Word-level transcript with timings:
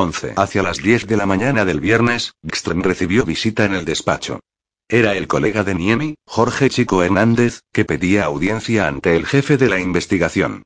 11. 0.00 0.32
Hacia 0.36 0.62
las 0.62 0.78
10 0.78 1.06
de 1.06 1.16
la 1.16 1.26
mañana 1.26 1.64
del 1.64 1.78
viernes, 1.78 2.32
Gström 2.42 2.82
recibió 2.82 3.24
visita 3.24 3.66
en 3.66 3.74
el 3.74 3.84
despacho. 3.84 4.40
Era 4.88 5.14
el 5.14 5.28
colega 5.28 5.62
de 5.62 5.74
Niemi, 5.74 6.14
Jorge 6.26 6.70
Chico 6.70 7.02
Hernández, 7.02 7.60
que 7.72 7.84
pedía 7.84 8.24
audiencia 8.24 8.88
ante 8.88 9.14
el 9.14 9.26
jefe 9.26 9.56
de 9.56 9.68
la 9.68 9.78
investigación. 9.78 10.62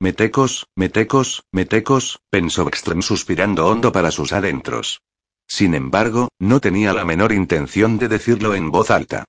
Metecos, 0.00 0.66
metecos, 0.74 1.44
metecos, 1.52 2.20
pensó 2.30 2.66
Ekström 2.66 3.02
suspirando 3.02 3.66
hondo 3.66 3.92
para 3.92 4.10
sus 4.10 4.32
adentros. 4.32 5.02
Sin 5.46 5.74
embargo, 5.74 6.28
no 6.38 6.60
tenía 6.60 6.92
la 6.92 7.04
menor 7.04 7.32
intención 7.32 7.98
de 7.98 8.08
decirlo 8.08 8.54
en 8.54 8.70
voz 8.70 8.90
alta. 8.90 9.24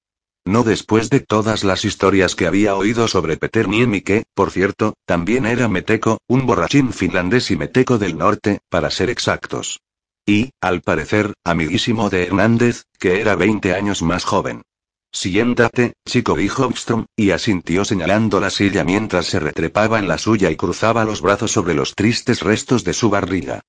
No 0.49 0.63
después 0.63 1.11
de 1.11 1.19
todas 1.19 1.63
las 1.63 1.85
historias 1.85 2.33
que 2.33 2.47
había 2.47 2.73
oído 2.73 3.07
sobre 3.07 3.37
Peter 3.37 3.67
Niemi 3.67 4.01
que, 4.01 4.23
por 4.33 4.49
cierto, 4.49 4.95
también 5.05 5.45
era 5.45 5.67
meteco, 5.67 6.17
un 6.27 6.47
borrachín 6.47 6.91
finlandés 6.91 7.51
y 7.51 7.55
meteco 7.55 7.99
del 7.99 8.17
norte, 8.17 8.57
para 8.67 8.89
ser 8.89 9.11
exactos. 9.11 9.79
Y, 10.25 10.49
al 10.59 10.81
parecer, 10.81 11.35
amiguísimo 11.43 12.09
de 12.09 12.23
Hernández, 12.23 12.85
que 12.97 13.21
era 13.21 13.35
20 13.35 13.75
años 13.75 14.01
más 14.01 14.23
joven. 14.23 14.63
Siéntate, 15.11 15.93
chico, 16.03 16.33
dijo 16.33 16.63
Armstrong, 16.63 17.05
y 17.15 17.29
asintió 17.29 17.85
señalando 17.85 18.39
la 18.39 18.49
silla 18.49 18.83
mientras 18.83 19.27
se 19.27 19.39
retrepaba 19.39 19.99
en 19.99 20.07
la 20.07 20.17
suya 20.17 20.49
y 20.49 20.55
cruzaba 20.55 21.05
los 21.05 21.21
brazos 21.21 21.51
sobre 21.51 21.75
los 21.75 21.93
tristes 21.93 22.41
restos 22.41 22.83
de 22.83 22.93
su 22.93 23.11
barriga. 23.11 23.61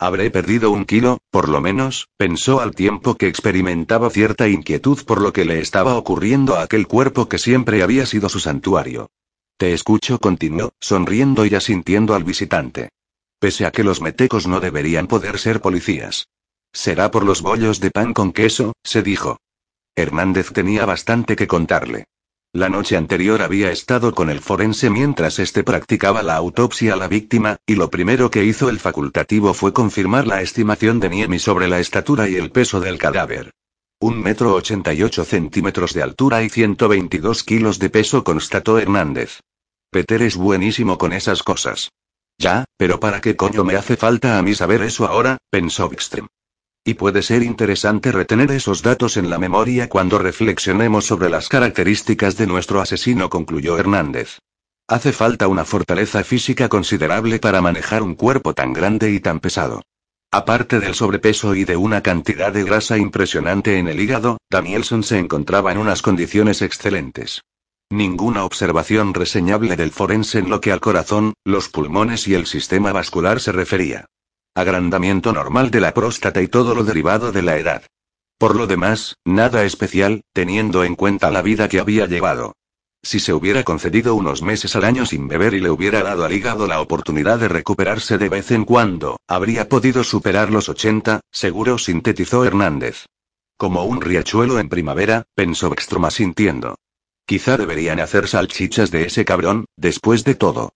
Habré 0.00 0.30
perdido 0.30 0.70
un 0.70 0.84
kilo, 0.84 1.18
por 1.30 1.48
lo 1.48 1.60
menos, 1.60 2.08
pensó 2.16 2.60
al 2.60 2.74
tiempo 2.76 3.16
que 3.16 3.26
experimentaba 3.26 4.10
cierta 4.10 4.46
inquietud 4.48 5.04
por 5.04 5.20
lo 5.20 5.32
que 5.32 5.44
le 5.44 5.60
estaba 5.60 5.96
ocurriendo 5.96 6.54
a 6.54 6.62
aquel 6.62 6.86
cuerpo 6.86 7.28
que 7.28 7.38
siempre 7.38 7.82
había 7.82 8.06
sido 8.06 8.28
su 8.28 8.38
santuario. 8.38 9.10
Te 9.56 9.72
escucho, 9.72 10.20
continuó, 10.20 10.70
sonriendo 10.78 11.44
y 11.44 11.54
asintiendo 11.56 12.14
al 12.14 12.22
visitante. 12.22 12.90
Pese 13.40 13.66
a 13.66 13.72
que 13.72 13.82
los 13.82 14.00
metecos 14.00 14.46
no 14.46 14.60
deberían 14.60 15.08
poder 15.08 15.38
ser 15.40 15.60
policías. 15.60 16.28
Será 16.72 17.10
por 17.10 17.24
los 17.24 17.42
bollos 17.42 17.80
de 17.80 17.90
pan 17.90 18.14
con 18.14 18.32
queso, 18.32 18.74
se 18.84 19.02
dijo. 19.02 19.38
Hernández 19.96 20.52
tenía 20.52 20.86
bastante 20.86 21.34
que 21.34 21.48
contarle. 21.48 22.04
La 22.54 22.70
noche 22.70 22.96
anterior 22.96 23.42
había 23.42 23.70
estado 23.70 24.14
con 24.14 24.30
el 24.30 24.40
forense 24.40 24.88
mientras 24.88 25.38
éste 25.38 25.62
practicaba 25.64 26.22
la 26.22 26.36
autopsia 26.36 26.94
a 26.94 26.96
la 26.96 27.06
víctima, 27.06 27.58
y 27.66 27.74
lo 27.74 27.90
primero 27.90 28.30
que 28.30 28.44
hizo 28.44 28.70
el 28.70 28.78
facultativo 28.78 29.52
fue 29.52 29.74
confirmar 29.74 30.26
la 30.26 30.40
estimación 30.40 30.98
de 30.98 31.10
Niemi 31.10 31.38
sobre 31.38 31.68
la 31.68 31.78
estatura 31.78 32.26
y 32.26 32.36
el 32.36 32.50
peso 32.50 32.80
del 32.80 32.96
cadáver. 32.96 33.50
Un 34.00 34.22
metro 34.22 34.54
ochenta 34.54 34.94
y 34.94 35.02
ocho 35.02 35.26
centímetros 35.26 35.92
de 35.92 36.02
altura 36.02 36.42
y 36.42 36.48
122 36.48 37.44
kilos 37.44 37.78
de 37.78 37.90
peso, 37.90 38.24
constató 38.24 38.78
Hernández. 38.78 39.40
Peter 39.90 40.22
es 40.22 40.36
buenísimo 40.36 40.96
con 40.96 41.12
esas 41.12 41.42
cosas. 41.42 41.90
Ya, 42.38 42.64
pero 42.78 42.98
¿para 42.98 43.20
qué 43.20 43.36
coño 43.36 43.62
me 43.62 43.76
hace 43.76 43.96
falta 43.96 44.38
a 44.38 44.42
mí 44.42 44.54
saber 44.54 44.82
eso 44.82 45.06
ahora? 45.06 45.36
pensó 45.50 45.90
Wikström. 45.90 46.28
Y 46.88 46.94
puede 46.94 47.20
ser 47.20 47.42
interesante 47.42 48.12
retener 48.12 48.50
esos 48.50 48.82
datos 48.82 49.18
en 49.18 49.28
la 49.28 49.36
memoria 49.36 49.90
cuando 49.90 50.18
reflexionemos 50.18 51.04
sobre 51.04 51.28
las 51.28 51.50
características 51.50 52.38
de 52.38 52.46
nuestro 52.46 52.80
asesino, 52.80 53.28
concluyó 53.28 53.76
Hernández. 53.76 54.38
Hace 54.88 55.12
falta 55.12 55.48
una 55.48 55.66
fortaleza 55.66 56.24
física 56.24 56.70
considerable 56.70 57.40
para 57.40 57.60
manejar 57.60 58.02
un 58.02 58.14
cuerpo 58.14 58.54
tan 58.54 58.72
grande 58.72 59.10
y 59.10 59.20
tan 59.20 59.38
pesado. 59.40 59.82
Aparte 60.30 60.80
del 60.80 60.94
sobrepeso 60.94 61.54
y 61.54 61.64
de 61.64 61.76
una 61.76 62.00
cantidad 62.02 62.54
de 62.54 62.64
grasa 62.64 62.96
impresionante 62.96 63.76
en 63.76 63.88
el 63.88 64.00
hígado, 64.00 64.38
Danielson 64.48 65.02
se 65.02 65.18
encontraba 65.18 65.72
en 65.72 65.76
unas 65.76 66.00
condiciones 66.00 66.62
excelentes. 66.62 67.42
Ninguna 67.90 68.44
observación 68.44 69.12
reseñable 69.12 69.76
del 69.76 69.90
forense 69.90 70.38
en 70.38 70.48
lo 70.48 70.62
que 70.62 70.72
al 70.72 70.80
corazón, 70.80 71.34
los 71.44 71.68
pulmones 71.68 72.26
y 72.28 72.34
el 72.34 72.46
sistema 72.46 72.92
vascular 72.92 73.40
se 73.40 73.52
refería 73.52 74.06
agrandamiento 74.60 75.32
normal 75.32 75.70
de 75.70 75.80
la 75.80 75.94
próstata 75.94 76.42
y 76.42 76.48
todo 76.48 76.74
lo 76.74 76.84
derivado 76.84 77.32
de 77.32 77.42
la 77.42 77.56
edad. 77.56 77.82
Por 78.38 78.56
lo 78.56 78.66
demás, 78.66 79.16
nada 79.24 79.64
especial, 79.64 80.22
teniendo 80.32 80.84
en 80.84 80.94
cuenta 80.94 81.30
la 81.30 81.42
vida 81.42 81.68
que 81.68 81.80
había 81.80 82.06
llevado. 82.06 82.54
Si 83.02 83.20
se 83.20 83.32
hubiera 83.32 83.62
concedido 83.62 84.14
unos 84.14 84.42
meses 84.42 84.74
al 84.74 84.84
año 84.84 85.06
sin 85.06 85.28
beber 85.28 85.54
y 85.54 85.60
le 85.60 85.70
hubiera 85.70 86.02
dado 86.02 86.24
al 86.24 86.32
hígado 86.32 86.66
la 86.66 86.80
oportunidad 86.80 87.38
de 87.38 87.48
recuperarse 87.48 88.18
de 88.18 88.28
vez 88.28 88.50
en 88.50 88.64
cuando, 88.64 89.18
habría 89.28 89.68
podido 89.68 90.02
superar 90.02 90.50
los 90.50 90.68
80, 90.68 91.20
seguro 91.30 91.78
sintetizó 91.78 92.44
Hernández. 92.44 93.06
Como 93.56 93.84
un 93.84 94.00
riachuelo 94.00 94.58
en 94.58 94.68
primavera, 94.68 95.24
pensó 95.34 95.72
Extroma 95.72 96.10
sintiendo. 96.10 96.76
Quizá 97.26 97.56
deberían 97.56 98.00
hacer 98.00 98.26
salchichas 98.26 98.90
de 98.90 99.04
ese 99.04 99.24
cabrón, 99.24 99.66
después 99.76 100.24
de 100.24 100.34
todo. 100.34 100.70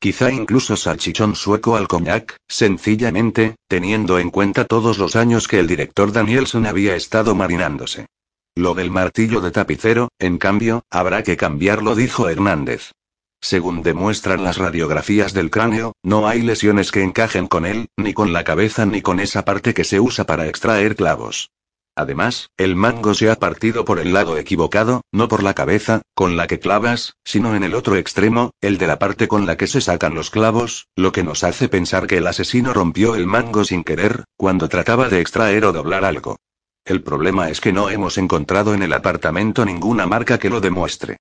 Quizá 0.00 0.30
incluso 0.30 0.76
salchichón 0.76 1.34
sueco 1.34 1.76
al 1.76 1.88
coñac, 1.88 2.36
sencillamente, 2.46 3.56
teniendo 3.66 4.20
en 4.20 4.30
cuenta 4.30 4.64
todos 4.64 4.96
los 4.96 5.16
años 5.16 5.48
que 5.48 5.58
el 5.58 5.66
director 5.66 6.12
Danielson 6.12 6.66
había 6.66 6.94
estado 6.94 7.34
marinándose. 7.34 8.06
Lo 8.54 8.74
del 8.74 8.92
martillo 8.92 9.40
de 9.40 9.50
tapicero, 9.50 10.08
en 10.20 10.38
cambio, 10.38 10.82
habrá 10.88 11.24
que 11.24 11.36
cambiarlo, 11.36 11.96
dijo 11.96 12.28
Hernández. 12.28 12.92
Según 13.40 13.82
demuestran 13.82 14.44
las 14.44 14.56
radiografías 14.56 15.32
del 15.32 15.50
cráneo, 15.50 15.94
no 16.04 16.28
hay 16.28 16.42
lesiones 16.42 16.92
que 16.92 17.02
encajen 17.02 17.48
con 17.48 17.66
él, 17.66 17.88
ni 17.96 18.14
con 18.14 18.32
la 18.32 18.44
cabeza 18.44 18.86
ni 18.86 19.02
con 19.02 19.18
esa 19.18 19.44
parte 19.44 19.74
que 19.74 19.84
se 19.84 19.98
usa 19.98 20.26
para 20.26 20.46
extraer 20.46 20.94
clavos. 20.94 21.50
Además, 21.98 22.50
el 22.56 22.76
mango 22.76 23.12
se 23.12 23.28
ha 23.28 23.34
partido 23.34 23.84
por 23.84 23.98
el 23.98 24.12
lado 24.12 24.38
equivocado, 24.38 25.02
no 25.10 25.26
por 25.26 25.42
la 25.42 25.54
cabeza, 25.54 26.02
con 26.14 26.36
la 26.36 26.46
que 26.46 26.60
clavas, 26.60 27.14
sino 27.24 27.56
en 27.56 27.64
el 27.64 27.74
otro 27.74 27.96
extremo, 27.96 28.52
el 28.60 28.78
de 28.78 28.86
la 28.86 29.00
parte 29.00 29.26
con 29.26 29.46
la 29.46 29.56
que 29.56 29.66
se 29.66 29.80
sacan 29.80 30.14
los 30.14 30.30
clavos, 30.30 30.86
lo 30.94 31.10
que 31.10 31.24
nos 31.24 31.42
hace 31.42 31.68
pensar 31.68 32.06
que 32.06 32.18
el 32.18 32.28
asesino 32.28 32.72
rompió 32.72 33.16
el 33.16 33.26
mango 33.26 33.64
sin 33.64 33.82
querer, 33.82 34.22
cuando 34.36 34.68
trataba 34.68 35.08
de 35.08 35.20
extraer 35.20 35.64
o 35.64 35.72
doblar 35.72 36.04
algo. 36.04 36.36
El 36.84 37.02
problema 37.02 37.50
es 37.50 37.60
que 37.60 37.72
no 37.72 37.90
hemos 37.90 38.16
encontrado 38.16 38.74
en 38.74 38.84
el 38.84 38.92
apartamento 38.92 39.64
ninguna 39.64 40.06
marca 40.06 40.38
que 40.38 40.50
lo 40.50 40.60
demuestre. 40.60 41.16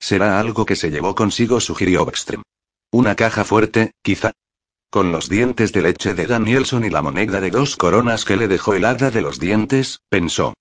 Será 0.00 0.40
algo 0.40 0.64
que 0.64 0.76
se 0.76 0.90
llevó 0.90 1.14
consigo, 1.14 1.60
sugirió 1.60 2.06
Backstream. 2.06 2.42
Una 2.90 3.16
caja 3.16 3.44
fuerte, 3.44 3.92
quizá. 4.02 4.32
Con 4.92 5.10
los 5.10 5.30
dientes 5.30 5.72
de 5.72 5.80
leche 5.80 6.12
de 6.12 6.26
Danielson 6.26 6.84
y 6.84 6.90
la 6.90 7.00
moneda 7.00 7.40
de 7.40 7.50
dos 7.50 7.76
coronas 7.76 8.26
que 8.26 8.36
le 8.36 8.46
dejó 8.46 8.74
el 8.74 8.84
hada 8.84 9.10
de 9.10 9.22
los 9.22 9.40
dientes, 9.40 10.00
pensó. 10.10 10.52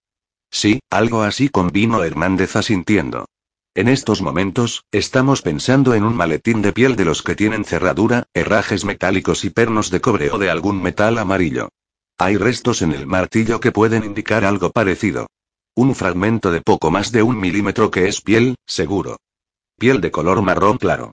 Sí, 0.49 0.79
algo 0.89 1.23
así 1.23 1.49
convino 1.49 2.01
Hernández 2.01 2.55
asintiendo. 2.55 3.25
En 3.75 3.89
estos 3.89 4.21
momentos, 4.21 4.85
estamos 4.89 5.41
pensando 5.41 5.95
en 5.95 6.05
un 6.05 6.15
maletín 6.15 6.61
de 6.61 6.71
piel 6.71 6.95
de 6.95 7.03
los 7.03 7.23
que 7.23 7.35
tienen 7.35 7.65
cerradura, 7.65 8.23
herrajes 8.33 8.85
metálicos 8.85 9.43
y 9.43 9.49
pernos 9.49 9.91
de 9.91 9.99
cobre 9.99 10.31
o 10.31 10.37
de 10.37 10.49
algún 10.49 10.81
metal 10.81 11.17
amarillo. 11.17 11.67
Hay 12.17 12.37
restos 12.37 12.81
en 12.81 12.93
el 12.93 13.07
martillo 13.07 13.59
que 13.59 13.73
pueden 13.73 14.05
indicar 14.05 14.45
algo 14.45 14.71
parecido. 14.71 15.27
Un 15.75 15.93
fragmento 15.93 16.51
de 16.51 16.61
poco 16.61 16.89
más 16.89 17.11
de 17.11 17.21
un 17.21 17.37
milímetro 17.37 17.91
que 17.91 18.07
es 18.07 18.21
piel, 18.21 18.55
seguro. 18.65 19.17
Piel 19.77 19.99
de 19.99 20.09
color 20.09 20.41
marrón 20.41 20.77
claro. 20.77 21.11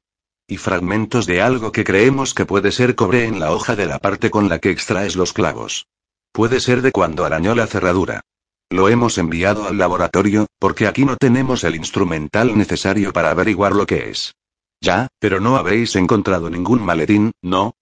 Y 0.51 0.57
fragmentos 0.57 1.27
de 1.27 1.43
algo 1.43 1.73
que 1.73 1.85
creemos 1.85 2.33
que 2.33 2.47
puede 2.47 2.73
ser 2.73 2.95
cobre 2.95 3.27
en 3.27 3.39
la 3.39 3.53
hoja 3.53 3.77
de 3.77 3.85
la 3.85 3.99
parte 3.99 4.31
con 4.31 4.49
la 4.49 4.59
que 4.59 4.71
extraes 4.71 5.15
los 5.15 5.35
clavos. 5.35 5.87
Puede 6.33 6.61
ser 6.61 6.81
de 6.81 6.91
cuando 6.91 7.27
arañó 7.27 7.55
la 7.55 7.67
cerradura. 7.67 8.23
Lo 8.71 8.89
hemos 8.89 9.19
enviado 9.19 9.69
al 9.69 9.77
laboratorio, 9.77 10.47
porque 10.59 10.87
aquí 10.87 11.05
no 11.05 11.19
tenemos 11.19 11.65
el 11.65 11.77
instrumental 11.77 12.57
necesario 12.57 13.13
para 13.13 13.31
averiguar 13.31 13.73
lo 13.73 13.87
que 13.87 14.09
es. 14.09 14.35
Ya, 14.81 15.09
pero 15.19 15.39
no 15.39 15.57
habréis 15.57 15.95
encontrado 15.97 16.49
ningún 16.49 16.83
maletín, 16.83 17.33
¿no? 17.43 17.75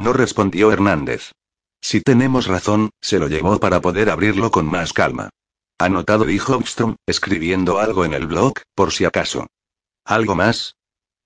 No 0.00 0.12
respondió 0.12 0.72
Hernández. 0.72 1.30
Si 1.80 2.00
tenemos 2.00 2.48
razón, 2.48 2.90
se 3.00 3.20
lo 3.20 3.28
llevó 3.28 3.60
para 3.60 3.80
poder 3.80 4.10
abrirlo 4.10 4.50
con 4.50 4.66
más 4.66 4.92
calma. 4.92 5.30
Anotado, 5.78 6.24
dijo 6.24 6.54
Armstrong, 6.54 6.96
escribiendo 7.06 7.78
algo 7.78 8.04
en 8.04 8.12
el 8.12 8.26
blog, 8.26 8.54
por 8.74 8.92
si 8.92 9.04
acaso. 9.04 9.46
¿Algo 10.04 10.34
más? 10.34 10.74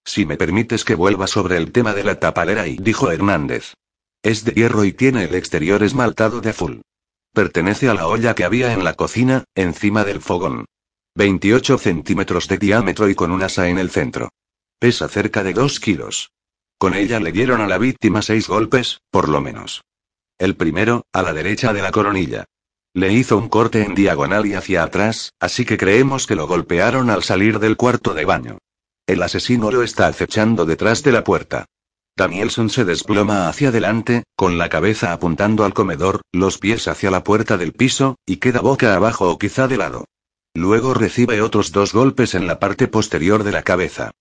Si 0.04 0.26
me 0.26 0.36
permites 0.36 0.84
que 0.84 0.94
vuelva 0.94 1.26
sobre 1.26 1.56
el 1.56 1.72
tema 1.72 1.94
de 1.94 2.04
la 2.04 2.18
tapalera 2.18 2.66
y 2.66 2.76
dijo 2.76 3.10
Hernández. 3.10 3.74
Es 4.22 4.44
de 4.44 4.52
hierro 4.52 4.84
y 4.84 4.92
tiene 4.92 5.24
el 5.24 5.34
exterior 5.34 5.82
esmaltado 5.82 6.40
de 6.40 6.50
azul. 6.50 6.82
Pertenece 7.32 7.88
a 7.88 7.94
la 7.94 8.06
olla 8.06 8.34
que 8.34 8.44
había 8.44 8.72
en 8.72 8.84
la 8.84 8.94
cocina, 8.94 9.44
encima 9.54 10.04
del 10.04 10.20
fogón. 10.20 10.66
28 11.14 11.78
centímetros 11.78 12.48
de 12.48 12.58
diámetro 12.58 13.08
y 13.08 13.14
con 13.14 13.32
un 13.32 13.42
asa 13.42 13.68
en 13.68 13.78
el 13.78 13.90
centro. 13.90 14.30
Pesa 14.78 15.08
cerca 15.08 15.42
de 15.42 15.52
2 15.52 15.80
kilos. 15.80 16.30
Con 16.78 16.94
ella 16.94 17.20
le 17.20 17.32
dieron 17.32 17.60
a 17.60 17.68
la 17.68 17.78
víctima 17.78 18.22
seis 18.22 18.48
golpes, 18.48 19.00
por 19.10 19.28
lo 19.28 19.40
menos. 19.40 19.82
El 20.38 20.56
primero, 20.56 21.04
a 21.12 21.22
la 21.22 21.32
derecha 21.32 21.72
de 21.72 21.80
la 21.80 21.92
coronilla. 21.92 22.44
Le 22.94 23.12
hizo 23.12 23.38
un 23.38 23.48
corte 23.48 23.84
en 23.84 23.94
diagonal 23.94 24.46
y 24.46 24.54
hacia 24.54 24.82
atrás, 24.82 25.32
así 25.38 25.64
que 25.64 25.78
creemos 25.78 26.26
que 26.26 26.34
lo 26.34 26.48
golpearon 26.48 27.08
al 27.08 27.22
salir 27.22 27.58
del 27.60 27.76
cuarto 27.76 28.14
de 28.14 28.24
baño. 28.24 28.58
El 29.12 29.22
asesino 29.22 29.70
lo 29.70 29.82
está 29.82 30.06
acechando 30.06 30.64
detrás 30.64 31.02
de 31.02 31.12
la 31.12 31.22
puerta. 31.22 31.66
Danielson 32.16 32.70
se 32.70 32.86
desploma 32.86 33.46
hacia 33.46 33.68
adelante, 33.68 34.24
con 34.34 34.56
la 34.56 34.70
cabeza 34.70 35.12
apuntando 35.12 35.66
al 35.66 35.74
comedor, 35.74 36.22
los 36.32 36.56
pies 36.56 36.88
hacia 36.88 37.10
la 37.10 37.22
puerta 37.22 37.58
del 37.58 37.74
piso, 37.74 38.16
y 38.24 38.36
queda 38.36 38.62
boca 38.62 38.96
abajo 38.96 39.30
o 39.30 39.38
quizá 39.38 39.68
de 39.68 39.76
lado. 39.76 40.06
Luego 40.54 40.94
recibe 40.94 41.42
otros 41.42 41.72
dos 41.72 41.92
golpes 41.92 42.34
en 42.34 42.46
la 42.46 42.58
parte 42.58 42.88
posterior 42.88 43.44
de 43.44 43.52
la 43.52 43.62
cabeza. 43.62 44.12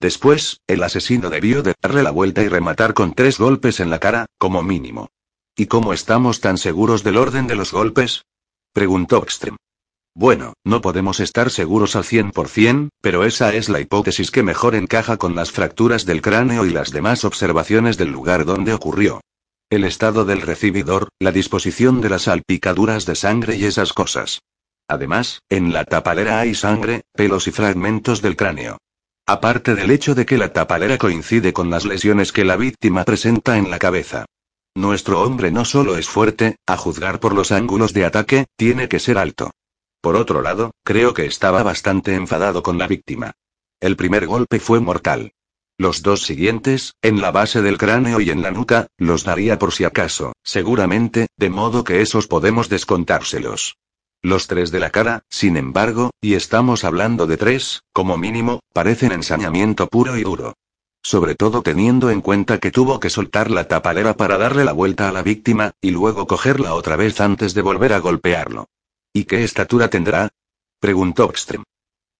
Después, 0.00 0.58
el 0.66 0.82
asesino 0.82 1.30
debió 1.30 1.62
de 1.62 1.74
darle 1.80 2.02
la 2.02 2.10
vuelta 2.10 2.42
y 2.42 2.48
rematar 2.48 2.92
con 2.92 3.14
tres 3.14 3.38
golpes 3.38 3.78
en 3.78 3.88
la 3.88 4.00
cara, 4.00 4.26
como 4.36 4.64
mínimo. 4.64 5.10
¿Y 5.54 5.66
cómo 5.66 5.92
estamos 5.92 6.40
tan 6.40 6.58
seguros 6.58 7.04
del 7.04 7.18
orden 7.18 7.46
de 7.46 7.54
los 7.54 7.70
golpes? 7.70 8.24
preguntó 8.72 9.22
Ekstrem. 9.22 9.54
Bueno, 10.20 10.52
no 10.64 10.82
podemos 10.82 11.18
estar 11.18 11.48
seguros 11.48 11.96
al 11.96 12.04
100%, 12.04 12.90
pero 13.00 13.24
esa 13.24 13.54
es 13.54 13.70
la 13.70 13.80
hipótesis 13.80 14.30
que 14.30 14.42
mejor 14.42 14.74
encaja 14.74 15.16
con 15.16 15.34
las 15.34 15.50
fracturas 15.50 16.04
del 16.04 16.20
cráneo 16.20 16.66
y 16.66 16.70
las 16.72 16.90
demás 16.90 17.24
observaciones 17.24 17.96
del 17.96 18.10
lugar 18.10 18.44
donde 18.44 18.74
ocurrió. 18.74 19.22
El 19.70 19.82
estado 19.82 20.26
del 20.26 20.42
recibidor, 20.42 21.08
la 21.18 21.32
disposición 21.32 22.02
de 22.02 22.10
las 22.10 22.24
salpicaduras 22.24 23.06
de 23.06 23.14
sangre 23.14 23.56
y 23.56 23.64
esas 23.64 23.94
cosas. 23.94 24.42
Además, 24.88 25.40
en 25.48 25.72
la 25.72 25.86
tapalera 25.86 26.38
hay 26.38 26.54
sangre, 26.54 27.00
pelos 27.14 27.48
y 27.48 27.50
fragmentos 27.50 28.20
del 28.20 28.36
cráneo. 28.36 28.76
Aparte 29.24 29.74
del 29.74 29.90
hecho 29.90 30.14
de 30.14 30.26
que 30.26 30.36
la 30.36 30.52
tapalera 30.52 30.98
coincide 30.98 31.54
con 31.54 31.70
las 31.70 31.86
lesiones 31.86 32.30
que 32.30 32.44
la 32.44 32.56
víctima 32.56 33.04
presenta 33.04 33.56
en 33.56 33.70
la 33.70 33.78
cabeza. 33.78 34.26
Nuestro 34.76 35.22
hombre 35.22 35.50
no 35.50 35.64
solo 35.64 35.96
es 35.96 36.10
fuerte, 36.10 36.56
a 36.66 36.76
juzgar 36.76 37.20
por 37.20 37.34
los 37.34 37.52
ángulos 37.52 37.94
de 37.94 38.04
ataque, 38.04 38.44
tiene 38.58 38.86
que 38.86 38.98
ser 38.98 39.16
alto. 39.16 39.50
Por 40.00 40.16
otro 40.16 40.40
lado, 40.40 40.72
creo 40.82 41.12
que 41.12 41.26
estaba 41.26 41.62
bastante 41.62 42.14
enfadado 42.14 42.62
con 42.62 42.78
la 42.78 42.86
víctima. 42.86 43.32
El 43.80 43.96
primer 43.96 44.26
golpe 44.26 44.58
fue 44.58 44.80
mortal. 44.80 45.32
Los 45.78 46.02
dos 46.02 46.22
siguientes, 46.22 46.94
en 47.00 47.20
la 47.20 47.30
base 47.30 47.62
del 47.62 47.78
cráneo 47.78 48.20
y 48.20 48.30
en 48.30 48.42
la 48.42 48.50
nuca, 48.50 48.86
los 48.98 49.24
daría 49.24 49.58
por 49.58 49.72
si 49.72 49.84
acaso, 49.84 50.34
seguramente, 50.42 51.26
de 51.36 51.50
modo 51.50 51.84
que 51.84 52.02
esos 52.02 52.26
podemos 52.26 52.68
descontárselos. 52.68 53.78
Los 54.22 54.46
tres 54.46 54.70
de 54.70 54.80
la 54.80 54.90
cara, 54.90 55.22
sin 55.30 55.56
embargo, 55.56 56.10
y 56.20 56.34
estamos 56.34 56.84
hablando 56.84 57.26
de 57.26 57.38
tres, 57.38 57.82
como 57.94 58.18
mínimo, 58.18 58.60
parecen 58.74 59.12
ensañamiento 59.12 59.86
puro 59.86 60.18
y 60.18 60.22
duro. 60.22 60.54
Sobre 61.02 61.34
todo 61.34 61.62
teniendo 61.62 62.10
en 62.10 62.20
cuenta 62.20 62.58
que 62.58 62.70
tuvo 62.70 63.00
que 63.00 63.08
soltar 63.08 63.50
la 63.50 63.66
tapalera 63.66 64.14
para 64.14 64.36
darle 64.36 64.66
la 64.66 64.72
vuelta 64.72 65.08
a 65.08 65.12
la 65.12 65.22
víctima, 65.22 65.72
y 65.80 65.90
luego 65.90 66.26
cogerla 66.26 66.74
otra 66.74 66.96
vez 66.96 67.18
antes 67.22 67.54
de 67.54 67.62
volver 67.62 67.94
a 67.94 68.00
golpearlo. 68.00 68.66
¿Y 69.12 69.24
qué 69.24 69.42
estatura 69.42 69.90
tendrá? 69.90 70.28
preguntó 70.78 71.28
Ekstrem. 71.30 71.64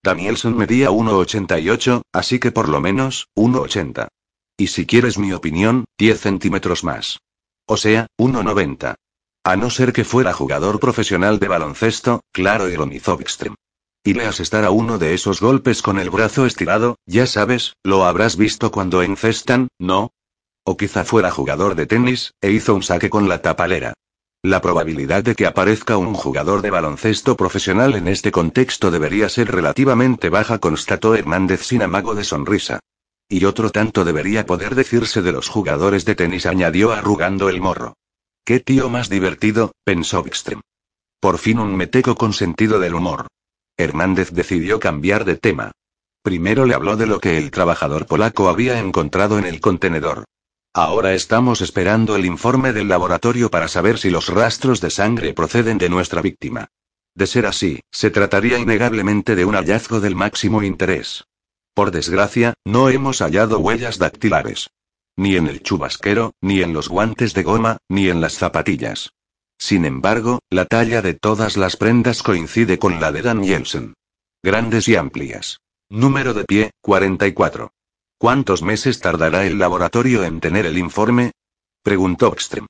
Danielson 0.03 0.57
medía 0.57 0.91
1,88, 0.91 2.03
así 2.13 2.39
que 2.39 2.51
por 2.51 2.69
lo 2.69 2.81
menos, 2.81 3.29
1,80. 3.37 4.09
Y 4.57 4.67
si 4.69 4.87
quieres 4.87 5.19
mi 5.19 5.33
opinión, 5.33 5.85
10 5.99 6.21
centímetros 6.21 6.83
más. 6.83 7.21
O 7.67 7.77
sea, 7.77 8.07
1,90. 8.19 8.97
A 9.45 9.57
no 9.57 9.71
ser 9.71 9.93
que 9.93 10.05
fuera 10.05 10.33
jugador 10.33 10.81
profesional 10.81 11.39
de 11.39 11.49
baloncesto, 11.49 12.23
claro, 12.33 12.69
ironizó. 12.69 13.19
Y 14.03 14.15
leas 14.15 14.41
estar 14.41 14.65
a 14.65 14.71
uno 14.71 14.99
de 14.99 15.15
esos 15.15 15.41
golpes 15.41 15.83
con 15.83 15.99
el 15.99 16.11
brazo 16.11 16.45
estirado, 16.45 16.97
ya 17.07 17.27
sabes, 17.27 17.75
lo 17.85 18.05
habrás 18.05 18.37
visto 18.37 18.73
cuando 18.73 19.03
encestan, 19.03 19.69
¿no? 19.79 20.11
O 20.65 20.77
quizá 20.77 21.05
fuera 21.05 21.31
jugador 21.31 21.75
de 21.75 21.87
tenis, 21.87 22.33
e 22.41 22.51
hizo 22.51 22.75
un 22.75 22.83
saque 22.83 23.11
con 23.11 23.29
la 23.29 23.43
tapalera. 23.43 23.95
La 24.43 24.63
probabilidad 24.63 25.23
de 25.23 25.35
que 25.35 25.47
aparezca 25.47 25.99
un 25.99 26.15
jugador 26.15 26.63
de 26.63 26.71
baloncesto 26.71 27.37
profesional 27.37 27.95
en 27.95 28.09
este 28.09 28.33
contexto 28.33 28.91
debería 28.91 29.29
ser 29.29 29.51
relativamente 29.51 30.31
baja, 30.31 30.59
constató 30.59 31.15
Hernández 31.15 31.63
sin 31.63 31.83
amago 31.83 32.15
de 32.15 32.25
sonrisa. 32.25 32.81
Y 33.29 33.45
otro 33.45 33.69
tanto 33.69 34.03
debería 34.03 34.47
poder 34.47 34.75
decirse 34.75 35.21
de 35.21 35.33
los 35.33 35.49
jugadores 35.49 36.07
de 36.07 36.15
tenis, 36.15 36.47
añadió 36.47 36.93
arrugando 36.93 37.51
el 37.51 37.61
morro. 37.61 37.99
Qué 38.43 38.61
tío 38.61 38.89
más 38.89 39.11
divertido, 39.11 39.73
pensó 39.85 40.25
Ekstrem. 40.25 40.63
Por 41.21 41.37
fin 41.37 41.59
un 41.59 41.77
meteco 41.77 42.15
con 42.15 42.33
sentido 42.33 42.81
del 42.81 42.95
humor. 42.95 43.27
Hernández 43.77 44.31
decidió 44.31 44.81
cambiar 44.81 45.27
de 45.27 45.37
tema. 45.37 45.73
Primero 46.23 46.65
le 46.65 46.75
habló 46.75 46.97
de 46.97 47.07
lo 47.07 47.21
que 47.21 47.37
el 47.37 47.51
trabajador 47.51 48.07
polaco 48.07 48.49
había 48.49 48.79
encontrado 48.79 49.39
en 49.39 49.45
el 49.45 49.61
contenedor. 49.61 50.25
Ahora 50.73 51.15
estamos 51.15 51.63
esperando 51.63 52.15
el 52.15 52.25
informe 52.25 52.73
del 52.73 52.87
laboratorio 52.87 53.51
para 53.51 53.67
saber 53.67 53.99
si 53.99 54.09
los 54.09 54.29
rastros 54.29 54.81
de 54.81 54.91
sangre 54.91 55.35
proceden 55.35 55.79
de 55.79 55.89
nuestra 55.89 56.23
víctima. 56.23 56.69
De 57.15 57.27
ser 57.27 57.47
así, 57.47 57.81
se 57.91 58.11
trataría 58.11 58.57
innegablemente 58.57 59.35
de 59.35 59.45
un 59.45 59.57
hallazgo 59.57 59.99
del 60.01 60.15
máximo 60.15 60.63
interés. 60.63 61.25
Por 61.75 61.91
desgracia, 61.91 62.55
no 62.65 62.89
hemos 62.89 63.19
hallado 63.21 63.59
huellas 63.59 63.99
dactilares. 63.99 64.71
Ni 65.17 65.35
en 65.35 65.49
el 65.49 65.61
chubasquero, 65.61 66.35
ni 66.41 66.63
en 66.63 66.73
los 66.73 66.89
guantes 66.89 67.35
de 67.35 67.43
goma, 67.43 67.79
ni 67.89 68.09
en 68.09 68.21
las 68.21 68.35
zapatillas. 68.35 69.11
Sin 69.59 69.85
embargo, 69.85 70.39
la 70.51 70.67
talla 70.67 71.03
de 71.03 71.15
todas 71.15 71.57
las 71.57 71.77
prendas 71.77 72.23
coincide 72.23 72.79
con 72.79 73.01
la 73.01 73.11
de 73.11 73.23
Dan 73.23 73.45
Jensen. 73.45 73.95
Grandes 74.41 74.87
y 74.87 74.95
amplias. 74.95 75.59
Número 75.89 76.33
de 76.33 76.45
pie, 76.45 76.71
44. 76.81 77.73
¿Cuántos 78.21 78.61
meses 78.63 79.01
tardará 79.01 79.47
el 79.47 79.59
laboratorio 79.59 80.25
en 80.25 80.41
tener 80.41 80.67
el 80.67 80.77
informe? 80.77 81.33
preguntó 81.83 82.31
Ekstrem. 82.35 82.67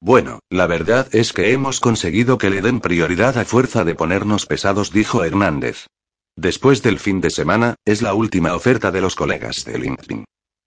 Bueno, 0.00 0.38
la 0.48 0.66
verdad 0.66 1.06
es 1.14 1.34
que 1.34 1.52
hemos 1.52 1.80
conseguido 1.80 2.38
que 2.38 2.48
le 2.48 2.62
den 2.62 2.80
prioridad 2.80 3.36
a 3.36 3.44
fuerza 3.44 3.84
de 3.84 3.94
ponernos 3.94 4.46
pesados, 4.46 4.92
dijo 4.92 5.22
Hernández. 5.22 5.86
Después 6.34 6.82
del 6.82 6.98
fin 6.98 7.20
de 7.20 7.28
semana, 7.28 7.74
es 7.84 8.00
la 8.00 8.14
última 8.14 8.54
oferta 8.54 8.90
de 8.90 9.02
los 9.02 9.14
colegas 9.14 9.66
de 9.66 9.78
LinkedIn. 9.78 10.24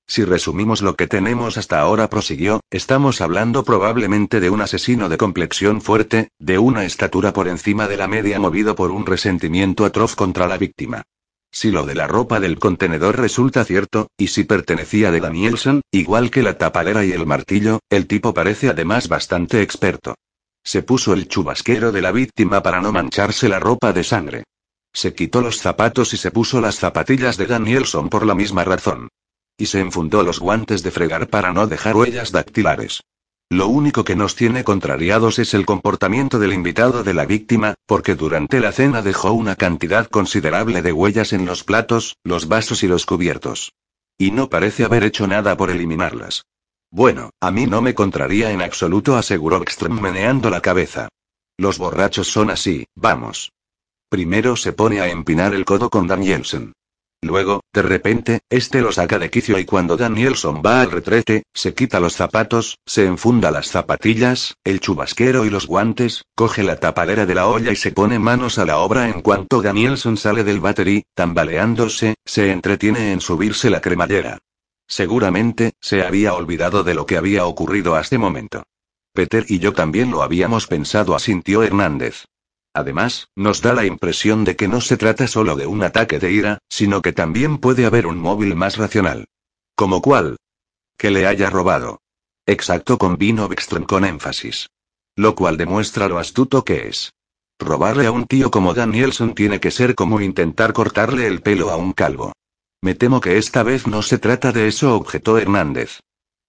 Si 0.08 0.24
resumimos 0.24 0.84
lo 0.84 0.96
que 0.96 1.08
tenemos 1.08 1.58
hasta 1.58 1.80
ahora, 1.80 2.08
prosiguió, 2.08 2.60
estamos 2.70 3.22
hablando 3.22 3.64
probablemente 3.64 4.40
de 4.40 4.52
un 4.52 4.62
asesino 4.62 5.10
de 5.10 5.18
complexión 5.18 5.82
fuerte, 5.82 6.30
de 6.38 6.60
una 6.60 6.86
estatura 6.86 7.34
por 7.34 7.48
encima 7.48 7.88
de 7.88 7.98
la 7.98 8.08
media 8.08 8.40
movido 8.40 8.75
por 8.75 8.92
un 8.92 9.08
resentimiento 9.08 9.86
atroz 9.86 10.16
contra 10.16 10.46
la 10.46 10.60
víctima. 10.60 11.02
Si 11.51 11.72
lo 11.72 11.86
de 11.86 11.96
la 11.96 12.07
ropa 12.07 12.40
del 12.40 12.60
contenedor 12.60 13.18
resulta 13.18 13.66
cierto, 13.66 14.07
y 14.18 14.28
si 14.28 14.44
pertenecía 14.44 15.12
de 15.12 15.19
Danielson, 15.19 15.81
igual 15.92 16.31
que 16.31 16.44
la 16.44 16.57
tapalera 16.57 17.04
y 17.06 17.12
el 17.12 17.25
martillo, 17.25 17.80
el 17.90 18.07
tipo 18.07 18.34
parece 18.34 18.69
además 18.69 19.07
bastante 19.07 19.62
experto. 19.62 20.16
Se 20.63 20.84
puso 20.84 21.13
el 21.13 21.28
chubasquero 21.28 21.92
de 21.92 22.01
la 22.01 22.12
víctima 22.12 22.62
para 22.62 22.81
no 22.81 22.92
mancharse 22.92 23.50
la 23.50 23.60
ropa 23.60 23.94
de 23.94 24.04
sangre. 24.04 24.44
Se 24.94 25.13
quitó 25.13 25.42
los 25.42 25.60
zapatos 25.60 26.13
y 26.13 26.18
se 26.18 26.31
puso 26.31 26.62
las 26.62 26.75
zapatillas 26.75 27.38
de 27.38 27.48
Danielson 27.48 28.10
por 28.10 28.25
la 28.25 28.36
misma 28.36 28.63
razón 28.63 29.10
y 29.60 29.66
se 29.66 29.81
enfundó 29.81 30.24
los 30.24 30.40
guantes 30.40 30.81
de 30.84 30.90
fregar 30.90 31.28
para 31.28 31.51
no 31.51 31.68
dejar 31.68 31.96
huellas 31.96 32.31
dactilares. 32.31 33.01
Lo 33.51 33.68
único 33.68 34.04
que 34.04 34.16
nos 34.16 34.36
tiene 34.36 34.63
contrariados 34.63 35.40
es 35.40 35.56
el 35.56 35.66
comportamiento 35.66 36.38
del 36.38 36.54
invitado 36.54 37.04
de 37.04 37.16
la 37.16 37.25
víctima, 37.25 37.74
porque 37.88 38.13
durante 38.13 38.60
la 38.60 38.72
cena 38.72 39.01
dejó 39.01 39.31
una 39.34 39.56
cantidad 39.56 40.07
considerable 40.07 40.84
de 40.84 40.94
huellas 40.94 41.34
en 41.34 41.48
los 41.48 41.63
platos, 41.63 42.16
los 42.24 42.48
vasos 42.48 42.84
y 42.84 42.88
los 42.88 43.07
cubiertos. 43.07 43.74
Y 44.19 44.30
no 44.30 44.50
parece 44.50 44.86
haber 44.86 45.04
hecho 45.04 45.25
nada 45.25 45.57
por 45.57 45.72
eliminarlas. 45.72 46.46
Bueno, 46.92 47.31
a 47.42 47.50
mí 47.50 47.66
no 47.66 47.81
me 47.81 47.96
contraría 47.96 48.51
en 48.51 48.62
absoluto, 48.62 49.16
aseguró 49.18 49.63
Ekström 49.63 50.00
meneando 50.00 50.51
la 50.51 50.62
cabeza. 50.62 51.10
Los 51.57 51.80
borrachos 51.80 52.28
son 52.28 52.51
así, 52.51 52.86
vamos. 52.96 53.51
Primero 54.10 54.58
se 54.58 54.74
pone 54.74 55.01
a 55.01 55.10
empinar 55.10 55.56
el 55.56 55.65
codo 55.65 55.89
con 55.89 56.06
Danielsen. 56.06 56.74
Luego, 57.22 57.62
de 57.74 57.82
repente, 57.82 58.40
este 58.50 58.82
lo 58.82 58.94
saca 58.94 59.20
de 59.20 59.30
quicio 59.30 59.60
y 59.60 59.66
cuando 59.66 59.98
Danielson 59.98 60.62
va 60.66 60.82
al 60.82 60.92
retrete, 60.92 61.44
se 61.54 61.74
quita 61.74 62.00
los 62.00 62.16
zapatos, 62.16 62.78
se 62.86 63.06
enfunda 63.06 63.52
las 63.52 63.68
zapatillas, 63.68 64.56
el 64.64 64.80
chubasquero 64.80 65.44
y 65.44 65.50
los 65.50 65.68
guantes, 65.68 66.24
coge 66.34 66.64
la 66.64 66.78
tapadera 66.78 67.26
de 67.26 67.36
la 67.36 67.48
olla 67.48 67.74
y 67.74 67.76
se 67.76 67.92
pone 67.92 68.20
manos 68.20 68.58
a 68.58 68.66
la 68.66 68.78
obra 68.78 69.10
en 69.10 69.22
cuanto 69.22 69.62
Danielson 69.62 70.16
sale 70.16 70.46
del 70.46 70.62
battery, 70.62 71.04
tambaleándose, 71.14 72.16
se 72.26 72.52
entretiene 72.52 73.12
en 73.12 73.20
subirse 73.20 73.70
la 73.70 73.82
cremallera. 73.82 74.38
Seguramente, 74.88 75.74
se 75.82 76.04
había 76.04 76.34
olvidado 76.34 76.84
de 76.84 76.94
lo 76.94 77.06
que 77.06 77.18
había 77.18 77.46
ocurrido 77.46 77.96
hasta 77.96 78.18
momento. 78.18 78.64
Peter 79.14 79.46
y 79.50 79.60
yo 79.60 79.74
también 79.74 80.10
lo 80.10 80.24
habíamos 80.24 80.68
pensado, 80.68 81.16
asintió 81.16 81.64
Hernández. 81.64 82.26
Además, 82.74 83.30
nos 83.36 83.62
da 83.62 83.74
la 83.74 83.86
impresión 83.86 84.46
de 84.46 84.56
que 84.56 84.68
no 84.68 84.82
se 84.82 84.98
trata 84.98 85.28
solo 85.28 85.56
de 85.56 85.66
un 85.66 85.84
ataque 85.84 86.20
de 86.20 86.32
ira, 86.32 86.60
sino 86.70 87.02
que 87.02 87.14
también 87.14 87.58
puede 87.58 87.86
haber 87.86 88.06
un 88.06 88.20
móvil 88.20 88.56
más 88.56 88.78
racional. 88.78 89.28
¿Como 89.76 90.02
cuál? 90.02 90.38
Que 90.98 91.10
le 91.10 91.26
haya 91.26 91.50
robado. 91.50 92.02
Exacto, 92.46 92.98
convino 92.98 93.48
Beckström 93.48 93.86
con 93.86 94.06
énfasis. 94.06 94.70
Lo 95.16 95.36
cual 95.36 95.58
demuestra 95.58 96.08
lo 96.08 96.18
astuto 96.18 96.64
que 96.64 96.88
es. 96.88 97.14
Robarle 97.60 98.06
a 98.06 98.12
un 98.12 98.26
tío 98.26 98.52
como 98.52 98.74
Danielson 98.74 99.36
tiene 99.36 99.60
que 99.60 99.72
ser 99.72 99.96
como 99.96 100.22
intentar 100.22 100.72
cortarle 100.74 101.28
el 101.28 101.42
pelo 101.42 101.72
a 101.72 101.76
un 101.76 101.94
calvo. 101.94 102.34
Me 102.82 102.96
temo 102.96 103.20
que 103.20 103.38
esta 103.38 103.64
vez 103.64 103.86
no 103.88 104.02
se 104.02 104.18
trata 104.18 104.52
de 104.52 104.68
eso, 104.68 104.96
objetó 104.96 105.38
Hernández. 105.38 106.00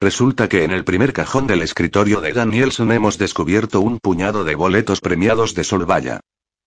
Resulta 0.03 0.49
que 0.49 0.65
en 0.65 0.71
el 0.71 0.83
primer 0.85 1.13
cajón 1.13 1.47
del 1.47 1.61
escritorio 1.61 2.23
de 2.23 2.33
Danielson 2.33 2.91
hemos 2.91 3.19
descubierto 3.19 3.83
un 3.83 3.99
puñado 3.99 4.45
de 4.45 4.55
boletos 4.55 5.03
premiados 5.03 5.55
de 5.55 5.63
Solvaya. 5.63 6.21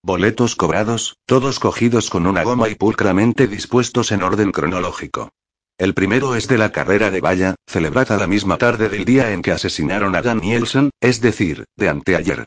Boletos 0.03 0.55
cobrados, 0.55 1.17
todos 1.25 1.59
cogidos 1.59 2.11
con 2.11 2.27
una 2.27 2.43
goma 2.43 2.69
y 2.69 2.75
pulcramente 2.75 3.47
dispuestos 3.47 4.11
en 4.11 4.21
orden 4.21 4.51
cronológico. 4.51 5.31
El 5.79 5.95
primero 5.95 6.35
es 6.35 6.47
de 6.47 6.59
la 6.59 6.71
carrera 6.71 7.09
de 7.09 7.21
valla, 7.21 7.55
celebrada 7.65 8.17
la 8.17 8.27
misma 8.27 8.57
tarde 8.57 8.87
del 8.87 9.03
día 9.03 9.31
en 9.31 9.41
que 9.41 9.51
asesinaron 9.51 10.15
a 10.15 10.21
Danielson, 10.21 10.91
es 11.01 11.19
decir, 11.19 11.65
de 11.75 11.89
anteayer. 11.89 12.45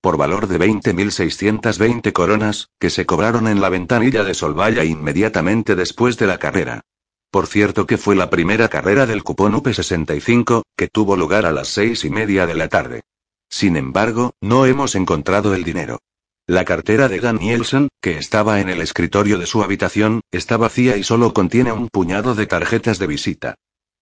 Por 0.00 0.16
valor 0.16 0.46
de 0.46 0.60
20.620 0.60 2.12
coronas, 2.12 2.68
que 2.78 2.90
se 2.90 3.06
cobraron 3.06 3.48
en 3.48 3.60
la 3.60 3.70
ventanilla 3.70 4.22
de 4.22 4.34
Solvaya 4.34 4.84
inmediatamente 4.84 5.74
después 5.74 6.16
de 6.16 6.28
la 6.28 6.38
carrera. 6.38 6.82
Por 7.30 7.46
cierto 7.46 7.86
que 7.86 7.98
fue 7.98 8.16
la 8.16 8.30
primera 8.30 8.68
carrera 8.68 9.04
del 9.04 9.22
cupón 9.22 9.52
UP65, 9.52 10.62
que 10.76 10.88
tuvo 10.88 11.16
lugar 11.16 11.44
a 11.44 11.52
las 11.52 11.68
seis 11.68 12.04
y 12.04 12.10
media 12.10 12.46
de 12.46 12.54
la 12.54 12.68
tarde. 12.68 13.02
Sin 13.50 13.76
embargo, 13.76 14.32
no 14.40 14.64
hemos 14.66 14.94
encontrado 14.94 15.54
el 15.54 15.64
dinero. 15.64 16.00
La 16.46 16.64
cartera 16.64 17.08
de 17.08 17.20
Danielson, 17.20 17.88
que 18.00 18.16
estaba 18.16 18.60
en 18.60 18.70
el 18.70 18.80
escritorio 18.80 19.36
de 19.36 19.44
su 19.44 19.62
habitación, 19.62 20.22
está 20.30 20.56
vacía 20.56 20.96
y 20.96 21.04
solo 21.04 21.34
contiene 21.34 21.72
un 21.72 21.88
puñado 21.88 22.34
de 22.34 22.46
tarjetas 22.46 22.98
de 22.98 23.06
visita. 23.06 23.54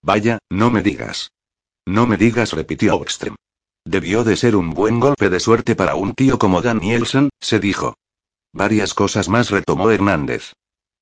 Vaya, 0.02 0.38
no 0.48 0.70
me 0.70 0.82
digas. 0.82 1.32
No 1.84 2.06
me 2.06 2.16
digas, 2.16 2.52
repitió 2.52 2.96
Oxtrem. 2.96 3.34
Debió 3.84 4.22
de 4.22 4.36
ser 4.36 4.54
un 4.54 4.70
buen 4.70 5.00
golpe 5.00 5.30
de 5.30 5.40
suerte 5.40 5.74
para 5.74 5.96
un 5.96 6.14
tío 6.14 6.38
como 6.38 6.62
Danielson, 6.62 7.30
se 7.40 7.58
dijo. 7.58 7.96
Varias 8.52 8.94
cosas 8.94 9.28
más 9.28 9.50
retomó 9.50 9.90
Hernández. 9.90 10.52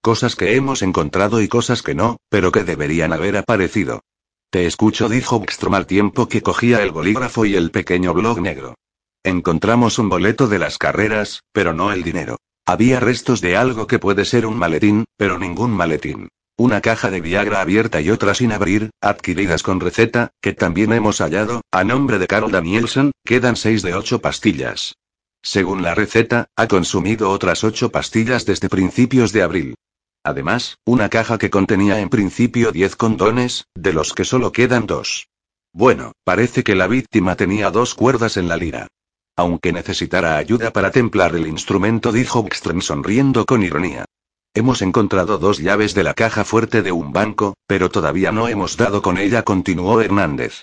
Cosas 0.05 0.37
que 0.37 0.55
hemos 0.55 0.83
encontrado 0.83 1.41
y 1.41 1.49
cosas 1.49 1.81
que 1.81 1.95
no, 1.95 2.19
pero 2.29 2.53
que 2.53 2.63
deberían 2.63 3.15
haber 3.15 3.39
aparecido. 3.39 4.03
Te 4.51 4.67
escucho, 4.67 5.09
dijo 5.09 5.37
Oxtrem 5.37 5.73
al 5.73 5.87
tiempo 5.87 6.29
que 6.29 6.43
cogía 6.43 6.83
el 6.83 6.91
bolígrafo 6.91 7.47
y 7.47 7.57
el 7.57 7.71
pequeño 7.71 8.13
blog 8.13 8.39
negro. 8.43 8.75
Encontramos 9.23 9.99
un 9.99 10.11
boleto 10.11 10.47
de 10.47 10.59
las 10.59 10.77
carreras, 10.77 11.41
pero 11.53 11.73
no 11.73 11.91
el 11.91 12.03
dinero. 12.03 12.37
Había 12.67 13.01
restos 13.01 13.41
de 13.41 13.57
algo 13.57 13.87
que 13.87 13.99
puede 13.99 14.27
ser 14.27 14.45
un 14.45 14.59
maletín, 14.59 15.07
pero 15.17 15.39
ningún 15.39 15.71
maletín. 15.71 16.29
Una 16.59 16.83
caja 16.83 17.11
de 17.11 17.23
Viagra 17.23 17.63
abierta 17.63 18.03
y 18.03 18.11
otra 18.11 18.35
sin 18.35 18.53
abrir, 18.53 18.91
adquiridas 19.01 19.63
con 19.63 19.81
receta, 19.81 20.33
que 20.43 20.53
también 20.53 20.93
hemos 20.93 21.23
hallado, 21.23 21.63
a 21.73 21.83
nombre 21.83 22.19
de 22.19 22.27
Carl 22.27 22.51
Danielson, 22.51 23.13
quedan 23.25 23.57
seis 23.57 23.81
de 23.81 23.95
ocho 23.95 24.21
pastillas. 24.21 24.97
Según 25.41 25.81
la 25.81 25.95
receta, 25.95 26.49
ha 26.57 26.69
consumido 26.69 27.31
otras 27.31 27.65
ocho 27.65 27.89
pastillas 27.91 28.45
desde 28.45 28.69
principios 28.69 29.33
de 29.33 29.41
abril. 29.41 29.75
Además, 30.25 30.79
una 30.87 31.11
caja 31.11 31.37
que 31.37 31.51
contenía 31.51 32.01
en 32.01 32.09
principio 32.09 32.73
diez 32.73 32.97
condones, 32.97 33.67
de 33.75 33.93
los 33.93 34.15
que 34.15 34.25
solo 34.25 34.53
quedan 34.53 34.87
dos. 34.87 35.29
Bueno, 35.73 36.13
parece 36.25 36.65
que 36.65 36.75
la 36.75 36.87
víctima 36.87 37.37
tenía 37.37 37.71
dos 37.71 37.95
cuerdas 37.95 38.39
en 38.39 38.49
la 38.49 38.57
lira. 38.57 38.89
Aunque 39.37 39.73
necesitara 39.73 40.39
ayuda 40.39 40.73
para 40.73 40.91
templar 40.91 41.35
el 41.35 41.47
instrumento, 41.47 42.11
dijo 42.11 42.43
Bckström 42.43 42.81
sonriendo 42.81 43.45
con 43.45 43.63
ironía. 43.63 44.07
Hemos 44.55 44.81
encontrado 44.83 45.37
dos 45.37 45.59
llaves 45.59 45.95
de 45.95 46.05
la 46.05 46.15
caja 46.15 46.45
fuerte 46.45 46.83
de 46.83 46.93
un 46.93 47.13
banco, 47.13 47.55
pero 47.67 47.91
todavía 47.91 48.33
no 48.33 48.49
hemos 48.49 48.77
dado 48.77 49.03
con 49.03 49.19
ella, 49.19 49.43
continuó 49.43 50.01
Hernández. 50.01 50.63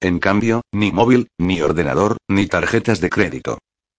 En 0.00 0.20
cambio, 0.20 0.62
ni 0.72 0.90
móvil, 0.90 1.28
ni 1.38 1.60
ordenador, 1.60 2.16
ni 2.28 2.46
tarjetas 2.46 3.00
de 3.00 3.10
crédito. 3.10 3.58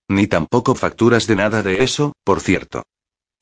Ni 0.10 0.28
tampoco 0.28 0.76
facturas 0.76 1.28
de 1.28 1.36
nada 1.36 1.62
de 1.62 1.84
eso, 1.84 2.14
por 2.24 2.40
cierto. 2.40 2.84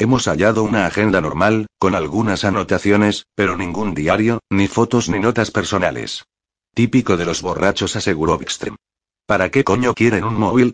Hemos 0.02 0.26
hallado 0.28 0.64
una 0.64 0.88
agenda 0.88 1.22
normal, 1.22 1.68
con 1.78 1.94
algunas 1.94 2.44
anotaciones, 2.44 3.28
pero 3.36 3.56
ningún 3.56 3.94
diario, 3.94 4.40
ni 4.50 4.68
fotos 4.68 5.10
ni 5.10 5.20
notas 5.20 5.52
personales. 5.52 6.26
Típico 6.74 7.18
de 7.18 7.26
los 7.26 7.44
borrachos, 7.44 7.96
aseguró 7.96 8.40
Bckström. 8.40 8.78
¿Para 9.28 9.52
qué 9.52 9.64
coño 9.64 9.94
quieren 9.94 10.24
un 10.24 10.40
móvil? 10.40 10.74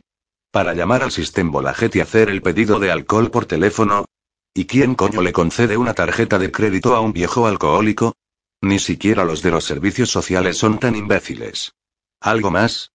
¿Para 0.50 0.74
llamar 0.74 1.04
al 1.04 1.12
sistema 1.12 1.52
Bolaget 1.52 1.94
y 1.98 2.00
hacer 2.00 2.30
el 2.30 2.42
pedido 2.42 2.80
de 2.80 2.90
alcohol 2.90 3.30
por 3.30 3.46
teléfono? 3.46 4.06
¿Y 4.54 4.64
quién 4.64 4.96
coño 4.96 5.22
le 5.22 5.34
concede 5.34 5.76
una 5.76 5.94
tarjeta 5.94 6.40
de 6.40 6.50
crédito 6.50 6.96
a 6.96 7.02
un 7.02 7.12
viejo 7.12 7.48
alcohólico? 7.48 8.14
Ni 8.62 8.80
siquiera 8.80 9.26
los 9.26 9.42
de 9.42 9.52
los 9.52 9.66
servicios 9.66 10.10
sociales 10.10 10.56
son 10.58 10.80
tan 10.80 10.96
imbéciles. 10.96 11.74
¿Algo 12.22 12.50
más? 12.50 12.94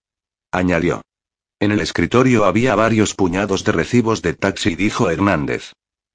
añadió. 0.51 1.03
En 1.59 1.71
el 1.71 1.79
escritorio 1.79 2.45
había 2.45 2.73
varios 2.73 3.13
puñados 3.13 3.63
de 3.65 3.71
recibos 3.71 4.23
de 4.23 4.33
taxi, 4.33 4.73
dijo 4.73 5.11
Hernández. 5.11 5.73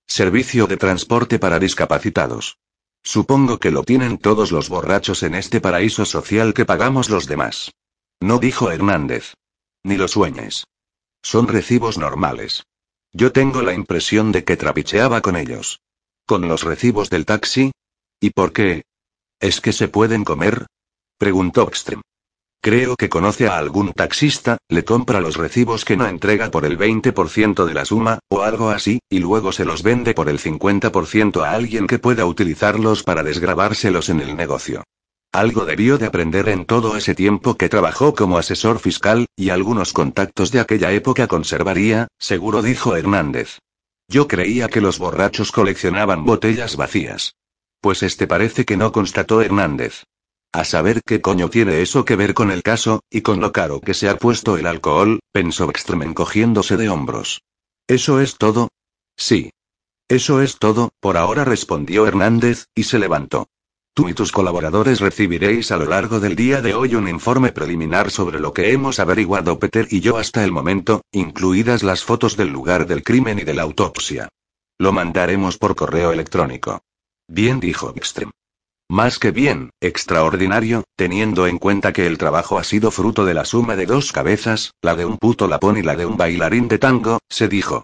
Servicio 0.09 0.67
de 0.67 0.79
transporte 0.79 1.39
para 1.39 1.59
discapacitados. 1.59 2.57
Supongo 3.05 3.59
que 3.59 3.71
lo 3.71 3.85
tienen 3.85 4.17
todos 4.17 4.53
los 4.53 4.71
borrachos 4.71 5.23
en 5.23 5.35
este 5.35 5.61
paraíso 5.61 6.07
social 6.07 6.55
que 6.55 6.65
pagamos 6.65 7.11
los 7.11 7.27
demás. 7.27 7.73
No 8.19 8.39
dijo 8.39 8.73
Hernández. 8.73 9.35
Ni 9.85 9.97
lo 9.99 10.09
sueñes. 10.09 10.67
Son 11.23 11.47
recibos 11.47 11.99
normales. 11.99 12.65
Yo 13.13 13.33
tengo 13.33 13.61
la 13.61 13.75
impresión 13.75 14.33
de 14.33 14.45
que 14.45 14.57
trapicheaba 14.57 15.21
con 15.21 15.37
ellos. 15.37 15.81
¿Con 16.27 16.49
los 16.49 16.63
recibos 16.63 17.11
del 17.11 17.27
taxi? 17.27 17.73
¿Y 18.19 18.31
por 18.31 18.53
qué? 18.53 18.85
¿Es 19.41 19.61
que 19.61 19.73
se 19.73 19.89
pueden 19.89 20.25
comer? 20.25 20.67
preguntó 21.19 21.69
Extrem. 21.69 22.01
Creo 22.61 22.97
que 22.97 23.09
conoce 23.09 23.47
a 23.47 23.57
algún 23.57 23.93
taxista, 23.93 24.59
le 24.69 24.85
compra 24.85 25.21
los 25.21 25.37
recibos 25.37 25.85
que 25.85 25.97
no 25.97 26.07
entrega 26.07 26.51
por 26.51 26.65
el 26.65 26.77
20% 26.77 27.65
de 27.65 27.75
la 27.75 27.85
suma, 27.85 28.19
o 28.29 28.43
algo 28.43 28.71
así, 28.71 28.99
y 29.09 29.21
luego 29.21 29.53
se 29.53 29.65
los 29.65 29.85
vende 29.85 30.13
por 30.13 30.29
el 30.29 30.41
50% 30.41 31.45
a 31.45 31.53
alguien 31.53 31.87
que 31.87 32.01
pueda 32.01 32.27
utilizarlos 32.27 33.05
para 33.05 33.23
desgrabárselos 33.23 34.09
en 34.09 34.21
el 34.21 34.37
negocio. 34.37 34.83
Algo 35.33 35.67
debió 35.67 35.99
de 35.99 36.07
aprender 36.07 36.49
en 36.49 36.65
todo 36.65 36.97
ese 36.97 37.15
tiempo 37.15 37.57
que 37.57 37.69
trabajó 37.69 38.15
como 38.15 38.39
asesor 38.39 38.81
fiscal, 38.81 39.27
y 39.37 39.51
algunos 39.51 39.93
contactos 39.93 40.51
de 40.51 40.59
aquella 40.59 40.91
época 40.93 41.29
conservaría, 41.29 42.09
seguro 42.19 42.63
dijo 42.63 42.97
Hernández. 42.97 43.59
Yo 44.09 44.27
creía 44.27 44.69
que 44.69 44.81
los 44.81 44.99
borrachos 44.99 45.53
coleccionaban 45.53 46.25
botellas 46.25 46.77
vacías. 46.77 47.35
Pues 47.81 48.03
este 48.03 48.27
parece 48.27 48.65
que 48.65 48.77
no 48.77 48.91
constató 48.91 49.43
Hernández. 49.43 50.05
A 50.53 50.65
saber 50.65 51.03
qué 51.05 51.21
coño 51.21 51.51
tiene 51.51 51.83
eso 51.83 52.05
que 52.05 52.17
ver 52.17 52.33
con 52.33 52.51
el 52.51 52.63
caso, 52.63 53.03
y 53.11 53.21
con 53.21 53.41
lo 53.41 53.53
caro 53.53 53.81
que 53.81 53.95
se 53.95 54.09
ha 54.09 54.17
puesto 54.17 54.57
el 54.57 54.67
alcohol, 54.67 55.21
pensó 55.31 55.69
Ekström 55.69 56.05
encogiéndose 56.05 56.77
de 56.77 56.89
hombros. 56.89 57.43
¿Eso 57.87 58.21
es 58.21 58.37
todo? 58.37 58.69
Sí. 59.17 59.51
Eso 60.09 60.41
es 60.41 60.59
todo, 60.59 60.91
por 61.01 61.19
ahora 61.19 61.45
respondió 61.45 62.07
Hernández, 62.07 62.67
y 62.75 62.85
se 62.85 62.99
levantó. 62.99 63.47
Tú 63.93 64.09
y 64.09 64.15
tus 64.15 64.33
colaboradores 64.33 65.01
recibiréis 65.01 65.71
a 65.71 65.77
lo 65.77 65.85
largo 65.85 66.21
del 66.21 66.37
día 66.37 66.63
de 66.63 66.73
hoy 66.73 66.95
un 66.95 67.09
informe 67.09 67.53
preliminar 67.53 68.11
sobre 68.11 68.41
lo 68.41 68.55
que 68.55 68.73
hemos 68.73 69.01
averiguado 69.01 69.59
Peter 69.59 69.87
y 69.91 70.01
yo 70.01 70.17
hasta 70.17 70.45
el 70.45 70.53
momento, 70.53 71.03
incluidas 71.13 71.83
las 71.83 72.05
fotos 72.05 72.37
del 72.37 72.49
lugar 72.49 72.87
del 72.87 73.03
crimen 73.03 73.39
y 73.41 73.43
de 73.43 73.55
la 73.55 73.63
autopsia. 73.63 74.29
Lo 74.79 74.93
mandaremos 74.93 75.59
por 75.59 75.75
correo 75.75 76.13
electrónico. 76.13 76.81
Bien, 77.27 77.59
dijo 77.59 77.93
Ekström. 77.93 78.31
Más 78.91 79.19
que 79.19 79.33
bien, 79.33 79.71
extraordinario, 79.81 80.85
teniendo 80.97 81.47
en 81.47 81.59
cuenta 81.59 81.93
que 81.93 82.07
el 82.07 82.17
trabajo 82.17 82.59
ha 82.59 82.65
sido 82.65 82.91
fruto 82.91 83.27
de 83.27 83.35
la 83.35 83.45
suma 83.45 83.77
de 83.77 83.85
dos 83.85 84.13
cabezas, 84.13 84.73
la 84.81 84.97
de 84.97 85.05
un 85.05 85.19
puto 85.19 85.47
lapón 85.47 85.77
y 85.77 85.83
la 85.83 85.95
de 85.95 86.07
un 86.07 86.17
bailarín 86.17 86.69
de 86.69 86.79
tango, 86.79 87.19
se 87.29 87.49
dijo. 87.49 87.83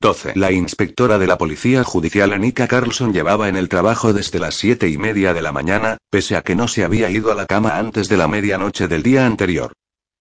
12. 0.00 0.34
La 0.36 0.52
inspectora 0.52 1.18
de 1.18 1.26
la 1.26 1.36
Policía 1.36 1.82
Judicial 1.82 2.32
Anika 2.32 2.68
Carlson 2.68 3.12
llevaba 3.12 3.48
en 3.48 3.56
el 3.56 3.68
trabajo 3.68 4.12
desde 4.12 4.38
las 4.38 4.54
siete 4.54 4.88
y 4.88 4.98
media 4.98 5.34
de 5.34 5.42
la 5.42 5.50
mañana, 5.50 5.96
pese 6.10 6.36
a 6.36 6.42
que 6.42 6.54
no 6.54 6.68
se 6.68 6.84
había 6.84 7.10
ido 7.10 7.32
a 7.32 7.34
la 7.34 7.46
cama 7.46 7.78
antes 7.78 8.08
de 8.08 8.16
la 8.16 8.28
medianoche 8.28 8.86
del 8.86 9.02
día 9.02 9.26
anterior. 9.26 9.72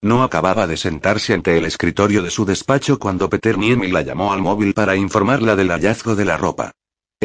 No 0.02 0.24
acababa 0.24 0.66
de 0.66 0.78
sentarse 0.78 1.34
ante 1.34 1.58
el 1.58 1.66
escritorio 1.66 2.24
de 2.24 2.32
su 2.32 2.46
despacho 2.46 2.98
cuando 2.98 3.30
Peter 3.30 3.60
Niemi 3.60 3.92
la 3.92 4.02
llamó 4.02 4.34
al 4.34 4.42
móvil 4.42 4.74
para 4.74 4.96
informarla 4.96 5.56
del 5.56 5.70
hallazgo 5.70 6.16
de 6.16 6.26
la 6.26 6.38
ropa. 6.38 6.72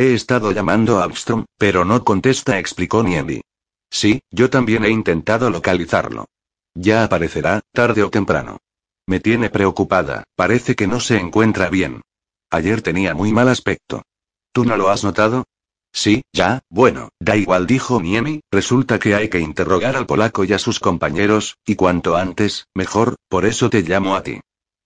He 0.00 0.14
estado 0.14 0.50
llamando 0.52 0.98
a 0.98 1.04
Armstrong, 1.04 1.44
pero 1.58 1.84
no 1.84 2.02
contesta, 2.04 2.58
explicó 2.58 3.02
Niemi. 3.02 3.42
Sí, 3.90 4.22
yo 4.30 4.48
también 4.48 4.82
he 4.86 4.88
intentado 4.88 5.50
localizarlo. 5.50 6.24
Ya 6.72 7.04
aparecerá, 7.04 7.60
tarde 7.74 8.02
o 8.02 8.08
temprano. 8.08 8.56
Me 9.06 9.20
tiene 9.20 9.50
preocupada, 9.50 10.24
parece 10.36 10.74
que 10.74 10.86
no 10.86 11.00
se 11.00 11.18
encuentra 11.18 11.68
bien. 11.68 12.00
Ayer 12.48 12.80
tenía 12.80 13.12
muy 13.12 13.30
mal 13.30 13.50
aspecto. 13.50 14.00
¿Tú 14.52 14.64
no 14.64 14.78
lo 14.78 14.88
has 14.88 15.04
notado? 15.04 15.44
Sí, 15.92 16.22
ya, 16.32 16.60
bueno, 16.70 17.10
da 17.20 17.36
igual, 17.36 17.66
dijo 17.66 18.00
Niemi, 18.00 18.40
resulta 18.50 18.98
que 18.98 19.14
hay 19.14 19.28
que 19.28 19.40
interrogar 19.40 19.96
al 19.96 20.06
polaco 20.06 20.44
y 20.44 20.54
a 20.54 20.58
sus 20.58 20.80
compañeros, 20.80 21.58
y 21.66 21.74
cuanto 21.74 22.16
antes, 22.16 22.68
mejor, 22.72 23.16
por 23.28 23.44
eso 23.44 23.68
te 23.68 23.82
llamo 23.82 24.16
a 24.16 24.22
ti. 24.22 24.40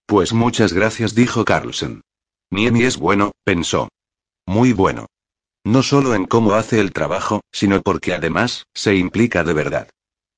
Pues 0.07 0.33
muchas 0.33 0.73
gracias, 0.73 1.15
dijo 1.15 1.45
Carlsen. 1.45 2.01
Niemi 2.51 2.83
es 2.83 2.97
bueno, 2.97 3.31
pensó. 3.45 3.87
Muy 4.45 4.73
bueno. 4.73 5.07
No 5.63 5.81
solo 5.81 6.13
en 6.13 6.25
cómo 6.25 6.53
hace 6.53 6.79
el 6.79 6.93
trabajo, 6.93 7.41
sino 7.51 7.81
porque 7.81 8.13
además, 8.13 8.67
se 8.73 8.95
implica 8.95 9.43
de 9.43 9.53
verdad. 9.53 9.89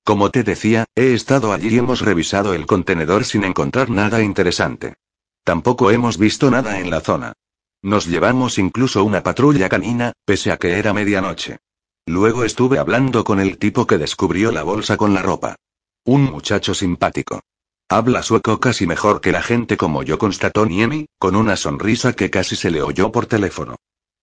Como 0.05 0.31
te 0.31 0.43
decía, 0.43 0.85
he 0.95 1.13
estado 1.13 1.51
allí 1.51 1.67
y 1.67 1.77
hemos 1.77 1.99
revisado 1.99 2.53
el 2.53 2.65
contenedor 2.65 3.25
sin 3.25 3.43
encontrar 3.43 3.89
nada 3.89 4.23
interesante. 4.23 4.93
Tampoco 5.43 5.91
hemos 5.91 6.17
visto 6.17 6.49
nada 6.49 6.79
en 6.79 6.89
la 6.89 7.01
zona. 7.01 7.33
Nos 7.81 8.05
llevamos 8.05 8.57
incluso 8.57 9.03
una 9.03 9.21
patrulla 9.21 9.67
canina, 9.67 10.13
pese 10.25 10.51
a 10.51 10.57
que 10.57 10.79
era 10.79 10.93
medianoche. 10.93 11.57
Luego 12.05 12.45
estuve 12.45 12.79
hablando 12.79 13.25
con 13.25 13.41
el 13.41 13.57
tipo 13.57 13.85
que 13.85 13.97
descubrió 13.97 14.53
la 14.53 14.63
bolsa 14.63 14.95
con 14.95 15.13
la 15.13 15.21
ropa. 15.21 15.57
Un 16.05 16.23
muchacho 16.23 16.73
simpático. 16.73 17.41
Habla 17.89 18.23
sueco 18.23 18.61
casi 18.61 18.87
mejor 18.87 19.19
que 19.19 19.33
la 19.33 19.41
gente 19.41 19.75
como 19.75 20.03
yo, 20.03 20.17
constató 20.17 20.65
Niemi, 20.65 21.07
con 21.19 21.35
una 21.35 21.57
sonrisa 21.57 22.13
que 22.13 22.29
casi 22.29 22.55
se 22.55 22.71
le 22.71 22.81
oyó 22.81 23.11
por 23.11 23.25
teléfono. 23.25 23.75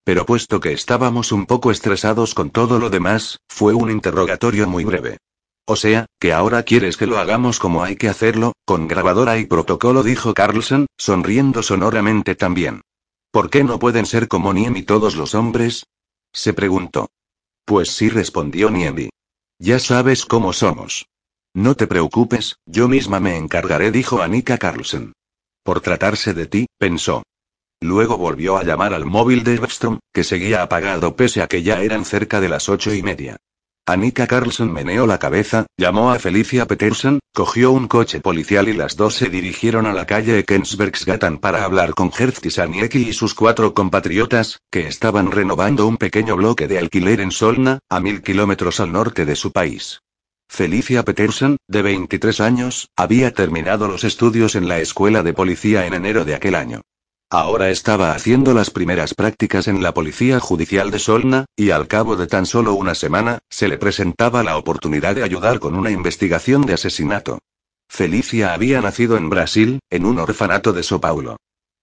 Pero 0.05 0.27
puesto 0.27 0.61
que 0.61 0.73
estábamos 0.73 1.33
un 1.33 1.47
poco 1.47 1.71
estresados 1.71 2.35
con 2.35 2.51
todo 2.51 2.79
lo 2.79 2.91
demás, 2.91 3.39
fue 3.49 3.73
un 3.73 3.91
interrogatorio 3.91 4.69
muy 4.69 4.85
breve. 4.85 5.17
O 5.67 5.77
sea, 5.77 6.05
que 6.21 6.35
ahora 6.35 6.63
quieres 6.63 6.99
que 6.99 7.07
lo 7.07 7.19
hagamos 7.19 7.59
como 7.59 7.83
hay 7.83 7.97
que 7.97 8.11
hacerlo, 8.11 8.53
con 8.67 8.87
grabadora 8.87 9.39
y 9.39 9.47
protocolo, 9.47 10.03
dijo 10.03 10.35
Carlson, 10.35 10.87
sonriendo 10.99 11.63
sonoramente 11.63 12.35
también. 12.35 12.83
¿Por 13.31 13.49
qué 13.49 13.65
no 13.65 13.79
pueden 13.79 14.05
ser 14.05 14.29
como 14.29 14.53
Niemi 14.53 14.83
todos 14.83 15.17
los 15.17 15.35
hombres? 15.35 15.87
se 16.33 16.53
preguntó. 16.53 17.09
Pues 17.65 17.91
sí, 17.91 18.11
respondió 18.11 18.69
Niemi. 18.71 19.09
Ya 19.59 19.79
sabes 19.79 20.27
cómo 20.27 20.53
somos. 20.53 21.07
No 21.55 21.77
te 21.77 21.87
preocupes, 21.87 22.59
yo 22.67 22.89
misma 22.89 23.21
me 23.21 23.37
encargaré, 23.37 23.91
dijo 23.91 24.21
Annika 24.21 24.59
Carlsen. 24.59 25.15
Por 25.63 25.81
tratarse 25.81 26.35
de 26.35 26.47
ti, 26.47 26.67
pensó. 26.79 27.23
Luego 27.81 28.17
volvió 28.17 28.57
a 28.57 28.65
llamar 28.65 28.95
al 28.95 29.05
móvil 29.05 29.45
de 29.45 29.59
Webstrom, 29.59 29.99
que 30.13 30.25
seguía 30.25 30.63
apagado 30.63 31.17
pese 31.17 31.43
a 31.43 31.47
que 31.47 31.63
ya 31.63 31.83
eran 31.83 32.05
cerca 32.05 32.41
de 32.41 32.49
las 32.49 32.69
ocho 32.69 32.95
y 32.95 33.03
media. 33.03 33.37
Annika 33.87 34.27
Carlson 34.27 34.73
meneó 34.73 35.07
la 35.07 35.19
cabeza, 35.19 35.67
llamó 35.77 36.11
a 36.11 36.19
Felicia 36.19 36.67
Peterson, 36.67 37.21
cogió 37.35 37.71
un 37.71 37.87
coche 37.87 38.19
policial 38.19 38.71
y 38.71 38.73
las 38.73 38.97
dos 38.97 39.17
se 39.17 39.29
dirigieron 39.29 39.85
a 39.85 39.93
la 39.93 40.07
calle 40.07 40.43
Kensbergsgatan 40.45 41.37
para 41.37 41.65
hablar 41.65 41.93
con 41.93 42.11
Herz 42.19 42.41
Saniecki 42.49 43.07
y 43.07 43.13
sus 43.13 43.35
cuatro 43.35 43.75
compatriotas, 43.75 44.59
que 44.71 44.87
estaban 44.87 45.31
renovando 45.31 45.87
un 45.87 45.99
pequeño 45.99 46.35
bloque 46.37 46.67
de 46.67 46.79
alquiler 46.79 47.21
en 47.21 47.31
Solna, 47.31 47.81
a 47.91 48.01
mil 48.01 48.23
kilómetros 48.23 48.81
al 48.81 48.91
norte 48.91 49.27
de 49.27 49.37
su 49.37 49.53
país. 49.53 50.01
Felicia 50.49 51.03
Peterson, 51.03 51.59
de 51.69 51.83
23 51.83 52.41
años, 52.41 52.89
había 52.97 53.35
terminado 53.35 53.87
los 53.87 54.05
estudios 54.05 54.55
en 54.55 54.67
la 54.67 54.81
escuela 54.81 55.23
de 55.23 55.35
policía 55.35 55.87
en 55.87 55.93
enero 55.93 56.25
de 56.25 56.35
aquel 56.35 56.55
año. 56.55 56.81
Ahora 57.31 57.71
estaba 57.71 58.13
haciendo 58.13 58.55
las 58.55 58.71
primeras 58.71 59.15
prácticas 59.15 59.67
en 59.67 59.83
la 59.83 59.93
Policía 59.93 60.39
Judicial 60.41 60.91
de 60.91 60.99
Solna, 60.99 61.47
y 61.57 61.71
al 61.71 61.89
cabo 61.89 62.17
de 62.17 62.27
tan 62.27 62.47
solo 62.47 62.75
una 62.75 62.95
semana, 62.95 63.41
se 63.51 63.67
le 63.67 63.79
presentaba 63.79 64.43
la 64.43 64.57
oportunidad 64.57 65.15
de 65.15 65.25
ayudar 65.25 65.59
con 65.59 65.75
una 65.75 65.91
investigación 65.91 66.63
de 66.63 66.75
asesinato. 66.75 67.39
Felicia 67.89 68.55
había 68.55 68.81
nacido 68.81 69.17
en 69.17 69.31
Brasil, 69.31 69.81
en 69.91 70.07
un 70.07 70.19
orfanato 70.19 70.73
de 70.73 70.83
São 70.83 71.01
Paulo. 71.01 71.37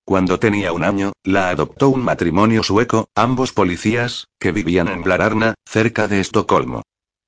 Cuando 0.05 0.39
tenía 0.39 0.74
un 0.74 0.83
año, 0.83 1.13
la 1.24 1.50
adoptó 1.50 1.89
un 1.89 2.03
matrimonio 2.03 2.63
sueco, 2.63 3.07
ambos 3.15 3.53
policías, 3.53 4.27
que 4.39 4.51
vivían 4.51 4.88
en 4.88 5.03
Blararna, 5.03 5.55
cerca 5.65 6.07
de 6.07 6.19
Estocolmo. 6.19 6.81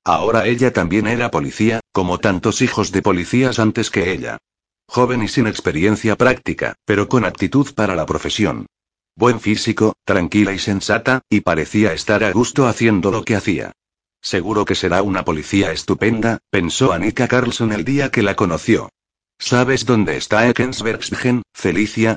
Ahora 0.04 0.46
ella 0.46 0.72
también 0.72 1.06
era 1.06 1.30
policía, 1.30 1.80
como 1.92 2.18
tantos 2.18 2.60
hijos 2.62 2.92
de 2.92 3.00
policías 3.00 3.58
antes 3.58 3.90
que 3.90 4.12
ella. 4.12 4.38
Joven 4.86 5.22
y 5.22 5.28
sin 5.28 5.46
experiencia 5.46 6.16
práctica, 6.16 6.74
pero 6.84 7.08
con 7.08 7.24
aptitud 7.24 7.74
para 7.74 7.94
la 7.94 8.06
profesión. 8.06 8.66
Buen 9.16 9.40
físico, 9.40 9.94
tranquila 10.04 10.52
y 10.52 10.58
sensata, 10.58 11.22
y 11.28 11.40
parecía 11.40 11.92
estar 11.92 12.24
a 12.24 12.32
gusto 12.32 12.66
haciendo 12.66 13.10
lo 13.10 13.24
que 13.24 13.36
hacía. 13.36 13.72
Seguro 14.20 14.64
que 14.64 14.74
será 14.74 15.02
una 15.02 15.24
policía 15.24 15.70
estupenda, 15.72 16.38
pensó 16.50 16.92
Annika 16.92 17.28
Carlson 17.28 17.72
el 17.72 17.84
día 17.84 18.10
que 18.10 18.22
la 18.22 18.34
conoció. 18.34 18.88
¿Sabes 19.38 19.84
dónde 19.84 20.16
está 20.16 20.48
Ekensbergsgen, 20.48 21.42
Felicia? 21.52 22.16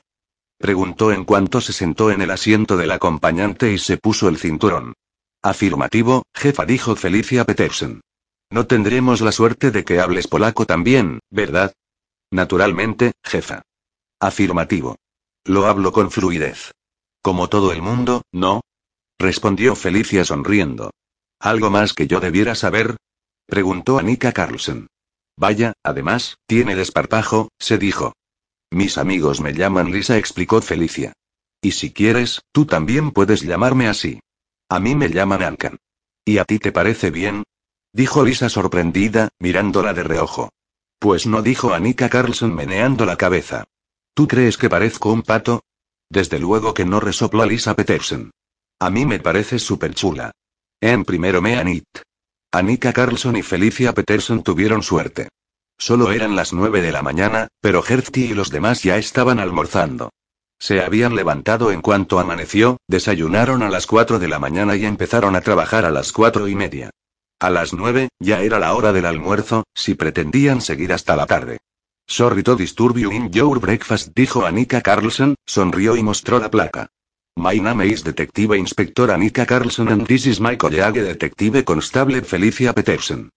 Preguntó 0.58 1.12
en 1.12 1.26
cuanto 1.26 1.62
se 1.62 1.74
sentó 1.74 2.10
en 2.10 2.22
el 2.22 2.32
asiento 2.32 2.78
del 2.78 2.92
acompañante 2.92 3.72
y 3.72 3.78
se 3.78 3.98
puso 3.98 4.30
el 4.30 4.38
cinturón. 4.38 4.94
Afirmativo, 5.44 6.24
jefa, 6.34 6.66
dijo 6.66 6.96
Felicia 6.96 7.44
Petersen. 7.44 8.02
No 8.50 8.66
tendremos 8.66 9.22
la 9.22 9.32
suerte 9.32 9.72
de 9.72 9.84
que 9.84 10.00
hables 10.00 10.28
polaco 10.28 10.66
también, 10.66 11.20
¿verdad? 11.30 11.74
Naturalmente, 12.32 13.14
jefa. 13.24 13.62
Afirmativo. 14.20 14.98
Lo 15.46 15.66
hablo 15.66 15.92
con 15.92 16.12
fluidez. 16.12 16.72
Como 17.22 17.50
todo 17.50 17.72
el 17.72 17.82
mundo, 17.82 18.24
¿no? 18.32 18.62
Respondió 19.20 19.76
Felicia 19.76 20.26
sonriendo. 20.26 20.92
¿Algo 21.40 21.70
más 21.70 21.94
que 21.94 22.08
yo 22.08 22.20
debiera 22.20 22.56
saber? 22.56 22.98
Preguntó 23.46 24.00
Annika 24.00 24.32
Carlsen. 24.32 24.88
Vaya, 25.38 25.74
además, 25.84 26.38
tiene 26.48 26.76
desparpajo, 26.76 27.50
se 27.60 27.78
dijo. 27.78 28.14
Mis 28.72 28.98
amigos 28.98 29.40
me 29.40 29.54
llaman 29.54 29.92
Lisa, 29.92 30.18
explicó 30.18 30.62
Felicia. 30.62 31.14
Y 31.62 31.72
si 31.72 31.94
quieres, 31.94 32.42
tú 32.52 32.66
también 32.66 33.12
puedes 33.12 33.42
llamarme 33.42 33.88
así. 33.88 34.20
A 34.70 34.80
mí 34.80 34.96
me 34.96 35.10
llaman 35.10 35.44
Ankan. 35.44 35.78
¿Y 36.26 36.40
a 36.40 36.46
ti 36.46 36.60
te 36.60 36.72
parece 36.72 37.10
bien? 37.10 37.44
Dijo 37.94 38.26
Lisa 38.26 38.50
sorprendida, 38.50 39.30
mirándola 39.40 39.94
de 39.94 40.04
reojo. 40.04 40.50
Pues 41.00 41.28
no 41.28 41.42
dijo 41.42 41.74
Annika 41.74 42.10
Carlson 42.10 42.54
meneando 42.54 43.06
la 43.06 43.18
cabeza. 43.18 43.66
¿Tú 44.14 44.28
crees 44.28 44.58
que 44.58 44.70
parezco 44.70 45.12
un 45.12 45.22
pato? 45.22 45.64
Desde 46.10 46.40
luego 46.40 46.74
que 46.74 46.86
no 46.86 47.00
resopló 47.00 47.46
Lisa 47.46 47.76
Petersen. 47.76 48.32
A 48.80 48.90
mí 48.90 49.06
me 49.06 49.20
parece 49.20 49.60
súper 49.60 49.94
chula. 49.94 50.32
En 50.82 51.06
primero 51.06 51.42
me 51.42 51.58
Anit. 51.58 51.86
Annika 52.52 52.94
Carlson 52.94 53.36
y 53.36 53.44
Felicia 53.44 53.94
Peterson 53.94 54.42
tuvieron 54.42 54.82
suerte. 54.82 55.30
Solo 55.78 56.12
eran 56.12 56.36
las 56.36 56.54
nueve 56.54 56.82
de 56.82 56.92
la 56.92 57.04
mañana, 57.04 57.48
pero 57.62 57.84
Hertie 57.88 58.28
y 58.28 58.34
los 58.34 58.50
demás 58.50 58.82
ya 58.82 58.98
estaban 58.98 59.40
almorzando. 59.40 60.10
Se 60.60 60.82
habían 60.82 61.16
levantado 61.16 61.72
en 61.72 61.82
cuanto 61.82 62.20
amaneció, 62.20 62.78
desayunaron 62.88 63.62
a 63.62 63.70
las 63.70 63.86
cuatro 63.86 64.18
de 64.18 64.28
la 64.28 64.40
mañana 64.40 64.76
y 64.76 64.86
empezaron 64.86 65.36
a 65.36 65.42
trabajar 65.42 65.86
a 65.86 65.92
las 65.92 66.12
cuatro 66.12 66.48
y 66.48 66.56
media. 66.56 66.90
A 67.40 67.52
las 67.52 67.72
nueve, 67.72 68.10
ya 68.20 68.42
era 68.42 68.58
la 68.58 68.74
hora 68.74 68.92
del 68.92 69.06
almuerzo, 69.06 69.64
si 69.76 69.94
pretendían 69.94 70.60
seguir 70.60 70.92
hasta 70.92 71.16
la 71.16 71.28
tarde. 71.28 71.60
Sorry 72.08 72.42
to 72.42 72.56
disturb 72.56 72.98
you 72.98 73.12
in 73.12 73.32
your 73.32 73.60
breakfast, 73.60 74.10
dijo 74.16 74.44
Annika 74.44 74.82
Carlson, 74.82 75.36
sonrió 75.46 75.96
y 75.96 76.02
mostró 76.02 76.40
la 76.40 76.50
placa. 76.50 76.90
My 77.36 77.60
name 77.60 77.86
is 77.86 78.04
Detective 78.04 78.58
Inspector 78.58 79.12
Annika 79.12 79.46
Carlson 79.46 79.90
and 79.90 80.08
this 80.08 80.26
is 80.26 80.40
my 80.40 80.58
colleague 80.58 81.00
Detective 81.00 81.64
Constable 81.64 82.24
Felicia 82.24 82.74
Petersen. 82.74 83.30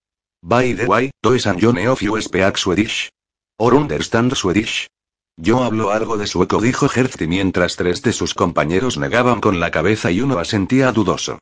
By 0.42 0.72
the 0.72 0.86
way, 0.86 1.10
does 1.22 1.46
and 1.46 1.60
you 1.60 1.90
of 1.90 2.00
you 2.00 2.18
speak 2.22 2.56
Swedish? 2.56 3.10
Or 3.58 3.74
understand 3.74 4.34
Swedish? 4.34 4.88
Yo 5.36 5.62
hablo 5.62 5.90
algo 5.90 6.16
de 6.16 6.26
sueco, 6.26 6.62
dijo 6.62 6.88
Herzi 6.88 7.26
mientras 7.26 7.76
tres 7.76 8.00
de 8.00 8.14
sus 8.14 8.32
compañeros 8.32 8.96
negaban 8.96 9.42
con 9.42 9.60
la 9.60 9.70
cabeza 9.70 10.10
y 10.10 10.22
uno 10.22 10.38
asentía 10.38 10.90
dudoso. 10.90 11.38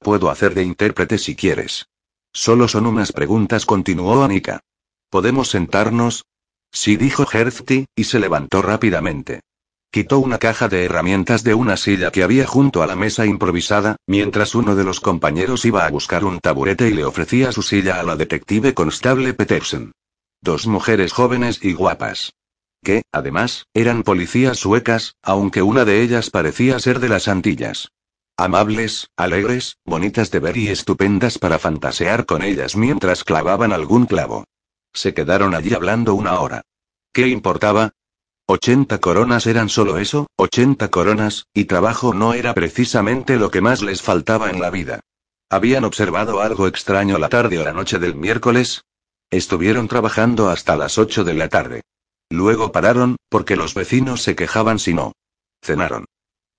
Puedo 0.00 0.28
hacer 0.28 0.54
de 0.54 0.64
intérprete 0.64 1.16
si 1.16 1.36
quieres. 1.36 1.86
Solo 2.32 2.68
son 2.68 2.86
unas 2.86 3.12
preguntas, 3.12 3.66
continuó 3.66 4.22
Anika. 4.22 4.60
¿Podemos 5.10 5.48
sentarnos? 5.50 6.24
Sí, 6.72 6.96
dijo 6.96 7.26
Herzti, 7.30 7.86
y 7.96 8.04
se 8.04 8.20
levantó 8.20 8.62
rápidamente. 8.62 9.40
Quitó 9.92 10.20
una 10.20 10.38
caja 10.38 10.68
de 10.68 10.84
herramientas 10.84 11.42
de 11.42 11.54
una 11.54 11.76
silla 11.76 12.12
que 12.12 12.22
había 12.22 12.46
junto 12.46 12.84
a 12.84 12.86
la 12.86 12.94
mesa 12.94 13.26
improvisada, 13.26 13.96
mientras 14.06 14.54
uno 14.54 14.76
de 14.76 14.84
los 14.84 15.00
compañeros 15.00 15.64
iba 15.64 15.84
a 15.84 15.90
buscar 15.90 16.24
un 16.24 16.38
taburete 16.38 16.88
y 16.88 16.94
le 16.94 17.04
ofrecía 17.04 17.50
su 17.50 17.62
silla 17.62 17.98
a 17.98 18.04
la 18.04 18.14
detective 18.14 18.72
constable 18.72 19.34
Petersen. 19.34 19.90
Dos 20.40 20.68
mujeres 20.68 21.12
jóvenes 21.12 21.58
y 21.64 21.72
guapas. 21.72 22.32
Que, 22.84 23.02
además, 23.10 23.66
eran 23.74 24.04
policías 24.04 24.58
suecas, 24.58 25.16
aunque 25.22 25.60
una 25.60 25.84
de 25.84 26.02
ellas 26.02 26.30
parecía 26.30 26.78
ser 26.78 27.00
de 27.00 27.08
las 27.08 27.26
Antillas. 27.26 27.90
Amables, 28.42 29.10
alegres, 29.18 29.76
bonitas 29.84 30.30
de 30.30 30.38
ver 30.38 30.56
y 30.56 30.68
estupendas 30.68 31.38
para 31.38 31.58
fantasear 31.58 32.24
con 32.24 32.40
ellas 32.40 32.74
mientras 32.74 33.22
clavaban 33.22 33.70
algún 33.70 34.06
clavo. 34.06 34.44
Se 34.94 35.12
quedaron 35.12 35.54
allí 35.54 35.74
hablando 35.74 36.14
una 36.14 36.40
hora. 36.40 36.62
¿Qué 37.12 37.28
importaba? 37.28 37.90
Ochenta 38.46 38.96
coronas 38.96 39.46
eran 39.46 39.68
solo 39.68 39.98
eso, 39.98 40.26
ochenta 40.36 40.88
coronas, 40.88 41.48
y 41.52 41.66
trabajo 41.66 42.14
no 42.14 42.32
era 42.32 42.54
precisamente 42.54 43.36
lo 43.36 43.50
que 43.50 43.60
más 43.60 43.82
les 43.82 44.00
faltaba 44.00 44.48
en 44.48 44.62
la 44.62 44.70
vida. 44.70 45.00
¿Habían 45.50 45.84
observado 45.84 46.40
algo 46.40 46.66
extraño 46.66 47.18
la 47.18 47.28
tarde 47.28 47.58
o 47.58 47.62
la 47.62 47.74
noche 47.74 47.98
del 47.98 48.14
miércoles? 48.14 48.84
Estuvieron 49.28 49.86
trabajando 49.86 50.48
hasta 50.48 50.76
las 50.76 50.96
ocho 50.96 51.24
de 51.24 51.34
la 51.34 51.50
tarde. 51.50 51.82
Luego 52.30 52.72
pararon, 52.72 53.16
porque 53.28 53.56
los 53.56 53.74
vecinos 53.74 54.22
se 54.22 54.34
quejaban 54.34 54.78
si 54.78 54.94
no. 54.94 55.12
Cenaron. 55.62 56.06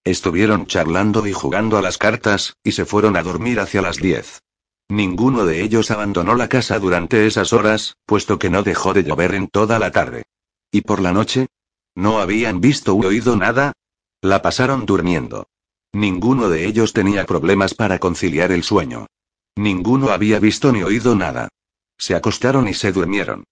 Estuvieron 0.04 0.66
charlando 0.66 1.28
y 1.28 1.34
jugando 1.34 1.78
a 1.78 1.82
las 1.82 1.98
cartas, 1.98 2.56
y 2.64 2.72
se 2.72 2.86
fueron 2.86 3.16
a 3.16 3.24
dormir 3.24 3.60
hacia 3.60 3.82
las 3.82 3.98
diez. 3.98 4.42
Ninguno 4.90 5.46
de 5.46 5.62
ellos 5.62 5.92
abandonó 5.92 6.36
la 6.36 6.50
casa 6.50 6.80
durante 6.80 7.28
esas 7.28 7.54
horas, 7.54 7.96
puesto 8.06 8.40
que 8.40 8.50
no 8.50 8.64
dejó 8.64 8.94
de 8.94 9.04
llover 9.04 9.36
en 9.36 9.48
toda 9.48 9.80
la 9.80 9.92
tarde. 9.92 10.24
¿Y 10.72 10.82
por 10.82 11.02
la 11.02 11.14
noche? 11.14 11.48
¿No 11.96 12.20
habían 12.20 12.62
visto 12.62 12.96
u 12.96 13.06
oído 13.06 13.36
nada? 13.36 13.74
La 14.22 14.42
pasaron 14.42 14.86
durmiendo. 14.86 15.48
Ninguno 15.94 16.50
de 16.50 16.66
ellos 16.66 16.94
tenía 16.94 17.26
problemas 17.26 17.74
para 17.74 18.00
conciliar 18.00 18.52
el 18.52 18.64
sueño. 18.64 19.08
Ninguno 19.56 20.10
había 20.10 20.40
visto 20.40 20.72
ni 20.72 20.84
oído 20.84 21.16
nada. 21.16 21.50
Se 21.98 22.16
acostaron 22.16 22.68
y 22.68 22.74
se 22.74 22.92
durmieron. 22.92 23.44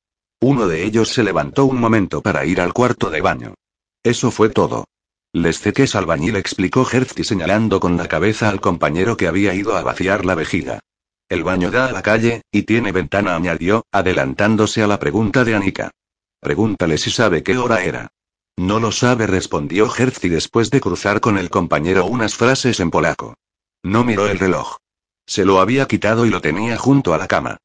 Uno 0.42 0.68
de 0.68 0.84
ellos 0.84 1.10
se 1.10 1.24
levantó 1.24 1.66
un 1.66 1.80
momento 1.80 2.22
para 2.22 2.46
ir 2.46 2.62
al 2.62 2.74
cuarto 2.74 3.10
de 3.10 3.22
baño. 3.22 3.54
Eso 4.04 4.32
fue 4.32 4.50
todo. 4.50 4.86
Les 5.32 5.60
que 5.60 5.84
es 5.84 5.96
albañil, 5.96 6.36
explicó 6.38 6.88
Herzti 6.92 7.24
señalando 7.24 7.80
con 7.80 7.98
la 7.98 8.08
cabeza 8.08 8.50
al 8.50 8.60
compañero 8.60 9.16
que 9.16 9.28
había 9.28 9.54
ido 9.54 9.78
a 9.78 9.84
vaciar 9.84 10.26
la 10.26 10.34
vejiga. 10.34 10.80
El 11.30 11.44
baño 11.44 11.70
da 11.70 11.86
a 11.86 11.92
la 11.92 12.02
calle, 12.02 12.42
y 12.52 12.64
tiene 12.64 12.92
ventana, 12.92 13.36
añadió, 13.36 13.86
adelantándose 13.92 14.82
a 14.82 14.88
la 14.88 15.00
pregunta 15.00 15.44
de 15.44 15.54
Anika. 15.54 15.92
Pregúntale 16.40 16.98
si 16.98 17.12
sabe 17.12 17.44
qué 17.44 17.58
hora 17.58 17.84
era. 17.84 18.10
No 18.58 18.80
lo 18.80 18.92
sabe, 18.92 19.28
respondió 19.28 19.94
Herzti 19.96 20.30
después 20.30 20.72
de 20.72 20.82
cruzar 20.82 21.22
con 21.22 21.38
el 21.38 21.52
compañero 21.52 22.06
unas 22.06 22.36
frases 22.36 22.80
en 22.80 22.90
polaco. 22.90 23.36
No 23.84 24.04
miró 24.04 24.28
el 24.28 24.40
reloj. 24.40 24.78
Se 25.28 25.46
lo 25.46 25.62
había 25.62 25.88
quitado 25.88 26.26
y 26.26 26.30
lo 26.32 26.42
tenía 26.42 26.76
junto 26.76 27.14
a 27.14 27.20
la 27.20 27.28
cama. 27.28 27.58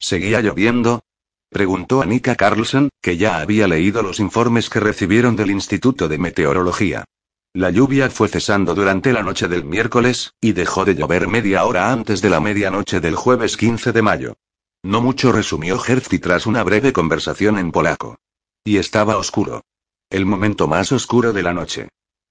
¿Seguía 0.00 0.40
lloviendo? 0.40 1.04
Preguntó 1.52 2.00
Annika 2.00 2.34
Carlson, 2.34 2.88
que 3.02 3.18
ya 3.18 3.38
había 3.38 3.68
leído 3.68 4.02
los 4.02 4.20
informes 4.20 4.70
que 4.70 4.80
recibieron 4.80 5.36
del 5.36 5.50
Instituto 5.50 6.08
de 6.08 6.16
Meteorología. 6.16 7.04
La 7.52 7.68
lluvia 7.68 8.08
fue 8.08 8.28
cesando 8.28 8.74
durante 8.74 9.12
la 9.12 9.22
noche 9.22 9.48
del 9.48 9.62
miércoles, 9.62 10.32
y 10.40 10.52
dejó 10.52 10.86
de 10.86 10.94
llover 10.94 11.28
media 11.28 11.64
hora 11.64 11.92
antes 11.92 12.22
de 12.22 12.30
la 12.30 12.40
medianoche 12.40 13.00
del 13.00 13.16
jueves 13.16 13.58
15 13.58 13.92
de 13.92 14.00
mayo. 14.00 14.34
No 14.82 15.02
mucho 15.02 15.30
resumió 15.30 15.78
Herzi 15.84 16.18
tras 16.18 16.46
una 16.46 16.62
breve 16.62 16.94
conversación 16.94 17.58
en 17.58 17.70
polaco. 17.70 18.16
Y 18.64 18.78
estaba 18.78 19.18
oscuro. 19.18 19.60
El 20.08 20.24
momento 20.24 20.68
más 20.68 20.90
oscuro 20.90 21.34
de 21.34 21.42
la 21.42 21.52
noche. 21.52 21.90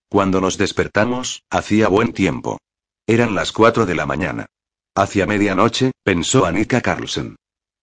Cuando 0.10 0.41
nos 0.41 0.57
despertamos, 0.57 1.43
hacía 1.51 1.89
buen 1.89 2.12
tiempo. 2.12 2.57
Eran 3.05 3.36
las 3.36 3.51
cuatro 3.51 3.86
de 3.86 3.93
la 3.93 4.07
mañana. 4.07 4.47
Hacia 4.95 5.27
medianoche, 5.27 5.91
pensó 6.03 6.45
Annika 6.45 6.81
Carlsen. 6.81 7.36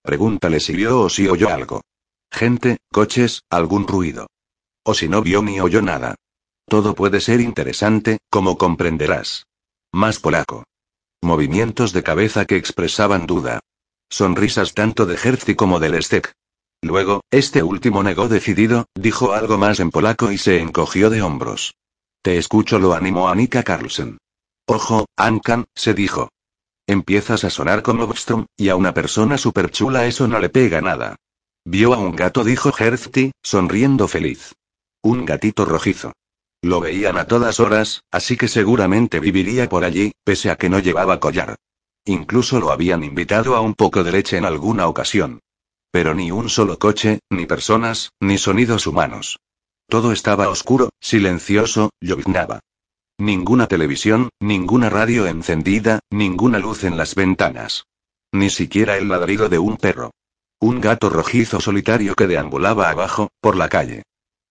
Pregúntale 0.02 0.60
si 0.60 0.74
vio 0.74 1.00
o 1.02 1.08
si 1.08 1.28
oyó 1.28 1.48
algo. 1.50 1.82
Gente, 2.30 2.78
coches, 2.92 3.42
algún 3.50 3.86
ruido. 3.86 4.28
O 4.84 4.94
si 4.94 5.08
no 5.08 5.22
vio 5.22 5.42
ni 5.42 5.60
oyó 5.60 5.82
nada. 5.82 6.14
Todo 6.66 6.94
puede 6.94 7.20
ser 7.20 7.40
interesante, 7.40 8.18
como 8.30 8.58
comprenderás. 8.58 9.46
Más 9.92 10.18
polaco. 10.18 10.64
Movimientos 11.22 11.92
de 11.92 12.02
cabeza 12.02 12.44
que 12.44 12.56
expresaban 12.56 13.26
duda. 13.26 13.60
Sonrisas 14.10 14.74
tanto 14.74 15.06
de 15.06 15.18
Herzi 15.22 15.54
como 15.54 15.80
del 15.80 16.02
Stek. 16.02 16.32
Luego, 16.82 17.22
este 17.30 17.62
último 17.62 18.02
negó 18.02 18.28
decidido, 18.28 18.86
dijo 18.94 19.32
algo 19.32 19.58
más 19.58 19.80
en 19.80 19.90
polaco 19.90 20.30
y 20.30 20.38
se 20.38 20.60
encogió 20.60 21.10
de 21.10 21.22
hombros. 21.22 21.74
Te 22.22 22.38
escucho, 22.38 22.78
lo 22.78 22.94
animó 22.94 23.28
Annika 23.28 23.62
Carlsen. 23.62 24.18
Ojo, 24.66 25.06
Ankan, 25.16 25.64
se 25.74 25.94
dijo. 25.94 26.28
Empiezas 26.88 27.44
a 27.44 27.50
sonar 27.50 27.82
como 27.82 28.06
Bostrom, 28.06 28.46
y 28.56 28.70
a 28.70 28.76
una 28.76 28.94
persona 28.94 29.36
chula 29.36 30.06
eso 30.06 30.26
no 30.26 30.38
le 30.38 30.48
pega 30.48 30.80
nada. 30.80 31.16
Vio 31.66 31.92
a 31.92 31.98
un 31.98 32.16
gato, 32.16 32.44
dijo 32.44 32.72
Herzi, 32.76 33.32
sonriendo 33.42 34.08
feliz. 34.08 34.54
Un 35.02 35.26
gatito 35.26 35.66
rojizo. 35.66 36.14
Lo 36.62 36.80
veían 36.80 37.18
a 37.18 37.26
todas 37.26 37.60
horas, 37.60 38.04
así 38.10 38.38
que 38.38 38.48
seguramente 38.48 39.20
viviría 39.20 39.68
por 39.68 39.84
allí, 39.84 40.12
pese 40.24 40.50
a 40.50 40.56
que 40.56 40.70
no 40.70 40.78
llevaba 40.78 41.20
collar. 41.20 41.56
Incluso 42.06 42.58
lo 42.58 42.70
habían 42.70 43.04
invitado 43.04 43.54
a 43.54 43.60
un 43.60 43.74
poco 43.74 44.02
de 44.02 44.12
leche 44.12 44.38
en 44.38 44.46
alguna 44.46 44.88
ocasión. 44.88 45.40
Pero 45.90 46.14
ni 46.14 46.30
un 46.30 46.48
solo 46.48 46.78
coche, 46.78 47.20
ni 47.28 47.44
personas, 47.44 48.12
ni 48.18 48.38
sonidos 48.38 48.86
humanos. 48.86 49.38
Todo 49.90 50.10
estaba 50.12 50.48
oscuro, 50.48 50.88
silencioso, 51.00 51.90
lloviznaba. 52.00 52.60
Ninguna 53.20 53.66
televisión, 53.66 54.28
ninguna 54.38 54.90
radio 54.90 55.26
encendida, 55.26 55.98
ninguna 56.08 56.60
luz 56.60 56.84
en 56.84 56.96
las 56.96 57.16
ventanas. 57.16 57.84
Ni 58.30 58.48
siquiera 58.48 58.96
el 58.96 59.08
ladrido 59.08 59.48
de 59.48 59.58
un 59.58 59.76
perro. 59.76 60.12
Un 60.60 60.80
gato 60.80 61.10
rojizo 61.10 61.60
solitario 61.60 62.14
que 62.14 62.28
deambulaba 62.28 62.90
abajo, 62.90 63.30
por 63.40 63.56
la 63.56 63.68
calle. 63.68 64.04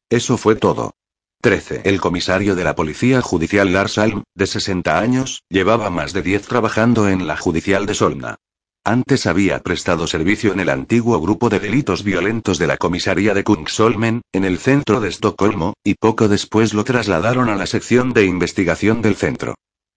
Eso 0.10 0.38
fue 0.38 0.58
todo. 0.58 0.96
13. 1.42 1.84
El 1.86 2.02
comisario 2.02 2.56
de 2.56 2.66
la 2.66 2.76
Policía 2.76 3.22
Judicial 3.22 3.72
Lars 3.72 3.98
Alm, 3.98 4.24
de 4.36 4.48
60 4.48 5.00
años, 5.00 5.44
llevaba 5.48 5.90
más 5.90 6.12
de 6.12 6.22
10 6.22 6.46
trabajando 6.46 7.08
en 7.08 7.26
la 7.26 7.38
judicial 7.38 7.86
de 7.86 7.94
Solna. 7.94 8.36
Antes 8.88 9.26
había 9.26 9.60
prestado 9.60 10.08
servicio 10.08 10.54
en 10.54 10.62
el 10.62 10.70
antiguo 10.70 11.20
grupo 11.20 11.50
de 11.50 11.60
delitos 11.60 12.06
violentos 12.06 12.58
de 12.58 12.68
la 12.68 12.78
comisaría 12.78 13.34
de 13.34 13.44
Kungsholmen, 13.44 14.22
en 14.32 14.46
el 14.46 14.60
centro 14.60 15.02
de 15.02 15.10
Estocolmo, 15.10 15.74
y 15.84 15.96
poco 15.96 16.30
después 16.30 16.74
lo 16.74 16.86
trasladaron 16.86 17.50
a 17.50 17.58
la 17.58 17.66
sección 17.66 18.14
de 18.14 18.24
investigación 18.24 19.02
del 19.02 19.18
centro. 19.18 19.56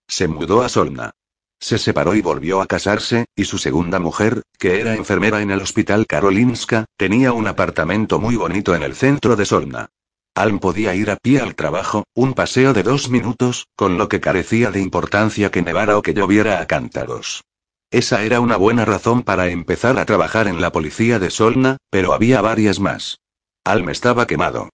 Se 0.09 0.27
mudó 0.27 0.61
a 0.61 0.67
Solna. 0.67 1.11
Se 1.57 1.77
separó 1.77 2.15
y 2.15 2.21
volvió 2.21 2.61
a 2.61 2.65
casarse, 2.65 3.27
y 3.33 3.45
su 3.45 3.59
segunda 3.59 3.97
mujer, 3.97 4.41
que 4.59 4.81
era 4.81 4.93
enfermera 4.93 5.41
en 5.41 5.51
el 5.51 5.61
hospital 5.61 6.05
Karolinska, 6.05 6.83
tenía 6.97 7.31
un 7.31 7.47
apartamento 7.47 8.19
muy 8.19 8.35
bonito 8.35 8.75
en 8.75 8.83
el 8.83 8.95
centro 8.95 9.37
de 9.37 9.45
Solna. 9.45 9.87
Alm 10.35 10.59
podía 10.59 10.95
ir 10.95 11.11
a 11.11 11.15
pie 11.15 11.39
al 11.39 11.55
trabajo, 11.55 12.03
un 12.13 12.33
paseo 12.33 12.73
de 12.73 12.83
dos 12.83 13.09
minutos, 13.09 13.67
con 13.77 13.97
lo 13.97 14.09
que 14.09 14.19
carecía 14.19 14.69
de 14.69 14.81
importancia 14.81 15.49
que 15.49 15.61
nevara 15.61 15.97
o 15.97 16.01
que 16.01 16.13
lloviera 16.13 16.59
a 16.59 16.67
cántaros. 16.67 17.45
Esa 17.91 18.23
era 18.23 18.39
una 18.39 18.57
buena 18.57 18.85
razón 18.85 19.21
para 19.21 19.49
empezar 19.49 19.99
a 19.99 20.05
trabajar 20.05 20.47
en 20.47 20.61
la 20.61 20.71
policía 20.71 21.19
de 21.19 21.29
Solna, 21.29 21.77
pero 21.89 22.13
había 22.13 22.41
varias 22.41 22.79
más. 22.79 23.19
Alm 23.63 23.89
estaba 23.89 24.25
quemado. 24.25 24.69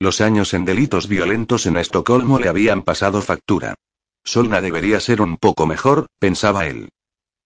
Los 0.00 0.20
años 0.20 0.54
en 0.54 0.64
delitos 0.64 1.06
violentos 1.06 1.66
en 1.66 1.76
Estocolmo 1.76 2.40
le 2.40 2.48
habían 2.48 2.82
pasado 2.82 3.22
factura. 3.22 3.74
Solna 4.24 4.60
debería 4.60 4.98
ser 4.98 5.20
un 5.20 5.36
poco 5.36 5.66
mejor, 5.66 6.06
pensaba 6.18 6.66
él 6.66 6.88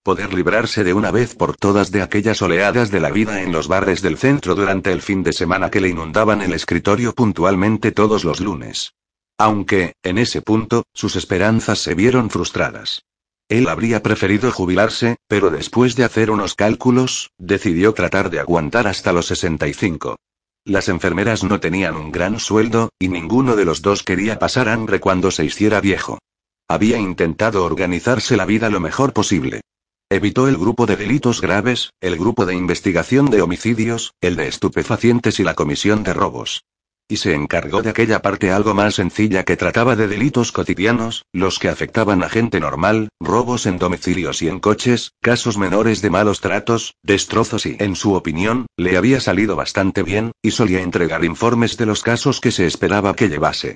poder 0.07 0.33
librarse 0.33 0.85
de 0.85 0.93
una 0.93 1.11
vez 1.11 1.35
por 1.35 1.57
todas 1.57 1.91
de 1.91 2.01
aquellas 2.01 2.41
oleadas 2.41 2.91
de 2.91 3.01
la 3.01 3.11
vida 3.11 3.41
en 3.41 3.51
los 3.51 3.67
bares 3.67 4.01
del 4.01 4.17
centro 4.17 4.55
durante 4.55 4.93
el 4.93 5.01
fin 5.01 5.21
de 5.21 5.33
semana 5.33 5.69
que 5.69 5.81
le 5.81 5.89
inundaban 5.89 6.41
el 6.41 6.53
escritorio 6.53 7.13
puntualmente 7.13 7.91
todos 7.91 8.23
los 8.23 8.39
lunes. 8.39 8.93
Aunque, 9.37 9.95
en 10.03 10.17
ese 10.17 10.41
punto, 10.41 10.85
sus 10.93 11.17
esperanzas 11.17 11.79
se 11.79 11.93
vieron 11.93 12.29
frustradas. 12.29 13.03
Él 13.49 13.69
habría 13.69 14.03
preferido 14.03 14.51
jubilarse, 14.51 15.15
pero 15.27 15.49
después 15.49 15.95
de 15.95 16.03
hacer 16.03 16.31
unos 16.31 16.53
cálculos, 16.53 17.31
decidió 17.37 17.93
tratar 17.93 18.29
de 18.29 18.39
aguantar 18.39 18.87
hasta 18.87 19.13
los 19.13 19.27
65. 19.27 20.17
Las 20.65 20.89
enfermeras 20.89 21.45
no 21.45 21.61
tenían 21.61 21.95
un 21.95 22.11
gran 22.11 22.41
sueldo, 22.41 22.89
y 22.99 23.07
ninguno 23.07 23.55
de 23.55 23.63
los 23.63 23.81
dos 23.81 24.03
quería 24.03 24.37
pasar 24.37 24.67
hambre 24.67 24.99
cuando 24.99 25.31
se 25.31 25.45
hiciera 25.45 25.79
viejo. 25.79 26.19
Había 26.67 26.97
intentado 26.97 27.63
organizarse 27.63 28.35
la 28.35 28.45
vida 28.45 28.69
lo 28.69 28.81
mejor 28.81 29.13
posible. 29.13 29.61
Evitó 30.09 30.49
el 30.49 30.57
grupo 30.57 30.85
de 30.85 30.97
delitos 30.97 31.39
graves, 31.39 31.91
el 32.01 32.17
grupo 32.17 32.45
de 32.45 32.53
investigación 32.53 33.29
de 33.29 33.41
homicidios, 33.41 34.13
el 34.19 34.35
de 34.35 34.49
estupefacientes 34.49 35.39
y 35.39 35.43
la 35.43 35.53
comisión 35.53 36.03
de 36.03 36.13
robos. 36.13 36.65
Y 37.09 37.17
se 37.17 37.33
encargó 37.33 37.81
de 37.81 37.89
aquella 37.89 38.21
parte 38.21 38.51
algo 38.51 38.73
más 38.73 38.95
sencilla 38.95 39.45
que 39.45 39.55
trataba 39.55 39.95
de 39.95 40.09
delitos 40.09 40.51
cotidianos, 40.51 41.23
los 41.31 41.57
que 41.57 41.69
afectaban 41.69 42.21
a 42.21 42.27
gente 42.27 42.59
normal, 42.59 43.07
robos 43.21 43.65
en 43.65 43.77
domicilios 43.77 44.41
y 44.41 44.49
en 44.49 44.59
coches, 44.59 45.13
casos 45.21 45.57
menores 45.57 46.01
de 46.01 46.09
malos 46.09 46.41
tratos, 46.41 46.95
destrozos 47.03 47.65
y, 47.65 47.77
en 47.79 47.95
su 47.95 48.13
opinión, 48.13 48.65
le 48.75 48.97
había 48.97 49.21
salido 49.21 49.55
bastante 49.55 50.03
bien, 50.03 50.33
y 50.41 50.51
solía 50.51 50.81
entregar 50.81 51.23
informes 51.23 51.77
de 51.77 51.85
los 51.85 52.03
casos 52.03 52.41
que 52.41 52.51
se 52.51 52.65
esperaba 52.65 53.15
que 53.15 53.29
llevase. 53.29 53.75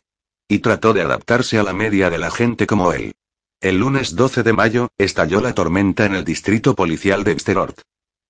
Y 0.49 0.59
trató 0.59 0.91
de 0.91 1.01
adaptarse 1.01 1.57
a 1.57 1.63
la 1.63 1.71
media 1.71 2.09
de 2.09 2.17
la 2.17 2.31
gente 2.31 2.67
como 2.67 2.91
él. 2.91 3.13
El 3.61 3.77
lunes 3.77 4.17
12 4.17 4.43
de 4.43 4.51
mayo, 4.51 4.89
estalló 4.97 5.39
la 5.39 5.53
tormenta 5.53 6.05
en 6.05 6.15
el 6.15 6.25
distrito 6.25 6.75
policial 6.75 7.23
de 7.23 7.35
Vsterort. 7.35 7.79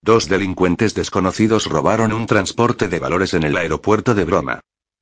Dos 0.03 0.29
delincuentes 0.29 0.93
desconocidos 0.93 1.65
robaron 1.65 2.13
un 2.13 2.27
transporte 2.27 2.87
de 2.87 2.99
valores 2.99 3.33
en 3.33 3.43
el 3.43 3.57
aeropuerto 3.57 4.13
de 4.13 4.25
Broma. 4.25 4.59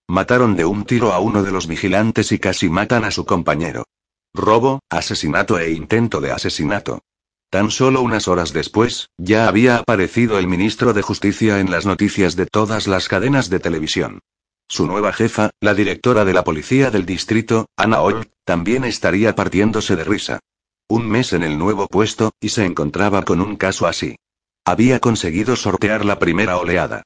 Mataron 0.10 0.56
de 0.56 0.66
un 0.66 0.86
tiro 0.86 1.14
a 1.14 1.20
uno 1.20 1.44
de 1.44 1.52
los 1.52 1.68
vigilantes 1.68 2.32
y 2.32 2.40
casi 2.40 2.68
matan 2.68 3.06
a 3.06 3.12
su 3.12 3.28
compañero. 3.28 3.84
Robo, 4.34 4.80
asesinato 4.90 5.60
e 5.60 5.70
intento 5.70 6.20
de 6.20 6.32
asesinato. 6.32 7.04
Tan 7.52 7.70
solo 7.70 8.02
unas 8.02 8.28
horas 8.28 8.52
después, 8.52 9.10
ya 9.20 9.48
había 9.48 9.78
aparecido 9.78 10.40
el 10.40 10.48
ministro 10.48 10.94
de 10.94 11.04
Justicia 11.04 11.60
en 11.60 11.70
las 11.70 11.86
noticias 11.86 12.36
de 12.36 12.48
todas 12.48 12.88
las 12.88 13.08
cadenas 13.08 13.52
de 13.52 13.60
televisión. 13.60 14.18
Su 14.68 14.88
nueva 14.88 15.14
jefa, 15.14 15.52
la 15.62 15.76
directora 15.76 16.26
de 16.26 16.34
la 16.34 16.44
policía 16.44 16.90
del 16.90 17.06
distrito, 17.06 17.68
Anna 17.78 18.02
Oll, 18.02 18.32
también 18.46 18.86
estaría 18.86 19.36
partiéndose 19.36 19.96
de 19.96 20.06
risa. 20.06 20.40
Un 20.88 21.08
mes 21.08 21.34
en 21.34 21.44
el 21.44 21.60
nuevo 21.60 21.86
puesto, 21.86 22.32
y 22.42 22.50
se 22.50 22.66
encontraba 22.66 23.22
con 23.22 23.42
un 23.42 23.58
caso 23.58 23.86
así. 23.86 24.16
Había 24.66 25.00
conseguido 25.00 25.56
sortear 25.56 26.04
la 26.04 26.18
primera 26.18 26.58
oleada. 26.58 27.04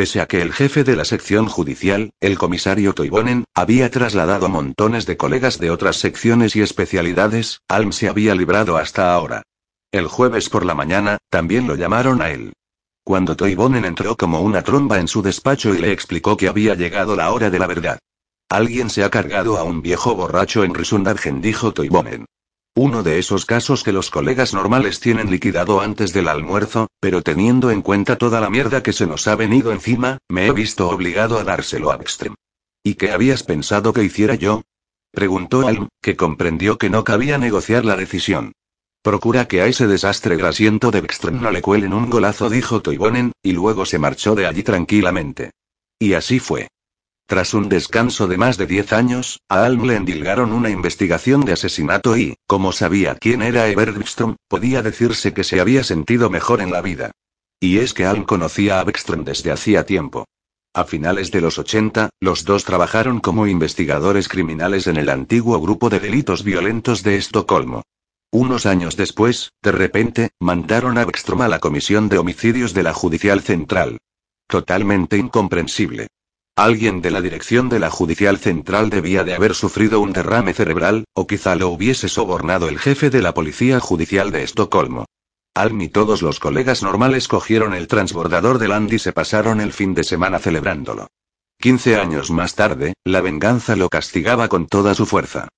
Pese 0.00 0.22
a 0.22 0.26
que 0.26 0.40
el 0.40 0.54
jefe 0.54 0.82
de 0.82 0.96
la 0.96 1.04
sección 1.04 1.44
judicial, 1.44 2.14
el 2.20 2.38
comisario 2.38 2.94
Toivonen, 2.94 3.44
había 3.54 3.90
trasladado 3.90 4.46
a 4.46 4.48
montones 4.48 5.04
de 5.04 5.18
colegas 5.18 5.58
de 5.58 5.70
otras 5.70 5.96
secciones 5.96 6.56
y 6.56 6.62
especialidades, 6.62 7.60
Alm 7.68 7.92
se 7.92 8.08
había 8.08 8.34
librado 8.34 8.78
hasta 8.78 9.12
ahora. 9.12 9.42
El 9.92 10.06
jueves 10.06 10.48
por 10.48 10.64
la 10.64 10.74
mañana, 10.74 11.18
también 11.28 11.66
lo 11.66 11.74
llamaron 11.74 12.22
a 12.22 12.30
él. 12.30 12.54
Cuando 13.04 13.36
Toivonen 13.36 13.84
entró 13.84 14.16
como 14.16 14.40
una 14.40 14.62
tromba 14.62 14.98
en 15.00 15.06
su 15.06 15.20
despacho 15.20 15.74
y 15.74 15.78
le 15.78 15.92
explicó 15.92 16.34
que 16.34 16.48
había 16.48 16.74
llegado 16.74 17.14
la 17.14 17.30
hora 17.30 17.50
de 17.50 17.58
la 17.58 17.66
verdad. 17.66 17.98
Alguien 18.48 18.88
se 18.88 19.04
ha 19.04 19.10
cargado 19.10 19.58
a 19.58 19.64
un 19.64 19.82
viejo 19.82 20.14
borracho 20.14 20.64
en 20.64 20.72
Risundargen, 20.72 21.42
dijo 21.42 21.74
Toivonen. 21.74 22.24
Uno 22.76 23.02
de 23.02 23.18
esos 23.18 23.46
casos 23.46 23.82
que 23.82 23.92
los 23.92 24.10
colegas 24.10 24.54
normales 24.54 25.00
tienen 25.00 25.28
liquidado 25.28 25.80
antes 25.80 26.12
del 26.12 26.28
almuerzo, 26.28 26.86
pero 27.00 27.20
teniendo 27.22 27.70
en 27.72 27.82
cuenta 27.82 28.16
toda 28.16 28.40
la 28.40 28.48
mierda 28.48 28.82
que 28.82 28.92
se 28.92 29.06
nos 29.06 29.26
ha 29.26 29.34
venido 29.34 29.72
encima, 29.72 30.18
me 30.28 30.46
he 30.46 30.52
visto 30.52 30.88
obligado 30.88 31.38
a 31.38 31.44
dárselo 31.44 31.90
a 31.90 31.96
Ekstrem. 31.96 32.34
¿Y 32.84 32.94
qué 32.94 33.10
habías 33.10 33.42
pensado 33.42 33.92
que 33.92 34.04
hiciera 34.04 34.36
yo? 34.36 34.62
Preguntó 35.10 35.66
Alm, 35.66 35.88
que 36.00 36.16
comprendió 36.16 36.78
que 36.78 36.90
no 36.90 37.02
cabía 37.02 37.38
negociar 37.38 37.84
la 37.84 37.96
decisión. 37.96 38.52
Procura 39.02 39.48
que 39.48 39.62
a 39.62 39.66
ese 39.66 39.88
desastre 39.88 40.36
grasiento 40.36 40.92
de 40.92 41.02
Ekström 41.02 41.40
no 41.40 41.50
le 41.50 41.62
cuelen 41.62 41.92
un 41.92 42.08
golazo, 42.08 42.48
dijo 42.48 42.82
Toivonen, 42.82 43.32
y 43.42 43.52
luego 43.52 43.84
se 43.84 43.98
marchó 43.98 44.36
de 44.36 44.46
allí 44.46 44.62
tranquilamente. 44.62 45.50
Y 45.98 46.12
así 46.12 46.38
fue. 46.38 46.68
Tras 47.30 47.54
un 47.54 47.68
descanso 47.68 48.26
de 48.26 48.36
más 48.36 48.56
de 48.56 48.66
diez 48.66 48.92
años, 48.92 49.38
a 49.48 49.64
Alm 49.64 49.86
le 49.86 49.94
endilgaron 49.94 50.52
una 50.52 50.68
investigación 50.68 51.44
de 51.44 51.52
asesinato 51.52 52.16
y, 52.16 52.34
como 52.48 52.72
sabía 52.72 53.14
quién 53.14 53.40
era 53.40 53.68
Eber 53.68 53.90
Ekström, 53.90 54.34
podía 54.48 54.82
decirse 54.82 55.32
que 55.32 55.44
se 55.44 55.60
había 55.60 55.84
sentido 55.84 56.28
mejor 56.28 56.60
en 56.60 56.72
la 56.72 56.80
vida. 56.80 57.12
Y 57.60 57.78
es 57.78 57.94
que 57.94 58.04
Alm 58.04 58.24
conocía 58.24 58.80
a 58.80 58.84
Ekström 58.84 59.22
desde 59.22 59.52
hacía 59.52 59.86
tiempo. 59.86 60.24
A 60.74 60.82
finales 60.82 61.30
de 61.30 61.40
los 61.40 61.56
80, 61.60 62.10
los 62.18 62.44
dos 62.44 62.64
trabajaron 62.64 63.20
como 63.20 63.46
investigadores 63.46 64.26
criminales 64.28 64.88
en 64.88 64.96
el 64.96 65.08
antiguo 65.08 65.60
grupo 65.60 65.88
de 65.88 66.00
delitos 66.00 66.42
violentos 66.42 67.04
de 67.04 67.14
Estocolmo. 67.16 67.82
Unos 68.32 68.66
años 68.66 68.96
después, 68.96 69.52
de 69.62 69.70
repente, 69.70 70.30
mandaron 70.40 70.98
a 70.98 71.04
Beckstrom 71.04 71.42
a 71.42 71.48
la 71.48 71.60
Comisión 71.60 72.08
de 72.08 72.18
Homicidios 72.18 72.74
de 72.74 72.82
la 72.82 72.92
Judicial 72.92 73.40
Central. 73.40 73.98
Totalmente 74.48 75.16
incomprensible. 75.16 76.08
Alguien 76.60 77.00
de 77.00 77.10
la 77.10 77.22
dirección 77.22 77.70
de 77.70 77.78
la 77.78 77.88
Judicial 77.88 78.36
Central 78.36 78.90
debía 78.90 79.24
de 79.24 79.32
haber 79.32 79.54
sufrido 79.54 79.98
un 79.98 80.12
derrame 80.12 80.52
cerebral, 80.52 81.04
o 81.14 81.26
quizá 81.26 81.54
lo 81.54 81.70
hubiese 81.70 82.06
sobornado 82.10 82.68
el 82.68 82.78
jefe 82.78 83.08
de 83.08 83.22
la 83.22 83.32
Policía 83.32 83.80
Judicial 83.80 84.30
de 84.30 84.42
Estocolmo. 84.42 85.06
Alm 85.54 85.80
y 85.80 85.88
todos 85.88 86.20
los 86.20 86.38
colegas 86.38 86.82
normales 86.82 87.28
cogieron 87.28 87.72
el 87.72 87.88
transbordador 87.88 88.58
de 88.58 88.68
Land 88.68 88.92
y 88.92 88.98
se 88.98 89.14
pasaron 89.14 89.62
el 89.62 89.72
fin 89.72 89.94
de 89.94 90.04
semana 90.04 90.38
celebrándolo. 90.38 91.06
Quince 91.58 91.96
años 91.96 92.30
más 92.30 92.56
tarde, 92.56 92.92
la 93.04 93.22
venganza 93.22 93.74
lo 93.74 93.88
castigaba 93.88 94.48
con 94.48 94.66
toda 94.66 94.94
su 94.94 95.06
fuerza. 95.06 95.48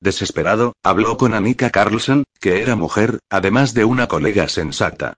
Desesperado, 0.00 0.74
habló 0.84 1.16
con 1.16 1.34
Annika 1.34 1.70
Carlson, 1.70 2.22
que 2.38 2.62
era 2.62 2.76
mujer, 2.76 3.18
además 3.30 3.74
de 3.74 3.84
una 3.84 4.06
colega 4.06 4.46
sensata. 4.46 5.14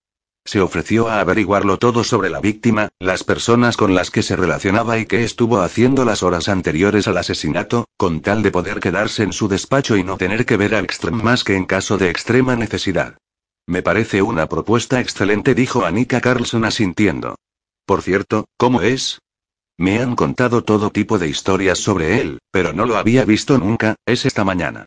Se 0.46 0.60
ofreció 0.60 1.08
a 1.08 1.20
averiguarlo 1.20 1.78
todo 1.78 2.04
sobre 2.04 2.28
la 2.28 2.40
víctima, 2.40 2.90
las 2.98 3.24
personas 3.24 3.78
con 3.78 3.94
las 3.94 4.10
que 4.10 4.22
se 4.22 4.36
relacionaba 4.36 4.98
y 4.98 5.06
qué 5.06 5.24
estuvo 5.24 5.62
haciendo 5.62 6.04
las 6.04 6.22
horas 6.22 6.50
anteriores 6.50 7.08
al 7.08 7.16
asesinato, 7.16 7.86
con 7.96 8.20
tal 8.20 8.42
de 8.42 8.50
poder 8.50 8.80
quedarse 8.80 9.22
en 9.22 9.32
su 9.32 9.48
despacho 9.48 9.96
y 9.96 10.04
no 10.04 10.18
tener 10.18 10.44
que 10.44 10.58
ver 10.58 10.74
a 10.74 10.80
Extrem 10.80 11.22
más 11.22 11.44
que 11.44 11.56
en 11.56 11.64
caso 11.64 11.96
de 11.96 12.10
extrema 12.10 12.56
necesidad. 12.56 13.16
Me 13.66 13.82
parece 13.82 14.20
una 14.20 14.46
propuesta 14.46 15.00
excelente, 15.00 15.54
dijo 15.54 15.86
Annika 15.86 16.20
Carlson 16.20 16.66
asintiendo. 16.66 17.36
Por 17.86 18.02
cierto, 18.02 18.44
¿cómo 18.58 18.82
es? 18.82 19.20
Me 19.78 19.98
han 20.00 20.14
contado 20.14 20.62
todo 20.62 20.90
tipo 20.90 21.18
de 21.18 21.28
historias 21.28 21.78
sobre 21.78 22.20
él, 22.20 22.38
pero 22.50 22.74
no 22.74 22.84
lo 22.84 22.98
había 22.98 23.24
visto 23.24 23.56
nunca, 23.56 23.96
es 24.04 24.26
esta 24.26 24.44
mañana. 24.44 24.84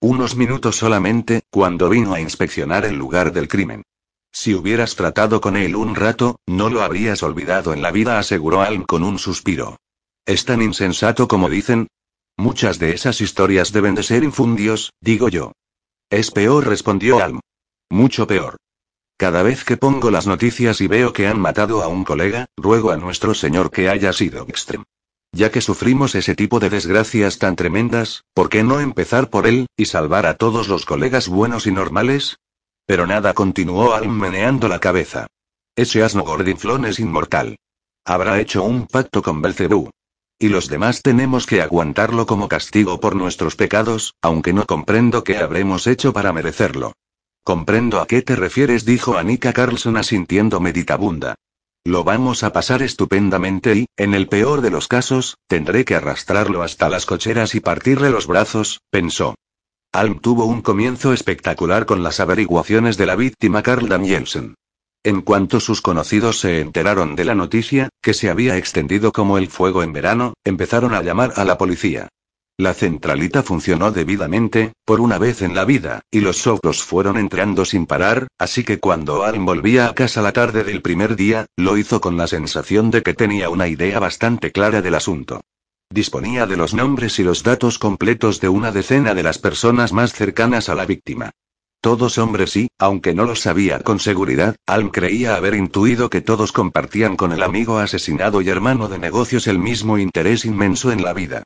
Unos 0.00 0.36
minutos 0.36 0.76
solamente, 0.76 1.42
cuando 1.50 1.88
vino 1.88 2.14
a 2.14 2.20
inspeccionar 2.20 2.84
el 2.84 2.94
lugar 2.94 3.32
del 3.32 3.48
crimen. 3.48 3.82
Si 4.32 4.54
hubieras 4.54 4.94
tratado 4.96 5.40
con 5.40 5.56
él 5.56 5.76
un 5.76 5.94
rato, 5.94 6.38
no 6.46 6.70
lo 6.70 6.82
habrías 6.82 7.22
olvidado 7.22 7.72
en 7.72 7.82
la 7.82 7.90
vida, 7.90 8.18
aseguró 8.18 8.62
Alm 8.62 8.84
con 8.84 9.02
un 9.02 9.18
suspiro. 9.18 9.76
¿Es 10.26 10.44
tan 10.44 10.62
insensato 10.62 11.28
como 11.28 11.48
dicen? 11.48 11.88
Muchas 12.36 12.78
de 12.78 12.92
esas 12.92 13.20
historias 13.20 13.72
deben 13.72 13.94
de 13.94 14.02
ser 14.02 14.22
infundios, 14.22 14.92
digo 15.00 15.28
yo. 15.28 15.52
Es 16.10 16.30
peor, 16.30 16.66
respondió 16.66 17.22
Alm. 17.22 17.40
Mucho 17.90 18.26
peor. 18.26 18.56
Cada 19.16 19.42
vez 19.42 19.64
que 19.64 19.76
pongo 19.76 20.10
las 20.10 20.26
noticias 20.26 20.80
y 20.80 20.86
veo 20.86 21.12
que 21.12 21.26
han 21.26 21.38
matado 21.38 21.82
a 21.82 21.88
un 21.88 22.04
colega, 22.04 22.46
ruego 22.56 22.90
a 22.90 22.96
nuestro 22.96 23.34
Señor 23.34 23.70
que 23.70 23.88
haya 23.90 24.12
sido 24.12 24.44
extremo. 24.44 24.84
Ya 25.32 25.50
que 25.50 25.60
sufrimos 25.60 26.14
ese 26.14 26.34
tipo 26.34 26.58
de 26.58 26.70
desgracias 26.70 27.38
tan 27.38 27.54
tremendas, 27.54 28.24
¿por 28.32 28.48
qué 28.48 28.64
no 28.64 28.80
empezar 28.80 29.28
por 29.28 29.46
él, 29.46 29.66
y 29.76 29.84
salvar 29.84 30.24
a 30.24 30.34
todos 30.38 30.68
los 30.68 30.86
colegas 30.86 31.28
buenos 31.28 31.66
y 31.66 31.72
normales? 31.72 32.38
Pero 32.90 33.06
nada 33.06 33.34
continuó 33.34 33.94
Alm 33.94 34.18
meneando 34.18 34.66
la 34.66 34.80
cabeza. 34.80 35.28
Ese 35.76 36.02
asno 36.02 36.24
gordinflón 36.24 36.84
es 36.86 36.98
inmortal. 36.98 37.54
Habrá 38.04 38.40
hecho 38.40 38.64
un 38.64 38.88
pacto 38.88 39.22
con 39.22 39.40
Belcebú. 39.40 39.90
Y 40.40 40.48
los 40.48 40.66
demás 40.66 41.00
tenemos 41.00 41.46
que 41.46 41.62
aguantarlo 41.62 42.26
como 42.26 42.48
castigo 42.48 42.98
por 42.98 43.14
nuestros 43.14 43.54
pecados, 43.54 44.14
aunque 44.20 44.52
no 44.52 44.66
comprendo 44.66 45.22
qué 45.22 45.36
habremos 45.36 45.86
hecho 45.86 46.12
para 46.12 46.32
merecerlo. 46.32 46.94
Comprendo 47.44 48.00
a 48.00 48.08
qué 48.08 48.22
te 48.22 48.34
refieres, 48.34 48.84
dijo 48.84 49.16
Annika 49.16 49.52
Carlson 49.52 49.96
asintiendo 49.96 50.58
meditabunda. 50.58 51.36
Lo 51.84 52.02
vamos 52.02 52.42
a 52.42 52.52
pasar 52.52 52.82
estupendamente 52.82 53.76
y, 53.76 53.86
en 53.96 54.14
el 54.14 54.26
peor 54.26 54.62
de 54.62 54.70
los 54.70 54.88
casos, 54.88 55.36
tendré 55.46 55.84
que 55.84 55.94
arrastrarlo 55.94 56.64
hasta 56.64 56.88
las 56.88 57.06
cocheras 57.06 57.54
y 57.54 57.60
partirle 57.60 58.10
los 58.10 58.26
brazos, 58.26 58.80
pensó. 58.90 59.36
Alm 59.92 60.20
tuvo 60.20 60.44
un 60.44 60.62
comienzo 60.62 61.12
espectacular 61.12 61.84
con 61.84 62.04
las 62.04 62.20
averiguaciones 62.20 62.96
de 62.96 63.06
la 63.06 63.16
víctima 63.16 63.64
Carl 63.64 63.88
Danielsen. 63.88 64.54
En 65.02 65.20
cuanto 65.20 65.58
sus 65.58 65.82
conocidos 65.82 66.38
se 66.38 66.60
enteraron 66.60 67.16
de 67.16 67.24
la 67.24 67.34
noticia, 67.34 67.88
que 68.00 68.14
se 68.14 68.30
había 68.30 68.56
extendido 68.56 69.10
como 69.10 69.36
el 69.36 69.48
fuego 69.48 69.82
en 69.82 69.92
verano, 69.92 70.34
empezaron 70.44 70.94
a 70.94 71.02
llamar 71.02 71.32
a 71.34 71.44
la 71.44 71.58
policía. 71.58 72.08
La 72.56 72.72
centralita 72.72 73.42
funcionó 73.42 73.90
debidamente, 73.90 74.74
por 74.84 75.00
una 75.00 75.18
vez 75.18 75.42
en 75.42 75.56
la 75.56 75.64
vida, 75.64 76.02
y 76.08 76.20
los 76.20 76.36
soplos 76.36 76.84
fueron 76.84 77.16
entrando 77.16 77.64
sin 77.64 77.86
parar, 77.86 78.28
así 78.38 78.62
que 78.62 78.78
cuando 78.78 79.24
Alm 79.24 79.44
volvía 79.44 79.88
a 79.88 79.94
casa 79.94 80.22
la 80.22 80.32
tarde 80.32 80.62
del 80.62 80.82
primer 80.82 81.16
día, 81.16 81.46
lo 81.56 81.76
hizo 81.76 82.00
con 82.00 82.16
la 82.16 82.28
sensación 82.28 82.92
de 82.92 83.02
que 83.02 83.14
tenía 83.14 83.50
una 83.50 83.66
idea 83.66 83.98
bastante 83.98 84.52
clara 84.52 84.82
del 84.82 84.94
asunto. 84.94 85.40
Disponía 85.92 86.46
de 86.46 86.56
los 86.56 86.72
nombres 86.72 87.18
y 87.18 87.24
los 87.24 87.42
datos 87.42 87.80
completos 87.80 88.40
de 88.40 88.48
una 88.48 88.70
decena 88.70 89.12
de 89.12 89.24
las 89.24 89.38
personas 89.38 89.92
más 89.92 90.12
cercanas 90.12 90.68
a 90.68 90.76
la 90.76 90.86
víctima. 90.86 91.32
Todos 91.80 92.16
hombres 92.18 92.54
y, 92.56 92.68
aunque 92.78 93.12
no 93.12 93.24
lo 93.24 93.34
sabía 93.34 93.80
con 93.80 93.98
seguridad, 93.98 94.54
Alm 94.66 94.90
creía 94.90 95.34
haber 95.34 95.54
intuido 95.54 96.08
que 96.08 96.20
todos 96.20 96.52
compartían 96.52 97.16
con 97.16 97.32
el 97.32 97.42
amigo 97.42 97.78
asesinado 97.78 98.40
y 98.40 98.48
hermano 98.50 98.86
de 98.86 99.00
negocios 99.00 99.48
el 99.48 99.58
mismo 99.58 99.98
interés 99.98 100.44
inmenso 100.44 100.92
en 100.92 101.02
la 101.02 101.12
vida. 101.12 101.42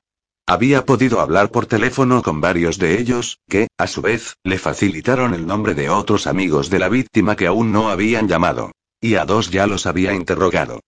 Había 0.46 0.84
podido 0.84 1.20
hablar 1.20 1.50
por 1.50 1.64
teléfono 1.64 2.22
con 2.22 2.42
varios 2.42 2.78
de 2.78 3.00
ellos, 3.00 3.38
que, 3.48 3.68
a 3.78 3.86
su 3.86 4.02
vez, 4.02 4.34
le 4.44 4.58
facilitaron 4.58 5.32
el 5.32 5.46
nombre 5.46 5.72
de 5.72 5.88
otros 5.88 6.26
amigos 6.26 6.68
de 6.68 6.80
la 6.80 6.90
víctima 6.90 7.34
que 7.34 7.46
aún 7.46 7.72
no 7.72 7.88
habían 7.88 8.28
llamado. 8.28 8.72
Y 9.00 9.14
a 9.14 9.24
dos 9.24 9.50
ya 9.50 9.66
los 9.66 9.86
había 9.86 10.12
interrogado. 10.12 10.80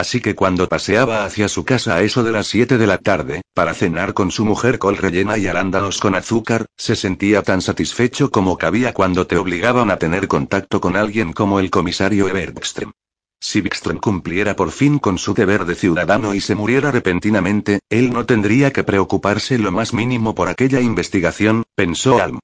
Así 0.00 0.22
que 0.22 0.34
cuando 0.34 0.66
paseaba 0.66 1.26
hacia 1.26 1.46
su 1.46 1.62
casa 1.66 1.96
a 1.96 2.00
eso 2.00 2.24
de 2.24 2.32
las 2.32 2.46
7 2.46 2.78
de 2.78 2.86
la 2.86 2.96
tarde, 2.96 3.42
para 3.52 3.74
cenar 3.74 4.14
con 4.14 4.30
su 4.30 4.46
mujer 4.46 4.78
col 4.78 4.96
rellena 4.96 5.36
y 5.36 5.46
arándanos 5.46 6.00
con 6.00 6.14
azúcar, 6.14 6.64
se 6.74 6.96
sentía 6.96 7.42
tan 7.42 7.60
satisfecho 7.60 8.30
como 8.30 8.56
cabía 8.56 8.94
cuando 8.94 9.26
te 9.26 9.36
obligaban 9.36 9.90
a 9.90 9.98
tener 9.98 10.26
contacto 10.26 10.80
con 10.80 10.96
alguien 10.96 11.34
como 11.34 11.60
el 11.60 11.68
comisario 11.68 12.28
Evertström. 12.30 12.92
Si 13.38 13.60
Wikström 13.60 14.00
cumpliera 14.00 14.56
por 14.56 14.70
fin 14.70 14.98
con 14.98 15.18
su 15.18 15.34
deber 15.34 15.66
de 15.66 15.74
ciudadano 15.74 16.32
y 16.32 16.40
se 16.40 16.54
muriera 16.54 16.90
repentinamente, 16.90 17.80
él 17.90 18.10
no 18.10 18.24
tendría 18.24 18.72
que 18.72 18.84
preocuparse 18.84 19.58
lo 19.58 19.70
más 19.70 19.92
mínimo 19.92 20.34
por 20.34 20.48
aquella 20.48 20.80
investigación, 20.80 21.64
pensó 21.74 22.22
Alm. 22.22 22.38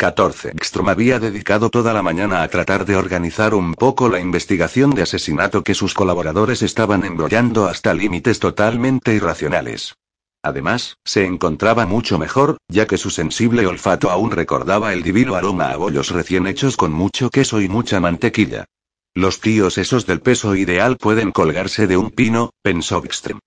14. 0.00 0.52
Wikström 0.54 0.90
había 0.90 1.18
dedicado 1.18 1.70
toda 1.70 1.92
la 1.92 2.02
mañana 2.02 2.44
a 2.44 2.48
tratar 2.48 2.84
de 2.84 2.94
organizar 2.94 3.52
un 3.52 3.74
poco 3.74 4.08
la 4.08 4.20
investigación 4.20 4.90
de 4.90 5.02
asesinato 5.02 5.64
que 5.64 5.74
sus 5.74 5.92
colaboradores 5.92 6.62
estaban 6.62 7.04
embrollando 7.04 7.66
hasta 7.66 7.94
límites 7.94 8.38
totalmente 8.38 9.12
irracionales. 9.12 9.96
Además, 10.40 10.98
se 11.04 11.24
encontraba 11.24 11.84
mucho 11.84 12.16
mejor, 12.16 12.58
ya 12.68 12.86
que 12.86 12.96
su 12.96 13.10
sensible 13.10 13.66
olfato 13.66 14.10
aún 14.10 14.30
recordaba 14.30 14.92
el 14.92 15.02
divino 15.02 15.34
aroma 15.34 15.72
a 15.72 15.76
bollos 15.76 16.10
recién 16.10 16.46
hechos 16.46 16.76
con 16.76 16.92
mucho 16.92 17.28
queso 17.28 17.60
y 17.60 17.68
mucha 17.68 17.98
mantequilla. 17.98 18.66
Los 19.14 19.40
tíos 19.40 19.78
esos 19.78 20.06
del 20.06 20.20
peso 20.20 20.54
ideal 20.54 20.96
pueden 20.96 21.32
colgarse 21.32 21.88
de 21.88 21.96
un 21.96 22.12
pino, 22.12 22.50
pensó 22.62 23.02
Wikström. 23.02 23.40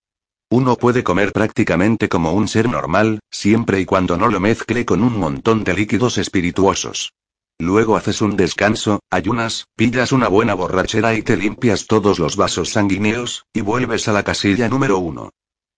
Uno 0.54 0.76
puede 0.76 1.02
comer 1.02 1.32
prácticamente 1.32 2.10
como 2.10 2.34
un 2.34 2.50
ser 2.50 2.68
normal, 2.68 3.22
siempre 3.32 3.80
y 3.80 3.86
cuando 3.86 4.18
no 4.18 4.28
lo 4.28 4.42
mezcle 4.42 4.86
con 4.86 5.02
un 5.02 5.18
montón 5.18 5.64
de 5.64 5.74
líquidos 5.74 6.18
espirituosos. 6.18 7.14
Luego 7.58 7.96
haces 7.96 8.22
un 8.22 8.36
descanso, 8.36 9.00
ayunas, 9.10 9.68
pillas 9.78 10.12
una 10.12 10.28
buena 10.28 10.54
borrachera 10.54 11.16
y 11.16 11.22
te 11.22 11.38
limpias 11.38 11.88
todos 11.88 12.20
los 12.20 12.36
vasos 12.36 12.72
sanguíneos, 12.72 13.46
y 13.54 13.62
vuelves 13.62 14.10
a 14.10 14.12
la 14.12 14.24
casilla 14.24 14.68
número 14.68 15.00
uno. 15.00 15.30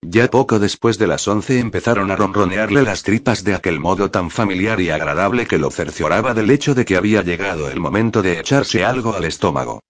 Ya 0.01 0.27
poco 0.31 0.57
después 0.57 0.97
de 0.97 1.05
las 1.05 1.27
once 1.27 1.59
empezaron 1.59 2.09
a 2.09 2.15
ronronearle 2.15 2.81
las 2.81 3.03
tripas 3.03 3.43
de 3.43 3.53
aquel 3.53 3.79
modo 3.79 4.09
tan 4.09 4.31
familiar 4.31 4.81
y 4.81 4.89
agradable 4.89 5.45
que 5.45 5.59
lo 5.59 5.69
cercioraba 5.69 6.33
del 6.33 6.49
hecho 6.49 6.73
de 6.73 6.83
que 6.83 6.97
había 6.97 7.21
llegado 7.21 7.69
el 7.69 7.79
momento 7.79 8.23
de 8.23 8.39
echarse 8.39 8.83
algo 8.83 9.13
al 9.13 9.25
estómago. 9.25 9.81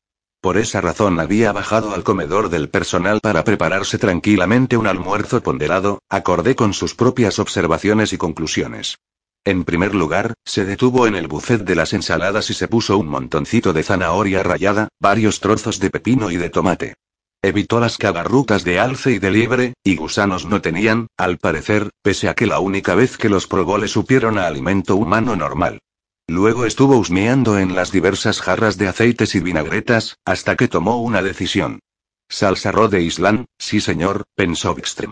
Por 0.44 0.58
esa 0.58 0.82
razón 0.82 1.22
había 1.22 1.54
bajado 1.54 1.94
al 1.94 2.04
comedor 2.04 2.50
del 2.50 2.68
personal 2.68 3.22
para 3.22 3.46
prepararse 3.46 3.98
tranquilamente 3.98 4.76
un 4.76 4.88
almuerzo 4.88 5.42
ponderado, 5.42 6.00
acorde 6.10 6.54
con 6.54 6.74
sus 6.74 6.96
propias 6.96 7.40
observaciones 7.40 8.12
y 8.12 8.18
conclusiones. 8.18 8.98
En 9.46 9.64
primer 9.64 9.96
lugar, 9.96 10.34
se 10.44 10.66
detuvo 10.66 11.08
en 11.08 11.16
el 11.16 11.30
buffet 11.30 11.64
de 11.64 11.76
las 11.76 11.94
ensaladas 11.94 12.50
y 12.50 12.56
se 12.56 12.68
puso 12.68 12.98
un 12.98 13.08
montoncito 13.08 13.72
de 13.72 13.84
zanahoria 13.84 14.44
rallada, 14.44 14.90
varios 15.00 15.40
trozos 15.40 15.80
de 15.80 15.90
pepino 15.90 16.30
y 16.30 16.36
de 16.36 16.50
tomate. 16.50 16.96
Evitó 17.42 17.80
las 17.80 17.98
cagarrutas 17.98 18.66
de 18.66 18.80
alce 18.80 19.12
y 19.12 19.20
de 19.20 19.32
liebre, 19.32 19.74
y 19.82 19.96
gusanos 19.96 20.46
no 20.46 20.62
tenían, 20.62 21.08
al 21.16 21.38
parecer, 21.38 21.90
pese 22.02 22.28
a 22.28 22.34
que 22.34 22.48
la 22.48 22.60
única 22.60 22.96
vez 22.96 23.16
que 23.16 23.30
los 23.30 23.48
probó 23.48 23.78
le 23.78 23.88
supieron 23.88 24.38
a 24.38 24.48
alimento 24.48 24.98
humano 24.98 25.38
normal. 25.38 25.80
Luego 26.28 26.66
estuvo 26.66 26.98
husmeando 26.98 27.60
en 27.60 27.76
las 27.76 27.92
diversas 27.92 28.40
jarras 28.40 28.78
de 28.78 28.88
aceites 28.88 29.36
y 29.36 29.42
vinagretas, 29.42 30.18
hasta 30.26 30.56
que 30.56 30.70
tomó 30.70 31.02
una 31.02 31.22
decisión. 31.22 31.80
Salsa 32.30 32.72
Rode 32.72 33.02
Island, 33.02 33.46
sí 33.60 33.82
señor, 33.82 34.24
pensó 34.36 34.74
Wikström. 34.74 35.12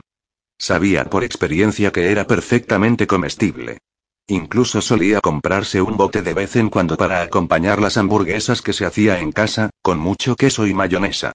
Sabía 0.58 1.06
por 1.06 1.24
experiencia 1.24 1.92
que 1.92 2.12
era 2.12 2.28
perfectamente 2.28 3.08
comestible. 3.08 3.80
Incluso 4.28 4.80
solía 4.82 5.20
comprarse 5.20 5.82
un 5.82 5.98
bote 5.98 6.22
de 6.22 6.34
vez 6.34 6.56
en 6.56 6.70
cuando 6.70 6.96
para 6.96 7.22
acompañar 7.22 7.82
las 7.82 7.98
hamburguesas 7.98 8.62
que 8.62 8.72
se 8.72 8.86
hacía 8.86 9.20
en 9.20 9.32
casa, 9.32 9.70
con 9.82 10.00
mucho 10.00 10.36
queso 10.36 10.66
y 10.66 10.74
mayonesa. 10.74 11.34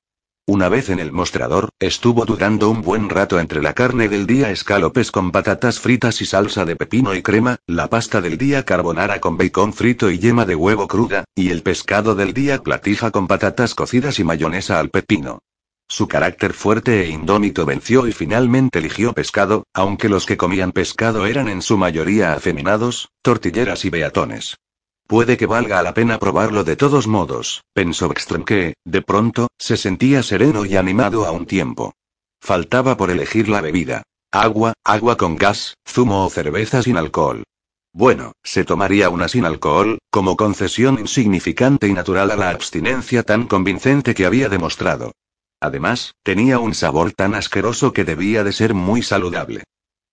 Una 0.49 0.69
vez 0.69 0.91
en 0.91 1.01
el 1.01 1.11
mostrador, 1.11 1.71
estuvo 1.81 2.25
dudando 2.25 2.71
un 2.71 2.81
buen 2.81 3.09
rato 3.09 3.41
entre 3.41 3.61
la 3.61 3.73
carne 3.73 4.09
del 4.09 4.29
día 4.29 4.53
escalopes 4.53 5.11
con 5.11 5.33
patatas 5.33 5.81
fritas 5.81 6.23
y 6.23 6.27
salsa 6.27 6.65
de 6.65 6.77
pepino 6.77 7.17
y 7.17 7.23
crema, 7.23 7.57
la 7.67 7.89
pasta 7.89 8.21
del 8.21 8.39
día 8.39 8.65
carbonara 8.65 9.19
con 9.19 9.37
bacon 9.37 9.73
frito 9.73 10.09
y 10.09 10.21
yema 10.21 10.45
de 10.45 10.55
huevo 10.55 10.87
cruda, 10.87 11.25
y 11.35 11.51
el 11.51 11.65
pescado 11.65 12.15
del 12.15 12.33
día 12.33 12.63
platija 12.63 13.11
con 13.11 13.27
patatas 13.27 13.75
cocidas 13.75 14.21
y 14.21 14.25
mayonesa 14.25 14.79
al 14.79 14.91
pepino. 14.91 15.41
Su 15.89 16.07
carácter 16.07 16.53
fuerte 16.53 17.03
e 17.03 17.09
indómito 17.09 17.67
venció 17.67 18.07
y 18.07 18.13
finalmente 18.13 18.79
eligió 18.79 19.15
pescado, 19.15 19.65
aunque 19.75 20.09
los 20.09 20.27
que 20.27 20.37
comían 20.37 20.71
pescado 20.71 21.27
eran 21.27 21.49
en 21.49 21.61
su 21.61 21.77
mayoría 21.77 22.35
afeminados, 22.35 23.09
tortilleras 23.21 23.85
y 23.85 23.91
beatones. 23.91 24.59
Puede 25.07 25.37
que 25.37 25.47
valga 25.47 25.83
la 25.83 25.95
pena 25.95 26.19
probarlo 26.19 26.65
de 26.65 26.75
todos 26.75 27.07
modos, 27.07 27.63
pensó 27.73 28.11
Ekström 28.11 28.45
que, 28.45 28.75
de 28.85 29.03
pronto, 29.03 29.49
se 29.57 29.77
sentía 29.77 30.25
sereno 30.25 30.65
y 30.65 30.77
animado 30.77 31.27
a 31.27 31.31
un 31.31 31.47
tiempo. 31.47 31.95
Faltaba 32.41 32.97
por 32.97 33.11
elegir 33.11 33.49
la 33.49 33.61
bebida. 33.61 34.03
Agua, 34.33 34.75
agua 34.85 35.17
con 35.17 35.37
gas, 35.37 35.77
zumo 35.87 36.27
o 36.27 36.31
cerveza 36.31 36.83
sin 36.83 36.97
alcohol. 36.97 37.45
Bueno, 37.93 38.33
se 38.43 38.65
tomaría 38.65 39.09
una 39.09 39.29
sin 39.29 39.45
alcohol, 39.45 39.99
como 40.11 40.37
concesión 40.37 40.99
insignificante 40.99 41.87
y 41.87 41.93
natural 41.93 42.33
a 42.33 42.37
la 42.37 42.51
abstinencia 42.51 43.23
tan 43.23 43.47
convincente 43.47 44.13
que 44.15 44.27
había 44.27 44.49
demostrado. 44.49 45.13
Además, 45.61 46.15
tenía 46.25 46.59
un 46.59 46.75
sabor 46.75 47.13
tan 47.13 47.35
asqueroso 47.35 47.93
que 47.93 48.05
debía 48.05 48.45
de 48.45 48.53
ser 48.53 48.75
muy 48.75 49.03
saludable. 49.03 49.63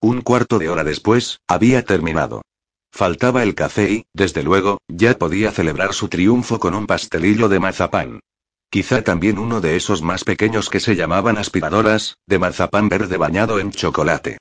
Un 0.00 0.22
cuarto 0.22 0.58
de 0.58 0.70
hora 0.70 0.84
después, 0.84 1.40
había 1.48 1.84
terminado. 1.84 2.42
Faltaba 2.96 3.42
el 3.42 3.56
café 3.56 3.90
y, 3.90 4.06
desde 4.14 4.44
luego, 4.44 4.78
ya 4.86 5.18
podía 5.18 5.50
celebrar 5.50 5.94
su 5.94 6.06
triunfo 6.06 6.60
con 6.60 6.76
un 6.76 6.86
pastelillo 6.86 7.48
de 7.48 7.58
mazapán. 7.58 8.20
Quizá 8.70 9.02
también 9.02 9.40
uno 9.40 9.60
de 9.60 9.74
esos 9.74 10.00
más 10.00 10.22
pequeños 10.22 10.70
que 10.70 10.78
se 10.78 10.94
llamaban 10.94 11.36
aspiradoras, 11.36 12.18
de 12.28 12.38
mazapán 12.38 12.88
verde 12.88 13.16
bañado 13.16 13.58
en 13.58 13.72
chocolate. 13.72 14.38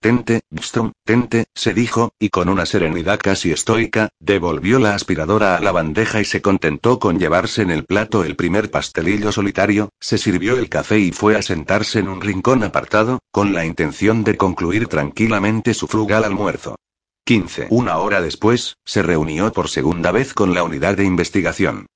Tente, 0.00 0.42
Bstrom, 0.50 0.92
tente, 1.04 1.46
se 1.52 1.74
dijo, 1.74 2.12
y 2.20 2.28
con 2.28 2.48
una 2.48 2.64
serenidad 2.64 3.18
casi 3.18 3.50
estoica, 3.50 4.10
devolvió 4.20 4.78
la 4.78 4.94
aspiradora 4.94 5.56
a 5.56 5.60
la 5.60 5.72
bandeja 5.72 6.20
y 6.20 6.24
se 6.24 6.40
contentó 6.40 7.00
con 7.00 7.18
llevarse 7.18 7.62
en 7.62 7.72
el 7.72 7.86
plato 7.86 8.22
el 8.22 8.36
primer 8.36 8.70
pastelillo 8.70 9.32
solitario, 9.32 9.88
se 9.98 10.16
sirvió 10.16 10.56
el 10.58 10.68
café 10.68 11.00
y 11.00 11.10
fue 11.10 11.34
a 11.34 11.42
sentarse 11.42 11.98
en 11.98 12.06
un 12.06 12.20
rincón 12.20 12.62
apartado, 12.62 13.18
con 13.32 13.52
la 13.52 13.66
intención 13.66 14.22
de 14.22 14.36
concluir 14.36 14.86
tranquilamente 14.86 15.74
su 15.74 15.88
frugal 15.88 16.22
almuerzo. 16.22 16.76
15. 17.26 17.66
Una 17.70 17.98
hora 17.98 18.20
después, 18.20 18.76
se 18.84 19.02
reunió 19.02 19.52
por 19.52 19.68
segunda 19.68 20.12
vez 20.12 20.32
con 20.32 20.54
la 20.54 20.62
unidad 20.62 20.96
de 20.96 21.02
investigación. 21.02 21.86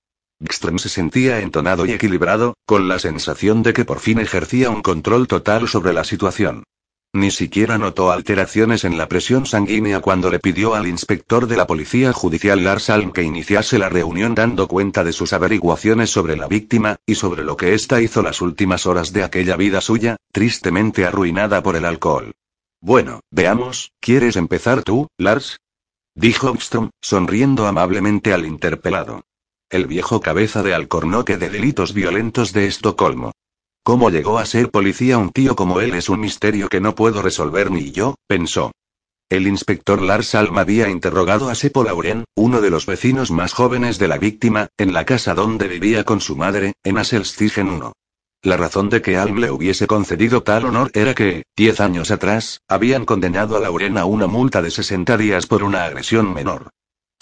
Gström 0.40 0.78
se 0.78 0.88
sentía 0.88 1.38
entonado 1.38 1.86
y 1.86 1.92
equilibrado, 1.92 2.54
con 2.66 2.88
la 2.88 2.98
sensación 2.98 3.62
de 3.62 3.72
que 3.72 3.84
por 3.84 4.00
fin 4.00 4.18
ejercía 4.18 4.70
un 4.70 4.82
control 4.82 5.28
total 5.28 5.68
sobre 5.68 5.92
la 5.92 6.02
situación. 6.02 6.64
Ni 7.12 7.30
siquiera 7.30 7.78
notó 7.78 8.10
alteraciones 8.10 8.82
en 8.82 8.98
la 8.98 9.06
presión 9.06 9.46
sanguínea 9.46 10.00
cuando 10.00 10.30
le 10.30 10.40
pidió 10.40 10.74
al 10.74 10.88
inspector 10.88 11.46
de 11.46 11.56
la 11.56 11.68
Policía 11.68 12.12
Judicial 12.12 12.64
Lars 12.64 12.90
Alm 12.90 13.12
que 13.12 13.22
iniciase 13.22 13.78
la 13.78 13.88
reunión 13.88 14.34
dando 14.34 14.66
cuenta 14.66 15.04
de 15.04 15.12
sus 15.12 15.32
averiguaciones 15.32 16.10
sobre 16.10 16.36
la 16.36 16.48
víctima, 16.48 16.96
y 17.06 17.14
sobre 17.14 17.44
lo 17.44 17.56
que 17.56 17.74
ésta 17.74 18.02
hizo 18.02 18.20
las 18.20 18.40
últimas 18.40 18.84
horas 18.84 19.12
de 19.12 19.22
aquella 19.22 19.54
vida 19.54 19.80
suya, 19.80 20.16
tristemente 20.32 21.06
arruinada 21.06 21.62
por 21.62 21.76
el 21.76 21.84
alcohol. 21.84 22.32
Bueno, 22.82 23.20
veamos, 23.30 23.92
¿quieres 24.00 24.36
empezar 24.36 24.82
tú, 24.82 25.08
Lars? 25.18 25.58
Dijo 26.14 26.48
Ekstrom, 26.48 26.88
sonriendo 27.02 27.66
amablemente 27.66 28.32
al 28.32 28.46
interpelado. 28.46 29.22
El 29.68 29.86
viejo 29.86 30.20
cabeza 30.20 30.62
de 30.62 30.74
alcornoque 30.74 31.36
de 31.36 31.50
delitos 31.50 31.92
violentos 31.92 32.54
de 32.54 32.66
Estocolmo. 32.66 33.32
¿Cómo 33.84 34.08
llegó 34.08 34.38
a 34.38 34.46
ser 34.46 34.70
policía 34.70 35.18
un 35.18 35.30
tío 35.30 35.56
como 35.56 35.80
él 35.80 35.94
es 35.94 36.08
un 36.08 36.20
misterio 36.20 36.68
que 36.70 36.80
no 36.80 36.94
puedo 36.94 37.20
resolver 37.20 37.70
ni 37.70 37.92
yo, 37.92 38.14
pensó. 38.26 38.72
El 39.28 39.46
inspector 39.46 40.00
Lars 40.00 40.34
Alm 40.34 40.56
había 40.58 40.88
interrogado 40.88 41.50
a 41.50 41.54
Sepo 41.54 41.84
Lauren, 41.84 42.24
uno 42.34 42.62
de 42.62 42.70
los 42.70 42.86
vecinos 42.86 43.30
más 43.30 43.52
jóvenes 43.52 43.98
de 43.98 44.08
la 44.08 44.18
víctima, 44.18 44.68
en 44.78 44.94
la 44.94 45.04
casa 45.04 45.34
donde 45.34 45.68
vivía 45.68 46.04
con 46.04 46.20
su 46.20 46.34
madre, 46.34 46.72
en 46.82 46.98
Aselstigen 46.98 47.68
1. 47.68 47.92
La 48.42 48.56
razón 48.56 48.88
de 48.88 49.02
que 49.02 49.18
Alm 49.18 49.36
le 49.36 49.50
hubiese 49.50 49.86
concedido 49.86 50.42
tal 50.42 50.64
honor 50.64 50.90
era 50.94 51.14
que, 51.14 51.42
diez 51.54 51.78
años 51.78 52.10
atrás, 52.10 52.62
habían 52.68 53.04
condenado 53.04 53.54
a 53.54 53.60
Lauren 53.60 53.98
a 53.98 54.06
una 54.06 54.26
multa 54.26 54.62
de 54.62 54.70
60 54.70 55.18
días 55.18 55.46
por 55.46 55.62
una 55.62 55.84
agresión 55.84 56.32
menor. 56.32 56.70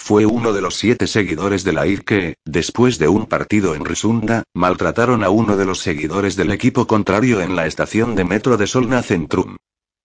Fue 0.00 0.26
uno 0.26 0.52
de 0.52 0.60
los 0.60 0.76
siete 0.76 1.08
seguidores 1.08 1.64
de 1.64 1.72
la 1.72 1.88
IR 1.88 2.04
que, 2.04 2.36
después 2.44 2.98
de 2.98 3.08
un 3.08 3.26
partido 3.26 3.74
en 3.74 3.84
Risunda, 3.84 4.44
maltrataron 4.54 5.24
a 5.24 5.30
uno 5.30 5.56
de 5.56 5.64
los 5.64 5.80
seguidores 5.80 6.36
del 6.36 6.52
equipo 6.52 6.86
contrario 6.86 7.40
en 7.40 7.56
la 7.56 7.66
estación 7.66 8.14
de 8.14 8.22
metro 8.22 8.56
de 8.56 8.68
Solna 8.68 9.02
Centrum. 9.02 9.56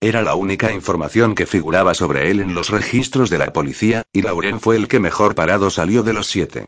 Era 0.01 0.23
la 0.23 0.33
única 0.33 0.73
información 0.73 1.35
que 1.35 1.45
figuraba 1.45 1.93
sobre 1.93 2.31
él 2.31 2.39
en 2.39 2.55
los 2.55 2.71
registros 2.71 3.29
de 3.29 3.37
la 3.37 3.53
policía, 3.53 4.01
y 4.11 4.23
Lauren 4.23 4.59
fue 4.59 4.77
el 4.77 4.87
que 4.87 4.99
mejor 4.99 5.35
parado 5.35 5.69
salió 5.69 6.01
de 6.01 6.13
los 6.13 6.25
siete. 6.25 6.65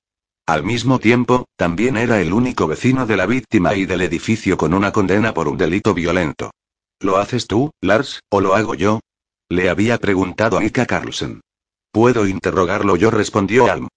Al 0.48 0.64
mismo 0.64 1.00
tiempo, 1.00 1.48
también 1.56 1.98
era 1.98 2.22
el 2.22 2.32
único 2.32 2.68
vecino 2.68 3.08
de 3.08 3.18
la 3.18 3.26
víctima 3.26 3.74
y 3.74 3.88
del 3.88 4.02
edificio 4.02 4.58
con 4.58 4.76
una 4.76 4.92
condena 4.92 5.34
por 5.34 5.48
un 5.48 5.58
delito 5.58 5.96
violento. 5.96 6.52
¿Lo 7.00 7.18
haces 7.18 7.48
tú, 7.48 7.72
Lars, 7.82 8.20
o 8.30 8.42
lo 8.42 8.54
hago 8.54 8.76
yo? 8.76 9.00
Le 9.50 9.70
había 9.70 9.98
preguntado 9.98 10.58
a 10.58 10.62
Nika 10.62 10.86
Carlsen. 10.86 11.42
Puedo 11.92 12.28
interrogarlo 12.28 12.96
yo, 12.96 13.10
respondió 13.10 13.72
Alm. 13.72 13.88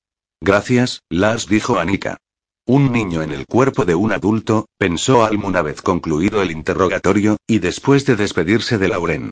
Gracias, 0.41 1.03
Lars 1.11 1.49
dijo 1.49 1.79
Anika. 1.79 2.17
Un 2.65 2.93
niño 2.93 3.23
en 3.23 3.33
el 3.33 3.45
cuerpo 3.47 3.85
de 3.85 3.95
un 3.95 4.13
adulto, 4.13 4.69
pensó 4.79 5.25
Alm 5.25 5.45
una 5.45 5.61
vez 5.61 5.83
concluido 5.83 6.41
el 6.41 6.51
interrogatorio, 6.51 7.37
y 7.47 7.59
después 7.59 8.07
de 8.07 8.17
despedirse 8.17 8.79
de 8.79 8.89
Lauren. 8.89 9.31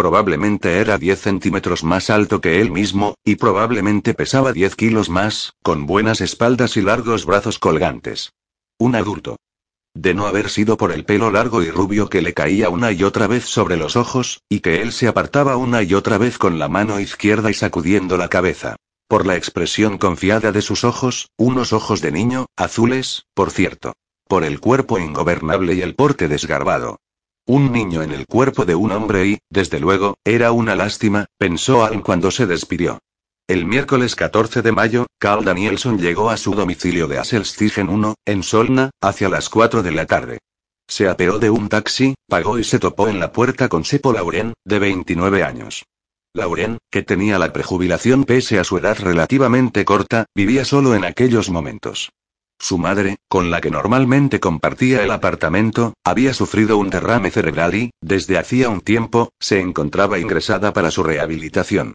Probablemente 0.00 0.78
era 0.78 0.96
10 0.96 1.20
centímetros 1.20 1.84
más 1.84 2.08
alto 2.08 2.40
que 2.40 2.62
él 2.62 2.70
mismo, 2.70 3.16
y 3.22 3.36
probablemente 3.36 4.14
pesaba 4.14 4.54
10 4.54 4.74
kilos 4.74 5.10
más, 5.10 5.52
con 5.62 5.84
buenas 5.84 6.22
espaldas 6.22 6.78
y 6.78 6.80
largos 6.80 7.26
brazos 7.26 7.58
colgantes. 7.58 8.32
Un 8.78 8.94
adulto. 8.94 9.36
De 9.92 10.14
no 10.14 10.26
haber 10.26 10.48
sido 10.48 10.78
por 10.78 10.90
el 10.90 11.04
pelo 11.04 11.30
largo 11.30 11.62
y 11.62 11.70
rubio 11.70 12.08
que 12.08 12.22
le 12.22 12.32
caía 12.32 12.70
una 12.70 12.92
y 12.92 13.02
otra 13.02 13.26
vez 13.26 13.44
sobre 13.44 13.76
los 13.76 13.94
ojos, 13.94 14.40
y 14.48 14.60
que 14.60 14.80
él 14.80 14.92
se 14.92 15.06
apartaba 15.06 15.58
una 15.58 15.82
y 15.82 15.92
otra 15.92 16.16
vez 16.16 16.38
con 16.38 16.58
la 16.58 16.70
mano 16.70 16.98
izquierda 16.98 17.50
y 17.50 17.54
sacudiendo 17.54 18.16
la 18.16 18.28
cabeza. 18.28 18.76
Por 19.06 19.26
la 19.26 19.36
expresión 19.36 19.98
confiada 19.98 20.50
de 20.50 20.62
sus 20.62 20.82
ojos, 20.82 21.28
unos 21.36 21.74
ojos 21.74 22.00
de 22.00 22.10
niño, 22.10 22.46
azules, 22.56 23.26
por 23.34 23.50
cierto. 23.50 23.92
Por 24.26 24.44
el 24.44 24.60
cuerpo 24.60 24.98
ingobernable 24.98 25.74
y 25.74 25.82
el 25.82 25.94
porte 25.94 26.26
desgarbado. 26.26 27.00
Un 27.52 27.72
niño 27.72 28.04
en 28.04 28.12
el 28.12 28.28
cuerpo 28.28 28.64
de 28.64 28.76
un 28.76 28.92
hombre 28.92 29.26
y, 29.26 29.38
desde 29.50 29.80
luego, 29.80 30.14
era 30.24 30.52
una 30.52 30.76
lástima, 30.76 31.26
pensó 31.36 31.84
Alm 31.84 32.00
cuando 32.00 32.30
se 32.30 32.46
despidió. 32.46 33.00
El 33.48 33.64
miércoles 33.64 34.14
14 34.14 34.62
de 34.62 34.70
mayo, 34.70 35.06
Carl 35.18 35.44
Danielson 35.44 35.98
llegó 35.98 36.30
a 36.30 36.36
su 36.36 36.54
domicilio 36.54 37.08
de 37.08 37.18
Asselstigen 37.18 37.88
1, 37.88 38.14
en 38.24 38.44
Solna, 38.44 38.90
hacia 39.00 39.28
las 39.28 39.48
4 39.48 39.82
de 39.82 39.90
la 39.90 40.06
tarde. 40.06 40.38
Se 40.86 41.08
apeó 41.08 41.40
de 41.40 41.50
un 41.50 41.68
taxi, 41.68 42.14
pagó 42.28 42.56
y 42.56 42.62
se 42.62 42.78
topó 42.78 43.08
en 43.08 43.18
la 43.18 43.32
puerta 43.32 43.68
con 43.68 43.84
Sepo 43.84 44.12
Lauren, 44.12 44.52
de 44.64 44.78
29 44.78 45.42
años. 45.42 45.86
Lauren, 46.32 46.78
que 46.88 47.02
tenía 47.02 47.40
la 47.40 47.52
prejubilación 47.52 48.22
pese 48.22 48.60
a 48.60 48.64
su 48.64 48.78
edad 48.78 48.96
relativamente 49.00 49.84
corta, 49.84 50.26
vivía 50.36 50.64
solo 50.64 50.94
en 50.94 51.04
aquellos 51.04 51.50
momentos. 51.50 52.12
Su 52.60 52.76
madre, 52.76 53.16
con 53.26 53.50
la 53.50 53.62
que 53.62 53.70
normalmente 53.70 54.38
compartía 54.38 55.02
el 55.02 55.10
apartamento, 55.12 55.94
había 56.04 56.34
sufrido 56.34 56.76
un 56.76 56.90
derrame 56.90 57.30
cerebral 57.30 57.74
y, 57.74 57.90
desde 58.02 58.36
hacía 58.36 58.68
un 58.68 58.82
tiempo, 58.82 59.32
se 59.40 59.60
encontraba 59.60 60.18
ingresada 60.18 60.74
para 60.74 60.90
su 60.90 61.02
rehabilitación. 61.02 61.94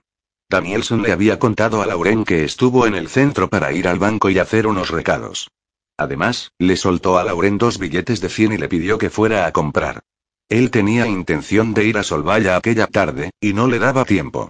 Danielson 0.49 1.03
le 1.03 1.11
había 1.11 1.37
contado 1.37 1.83
a 1.83 1.85
Lauren 1.85 2.25
que 2.25 2.43
estuvo 2.43 2.87
en 2.87 2.95
el 2.95 3.09
centro 3.09 3.47
para 3.47 3.73
ir 3.73 3.87
al 3.87 3.99
banco 3.99 4.31
y 4.31 4.39
hacer 4.39 4.65
unos 4.65 4.89
recados. 4.89 5.51
Además, 5.97 6.51
le 6.57 6.77
soltó 6.77 7.19
a 7.19 7.23
Lauren 7.23 7.59
dos 7.59 7.77
billetes 7.77 8.19
de 8.19 8.29
100 8.29 8.53
y 8.53 8.57
le 8.57 8.67
pidió 8.67 8.97
que 8.97 9.11
fuera 9.11 9.45
a 9.45 9.51
comprar. 9.51 10.01
Él 10.49 10.71
tenía 10.71 11.05
intención 11.05 11.75
de 11.75 11.85
ir 11.85 11.97
a 11.99 12.03
Solvaya 12.03 12.55
aquella 12.55 12.87
tarde, 12.87 13.29
y 13.39 13.53
no 13.53 13.67
le 13.67 13.77
daba 13.77 14.03
tiempo 14.03 14.49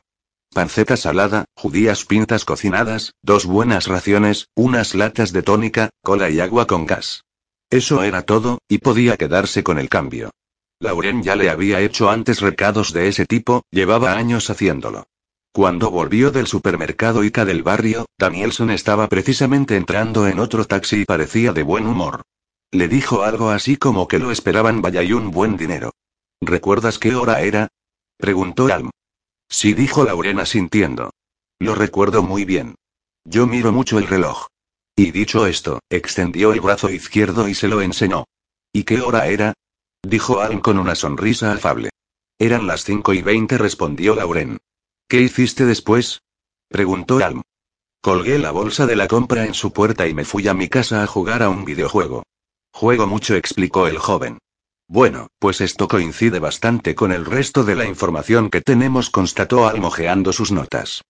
panceta 0.53 0.97
salada, 0.97 1.45
judías 1.55 2.05
pintas 2.05 2.45
cocinadas, 2.45 3.13
dos 3.21 3.45
buenas 3.45 3.87
raciones, 3.87 4.47
unas 4.55 4.95
latas 4.95 5.31
de 5.33 5.43
tónica, 5.43 5.89
cola 6.01 6.29
y 6.29 6.39
agua 6.39 6.67
con 6.67 6.85
gas. 6.85 7.23
Eso 7.69 8.03
era 8.03 8.21
todo, 8.21 8.59
y 8.67 8.77
podía 8.77 9.17
quedarse 9.17 9.63
con 9.63 9.79
el 9.79 9.89
cambio. 9.89 10.31
Lauren 10.79 11.23
ya 11.23 11.35
le 11.35 11.49
había 11.49 11.81
hecho 11.81 12.09
antes 12.09 12.41
recados 12.41 12.93
de 12.93 13.07
ese 13.07 13.25
tipo, 13.25 13.63
llevaba 13.71 14.13
años 14.13 14.49
haciéndolo. 14.49 15.07
Cuando 15.51 15.89
volvió 15.89 16.31
del 16.31 16.47
supermercado 16.47 17.23
Ica 17.23 17.45
del 17.45 17.63
barrio, 17.63 18.05
Danielson 18.17 18.71
estaba 18.71 19.07
precisamente 19.07 19.77
entrando 19.77 20.27
en 20.27 20.39
otro 20.39 20.65
taxi 20.65 21.01
y 21.01 21.05
parecía 21.05 21.53
de 21.53 21.63
buen 21.63 21.87
humor. 21.87 22.23
Le 22.71 22.89
dijo 22.89 23.23
algo 23.23 23.49
así 23.51 23.77
como 23.77 24.07
que 24.09 24.19
lo 24.19 24.31
esperaban 24.31 24.81
vaya 24.81 25.01
y 25.01 25.13
un 25.13 25.31
buen 25.31 25.55
dinero. 25.55 25.91
¿Recuerdas 26.41 26.99
qué 26.99 27.15
hora 27.15 27.41
era? 27.41 27.69
preguntó 28.17 28.67
Alm. 28.67 28.89
Sí, 29.49 29.73
dijo 29.73 30.03
Laurena 30.03 30.45
sintiendo. 30.45 31.11
Lo 31.59 31.75
recuerdo 31.75 32.23
muy 32.23 32.45
bien. 32.45 32.75
Yo 33.23 33.47
miro 33.47 33.71
mucho 33.71 33.97
el 33.97 34.07
reloj. 34.07 34.47
Y 34.95 35.11
dicho 35.11 35.45
esto, 35.45 35.79
extendió 35.89 36.53
el 36.53 36.61
brazo 36.61 36.89
izquierdo 36.89 37.47
y 37.47 37.55
se 37.55 37.67
lo 37.67 37.81
enseñó. 37.81 38.25
¿Y 38.71 38.83
qué 38.83 39.01
hora 39.01 39.27
era? 39.27 39.53
Dijo 40.03 40.41
Alm 40.41 40.61
con 40.61 40.77
una 40.77 40.95
sonrisa 40.95 41.51
afable. 41.51 41.89
Eran 42.39 42.67
las 42.67 42.83
cinco 42.83 43.13
y 43.13 43.21
veinte, 43.21 43.57
respondió 43.57 44.15
Lauren. 44.15 44.57
¿Qué 45.07 45.21
hiciste 45.21 45.65
después? 45.65 46.21
preguntó 46.69 47.17
Alm. 47.23 47.41
Colgué 48.01 48.37
la 48.37 48.51
bolsa 48.51 48.85
de 48.85 48.95
la 48.95 49.07
compra 49.07 49.45
en 49.45 49.53
su 49.53 49.73
puerta 49.73 50.07
y 50.07 50.13
me 50.13 50.25
fui 50.25 50.47
a 50.47 50.53
mi 50.53 50.69
casa 50.69 51.01
a 51.01 51.07
jugar 51.07 51.41
a 51.41 51.49
un 51.49 51.65
videojuego. 51.65 52.23
Juego 52.71 53.07
mucho, 53.07 53.35
explicó 53.35 53.87
el 53.87 53.97
joven. 53.97 54.37
Bueno, 54.87 55.27
pues 55.39 55.61
esto 55.61 55.87
coincide 55.87 56.39
bastante 56.39 56.93
con 56.93 57.11
el 57.11 57.25
resto 57.25 57.63
de 57.63 57.75
la 57.75 57.85
información 57.85 58.49
que 58.49 58.61
tenemos, 58.61 59.09
constató 59.09 59.67
Alm 59.67 59.81
mojeando 59.81 60.31
sus 60.31 60.51
notas. 60.51 61.01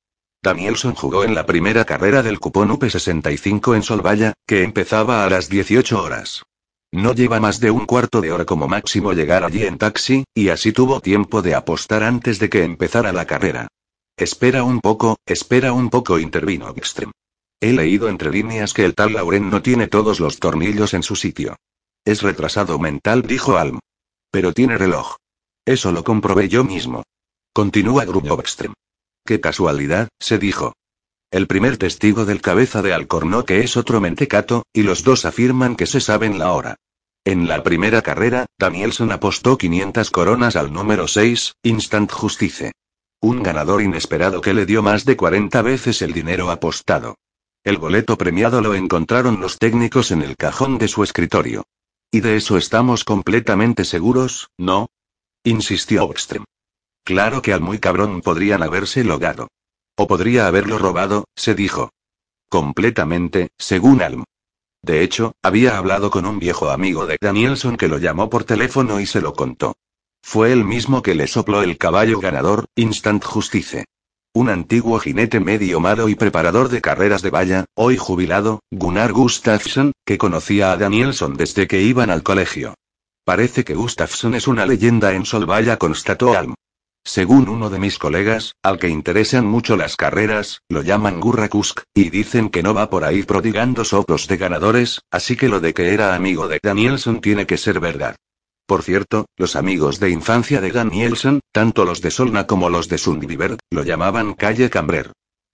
Danielson 0.41 0.93
jugó 0.93 1.23
en 1.23 1.36
la 1.36 1.45
primera 1.45 1.86
carrera 1.86 2.23
del 2.23 2.39
cupón 2.39 2.69
UP65 2.69 3.76
en 3.76 3.84
Solvaya, 3.84 4.34
que 4.47 4.63
empezaba 4.63 5.26
a 5.26 5.30
las 5.30 5.49
18 5.49 6.01
horas. 6.01 6.43
No 6.91 7.13
lleva 7.13 7.41
más 7.41 7.59
de 7.59 7.71
un 7.71 7.86
cuarto 7.86 8.21
de 8.21 8.32
hora 8.32 8.45
como 8.45 8.67
máximo 8.67 9.11
llegar 9.11 9.43
allí 9.43 9.63
en 9.63 9.78
taxi, 9.78 10.23
y 10.34 10.49
así 10.49 10.71
tuvo 10.71 11.01
tiempo 11.01 11.41
de 11.41 11.55
apostar 11.55 12.03
antes 12.03 12.39
de 12.39 12.49
que 12.49 12.63
empezara 12.63 13.11
la 13.11 13.26
carrera. 13.26 13.67
Espera 14.15 14.63
un 14.63 14.80
poco, 14.80 15.17
espera 15.26 15.73
un 15.73 15.89
poco, 15.89 16.19
intervino 16.19 16.69
Extrem. 16.69 17.11
He 17.59 17.73
leído 17.73 18.07
entre 18.07 18.32
líneas 18.32 18.73
que 18.73 18.86
el 18.86 18.95
tal 18.95 19.13
Lauren 19.13 19.49
no 19.49 19.61
tiene 19.61 19.88
todos 19.88 20.21
los 20.21 20.39
tornillos 20.39 20.93
en 20.93 21.03
su 21.03 21.15
sitio. 21.17 21.57
Es 22.06 22.22
retrasado 22.22 22.78
mental, 22.78 23.24
dijo 23.24 23.58
Alm. 23.58 23.80
Pero 24.32 24.53
tiene 24.53 24.78
reloj. 24.78 25.16
Eso 25.66 25.91
lo 25.91 26.03
comprobé 26.03 26.47
yo 26.47 26.64
mismo. 26.64 27.03
Continúa 27.51 28.06
Grupo 28.06 28.39
Extrem. 28.39 28.74
Qué 29.26 29.41
casualidad, 29.41 30.10
se 30.20 30.38
dijo. 30.38 30.74
El 31.32 31.47
primer 31.47 31.78
testigo 31.78 32.26
del 32.26 32.41
cabeza 32.41 32.84
de 32.84 32.93
Alcornoque 32.93 33.62
es 33.62 33.76
otro 33.76 33.99
mentecato, 33.99 34.64
y 34.72 34.84
los 34.84 35.03
dos 35.03 35.26
afirman 35.26 35.76
que 35.76 35.88
se 35.88 35.99
saben 35.99 36.38
la 36.38 36.53
hora. 36.53 36.76
En 37.26 37.47
la 37.47 37.64
primera 37.64 38.03
carrera, 38.03 38.45
Danielson 38.60 39.12
apostó 39.12 39.58
500 39.58 40.12
coronas 40.12 40.56
al 40.56 40.72
número 40.72 41.08
6, 41.08 41.56
Instant 41.64 42.12
Justice. 42.12 42.72
Un 43.20 43.41
ganador 43.41 43.82
inesperado 43.82 44.41
que 44.41 44.53
le 44.53 44.68
dio 44.68 44.84
más 44.84 45.06
de 45.06 45.18
40 45.18 45.60
veces 45.64 46.03
el 46.03 46.14
dinero 46.14 46.51
apostado. 46.51 47.16
El 47.64 47.78
boleto 47.80 48.16
premiado 48.16 48.62
lo 48.62 48.76
encontraron 48.76 49.41
los 49.41 49.58
técnicos 49.58 50.12
en 50.12 50.22
el 50.22 50.38
cajón 50.38 50.78
de 50.78 50.88
su 50.88 51.03
escritorio. 51.03 51.64
Y 52.12 52.22
de 52.22 52.38
eso 52.38 52.58
estamos 52.58 53.03
completamente 53.03 53.86
seguros, 53.86 54.49
¿no? 54.58 54.88
insistió 55.43 56.06
Oxtrem. 56.06 56.45
Claro 57.03 57.41
que 57.41 57.53
al 57.53 57.62
muy 57.62 57.80
cabrón 57.80 58.22
podrían 58.22 58.64
haberse 58.64 59.03
logado. 59.03 59.47
O 59.95 60.08
podría 60.08 60.47
haberlo 60.47 60.78
robado, 60.78 61.26
se 61.36 61.53
dijo. 61.53 61.91
Completamente, 62.49 63.49
según 63.58 64.01
Alm. 64.01 64.24
De 64.82 65.01
hecho, 65.01 65.34
había 65.41 65.78
hablado 65.78 66.12
con 66.12 66.26
un 66.26 66.39
viejo 66.39 66.70
amigo 66.70 67.06
de 67.06 67.18
Danielson 67.20 67.78
que 67.78 67.88
lo 67.88 67.97
llamó 67.97 68.30
por 68.30 68.43
teléfono 68.43 68.99
y 68.99 69.06
se 69.06 69.22
lo 69.22 69.34
contó. 69.34 69.76
Fue 70.24 70.51
el 70.51 70.64
mismo 70.64 71.01
que 71.01 71.16
le 71.16 71.28
sopló 71.28 71.62
el 71.62 71.78
caballo 71.78 72.20
ganador, 72.20 72.66
Instant 72.76 73.24
Justice. 73.24 73.86
Un 74.36 74.49
antiguo 74.49 74.99
jinete 74.99 75.39
medio 75.39 75.79
malo 75.79 76.09
y 76.09 76.15
preparador 76.15 76.67
de 76.67 76.81
carreras 76.81 77.21
de 77.21 77.29
valla, 77.29 77.63
hoy 77.73 77.95
jubilado, 77.95 78.59
Gunnar 78.69 79.13
Gustafsson, 79.13 79.93
que 80.05 80.17
conocía 80.17 80.73
a 80.73 80.77
Danielson 80.77 81.38
desde 81.38 81.67
que 81.67 81.81
iban 81.81 82.09
al 82.09 82.21
colegio. 82.21 82.73
Parece 83.23 83.63
que 83.63 83.75
Gustafsson 83.75 84.36
es 84.36 84.49
una 84.49 84.65
leyenda 84.65 85.13
en 85.13 85.25
Solvalla, 85.25 85.77
constató 85.77 86.38
Alm. 86.38 86.53
Según 87.05 87.47
uno 87.47 87.69
de 87.69 87.79
mis 87.79 87.97
colegas, 87.97 88.55
al 88.61 88.77
que 88.77 88.89
interesan 88.89 89.45
mucho 89.45 89.77
las 89.77 89.95
carreras, 89.95 90.59
lo 90.67 90.81
llaman 90.81 91.21
Gurrakusk, 91.21 91.83
y 91.93 92.09
dicen 92.09 92.49
que 92.49 92.61
no 92.61 92.73
va 92.73 92.89
por 92.89 93.05
ahí 93.05 93.23
prodigando 93.23 93.86
soplos 93.86 94.27
de 94.27 94.36
ganadores, 94.36 94.99
así 95.11 95.38
que 95.38 95.47
lo 95.47 95.61
de 95.61 95.73
que 95.73 95.93
era 95.93 96.13
amigo 96.13 96.49
de 96.49 96.59
Danielson 96.61 97.21
tiene 97.21 97.45
que 97.45 97.55
ser 97.55 97.79
verdad. 97.79 98.17
Por 98.66 98.82
cierto, 98.82 99.28
los 99.38 99.55
amigos 99.55 99.99
de 99.99 100.09
infancia 100.09 100.59
de 100.59 100.72
Danielson, 100.72 101.39
tanto 101.51 101.86
los 101.86 102.01
de 102.01 102.09
Solna 102.09 102.47
como 102.47 102.70
los 102.70 102.89
de 102.89 102.97
Sundbyberg, 102.97 103.57
lo 103.70 103.84
llamaban 103.84 104.34
Calle 104.34 104.72
Cambrer. 104.72 105.11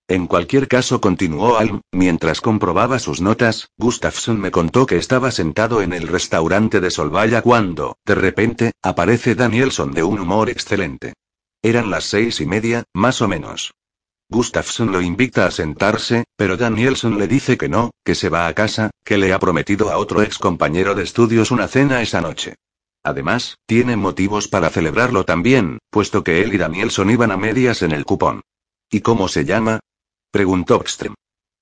En 0.07 0.27
cualquier 0.27 0.67
caso, 0.67 1.01
continuó 1.01 1.57
Alm, 1.57 1.81
mientras 1.91 2.41
comprobaba 2.41 2.99
sus 2.99 3.21
notas, 3.21 3.69
Gustafsson 3.77 4.39
me 4.39 4.51
contó 4.51 4.85
que 4.85 4.97
estaba 4.97 5.31
sentado 5.31 5.81
en 5.81 5.93
el 5.93 6.07
restaurante 6.07 6.79
de 6.79 6.91
Solvaya 6.91 7.41
cuando, 7.41 7.97
de 8.05 8.15
repente, 8.15 8.71
aparece 8.81 9.35
Danielson 9.35 9.91
de 9.91 10.03
un 10.03 10.19
humor 10.19 10.49
excelente. 10.49 11.13
Eran 11.61 11.89
las 11.91 12.05
seis 12.05 12.41
y 12.41 12.45
media, 12.45 12.83
más 12.93 13.21
o 13.21 13.27
menos. 13.27 13.73
Gustafsson 14.29 14.93
lo 14.93 15.01
invita 15.01 15.45
a 15.45 15.51
sentarse, 15.51 16.23
pero 16.37 16.55
Danielson 16.55 17.17
le 17.17 17.27
dice 17.27 17.57
que 17.57 17.67
no, 17.67 17.91
que 18.05 18.15
se 18.15 18.29
va 18.29 18.47
a 18.47 18.53
casa, 18.53 18.89
que 19.03 19.17
le 19.17 19.33
ha 19.33 19.39
prometido 19.39 19.91
a 19.91 19.97
otro 19.97 20.21
ex 20.21 20.37
compañero 20.37 20.95
de 20.95 21.03
estudios 21.03 21.51
una 21.51 21.67
cena 21.67 22.01
esa 22.01 22.21
noche. 22.21 22.55
Además, 23.03 23.57
tiene 23.65 23.95
motivos 23.95 24.47
para 24.47 24.69
celebrarlo 24.69 25.25
también, 25.25 25.79
puesto 25.89 26.23
que 26.23 26.41
él 26.41 26.53
y 26.53 26.57
Danielson 26.57 27.09
iban 27.09 27.31
a 27.31 27.37
medias 27.37 27.81
en 27.81 27.91
el 27.91 28.05
cupón. 28.05 28.41
¿Y 28.91 29.01
cómo 29.01 29.27
se 29.27 29.45
llama? 29.45 29.79
preguntó 30.31 30.75
Extrem. 30.81 31.15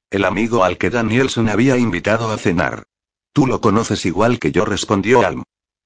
El 0.09 0.25
amigo 0.25 0.63
al 0.63 0.77
que 0.77 0.89
Danielson 0.89 1.49
había 1.49 1.77
invitado 1.77 2.31
a 2.31 2.37
cenar. 2.37 2.83
Tú 3.31 3.47
lo 3.47 3.61
conoces 3.61 4.05
igual 4.05 4.39
que 4.39 4.51
yo, 4.51 4.65
respondió 4.65 5.25
Alm. 5.25 5.43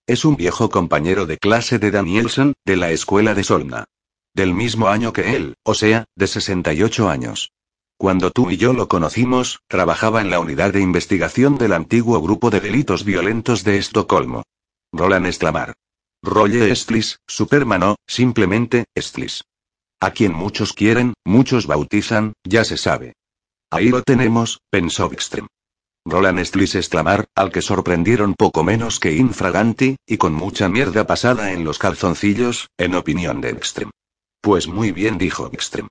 Es 0.08 0.26
un 0.26 0.36
viejo 0.36 0.70
compañero 0.70 1.26
de 1.26 1.38
clase 1.38 1.78
de 1.78 1.92
Danielson, 1.92 2.54
de 2.66 2.78
la 2.78 2.92
escuela 2.92 3.36
de 3.36 3.44
Solna. 3.44 3.86
Del 4.34 4.54
mismo 4.54 4.88
año 4.88 5.14
que 5.14 5.36
él, 5.36 5.56
o 5.64 5.76
sea, 5.76 6.06
de 6.16 6.28
68 6.28 7.10
años. 7.10 7.52
Cuando 7.98 8.32
tú 8.32 8.50
y 8.50 8.58
yo 8.58 8.74
lo 8.74 8.88
conocimos, 8.88 9.60
trabajaba 9.68 10.22
en 10.22 10.30
la 10.30 10.40
unidad 10.40 10.74
de 10.74 10.82
investigación 10.82 11.58
del 11.58 11.74
antiguo 11.74 12.20
grupo 12.22 12.50
de 12.50 12.60
delitos 12.60 13.06
violentos 13.06 13.64
de 13.64 13.78
Estocolmo. 13.78 14.44
Roland 14.94 15.26
exclamar. 15.26 15.74
Rolle 16.22 16.72
Estlis, 16.72 17.18
Superman 17.28 17.96
simplemente, 18.08 18.86
Estlis. 18.96 19.44
A 20.00 20.12
quien 20.12 20.34
muchos 20.34 20.74
quieren, 20.74 21.14
muchos 21.26 21.66
bautizan, 21.66 22.34
ya 22.44 22.64
se 22.64 22.78
sabe. 22.78 23.14
Ahí 23.72 23.90
lo 23.90 24.04
tenemos, 24.04 24.60
pensó 24.70 25.12
Extrem. 25.12 25.48
Roland 26.06 26.40
Estlis 26.40 26.76
exclamar, 26.76 27.26
al 27.34 27.52
que 27.52 27.64
sorprendieron 27.64 28.36
poco 28.36 28.64
menos 28.64 29.00
que 29.00 29.14
infraganti, 29.14 29.96
y 30.06 30.18
con 30.18 30.34
mucha 30.34 30.70
mierda 30.70 31.08
pasada 31.08 31.54
en 31.54 31.64
los 31.64 31.80
calzoncillos, 31.80 32.68
en 32.78 32.94
opinión 32.94 33.42
de 33.42 33.50
Extrem. 33.50 33.90
Pues 34.42 34.68
muy 34.68 34.92
bien, 34.92 35.18
dijo 35.18 35.50
Extrem. 35.52 35.88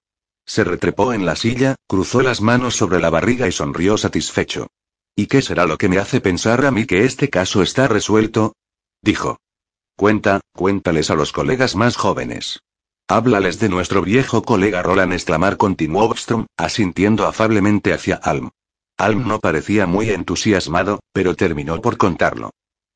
Se 0.46 0.62
retrepó 0.62 1.12
en 1.12 1.26
la 1.26 1.34
silla, 1.34 1.74
cruzó 1.88 2.22
las 2.22 2.40
manos 2.40 2.76
sobre 2.76 3.00
la 3.00 3.10
barriga 3.10 3.48
y 3.48 3.52
sonrió 3.52 3.98
satisfecho. 3.98 4.68
¿Y 5.16 5.26
qué 5.26 5.42
será 5.42 5.66
lo 5.66 5.76
que 5.76 5.88
me 5.88 5.98
hace 5.98 6.20
pensar 6.20 6.64
a 6.64 6.70
mí 6.70 6.86
que 6.86 7.04
este 7.04 7.28
caso 7.30 7.62
está 7.62 7.88
resuelto? 7.88 8.52
Dijo. 9.02 9.38
Cuenta, 9.96 10.40
cuéntales 10.54 11.10
a 11.10 11.16
los 11.16 11.32
colegas 11.32 11.74
más 11.74 11.96
jóvenes. 11.96 12.60
Háblales 13.08 13.58
de 13.58 13.68
nuestro 13.68 14.02
viejo 14.02 14.42
colega 14.42 14.82
Roland 14.82 15.12
exclamar 15.12 15.56
continuó 15.56 16.04
Obstrom, 16.04 16.46
asintiendo 16.56 17.26
afablemente 17.26 17.92
hacia 17.92 18.14
Alm. 18.16 18.50
Alm 18.96 19.26
no 19.26 19.40
parecía 19.40 19.86
muy 19.86 20.10
entusiasmado, 20.10 21.00
pero 21.12 21.34
terminó 21.34 21.80
por 21.82 21.96
contarlo. 21.98 22.50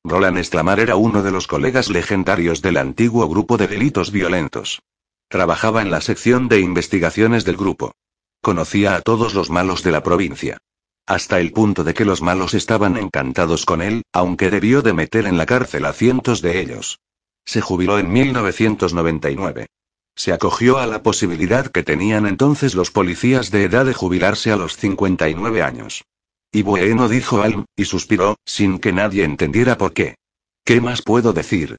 Roland 0.04 0.38
exclamar 0.38 0.78
era 0.78 0.94
uno 0.94 1.24
de 1.24 1.32
los 1.32 1.48
colegas 1.48 1.90
legendarios 1.90 2.62
del 2.62 2.76
antiguo 2.76 3.28
grupo 3.28 3.56
de 3.56 3.66
delitos 3.66 4.12
violentos. 4.12 4.80
Trabajaba 5.28 5.82
en 5.82 5.90
la 5.90 6.00
sección 6.00 6.48
de 6.48 6.60
investigaciones 6.60 7.44
del 7.44 7.56
grupo. 7.56 7.92
Conocía 8.40 8.94
a 8.94 9.00
todos 9.00 9.34
los 9.34 9.50
malos 9.50 9.82
de 9.82 9.90
la 9.90 10.04
provincia. 10.04 10.58
Hasta 11.06 11.38
el 11.38 11.52
punto 11.52 11.84
de 11.84 11.94
que 11.94 12.04
los 12.04 12.20
malos 12.20 12.52
estaban 12.54 12.96
encantados 12.96 13.64
con 13.64 13.80
él, 13.80 14.02
aunque 14.12 14.50
debió 14.50 14.82
de 14.82 14.92
meter 14.92 15.26
en 15.26 15.38
la 15.38 15.46
cárcel 15.46 15.84
a 15.84 15.92
cientos 15.92 16.42
de 16.42 16.60
ellos. 16.60 16.98
Se 17.44 17.60
jubiló 17.60 18.00
en 18.00 18.12
1999. 18.12 19.68
Se 20.16 20.32
acogió 20.32 20.78
a 20.78 20.86
la 20.86 21.04
posibilidad 21.04 21.68
que 21.68 21.84
tenían 21.84 22.26
entonces 22.26 22.74
los 22.74 22.90
policías 22.90 23.52
de 23.52 23.64
edad 23.64 23.86
de 23.86 23.94
jubilarse 23.94 24.50
a 24.50 24.56
los 24.56 24.76
59 24.76 25.62
años. 25.62 26.04
Y 26.50 26.62
bueno, 26.62 27.08
dijo 27.08 27.40
Alm, 27.42 27.66
y 27.76 27.84
suspiró, 27.84 28.36
sin 28.44 28.80
que 28.80 28.92
nadie 28.92 29.22
entendiera 29.22 29.78
por 29.78 29.92
qué. 29.92 30.16
¿Qué 30.64 30.80
más 30.80 31.02
puedo 31.02 31.32
decir? 31.32 31.76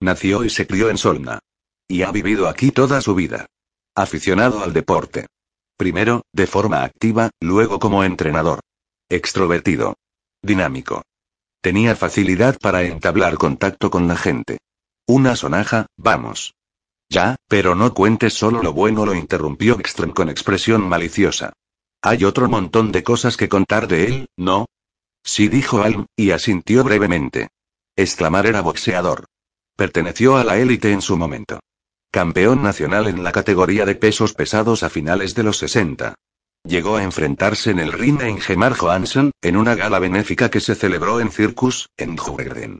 Nació 0.00 0.44
y 0.44 0.48
se 0.48 0.66
crió 0.66 0.88
en 0.88 0.96
Solna. 0.96 1.40
Y 1.86 2.02
ha 2.02 2.12
vivido 2.12 2.48
aquí 2.48 2.70
toda 2.70 3.02
su 3.02 3.14
vida. 3.14 3.46
Aficionado 3.94 4.62
al 4.62 4.72
deporte. 4.72 5.26
Primero, 5.76 6.22
de 6.32 6.46
forma 6.46 6.84
activa, 6.84 7.30
luego 7.40 7.78
como 7.78 8.04
entrenador. 8.04 8.60
Extrovertido. 9.12 9.96
Dinámico. 10.40 11.02
Tenía 11.60 11.96
facilidad 11.96 12.60
para 12.60 12.84
entablar 12.84 13.38
contacto 13.38 13.90
con 13.90 14.06
la 14.06 14.14
gente. 14.14 14.58
Una 15.04 15.34
sonaja, 15.34 15.86
vamos. 15.96 16.54
Ya, 17.08 17.34
pero 17.48 17.74
no 17.74 17.92
cuentes 17.92 18.34
solo 18.34 18.62
lo 18.62 18.72
bueno, 18.72 19.04
lo 19.04 19.16
interrumpió 19.16 19.76
Ekström 19.78 20.12
con 20.12 20.28
expresión 20.28 20.88
maliciosa. 20.88 21.52
Hay 22.00 22.22
otro 22.22 22.48
montón 22.48 22.92
de 22.92 23.02
cosas 23.02 23.36
que 23.36 23.48
contar 23.48 23.88
de 23.88 24.04
él, 24.04 24.28
¿no? 24.36 24.66
Sí, 25.24 25.48
dijo 25.48 25.82
Alm, 25.82 26.06
y 26.14 26.30
asintió 26.30 26.84
brevemente. 26.84 27.48
Exclamar 27.96 28.46
era 28.46 28.60
boxeador. 28.60 29.24
Perteneció 29.74 30.36
a 30.36 30.44
la 30.44 30.56
élite 30.56 30.92
en 30.92 31.02
su 31.02 31.16
momento. 31.16 31.58
Campeón 32.12 32.62
nacional 32.62 33.08
en 33.08 33.24
la 33.24 33.32
categoría 33.32 33.84
de 33.86 33.96
pesos 33.96 34.34
pesados 34.34 34.84
a 34.84 34.88
finales 34.88 35.34
de 35.34 35.42
los 35.42 35.58
60. 35.58 36.14
Llegó 36.64 36.96
a 36.96 37.02
enfrentarse 37.02 37.70
en 37.70 37.78
el 37.78 37.92
ring 37.92 38.20
en 38.20 38.38
Gemar 38.38 38.76
Johansson, 38.76 39.32
en 39.40 39.56
una 39.56 39.74
gala 39.74 39.98
benéfica 39.98 40.50
que 40.50 40.60
se 40.60 40.74
celebró 40.74 41.20
en 41.20 41.30
Circus, 41.30 41.88
en 41.96 42.16
Djurgården. 42.16 42.78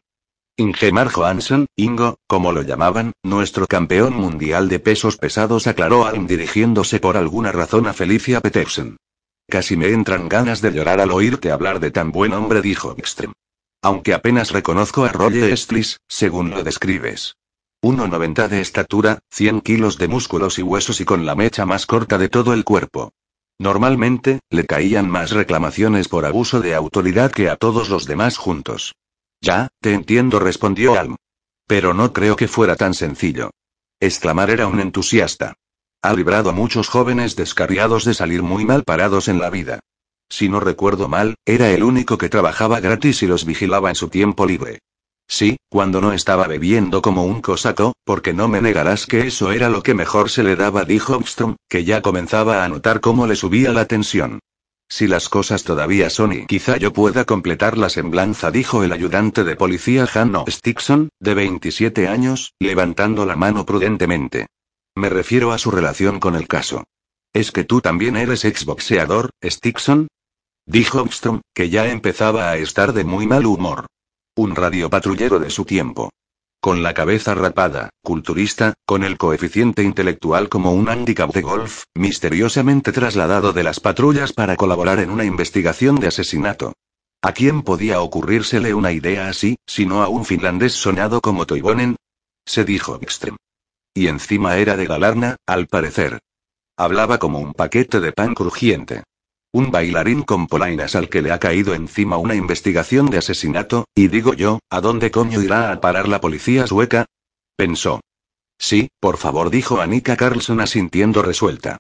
Ingemar 0.57 1.09
Johansson, 1.09 1.65
Ingo, 1.75 2.19
como 2.27 2.53
lo 2.53 2.61
llamaban, 2.61 3.13
nuestro 3.23 3.67
campeón 3.67 4.13
mundial 4.13 4.69
de 4.69 4.79
pesos 4.79 5.17
pesados, 5.17 5.67
aclaró 5.67 6.05
Alm 6.05 6.27
dirigiéndose 6.27 7.01
por 7.01 7.17
alguna 7.17 7.51
razón 7.51 7.87
a 7.87 7.95
Felicia 7.95 8.43
Petersen. 8.43 8.99
Casi 9.49 9.79
me 9.79 9.89
entran 9.89 10.29
ganas 10.29 10.61
de 10.61 10.73
llorar 10.73 11.01
al 11.01 11.13
oírte 11.13 11.51
hablar 11.51 11.81
de 11.81 11.91
tan 11.91 12.13
buen 12.13 12.35
hombre, 12.35 12.61
dijo 12.61 12.95
Ekström. 12.99 13.33
Aunque 13.83 14.13
apenas 14.13 14.51
reconozco 14.51 15.05
a 15.05 15.09
Roger 15.09 15.57
Stlis, 15.57 16.01
según 16.07 16.51
lo 16.51 16.63
describes. 16.63 17.37
1,90 17.83 18.49
de 18.49 18.61
estatura, 18.61 19.21
100 19.31 19.63
kilos 19.63 19.97
de 19.97 20.09
músculos 20.09 20.59
y 20.59 20.63
huesos 20.63 21.01
y 21.01 21.07
con 21.07 21.25
la 21.25 21.35
mecha 21.35 21.65
más 21.65 21.87
corta 21.87 22.19
de 22.19 22.29
todo 22.29 22.53
el 22.53 22.65
cuerpo. 22.65 23.15
Normalmente, 23.61 24.41
le 24.49 24.65
caían 24.65 25.11
más 25.11 25.33
reclamaciones 25.33 26.09
por 26.09 26.25
abuso 26.25 26.63
de 26.63 26.75
autoridad 26.75 27.31
que 27.31 27.51
a 27.51 27.57
todos 27.57 27.91
los 27.91 28.07
demás 28.07 28.39
juntos. 28.39 28.95
Ya, 29.43 29.69
te 29.83 29.93
entiendo, 29.93 30.39
respondió 30.39 30.99
Alm. 30.99 31.17
Pero 31.67 31.93
no 31.93 32.15
creo 32.15 32.37
que 32.37 32.49
fuera 32.49 32.75
tan 32.77 32.95
sencillo. 32.95 33.51
Exclamar 34.01 34.49
era 34.49 34.67
un 34.67 34.81
entusiasta. 34.81 35.57
Ha 36.01 36.15
librado 36.15 36.49
a 36.49 36.53
muchos 36.55 36.89
jóvenes 36.89 37.37
descarriados 37.37 38.07
de 38.07 38.15
salir 38.15 38.43
muy 38.43 38.65
mal 38.65 38.83
parados 38.83 39.29
en 39.29 39.39
la 39.39 39.51
vida. 39.51 39.81
Si 40.31 40.49
no 40.49 40.61
recuerdo 40.61 41.09
mal, 41.09 41.35
era 41.45 41.71
el 41.71 41.83
único 41.83 42.17
que 42.17 42.31
trabajaba 42.31 42.81
gratis 42.81 43.23
y 43.23 43.27
los 43.27 43.45
vigilaba 43.45 43.91
en 43.91 43.95
su 43.95 44.09
tiempo 44.09 44.47
libre. 44.47 44.79
Sí, 45.33 45.59
cuando 45.69 46.01
no 46.01 46.13
estaba 46.13 46.49
bebiendo 46.49 47.03
como 47.03 47.25
un 47.25 47.41
cosaco, 47.41 47.93
porque 48.03 48.33
no 48.33 48.49
me 48.49 48.61
negarás 48.61 49.07
que 49.07 49.29
eso 49.29 49.53
era 49.53 49.69
lo 49.69 49.81
que 49.85 49.95
mejor 49.95 50.29
se 50.29 50.43
le 50.43 50.57
daba, 50.57 50.85
dijo 50.85 51.15
Armstrong, 51.15 51.55
que 51.69 51.85
ya 51.85 52.03
comenzaba 52.03 52.65
a 52.65 52.69
notar 52.69 53.01
cómo 53.01 53.29
le 53.29 53.37
subía 53.37 53.71
la 53.71 53.85
tensión. 53.85 54.41
Si 54.89 55.07
las 55.07 55.29
cosas 55.29 55.63
todavía 55.63 56.11
son 56.11 56.33
y 56.33 56.47
quizá 56.47 56.79
yo 56.79 56.93
pueda 56.93 57.27
completar 57.27 57.79
la 57.79 57.91
semblanza, 57.91 58.51
dijo 58.51 58.83
el 58.83 58.91
ayudante 58.91 59.45
de 59.45 59.55
policía 59.55 60.09
Hanno 60.13 60.47
Stickson, 60.49 61.11
de 61.21 61.35
27 61.35 62.09
años, 62.09 62.55
levantando 62.59 63.25
la 63.25 63.37
mano 63.37 63.65
prudentemente. 63.65 64.49
Me 64.97 65.11
refiero 65.11 65.53
a 65.53 65.59
su 65.59 65.71
relación 65.71 66.19
con 66.19 66.35
el 66.35 66.49
caso. 66.49 66.83
¿Es 67.33 67.53
que 67.53 67.63
tú 67.63 67.81
también 67.81 68.17
eres 68.17 68.45
exboxeador, 68.45 69.31
Stickson? 69.45 70.09
Dijo 70.67 70.99
Armstrong, 70.99 71.41
que 71.55 71.71
ya 71.71 71.87
empezaba 71.87 72.51
a 72.51 72.57
estar 72.57 72.93
de 72.93 73.05
muy 73.05 73.29
mal 73.29 73.47
humor. 73.47 73.87
Un 74.37 74.55
radiopatrullero 74.55 75.39
de 75.39 75.51
su 75.51 75.65
tiempo. 75.65 76.11
Con 76.61 76.83
la 76.83 76.95
cabeza 76.95 77.35
rapada, 77.35 77.91
culturista, 78.03 78.75
con 78.87 79.03
el 79.03 79.19
coeficiente 79.19 79.83
intelectual 79.83 80.49
como 80.49 80.73
un 80.73 80.89
handicap 80.89 81.33
de 81.33 81.41
golf, 81.41 81.85
misteriosamente 81.95 82.93
trasladado 82.93 83.53
de 83.53 83.65
las 83.65 83.81
patrullas 83.81 84.33
para 84.33 84.57
colaborar 84.57 85.01
en 85.01 85.11
una 85.11 85.25
investigación 85.25 85.97
de 85.97 86.09
asesinato. 86.09 86.75
¿A 87.23 87.33
quién 87.33 87.63
podía 87.63 88.01
ocurrírsele 88.01 88.73
una 88.73 88.93
idea 88.93 89.29
así, 89.29 89.57
sino 89.67 90.03
a 90.03 90.09
un 90.09 90.25
finlandés 90.25 90.75
soñado 90.75 91.21
como 91.21 91.47
Toivonen? 91.47 91.97
Se 92.47 92.65
dijo 92.65 93.01
Ekström. 93.01 93.37
Y 93.93 94.07
encima 94.07 94.57
era 94.57 94.77
de 94.77 94.87
Galarna, 94.87 95.37
al 95.47 95.67
parecer. 95.67 96.21
Hablaba 96.77 97.19
como 97.19 97.41
un 97.41 97.53
paquete 97.53 98.01
de 98.01 98.13
pan 98.13 98.35
crujiente. 98.35 99.03
Un 99.53 99.73
bailarín 99.73 100.23
con 100.23 100.47
polainas 100.47 100.95
al 100.95 101.09
que 101.09 101.23
le 101.23 101.33
ha 101.33 101.41
caído 101.41 101.75
encima 101.75 102.19
una 102.19 102.37
investigación 102.37 103.07
de 103.07 103.19
asesinato, 103.19 103.87
y 103.97 104.07
digo 104.07 104.35
yo, 104.35 104.61
¿a 104.71 104.81
dónde 104.81 105.11
coño 105.11 105.43
irá 105.43 105.73
a 105.73 105.81
parar 105.81 106.07
la 106.07 106.21
policía 106.21 106.69
sueca? 106.69 107.07
Pensó. 107.57 108.01
Sí, 108.59 108.91
por 109.01 109.17
favor, 109.17 109.51
dijo 109.51 109.81
Annika 109.81 110.17
Carlson 110.17 110.61
asintiendo 110.61 111.23
resuelta. 111.23 111.79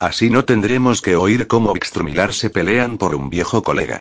Así 0.00 0.30
no 0.30 0.44
tendremos 0.44 1.00
que 1.00 1.14
oír 1.14 1.46
cómo 1.46 1.76
Extrumilar 1.76 2.34
se 2.34 2.50
pelean 2.50 2.98
por 2.98 3.14
un 3.14 3.30
viejo 3.30 3.62
colega. 3.62 4.00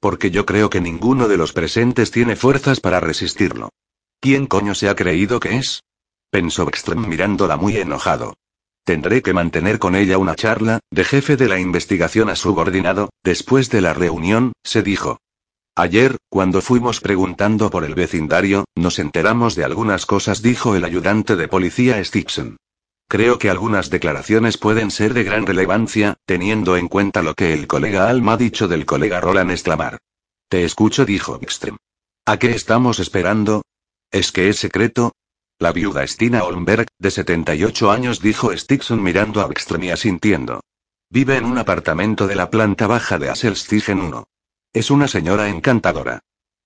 Porque 0.00 0.30
yo 0.30 0.46
creo 0.46 0.70
que 0.70 0.80
ninguno 0.80 1.28
de 1.28 1.36
los 1.36 1.52
presentes 1.52 2.10
tiene 2.10 2.36
fuerzas 2.36 2.80
para 2.80 3.00
resistirlo. 3.00 3.68
¿Quién 4.18 4.46
coño 4.46 4.74
se 4.74 4.88
ha 4.88 4.96
creído 4.96 5.40
que 5.40 5.56
es? 5.56 5.82
Pensó 6.30 6.66
Ekström 6.66 7.06
mirándola 7.06 7.58
muy 7.58 7.76
enojado. 7.76 8.34
Tendré 8.84 9.22
que 9.22 9.32
mantener 9.32 9.78
con 9.78 9.94
ella 9.94 10.18
una 10.18 10.34
charla, 10.34 10.80
de 10.90 11.04
jefe 11.04 11.36
de 11.36 11.48
la 11.48 11.60
investigación 11.60 12.28
a 12.28 12.36
subordinado, 12.36 13.10
después 13.22 13.70
de 13.70 13.80
la 13.80 13.94
reunión, 13.94 14.52
se 14.64 14.82
dijo. 14.82 15.18
Ayer, 15.76 16.16
cuando 16.28 16.60
fuimos 16.60 17.00
preguntando 17.00 17.70
por 17.70 17.84
el 17.84 17.94
vecindario, 17.94 18.64
nos 18.74 18.98
enteramos 18.98 19.54
de 19.54 19.64
algunas 19.64 20.04
cosas, 20.04 20.42
dijo 20.42 20.74
el 20.74 20.84
ayudante 20.84 21.36
de 21.36 21.48
policía 21.48 22.04
Stixon. 22.04 22.56
Creo 23.08 23.38
que 23.38 23.50
algunas 23.50 23.88
declaraciones 23.88 24.58
pueden 24.58 24.90
ser 24.90 25.14
de 25.14 25.22
gran 25.22 25.46
relevancia, 25.46 26.16
teniendo 26.26 26.76
en 26.76 26.88
cuenta 26.88 27.22
lo 27.22 27.34
que 27.34 27.52
el 27.52 27.66
colega 27.66 28.08
Alma 28.08 28.32
ha 28.32 28.36
dicho 28.36 28.68
del 28.68 28.84
colega 28.84 29.20
Roland 29.20 29.50
Exclamar. 29.50 29.98
Te 30.48 30.64
escucho, 30.64 31.04
dijo 31.04 31.38
Extrem. 31.40 31.76
¿A 32.26 32.38
qué 32.38 32.50
estamos 32.50 32.98
esperando? 33.00 33.62
¿Es 34.10 34.32
que 34.32 34.48
es 34.48 34.58
secreto? 34.58 35.12
La 35.62 35.70
viuda 35.70 36.04
Stina 36.08 36.42
Olmberg, 36.42 36.88
de 36.98 37.12
78 37.12 37.92
años, 37.92 38.20
dijo 38.20 38.50
Stixon 38.50 39.00
mirando 39.00 39.40
a 39.40 39.48
Ekström 39.48 39.84
y 39.84 39.90
asintiendo. 39.90 40.60
Vive 41.08 41.36
en 41.36 41.44
un 41.44 41.56
apartamento 41.56 42.26
de 42.26 42.34
la 42.34 42.50
planta 42.50 42.88
baja 42.88 43.16
de 43.20 43.30
Asselstigen 43.30 44.00
1. 44.00 44.24
Es 44.72 44.90
una 44.90 45.06
señora 45.06 45.48
encantadora. 45.50 46.18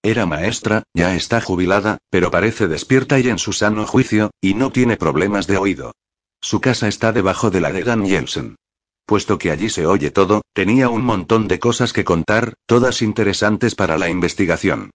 Era 0.02 0.24
maestra, 0.24 0.82
ya 0.94 1.14
está 1.14 1.42
jubilada, 1.42 1.98
pero 2.08 2.30
parece 2.30 2.68
despierta 2.68 3.18
y 3.20 3.28
en 3.28 3.36
su 3.36 3.52
sano 3.52 3.86
juicio, 3.86 4.30
y 4.40 4.54
no 4.54 4.72
tiene 4.72 4.96
problemas 4.96 5.46
de 5.46 5.58
oído. 5.58 5.92
Su 6.40 6.62
casa 6.62 6.88
está 6.88 7.12
debajo 7.12 7.50
de 7.50 7.60
la 7.60 7.72
de 7.72 7.84
Dan 7.84 8.06
Jensen. 8.06 8.56
Puesto 9.04 9.36
que 9.36 9.50
allí 9.50 9.68
se 9.68 9.84
oye 9.84 10.10
todo, 10.10 10.40
tenía 10.54 10.88
un 10.88 11.04
montón 11.04 11.48
de 11.48 11.58
cosas 11.58 11.92
que 11.92 12.04
contar, 12.04 12.54
todas 12.64 13.02
interesantes 13.02 13.74
para 13.74 13.98
la 13.98 14.08
investigación. 14.08 14.90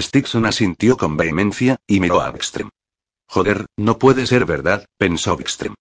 Stixon 0.00 0.46
asintió 0.46 0.96
con 0.96 1.18
vehemencia, 1.18 1.76
y 1.86 2.00
miró 2.00 2.22
a 2.22 2.32
Ekström. 2.32 2.70
Joder, 3.32 3.64
no 3.78 3.98
puede 3.98 4.26
ser 4.26 4.44
verdad, 4.44 4.84
pensó 4.98 5.36
Wikström. 5.36 5.72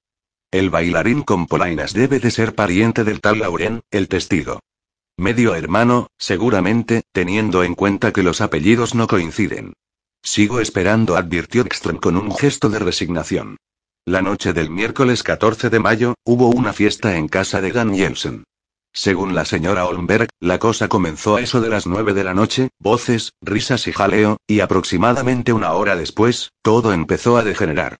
El 0.51 0.69
bailarín 0.69 1.21
con 1.21 1.47
polainas 1.47 1.91
debe 1.91 2.21
de 2.21 2.31
ser 2.31 2.55
pariente 2.55 3.03
del 3.03 3.19
tal 3.19 3.39
Lauren, 3.39 3.81
el 3.91 4.07
testigo. 4.07 4.61
Medio 5.17 5.53
hermano, 5.53 6.07
seguramente, 6.17 7.03
teniendo 7.11 7.65
en 7.65 7.75
cuenta 7.75 8.13
que 8.13 8.23
los 8.23 8.39
apellidos 8.39 8.95
no 8.95 9.05
coinciden. 9.05 9.73
Sigo 10.23 10.61
esperando, 10.61 11.17
advirtió 11.17 11.63
Ekström 11.63 11.99
con 11.99 12.15
un 12.15 12.33
gesto 12.33 12.69
de 12.69 12.79
resignación. 12.79 13.57
La 14.05 14.21
noche 14.21 14.53
del 14.53 14.69
miércoles 14.69 15.21
14 15.21 15.69
de 15.69 15.79
mayo, 15.79 16.15
hubo 16.23 16.47
una 16.47 16.71
fiesta 16.71 17.17
en 17.17 17.27
casa 17.27 17.59
de 17.59 17.73
Dan 17.73 17.93
Jensen. 17.93 18.45
Según 18.93 19.33
la 19.35 19.45
señora 19.45 19.85
Olmberg, 19.85 20.27
la 20.39 20.59
cosa 20.59 20.89
comenzó 20.89 21.37
a 21.37 21.41
eso 21.41 21.61
de 21.61 21.69
las 21.69 21.87
nueve 21.87 22.13
de 22.13 22.23
la 22.23 22.33
noche, 22.33 22.69
voces, 22.79 23.31
risas 23.41 23.87
y 23.87 23.93
jaleo, 23.93 24.37
y 24.47 24.59
aproximadamente 24.59 25.53
una 25.53 25.71
hora 25.73 25.95
después, 25.95 26.51
todo 26.61 26.91
empezó 26.91 27.37
a 27.37 27.43
degenerar. 27.43 27.97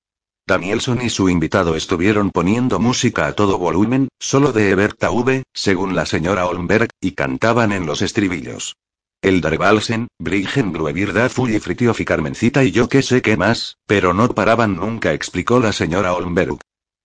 Danielson 0.48 1.02
y 1.02 1.10
su 1.10 1.30
invitado 1.30 1.76
estuvieron 1.76 2.30
poniendo 2.30 2.80
música 2.80 3.28
a 3.28 3.34
todo 3.34 3.58
volumen, 3.58 4.10
solo 4.20 4.52
de 4.52 4.70
Eberta 4.70 5.12
V, 5.12 5.44
según 5.54 5.96
la 5.96 6.06
señora 6.06 6.46
Olmberg, 6.46 6.90
y 7.00 7.12
cantaban 7.12 7.72
en 7.72 7.86
los 7.86 8.02
estribillos. 8.02 8.76
El 9.22 9.40
Darvalsen, 9.40 10.08
Briggen 10.20 10.72
Bluebirda 10.74 11.30
Fritiof 11.30 12.02
y 12.02 12.06
Carmencita 12.06 12.64
y 12.64 12.72
yo 12.72 12.90
que 12.90 13.02
sé 13.02 13.22
qué 13.22 13.38
más, 13.38 13.78
pero 13.86 14.14
no 14.14 14.28
paraban 14.30 14.76
nunca, 14.76 15.14
explicó 15.14 15.60
la 15.60 15.72
señora 15.72 16.14
Olmberg. 16.14 16.58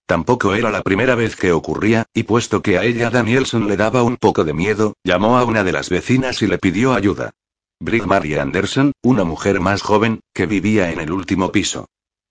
Tampoco 0.07 0.55
era 0.55 0.71
la 0.71 0.83
primera 0.83 1.17
vez 1.17 1.35
que 1.35 1.51
ocurría, 1.51 2.07
y 2.15 2.23
puesto 2.23 2.63
que 2.63 2.79
a 2.79 2.85
ella 2.85 3.11
Danielson 3.11 3.67
le 3.67 3.77
daba 3.77 4.05
un 4.05 4.17
poco 4.17 4.45
de 4.45 4.55
miedo, 4.55 4.95
llamó 5.03 5.37
a 5.37 5.45
una 5.45 5.65
de 5.65 5.73
las 5.73 5.91
vecinas 5.91 6.43
y 6.43 6.47
le 6.47 6.59
pidió 6.59 6.95
ayuda. 6.95 7.33
Brig 7.81 8.07
Mary 8.07 8.37
Anderson, 8.37 8.93
una 9.03 9.25
mujer 9.25 9.61
más 9.61 9.83
joven, 9.83 10.21
que 10.33 10.47
vivía 10.47 10.93
en 10.93 11.01
el 11.01 11.11
último 11.11 11.51
piso. 11.51 11.87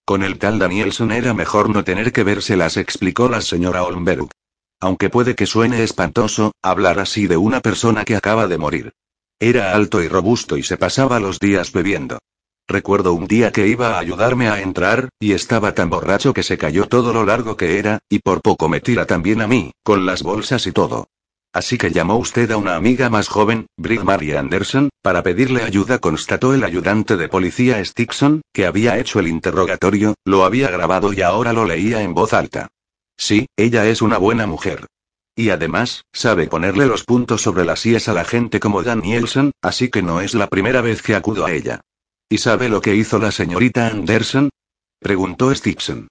Con 0.05 0.23
el 0.23 0.39
tal 0.39 0.57
Danielson 0.57 1.11
era 1.11 1.33
mejor 1.33 1.69
no 1.69 1.83
tener 1.83 2.13
que 2.13 2.23
vérselas, 2.23 2.77
explicó 2.77 3.27
la 3.27 3.41
señora 3.41 3.83
Olmberg. 3.83 4.29
Aunque 4.79 5.09
puede 5.09 5.35
que 5.35 5.45
suene 5.45 5.83
espantoso, 5.83 6.53
hablar 6.61 6.99
así 6.99 7.27
de 7.27 7.37
una 7.37 7.59
persona 7.59 8.05
que 8.05 8.15
acaba 8.15 8.47
de 8.47 8.57
morir. 8.57 8.93
Era 9.39 9.73
alto 9.73 10.01
y 10.01 10.07
robusto 10.07 10.57
y 10.57 10.63
se 10.63 10.77
pasaba 10.77 11.19
los 11.19 11.39
días 11.39 11.73
bebiendo. 11.73 12.19
Recuerdo 12.67 13.13
un 13.13 13.27
día 13.27 13.51
que 13.51 13.67
iba 13.67 13.95
a 13.95 13.99
ayudarme 13.99 14.49
a 14.49 14.59
entrar, 14.59 15.09
y 15.19 15.33
estaba 15.33 15.75
tan 15.75 15.91
borracho 15.91 16.33
que 16.33 16.41
se 16.41 16.57
cayó 16.57 16.87
todo 16.87 17.13
lo 17.13 17.23
largo 17.23 17.57
que 17.57 17.77
era, 17.77 17.99
y 18.09 18.19
por 18.19 18.41
poco 18.41 18.67
me 18.69 18.81
tira 18.81 19.05
también 19.05 19.41
a 19.41 19.47
mí, 19.47 19.71
con 19.83 20.07
las 20.07 20.23
bolsas 20.23 20.65
y 20.65 20.71
todo. 20.71 21.07
Así 21.53 21.77
que 21.77 21.91
llamó 21.91 22.17
usted 22.17 22.49
a 22.51 22.57
una 22.57 22.75
amiga 22.75 23.09
más 23.09 23.27
joven, 23.27 23.67
Brig 23.77 24.03
Mary 24.03 24.33
Anderson, 24.33 24.89
para 25.03 25.21
pedirle 25.21 25.61
ayuda, 25.61 25.99
constató 25.99 26.53
el 26.55 26.63
ayudante 26.63 27.17
de 27.17 27.29
policía 27.29 27.85
Stixon, 27.85 28.41
que 28.51 28.65
había 28.65 28.97
hecho 28.97 29.19
el 29.19 29.27
interrogatorio, 29.27 30.15
lo 30.25 30.43
había 30.43 30.69
grabado 30.69 31.13
y 31.13 31.21
ahora 31.21 31.53
lo 31.53 31.65
leía 31.65 32.01
en 32.01 32.15
voz 32.15 32.33
alta. 32.33 32.67
Sí, 33.15 33.45
ella 33.55 33.85
es 33.87 34.01
una 34.01 34.17
buena 34.17 34.47
mujer. 34.47 34.87
Y 35.35 35.49
además, 35.49 36.03
sabe 36.11 36.47
ponerle 36.47 36.87
los 36.87 37.03
puntos 37.03 37.43
sobre 37.43 37.63
las 37.63 37.85
IES 37.85 38.09
a 38.09 38.13
la 38.13 38.25
gente 38.25 38.59
como 38.59 38.83
Danielson, 38.83 39.51
así 39.61 39.89
que 39.89 40.01
no 40.01 40.19
es 40.21 40.33
la 40.33 40.47
primera 40.47 40.81
vez 40.81 41.01
que 41.01 41.15
acudo 41.15 41.45
a 41.45 41.51
ella. 41.51 41.81
¿Y 42.27 42.39
sabe 42.39 42.69
lo 42.69 42.81
que 42.81 42.95
hizo 42.95 43.19
la 43.19 43.31
señorita 43.31 43.87
Anderson? 43.87 44.49
Preguntó 44.99 45.53
Stixon. 45.53 46.07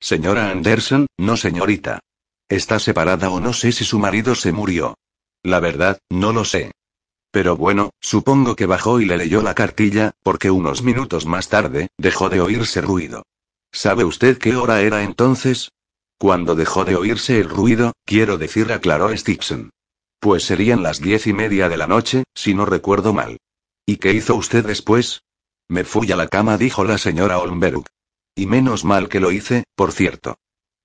Señora 0.00 0.50
Anderson, 0.50 1.06
no 1.18 1.36
señorita. 1.36 2.00
Está 2.48 2.78
separada 2.78 3.28
o 3.30 3.40
no 3.40 3.52
sé 3.52 3.72
si 3.72 3.84
su 3.84 3.98
marido 3.98 4.34
se 4.34 4.52
murió. 4.52 4.96
La 5.42 5.60
verdad, 5.60 5.98
no 6.08 6.32
lo 6.32 6.44
sé. 6.44 6.72
Pero 7.30 7.56
bueno, 7.56 7.90
supongo 8.00 8.56
que 8.56 8.64
bajó 8.64 9.00
y 9.00 9.04
le 9.04 9.18
leyó 9.18 9.42
la 9.42 9.54
cartilla, 9.54 10.12
porque 10.22 10.50
unos 10.50 10.82
minutos 10.82 11.26
más 11.26 11.48
tarde, 11.48 11.88
dejó 11.98 12.30
de 12.30 12.40
oírse 12.40 12.80
ruido. 12.80 13.24
¿Sabe 13.70 14.04
usted 14.04 14.38
qué 14.38 14.56
hora 14.56 14.80
era 14.80 15.02
entonces? 15.02 15.70
Cuando 16.16 16.54
dejó 16.54 16.86
de 16.86 16.96
oírse 16.96 17.38
el 17.38 17.50
ruido, 17.50 17.92
quiero 18.06 18.38
decir, 18.38 18.72
aclaró 18.72 19.14
Stixon. 19.14 19.70
Pues 20.18 20.44
serían 20.44 20.82
las 20.82 21.00
diez 21.00 21.26
y 21.26 21.34
media 21.34 21.68
de 21.68 21.76
la 21.76 21.86
noche, 21.86 22.24
si 22.34 22.54
no 22.54 22.64
recuerdo 22.64 23.12
mal. 23.12 23.36
¿Y 23.84 23.98
qué 23.98 24.14
hizo 24.14 24.34
usted 24.34 24.64
después? 24.64 25.20
Me 25.70 25.84
fui 25.84 26.10
a 26.12 26.16
la 26.16 26.28
cama, 26.28 26.56
dijo 26.56 26.84
la 26.84 26.98
señora 26.98 27.38
Olmberg. 27.38 27.84
Y 28.34 28.46
menos 28.46 28.84
mal 28.84 29.08
que 29.08 29.20
lo 29.20 29.30
hice, 29.32 29.64
por 29.74 29.92
cierto. 29.92 30.36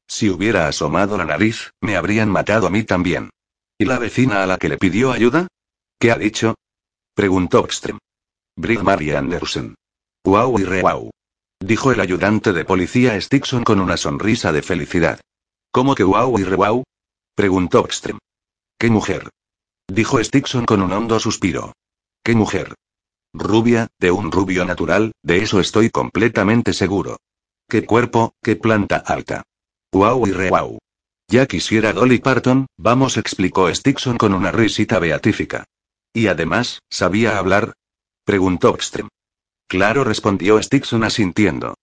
Si 0.07 0.29
hubiera 0.29 0.67
asomado 0.67 1.17
la 1.17 1.25
nariz, 1.25 1.71
me 1.81 1.95
habrían 1.95 2.29
matado 2.29 2.67
a 2.67 2.69
mí 2.69 2.83
también. 2.83 3.29
¿Y 3.77 3.85
la 3.85 3.99
vecina 3.99 4.43
a 4.43 4.45
la 4.45 4.57
que 4.57 4.69
le 4.69 4.77
pidió 4.77 5.11
ayuda? 5.11 5.47
¿Qué 5.99 6.11
ha 6.11 6.17
dicho? 6.17 6.55
preguntó 7.15 7.65
Ekström. 7.65 7.97
Brig 8.55 8.83
Mary 8.83 9.11
Anderson. 9.11 9.75
Wow 10.25 10.59
y 10.59 10.63
re 10.63 10.81
wow. 10.81 11.11
Dijo 11.59 11.91
el 11.91 11.99
ayudante 11.99 12.53
de 12.53 12.65
policía 12.65 13.19
Stixon 13.19 13.63
con 13.63 13.79
una 13.79 13.97
sonrisa 13.97 14.51
de 14.51 14.61
felicidad. 14.61 15.21
¿Cómo 15.71 15.95
que 15.95 16.03
wow 16.03 16.37
y 16.39 16.43
re 16.43 16.55
wow? 16.55 16.83
preguntó 17.35 17.85
Ekström. 17.87 18.19
¿Qué 18.77 18.89
mujer? 18.89 19.29
Dijo 19.87 20.21
Stixon 20.23 20.65
con 20.65 20.81
un 20.81 20.91
hondo 20.91 21.19
suspiro. 21.19 21.73
¿Qué 22.23 22.35
mujer? 22.35 22.75
Rubia, 23.33 23.87
de 23.99 24.11
un 24.11 24.31
rubio 24.31 24.63
natural, 24.63 25.11
de 25.23 25.41
eso 25.41 25.59
estoy 25.59 25.89
completamente 25.89 26.71
seguro. 26.71 27.17
¿Qué 27.67 27.83
cuerpo, 27.83 28.35
qué 28.43 28.55
planta 28.55 28.97
alta? 28.97 29.41
Wow 29.91 30.27
y 30.27 30.31
re. 30.31 30.51
Ya 31.27 31.47
quisiera 31.47 31.93
Dolly 31.93 32.19
Parton, 32.19 32.67
vamos, 32.77 33.17
explicó 33.17 33.73
Stixon 33.73 34.17
con 34.17 34.35
una 34.35 34.51
risita 34.51 34.99
beatífica. 34.99 35.65
¿Y 36.13 36.27
además, 36.27 36.83
sabía 36.89 37.39
hablar? 37.39 37.73
preguntó 38.23 38.75
Ekström. 38.75 39.07
Claro, 39.67 40.03
respondió 40.03 40.61
Stixon 40.61 41.03
asintiendo. 41.03 41.73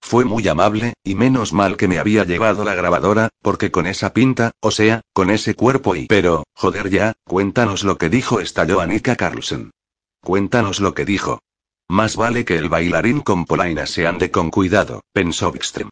Fue 0.00 0.24
muy 0.24 0.46
amable, 0.46 0.94
y 1.02 1.16
menos 1.16 1.52
mal 1.52 1.76
que 1.76 1.88
me 1.88 1.98
había 1.98 2.24
llevado 2.24 2.64
la 2.64 2.76
grabadora, 2.76 3.30
porque 3.42 3.72
con 3.72 3.88
esa 3.88 4.12
pinta, 4.12 4.52
o 4.60 4.70
sea, 4.70 5.00
con 5.12 5.30
ese 5.30 5.56
cuerpo 5.56 5.96
y... 5.96 6.06
Pero, 6.06 6.44
joder 6.54 6.88
ya, 6.88 7.14
cuéntanos 7.24 7.82
lo 7.82 7.98
que 7.98 8.08
dijo, 8.08 8.38
estalló 8.38 8.80
Annika 8.80 9.16
Carlson. 9.16 9.72
Cuéntanos 10.20 10.80
lo 10.80 10.94
que 10.94 11.04
dijo. 11.04 11.40
Más 11.88 12.16
vale 12.16 12.44
que 12.44 12.56
el 12.56 12.68
bailarín 12.68 13.20
con 13.20 13.46
Polaina 13.46 13.86
se 13.86 14.06
ande 14.06 14.30
con 14.30 14.50
cuidado, 14.50 15.02
pensó 15.12 15.52
Ekström. 15.54 15.90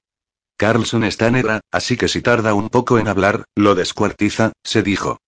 Carlson 0.56 1.04
está 1.04 1.30
negra, 1.30 1.60
así 1.70 1.96
que 1.96 2.08
si 2.08 2.20
tarda 2.20 2.54
un 2.54 2.68
poco 2.68 2.98
en 2.98 3.08
hablar, 3.08 3.44
lo 3.54 3.74
descuartiza, 3.74 4.52
se 4.64 4.82
dijo. 4.82 5.18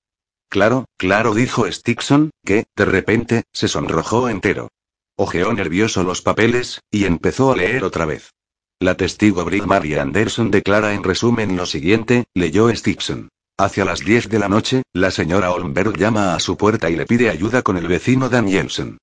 Claro, 0.49 0.87
claro, 0.97 1.35
dijo 1.35 1.71
Stixon, 1.71 2.31
que, 2.45 2.67
de 2.77 2.85
repente, 2.85 3.45
se 3.53 3.69
sonrojó 3.69 4.29
entero. 4.29 4.69
Ojeó 5.17 5.53
nervioso 5.53 6.03
los 6.03 6.23
papeles, 6.23 6.81
y 6.91 7.05
empezó 7.05 7.53
a 7.53 7.57
leer 7.57 7.85
otra 7.85 8.07
vez. 8.07 8.33
La 8.81 8.97
testigo 8.97 9.45
Brig 9.45 9.67
Mary 9.67 9.95
Anderson 9.95 10.51
declara 10.51 10.95
en 10.95 11.05
resumen 11.05 11.57
lo 11.57 11.67
siguiente, 11.67 12.25
leyó 12.35 12.75
Stixon. 12.75 13.29
Hacia 13.61 13.85
las 13.85 14.01
10 14.01 14.31
de 14.31 14.39
la 14.39 14.49
noche, 14.49 14.85
la 14.95 15.11
señora 15.11 15.51
Olmberg 15.51 15.95
llama 15.99 16.35
a 16.35 16.41
su 16.41 16.57
puerta 16.57 16.89
y 16.89 16.97
le 16.97 17.05
pide 17.05 17.29
ayuda 17.29 17.61
con 17.61 17.77
el 17.77 17.89
vecino 17.89 18.31
Danielson. 18.31 18.97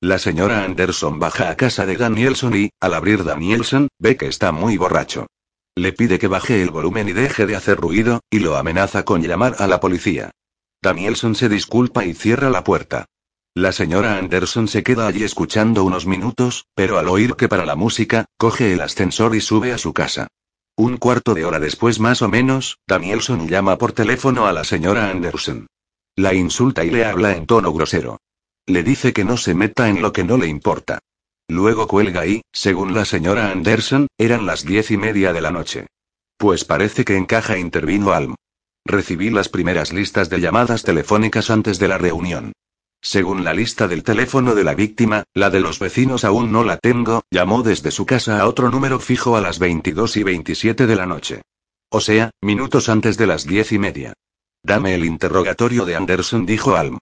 La 0.00 0.20
señora 0.20 0.62
Anderson 0.62 1.18
baja 1.18 1.50
a 1.50 1.56
casa 1.56 1.84
de 1.84 1.96
Danielson 1.96 2.54
y, 2.54 2.70
al 2.78 2.94
abrir 2.94 3.24
Danielson, 3.24 3.88
ve 3.98 4.16
que 4.16 4.28
está 4.28 4.52
muy 4.52 4.76
borracho. 4.76 5.26
Le 5.74 5.92
pide 5.92 6.20
que 6.20 6.28
baje 6.28 6.62
el 6.62 6.70
volumen 6.70 7.08
y 7.08 7.12
deje 7.12 7.44
de 7.44 7.56
hacer 7.56 7.76
ruido, 7.76 8.20
y 8.30 8.38
lo 8.38 8.56
amenaza 8.56 9.04
con 9.04 9.20
llamar 9.20 9.56
a 9.58 9.66
la 9.66 9.80
policía. 9.80 10.30
Danielson 10.80 11.34
se 11.34 11.48
disculpa 11.48 12.04
y 12.04 12.14
cierra 12.14 12.50
la 12.50 12.62
puerta. 12.62 13.06
La 13.52 13.72
señora 13.72 14.16
Anderson 14.16 14.68
se 14.68 14.84
queda 14.84 15.08
allí 15.08 15.24
escuchando 15.24 15.82
unos 15.82 16.06
minutos, 16.06 16.66
pero 16.76 17.00
al 17.00 17.08
oír 17.08 17.34
que 17.34 17.48
para 17.48 17.66
la 17.66 17.74
música, 17.74 18.26
coge 18.36 18.74
el 18.74 18.80
ascensor 18.80 19.34
y 19.34 19.40
sube 19.40 19.72
a 19.72 19.78
su 19.78 19.92
casa. 19.92 20.28
Un 20.76 20.96
cuarto 20.96 21.34
de 21.34 21.44
hora 21.44 21.60
después 21.60 22.00
más 22.00 22.20
o 22.20 22.28
menos, 22.28 22.78
Danielson 22.88 23.48
llama 23.48 23.78
por 23.78 23.92
teléfono 23.92 24.46
a 24.46 24.52
la 24.52 24.64
señora 24.64 25.08
Anderson. 25.08 25.68
La 26.16 26.34
insulta 26.34 26.84
y 26.84 26.90
le 26.90 27.04
habla 27.04 27.36
en 27.36 27.46
tono 27.46 27.72
grosero. 27.72 28.18
Le 28.66 28.82
dice 28.82 29.12
que 29.12 29.24
no 29.24 29.36
se 29.36 29.54
meta 29.54 29.88
en 29.88 30.02
lo 30.02 30.12
que 30.12 30.24
no 30.24 30.36
le 30.36 30.48
importa. 30.48 30.98
Luego 31.46 31.86
cuelga 31.86 32.26
y, 32.26 32.42
según 32.52 32.92
la 32.92 33.04
señora 33.04 33.52
Anderson, 33.52 34.08
eran 34.18 34.46
las 34.46 34.64
diez 34.64 34.90
y 34.90 34.96
media 34.96 35.32
de 35.32 35.42
la 35.42 35.52
noche. 35.52 35.86
Pues 36.38 36.64
parece 36.64 37.04
que 37.04 37.16
en 37.16 37.26
caja 37.26 37.56
intervino 37.56 38.12
Alm. 38.12 38.34
Recibí 38.84 39.30
las 39.30 39.48
primeras 39.48 39.92
listas 39.92 40.28
de 40.28 40.40
llamadas 40.40 40.82
telefónicas 40.82 41.50
antes 41.50 41.78
de 41.78 41.88
la 41.88 41.98
reunión. 41.98 42.52
Según 43.04 43.44
la 43.44 43.52
lista 43.52 43.86
del 43.86 44.02
teléfono 44.02 44.54
de 44.54 44.64
la 44.64 44.74
víctima, 44.74 45.24
la 45.34 45.50
de 45.50 45.60
los 45.60 45.78
vecinos 45.78 46.24
aún 46.24 46.50
no 46.50 46.64
la 46.64 46.78
tengo, 46.78 47.22
llamó 47.30 47.62
desde 47.62 47.90
su 47.90 48.06
casa 48.06 48.40
a 48.40 48.48
otro 48.48 48.70
número 48.70 48.98
fijo 48.98 49.36
a 49.36 49.42
las 49.42 49.58
22 49.58 50.16
y 50.16 50.22
27 50.22 50.86
de 50.86 50.96
la 50.96 51.04
noche. 51.04 51.42
O 51.90 52.00
sea, 52.00 52.30
minutos 52.40 52.88
antes 52.88 53.18
de 53.18 53.26
las 53.26 53.46
diez 53.46 53.72
y 53.72 53.78
media. 53.78 54.14
Dame 54.62 54.94
el 54.94 55.04
interrogatorio 55.04 55.84
de 55.84 55.96
Anderson, 55.96 56.46
dijo 56.46 56.76
Alm. 56.76 56.96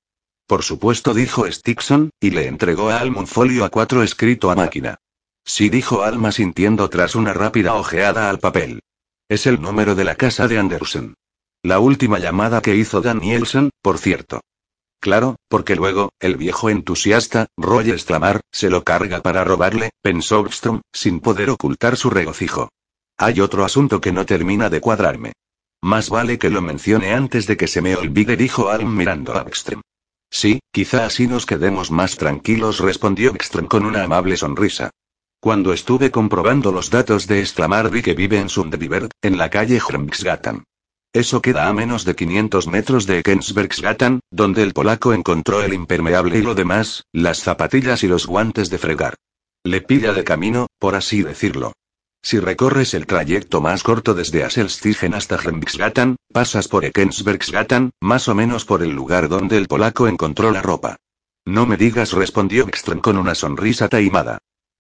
Por 0.49 0.65
supuesto, 0.65 1.15
dijo 1.15 1.47
Stixon, 1.51 2.11
y 2.19 2.31
le 2.31 2.49
entregó 2.49 2.91
a 2.91 2.99
Alm 2.99 3.19
un 3.19 3.29
folio 3.29 3.65
a 3.65 3.69
cuatro 3.69 4.03
escrito 4.03 4.51
a 4.51 4.57
máquina. 4.57 4.99
Sí, 5.45 5.69
dijo 5.69 6.03
Alma 6.03 6.33
sintiendo 6.33 6.91
tras 6.91 7.15
una 7.15 7.33
rápida 7.33 7.75
ojeada 7.75 8.29
al 8.29 8.41
papel. 8.41 8.81
Es 9.29 9.47
el 9.47 9.63
número 9.63 9.95
de 9.95 10.03
la 10.03 10.17
casa 10.17 10.49
de 10.49 10.59
Anderson. 10.59 11.15
La 11.63 11.79
última 11.79 12.19
llamada 12.19 12.61
que 12.61 12.75
hizo 12.75 13.01
Danielson, 13.01 13.71
por 13.81 13.99
cierto. 13.99 14.41
Claro, 15.03 15.35
porque 15.49 15.75
luego, 15.75 16.13
el 16.21 16.37
viejo 16.37 16.71
entusiasta, 16.71 17.49
Roy 17.57 17.99
Stramar, 17.99 18.41
se 18.53 18.71
lo 18.71 18.85
carga 18.85 19.21
para 19.21 19.43
robarle, 19.43 19.91
pensó 20.01 20.45
Bstrom, 20.45 20.83
sin 20.93 21.19
poder 21.19 21.51
ocultar 21.51 21.97
su 21.97 22.09
regocijo. 22.09 22.69
Hay 23.19 23.41
otro 23.41 23.65
asunto 23.65 24.01
que 24.01 24.13
no 24.13 24.25
termina 24.25 24.71
de 24.71 24.81
cuadrarme. 24.81 25.33
Más 25.83 26.09
vale 26.09 26.39
que 26.39 26.51
lo 26.51 26.63
mencione 26.63 27.15
antes 27.15 27.49
de 27.49 27.57
que 27.57 27.67
se 27.67 27.83
me 27.83 27.97
olvide, 27.97 28.37
dijo 28.37 28.71
Alm 28.71 28.97
mirando 28.97 29.37
a 29.37 29.43
Ekström. 29.43 29.81
Sí, 30.31 30.61
quizá 30.71 31.05
así 31.05 31.27
nos 31.27 31.47
quedemos 31.47 31.91
más 31.91 32.17
tranquilos, 32.17 32.79
respondió 32.79 33.35
Ekström 33.35 33.67
con 33.67 33.85
una 33.85 34.05
amable 34.05 34.37
sonrisa. 34.37 34.91
Cuando 35.41 35.73
estuve 35.73 36.13
comprobando 36.13 36.71
los 36.71 36.91
datos 36.91 37.27
de 37.27 37.45
Stramar 37.45 37.91
vi 37.91 38.03
que 38.03 38.15
vive 38.15 38.39
en 38.39 38.49
Sundbyberg, 38.49 39.11
en 39.21 39.37
la 39.37 39.51
calle 39.51 39.81
Hrmsgatan. 39.81 40.63
Eso 41.15 41.43
queda 41.43 41.69
a 41.69 41.73
menos 41.75 42.07
de 42.07 42.15
500 42.15 42.69
metros 42.69 43.05
de 43.07 43.23
Kensbergsgatan, 43.23 44.21
donde 44.31 44.63
el 44.63 44.73
polaco 44.73 45.13
encontró 45.13 45.63
el 45.63 45.75
impermeable 45.75 46.39
y 46.39 46.43
lo 46.43 46.55
demás, 46.55 47.05
las 47.13 47.41
zapatillas 47.41 48.03
y 48.03 48.09
los 48.09 48.27
guantes 48.27 48.71
de 48.71 48.79
fregar. 48.79 49.17
Le 49.63 49.83
pilla 49.83 50.15
de 50.15 50.25
camino, 50.25 50.69
por 50.79 50.95
así 50.95 51.23
decirlo. 51.23 51.75
Si 52.23 52.39
recorres 52.39 52.95
el 52.95 53.07
trayecto 53.07 53.61
más 53.61 53.83
corto 53.83 54.15
desde 54.15 54.43
Aselstigen 54.43 55.13
hasta 55.13 55.37
Hremsgatan, 55.37 56.17
pasas 56.33 56.69
por 56.69 56.85
Ekensbergsgatan, 56.87 57.91
más 58.01 58.29
o 58.29 58.35
menos 58.35 58.65
por 58.65 58.83
el 58.83 58.93
lugar 58.93 59.29
donde 59.29 59.59
el 59.59 59.69
polaco 59.69 60.09
encontró 60.09 60.51
la 60.51 60.63
ropa. 60.63 60.97
No 61.45 61.67
me 61.67 61.77
digas, 61.77 62.13
respondió 62.13 62.67
Ekström 62.67 63.03
con 63.03 63.19
una 63.19 63.35
sonrisa 63.35 63.89
taimada. 63.89 64.39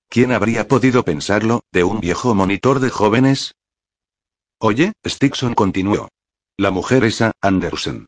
¿Quién 0.08 0.32
habría 0.32 0.66
podido 0.66 1.04
pensarlo, 1.04 1.64
de 1.72 1.84
un 1.84 2.00
viejo 2.00 2.34
monitor 2.34 2.80
de 2.80 2.88
jóvenes? 2.88 3.54
Oye, 4.58 4.92
Stixon 5.04 5.54
continuó. 5.54 6.08
La 6.62 6.70
mujer 6.70 7.02
esa, 7.02 7.32
Anderson. 7.40 8.06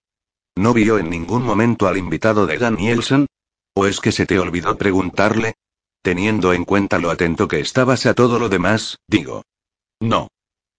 ¿No 0.55 0.74
vio 0.74 0.98
en 0.98 1.11
ningún 1.11 1.42
momento 1.42 1.88
al 1.88 1.98
invitado 1.98 2.46
de 2.46 2.57
Danielson? 2.57 3.26
¿O 3.74 3.84
es 3.84 3.98
que 3.98 4.12
se 4.12 4.26
te 4.26 4.38
olvidó 4.38 4.78
preguntarle? 4.78 5.55
Teniendo 6.02 6.52
en 6.52 6.64
cuenta 6.64 7.00
lo 7.00 7.11
atento 7.11 7.48
que 7.48 7.59
estabas 7.59 8.07
a 8.07 8.14
todo 8.14 8.38
lo 8.38 8.48
demás, 8.48 9.00
digo. 9.09 9.42
No. 9.98 10.28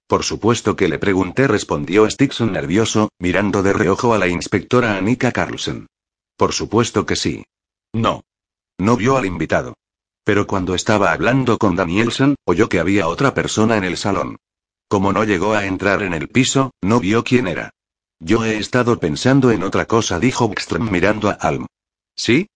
Por 0.07 0.23
supuesto 0.23 0.77
que 0.77 0.87
le 0.87 0.99
pregunté, 0.99 1.49
respondió 1.49 2.09
Stixon 2.09 2.53
nervioso, 2.53 3.09
mirando 3.19 3.61
de 3.61 3.73
reojo 3.73 4.13
a 4.13 4.19
la 4.19 4.29
inspectora 4.29 4.95
Annika 4.95 5.33
Carlson. 5.33 5.87
Por 6.37 6.53
supuesto 6.53 7.05
que 7.05 7.17
sí. 7.17 7.43
No. 7.91 8.21
No 8.77 8.95
vio 8.95 9.17
al 9.17 9.25
invitado. 9.25 9.73
Pero 10.23 10.47
cuando 10.47 10.75
estaba 10.75 11.11
hablando 11.11 11.57
con 11.57 11.75
Danielson, 11.75 12.35
oyó 12.45 12.69
que 12.69 12.79
había 12.79 13.09
otra 13.09 13.33
persona 13.33 13.75
en 13.75 13.83
el 13.83 13.97
salón. 13.97 14.37
Como 14.87 15.13
no 15.13 15.23
llegó 15.23 15.53
a 15.53 15.65
entrar 15.65 16.03
en 16.03 16.13
el 16.13 16.27
piso, 16.27 16.71
no 16.81 16.99
vio 16.99 17.23
quién 17.23 17.47
era. 17.47 17.71
Yo 18.19 18.45
he 18.45 18.57
estado 18.57 18.99
pensando 18.99 19.51
en 19.51 19.63
otra 19.63 19.85
cosa, 19.85 20.19
dijo 20.19 20.47
Bckström 20.47 20.89
mirando 20.89 21.29
a 21.29 21.33
Alm. 21.33 21.65
¿Sí? 22.15 22.47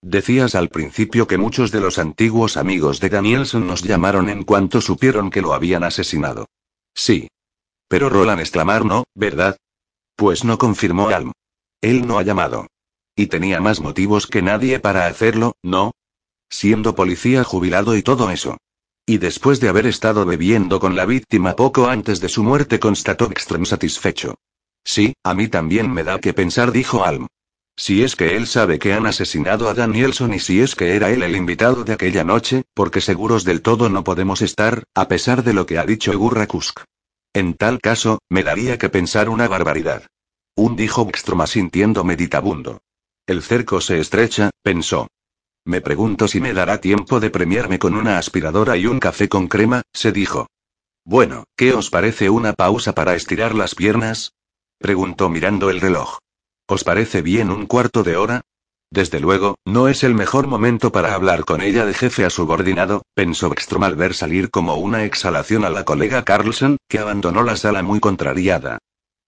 Decías 0.00 0.54
al 0.54 0.68
principio 0.68 1.26
que 1.26 1.38
muchos 1.38 1.70
de 1.70 1.80
los 1.80 1.98
antiguos 1.98 2.56
amigos 2.56 2.98
de 2.98 3.08
Danielson 3.08 3.66
nos 3.66 3.82
llamaron 3.82 4.28
en 4.28 4.42
cuanto 4.42 4.80
supieron 4.80 5.30
que 5.30 5.42
lo 5.42 5.54
habían 5.54 5.84
asesinado. 5.84 6.46
Sí. 6.94 7.28
Pero 7.88 8.08
Roland 8.08 8.40
exclamar 8.40 8.84
no, 8.84 9.04
¿verdad? 9.14 9.56
Pues 10.16 10.44
no 10.44 10.58
confirmó 10.58 11.08
Alm. 11.08 11.32
Él 11.80 12.06
no 12.06 12.18
ha 12.18 12.22
llamado. 12.22 12.66
Y 13.14 13.26
tenía 13.26 13.60
más 13.60 13.80
motivos 13.80 14.26
que 14.26 14.40
nadie 14.40 14.80
para 14.80 15.06
hacerlo, 15.06 15.52
¿no? 15.62 15.92
Siendo 16.48 16.94
policía 16.94 17.44
jubilado 17.44 17.96
y 17.96 18.02
todo 18.02 18.30
eso. 18.30 18.56
Y 19.06 19.18
después 19.18 19.58
de 19.60 19.68
haber 19.68 19.86
estado 19.86 20.24
bebiendo 20.24 20.78
con 20.78 20.94
la 20.94 21.06
víctima 21.06 21.56
poco 21.56 21.88
antes 21.88 22.20
de 22.20 22.28
su 22.28 22.42
muerte, 22.44 22.78
constató 22.78 23.28
Ekström 23.30 23.64
satisfecho. 23.64 24.36
Sí, 24.84 25.14
a 25.24 25.34
mí 25.34 25.48
también 25.48 25.92
me 25.92 26.04
da 26.04 26.20
que 26.20 26.32
pensar, 26.32 26.72
dijo 26.72 27.04
Alm. 27.04 27.26
Si 27.76 28.04
es 28.04 28.16
que 28.16 28.36
él 28.36 28.46
sabe 28.46 28.78
que 28.78 28.92
han 28.92 29.06
asesinado 29.06 29.68
a 29.68 29.74
Danielson 29.74 30.34
y 30.34 30.38
si 30.38 30.60
es 30.60 30.76
que 30.76 30.94
era 30.94 31.10
él 31.10 31.22
el 31.22 31.34
invitado 31.34 31.84
de 31.84 31.94
aquella 31.94 32.22
noche, 32.22 32.64
porque 32.74 33.00
seguros 33.00 33.44
del 33.44 33.62
todo 33.62 33.88
no 33.88 34.04
podemos 34.04 34.42
estar, 34.42 34.84
a 34.94 35.08
pesar 35.08 35.42
de 35.42 35.54
lo 35.54 35.66
que 35.66 35.78
ha 35.78 35.84
dicho 35.84 36.12
Kusk. 36.46 36.80
En 37.32 37.54
tal 37.54 37.80
caso, 37.80 38.20
me 38.28 38.42
daría 38.42 38.76
que 38.76 38.90
pensar 38.90 39.30
una 39.30 39.48
barbaridad. 39.48 40.06
Un 40.54 40.76
dijo 40.76 41.06
Bckstrom 41.06 41.46
sintiendo 41.46 42.04
meditabundo. 42.04 42.82
El 43.26 43.42
cerco 43.42 43.80
se 43.80 43.98
estrecha, 43.98 44.50
pensó. 44.62 45.08
Me 45.64 45.80
pregunto 45.80 46.26
si 46.26 46.40
me 46.40 46.52
dará 46.52 46.80
tiempo 46.80 47.20
de 47.20 47.30
premiarme 47.30 47.78
con 47.78 47.94
una 47.94 48.18
aspiradora 48.18 48.76
y 48.76 48.86
un 48.86 48.98
café 48.98 49.28
con 49.28 49.46
crema, 49.46 49.82
se 49.92 50.10
dijo. 50.10 50.48
Bueno, 51.04 51.44
¿qué 51.56 51.72
os 51.72 51.90
parece 51.90 52.30
una 52.30 52.52
pausa 52.52 52.94
para 52.94 53.14
estirar 53.14 53.54
las 53.54 53.74
piernas? 53.74 54.32
preguntó 54.78 55.28
mirando 55.28 55.70
el 55.70 55.80
reloj. 55.80 56.18
¿Os 56.66 56.82
parece 56.82 57.22
bien 57.22 57.50
un 57.50 57.66
cuarto 57.66 58.02
de 58.02 58.16
hora? 58.16 58.40
Desde 58.90 59.20
luego, 59.20 59.56
no 59.64 59.88
es 59.88 60.04
el 60.04 60.14
mejor 60.14 60.48
momento 60.48 60.92
para 60.92 61.14
hablar 61.14 61.44
con 61.44 61.62
ella 61.62 61.86
de 61.86 61.94
jefe 61.94 62.24
a 62.24 62.30
subordinado, 62.30 63.02
pensó 63.14 63.50
Ekstrom 63.52 63.84
al 63.84 63.96
ver 63.96 64.14
salir 64.14 64.50
como 64.50 64.74
una 64.74 65.04
exhalación 65.04 65.64
a 65.64 65.70
la 65.70 65.84
colega 65.84 66.24
Carlson, 66.24 66.76
que 66.88 66.98
abandonó 66.98 67.42
la 67.42 67.56
sala 67.56 67.82
muy 67.82 68.00
contrariada. 68.00 68.78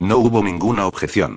No 0.01 0.18
hubo 0.18 0.43
ninguna 0.43 0.87
objeción. 0.87 1.37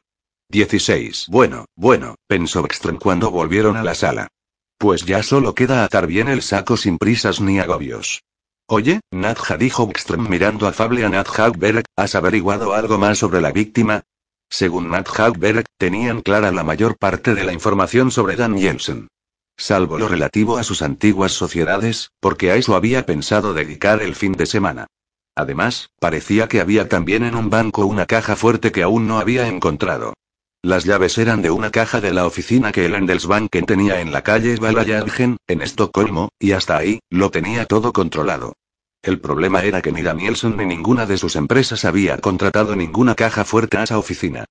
16. 0.50 1.28
Bueno, 1.30 1.66
bueno, 1.76 2.16
pensó 2.28 2.66
Ekstrom 2.66 2.98
cuando 2.98 3.32
volvieron 3.32 3.78
a 3.78 3.84
la 3.84 3.96
sala. 3.96 4.28
Pues 4.78 5.06
ya 5.06 5.24
solo 5.24 5.56
queda 5.56 5.84
atar 5.84 6.06
bien 6.06 6.28
el 6.28 6.44
saco 6.44 6.78
sin 6.78 7.00
prisas 7.00 7.42
ni 7.42 7.60
agobios. 7.60 8.24
Oye, 8.68 9.00
Nadja 9.12 9.58
dijo 9.58 9.90
Ekstrom 9.90 10.30
mirando 10.30 10.68
afable 10.68 11.04
a 11.04 11.10
Nat 11.10 11.28
Hagberg, 11.28 11.84
¿has 11.96 12.14
averiguado 12.16 12.74
algo 12.74 12.98
más 12.98 13.18
sobre 13.18 13.42
la 13.42 13.52
víctima? 13.52 14.04
Según 14.50 14.92
Nat 14.92 15.08
Hagberg, 15.18 15.66
tenían 15.78 16.22
clara 16.22 16.52
la 16.52 16.64
mayor 16.64 16.98
parte 16.98 17.34
de 17.34 17.44
la 17.44 17.54
información 17.54 18.12
sobre 18.12 18.36
Dan 18.36 18.58
Jensen. 18.60 19.08
Salvo 19.58 19.98
lo 19.98 20.08
relativo 20.08 20.58
a 20.58 20.64
sus 20.64 20.84
antiguas 20.84 21.32
sociedades, 21.32 22.12
porque 22.20 22.52
a 22.52 22.56
eso 22.56 22.76
había 22.76 23.06
pensado 23.06 23.56
dedicar 23.56 24.04
el 24.04 24.16
fin 24.16 24.34
de 24.34 24.46
semana. 24.46 24.86
Además, 25.34 25.90
parecía 26.00 26.48
que 26.48 26.62
había 26.62 26.88
también 26.88 27.24
en 27.24 27.36
un 27.36 27.50
banco 27.50 27.86
una 27.86 28.06
caja 28.06 28.36
fuerte 28.36 28.72
que 28.72 28.84
aún 28.84 29.08
no 29.08 29.18
había 29.18 29.48
encontrado. 29.48 30.14
Las 30.64 30.86
llaves 30.86 31.18
eran 31.18 31.42
de 31.42 31.52
una 31.52 31.72
caja 31.72 32.02
de 32.02 32.12
la 32.12 32.26
oficina 32.26 32.72
que 32.72 32.86
el 32.86 32.96
Endelsbanken 32.96 33.66
tenía 33.66 34.02
en 34.02 34.12
la 34.12 34.24
calle 34.24 34.56
Valajargen, 34.58 35.38
en 35.48 35.62
Estocolmo, 35.62 36.30
y 36.40 36.52
hasta 36.54 36.78
ahí, 36.78 37.00
lo 37.10 37.30
tenía 37.30 37.66
todo 37.66 37.94
controlado. 37.94 38.54
El 39.04 39.20
problema 39.20 39.64
era 39.64 39.82
que 39.82 39.92
ni 39.92 40.02
Danielson 40.02 40.58
ni 40.58 40.66
ninguna 40.66 41.06
de 41.06 41.18
sus 41.18 41.36
empresas 41.36 41.86
había 41.86 42.18
contratado 42.18 42.76
ninguna 42.76 43.16
caja 43.16 43.46
fuerte 43.46 43.78
a 43.78 43.84
esa 43.84 44.00
oficina. 44.00 44.46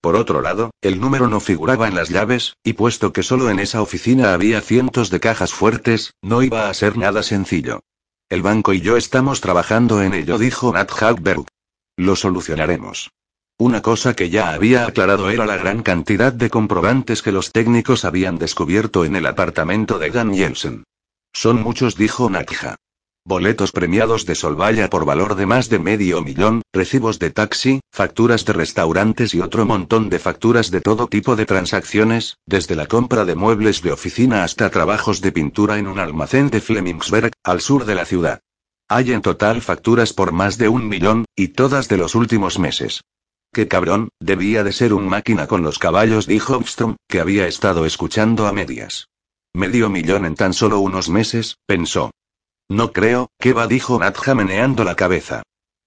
Por 0.00 0.16
otro 0.16 0.42
lado, 0.42 0.72
el 0.82 1.00
número 1.00 1.28
no 1.28 1.38
figuraba 1.38 1.86
en 1.86 1.94
las 1.94 2.08
llaves, 2.08 2.56
y 2.64 2.72
puesto 2.72 3.12
que 3.12 3.22
solo 3.22 3.48
en 3.48 3.60
esa 3.60 3.80
oficina 3.80 4.34
había 4.34 4.60
cientos 4.60 5.10
de 5.10 5.20
cajas 5.20 5.54
fuertes, 5.54 6.12
no 6.20 6.42
iba 6.42 6.68
a 6.68 6.74
ser 6.74 6.98
nada 6.98 7.22
sencillo. 7.22 7.80
El 8.28 8.42
banco 8.42 8.72
y 8.72 8.80
yo 8.80 8.96
estamos 8.96 9.40
trabajando 9.40 10.02
en 10.02 10.12
ello, 10.12 10.38
dijo 10.38 10.72
Nat 10.72 10.90
Hagberg. 11.00 11.46
Lo 11.96 12.16
solucionaremos. 12.16 13.12
Una 13.58 13.82
cosa 13.82 14.14
que 14.14 14.30
ya 14.30 14.52
había 14.52 14.86
aclarado 14.86 15.30
era 15.30 15.46
la 15.46 15.56
gran 15.56 15.82
cantidad 15.82 16.32
de 16.32 16.50
comprobantes 16.50 17.22
que 17.22 17.32
los 17.32 17.52
técnicos 17.52 18.04
habían 18.04 18.38
descubierto 18.38 19.04
en 19.04 19.16
el 19.16 19.26
apartamento 19.26 19.98
de 19.98 20.10
Dan 20.10 20.34
Jensen. 20.34 20.84
Son 21.32 21.62
muchos, 21.62 21.96
dijo 21.96 22.28
Natja. 22.28 22.76
Boletos 23.24 23.70
premiados 23.70 24.26
de 24.26 24.34
Solvaya 24.34 24.90
por 24.90 25.04
valor 25.04 25.36
de 25.36 25.46
más 25.46 25.68
de 25.68 25.78
medio 25.78 26.22
millón, 26.22 26.62
recibos 26.72 27.20
de 27.20 27.30
taxi, 27.30 27.78
facturas 27.92 28.44
de 28.44 28.52
restaurantes 28.52 29.32
y 29.32 29.40
otro 29.40 29.64
montón 29.64 30.10
de 30.10 30.18
facturas 30.18 30.72
de 30.72 30.80
todo 30.80 31.06
tipo 31.06 31.36
de 31.36 31.46
transacciones, 31.46 32.38
desde 32.46 32.74
la 32.74 32.86
compra 32.86 33.24
de 33.24 33.36
muebles 33.36 33.80
de 33.80 33.92
oficina 33.92 34.42
hasta 34.42 34.70
trabajos 34.70 35.20
de 35.20 35.30
pintura 35.30 35.78
en 35.78 35.86
un 35.86 36.00
almacén 36.00 36.50
de 36.50 36.60
Flemingsberg, 36.60 37.30
al 37.44 37.60
sur 37.60 37.84
de 37.84 37.94
la 37.94 38.06
ciudad. 38.06 38.40
Hay 38.88 39.12
en 39.12 39.22
total 39.22 39.62
facturas 39.62 40.12
por 40.12 40.32
más 40.32 40.58
de 40.58 40.68
un 40.68 40.88
millón, 40.88 41.24
y 41.36 41.48
todas 41.48 41.88
de 41.88 41.98
los 41.98 42.16
últimos 42.16 42.58
meses. 42.58 43.02
Qué 43.54 43.68
cabrón, 43.68 44.08
debía 44.18 44.64
de 44.64 44.72
ser 44.72 44.94
un 44.94 45.06
máquina 45.06 45.46
con 45.46 45.62
los 45.62 45.78
caballos, 45.78 46.26
dijo 46.26 46.54
Armstrong, 46.54 46.96
que 47.06 47.20
había 47.20 47.46
estado 47.46 47.84
escuchando 47.84 48.46
a 48.46 48.52
medias. 48.52 49.10
Medio 49.52 49.90
millón 49.90 50.24
en 50.24 50.36
tan 50.36 50.54
solo 50.54 50.80
unos 50.80 51.10
meses, 51.10 51.58
pensó. 51.66 52.12
No 52.70 52.92
creo, 52.92 53.28
que 53.38 53.52
va, 53.52 53.66
dijo 53.66 53.98
Nadja 53.98 54.34
meneando 54.34 54.84
la 54.84 54.96
cabeza. 54.96 55.42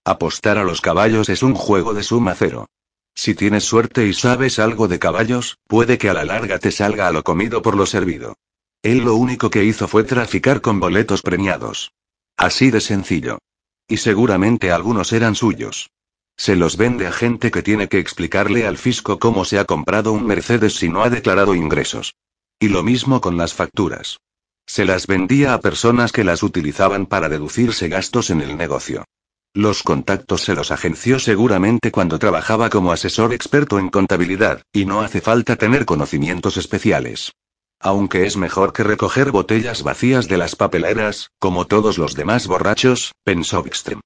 Apostar 0.05 0.59
a 0.59 0.63
los 0.63 0.80
caballos 0.80 1.30
es 1.30 1.41
un 1.41 1.55
juego 1.55 1.95
de 1.95 2.03
suma 2.03 2.36
cero. 2.36 2.68
Si 3.16 3.34
tienes 3.34 3.63
suerte 3.63 4.05
y 4.05 4.13
sabes 4.13 4.59
algo 4.59 4.88
de 4.88 4.99
caballos, 4.99 5.57
puede 5.66 5.97
que 5.97 6.09
a 6.09 6.13
la 6.13 6.26
larga 6.26 6.59
te 6.59 6.70
salga 6.70 7.07
a 7.07 7.11
lo 7.11 7.24
comido 7.24 7.63
por 7.63 7.76
lo 7.76 7.88
servido. 7.88 8.36
Él 8.84 8.99
lo 8.99 9.16
único 9.16 9.49
que 9.49 9.63
hizo 9.63 9.88
fue 9.88 10.03
traficar 10.03 10.61
con 10.61 10.80
boletos 10.80 11.24
premiados. 11.24 11.93
Así 12.38 12.70
de 12.70 12.82
sencillo. 12.82 13.39
Y 13.88 13.97
seguramente 13.97 14.72
algunos 14.72 15.11
eran 15.13 15.34
suyos. 15.34 15.89
Se 16.38 16.55
los 16.55 16.77
vende 16.77 17.07
a 17.07 17.11
gente 17.11 17.49
que 17.49 17.63
tiene 17.63 17.88
que 17.88 17.99
explicarle 17.99 18.67
al 18.67 18.77
fisco 18.77 19.19
cómo 19.19 19.45
se 19.45 19.57
ha 19.57 19.65
comprado 19.65 20.11
un 20.11 20.25
Mercedes 20.25 20.75
si 20.75 20.89
no 20.89 21.03
ha 21.03 21.09
declarado 21.09 21.55
ingresos. 21.55 22.15
Y 22.59 22.69
lo 22.69 22.83
mismo 22.83 23.21
con 23.21 23.38
las 23.38 23.53
facturas. 23.53 24.19
Se 24.65 24.86
las 24.86 25.07
vendía 25.07 25.53
a 25.53 25.59
personas 25.59 26.11
que 26.11 26.23
las 26.23 26.43
utilizaban 26.43 27.05
para 27.05 27.29
deducirse 27.29 27.88
gastos 27.88 28.29
en 28.29 28.41
el 28.41 28.57
negocio. 28.57 29.05
Los 29.53 29.83
contactos 29.83 30.41
se 30.41 30.53
los 30.53 30.71
agenció 30.71 31.17
seguramente 31.19 31.91
cuando 31.91 32.19
trabajaba 32.19 32.69
como 32.69 32.91
asesor 32.91 33.33
experto 33.33 33.79
en 33.79 33.89
contabilidad, 33.89 34.63
y 34.73 34.86
no 34.86 35.01
hace 35.01 35.21
falta 35.21 35.55
tener 35.55 35.86
conocimientos 35.86 36.57
especiales. 36.57 37.31
Aunque 37.79 38.25
es 38.25 38.36
mejor 38.36 38.73
que 38.73 38.83
recoger 38.83 39.31
botellas 39.31 39.83
vacías 39.83 40.27
de 40.27 40.38
las 40.38 40.55
papeleras, 40.55 41.29
como 41.39 41.65
todos 41.67 41.97
los 41.97 42.15
demás 42.15 42.47
borrachos, 42.47 43.13
pensó 43.23 43.63
Wikström. 43.63 44.01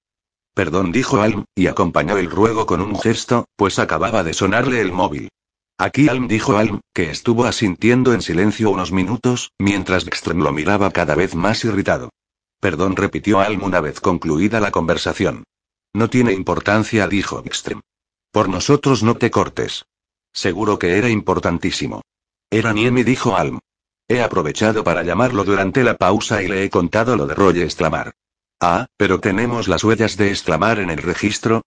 Perdón, 0.60 0.92
dijo 0.92 1.22
Alm, 1.22 1.46
y 1.56 1.68
acompañó 1.68 2.18
el 2.18 2.30
ruego 2.30 2.66
con 2.66 2.82
un 2.82 3.00
gesto, 3.00 3.46
pues 3.56 3.80
acababa 3.80 4.26
de 4.26 4.34
sonarle 4.34 4.82
el 4.82 4.92
móvil. 4.92 5.30
Aquí 5.78 6.10
Alm 6.10 6.28
dijo 6.28 6.58
Alm, 6.58 6.82
que 6.94 7.10
estuvo 7.12 7.46
asintiendo 7.46 8.14
en 8.14 8.22
silencio 8.22 8.70
unos 8.70 8.92
minutos, 8.92 9.54
mientras 9.58 10.04
Bextrem 10.04 10.40
lo 10.40 10.52
miraba 10.52 10.92
cada 10.92 11.16
vez 11.16 11.34
más 11.34 11.64
irritado. 11.64 12.10
Perdón, 12.60 12.98
repitió 12.98 13.40
Alm 13.40 13.64
una 13.64 13.80
vez 13.80 14.02
concluida 14.02 14.60
la 14.60 14.72
conversación. 14.72 15.46
No 15.94 16.10
tiene 16.10 16.34
importancia, 16.34 17.08
dijo 17.08 17.42
Bextrem. 17.42 17.80
Por 18.30 18.50
nosotros 18.50 19.02
no 19.02 19.16
te 19.16 19.32
cortes. 19.32 19.86
Seguro 20.34 20.78
que 20.78 20.98
era 20.98 21.08
importantísimo. 21.08 22.02
Era 22.50 22.74
Niemi, 22.74 23.04
dijo 23.04 23.38
Alm. 23.38 23.60
He 24.10 24.22
aprovechado 24.22 24.84
para 24.84 25.04
llamarlo 25.04 25.46
durante 25.46 25.86
la 25.86 25.96
pausa 25.96 26.44
y 26.44 26.50
le 26.50 26.66
he 26.66 26.70
contado 26.70 27.16
lo 27.16 27.28
de 27.28 27.36
Roy 27.36 27.62
exclamar. 27.62 28.12
Ah, 28.62 28.88
pero 28.98 29.20
tenemos 29.20 29.68
las 29.68 29.84
huellas 29.84 30.18
de 30.18 30.30
exclamar 30.30 30.80
en 30.80 30.90
el 30.90 30.98
registro. 30.98 31.62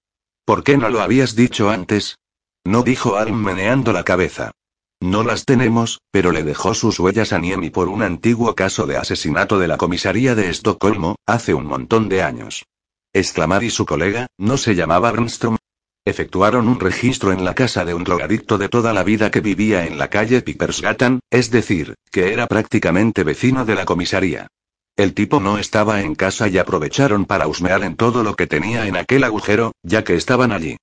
¿Por 0.45 0.63
qué 0.63 0.77
no 0.77 0.91
lo 0.91 1.01
habías 1.01 1.35
dicho 1.35 1.71
antes? 1.71 2.19
No 2.65 2.83
dijo 2.83 3.17
Alm 3.17 3.43
meneando 3.43 3.93
la 3.93 4.05
cabeza. 4.05 4.53
No 5.01 5.25
las 5.25 5.45
tenemos, 5.45 6.01
pero 6.11 6.31
le 6.31 6.45
dejó 6.45 6.75
sus 6.75 7.01
huellas 7.01 7.33
a 7.33 7.39
Niemi 7.39 7.71
por 7.71 7.89
un 7.89 8.03
antiguo 8.03 8.55
caso 8.55 8.87
de 8.87 8.97
asesinato 8.97 9.59
de 9.59 9.69
la 9.69 9.77
comisaría 9.77 10.35
de 10.35 10.49
Estocolmo, 10.51 11.17
hace 11.27 11.55
un 11.55 11.67
montón 11.67 12.09
de 12.09 12.23
años. 12.23 12.67
Exclamar 13.13 13.65
y 13.65 13.71
su 13.71 13.85
colega, 13.85 14.27
¿no 14.39 14.57
se 14.57 14.75
llamaba 14.75 15.13
Bernström? 15.13 15.57
Efectuaron 16.05 16.69
un 16.69 16.79
registro 16.79 17.33
en 17.33 17.45
la 17.45 17.55
casa 17.55 17.85
de 17.85 17.95
un 17.95 18.05
drogadicto 18.05 18.59
de 18.59 18.69
toda 18.69 18.93
la 18.93 19.03
vida 19.03 19.31
que 19.31 19.41
vivía 19.41 19.87
en 19.87 19.99
la 19.99 20.09
calle 20.09 20.43
Pipersgatan, 20.43 21.21
es 21.31 21.51
decir, 21.51 21.95
que 22.11 22.33
era 22.33 22.47
prácticamente 22.47 23.25
vecino 23.25 23.65
de 23.65 23.75
la 23.75 23.85
comisaría. 23.85 24.49
El 24.97 25.15
tipo 25.15 25.41
no 25.41 25.57
estaba 25.57 26.03
en 26.03 26.15
casa 26.15 26.49
y 26.49 26.59
aprovecharon 26.59 27.25
para 27.25 27.47
husmear 27.47 27.83
en 27.83 27.97
todo 27.97 28.23
lo 28.23 28.37
que 28.37 28.47
tenía 28.47 28.87
en 28.87 28.97
aquel 28.97 29.25
agujero, 29.25 29.73
ya 29.83 30.05
que 30.05 30.15
estaban 30.15 30.53
allí. 30.53 30.77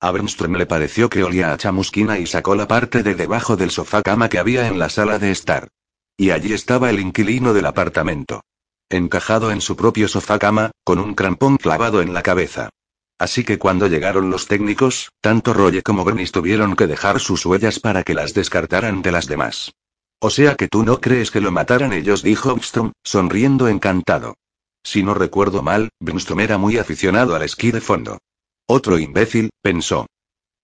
A 0.00 0.12
Bernström 0.12 0.56
le 0.56 0.66
pareció 0.66 1.08
que 1.08 1.24
olía 1.24 1.52
a 1.52 1.56
chamusquina 1.56 2.18
y 2.18 2.26
sacó 2.26 2.54
la 2.54 2.68
parte 2.68 3.02
de 3.02 3.14
debajo 3.14 3.56
del 3.56 3.70
sofá 3.70 4.02
cama 4.02 4.28
que 4.28 4.38
había 4.38 4.68
en 4.68 4.78
la 4.78 4.88
sala 4.88 5.18
de 5.18 5.32
estar. 5.32 5.68
Y 6.16 6.30
allí 6.30 6.52
estaba 6.52 6.90
el 6.90 7.00
inquilino 7.00 7.54
del 7.54 7.66
apartamento. 7.66 8.42
Encajado 8.88 9.50
en 9.50 9.60
su 9.60 9.74
propio 9.74 10.06
sofá 10.06 10.38
cama, 10.38 10.70
con 10.84 11.00
un 11.00 11.14
crampón 11.14 11.56
clavado 11.56 12.02
en 12.02 12.14
la 12.14 12.22
cabeza. 12.22 12.70
Así 13.18 13.42
que 13.42 13.58
cuando 13.58 13.88
llegaron 13.88 14.30
los 14.30 14.46
técnicos, 14.46 15.10
tanto 15.20 15.54
Roye 15.54 15.82
como 15.82 16.04
Bernice 16.04 16.32
tuvieron 16.32 16.76
que 16.76 16.86
dejar 16.86 17.18
sus 17.18 17.44
huellas 17.44 17.80
para 17.80 18.04
que 18.04 18.14
las 18.14 18.32
descartaran 18.32 19.02
de 19.02 19.10
las 19.10 19.26
demás. 19.26 19.72
O 20.20 20.30
sea 20.30 20.54
que 20.54 20.68
tú 20.68 20.82
no 20.82 21.00
crees 21.00 21.30
que 21.30 21.40
lo 21.40 21.52
mataran 21.52 21.92
ellos, 21.92 22.22
dijo 22.22 22.50
Armstrong, 22.50 22.92
sonriendo 23.04 23.68
encantado. 23.68 24.34
Si 24.82 25.02
no 25.02 25.14
recuerdo 25.14 25.62
mal, 25.62 25.90
Brimstrom 26.00 26.40
era 26.40 26.58
muy 26.58 26.78
aficionado 26.78 27.34
al 27.34 27.42
esquí 27.42 27.70
de 27.70 27.80
fondo. 27.80 28.18
Otro 28.66 28.98
imbécil, 28.98 29.50
pensó. 29.60 30.06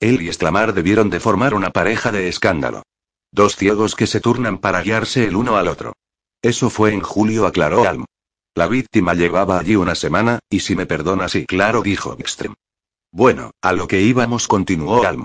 Él 0.00 0.22
y 0.22 0.28
Exclamar 0.28 0.74
debieron 0.74 1.10
de 1.10 1.20
formar 1.20 1.54
una 1.54 1.70
pareja 1.70 2.10
de 2.10 2.28
escándalo. 2.28 2.82
Dos 3.30 3.56
ciegos 3.56 3.94
que 3.94 4.06
se 4.06 4.20
turnan 4.20 4.58
para 4.58 4.82
guiarse 4.82 5.24
el 5.24 5.36
uno 5.36 5.56
al 5.56 5.68
otro. 5.68 5.94
Eso 6.42 6.70
fue 6.70 6.92
en 6.92 7.00
julio, 7.00 7.46
aclaró 7.46 7.86
Alm. 7.88 8.04
La 8.54 8.68
víctima 8.68 9.14
llevaba 9.14 9.58
allí 9.58 9.76
una 9.76 9.94
semana, 9.94 10.40
y 10.50 10.60
si 10.60 10.76
me 10.76 10.86
perdonas, 10.86 11.32
sí, 11.32 11.46
claro, 11.46 11.82
dijo 11.82 12.16
Ekstrem. 12.18 12.54
Bueno, 13.10 13.52
a 13.62 13.72
lo 13.72 13.86
que 13.86 14.02
íbamos, 14.02 14.48
continuó 14.48 15.04
Alm. 15.04 15.24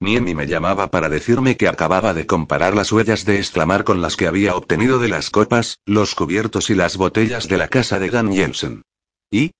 Niemi 0.00 0.32
me 0.32 0.46
llamaba 0.46 0.90
para 0.92 1.08
decirme 1.08 1.56
que 1.56 1.66
acababa 1.66 2.14
de 2.14 2.24
comparar 2.24 2.76
las 2.76 2.92
huellas 2.92 3.24
de 3.24 3.38
exclamar 3.38 3.82
con 3.82 4.00
las 4.00 4.16
que 4.16 4.28
había 4.28 4.54
obtenido 4.54 5.00
de 5.00 5.08
las 5.08 5.30
copas, 5.30 5.80
los 5.86 6.14
cubiertos 6.14 6.70
y 6.70 6.76
las 6.76 6.96
botellas 6.96 7.48
de 7.48 7.56
la 7.56 7.66
casa 7.66 7.98
de 7.98 8.08
Dan 8.08 8.32
Jensen. 8.32 8.82
¿Y? 9.28 9.50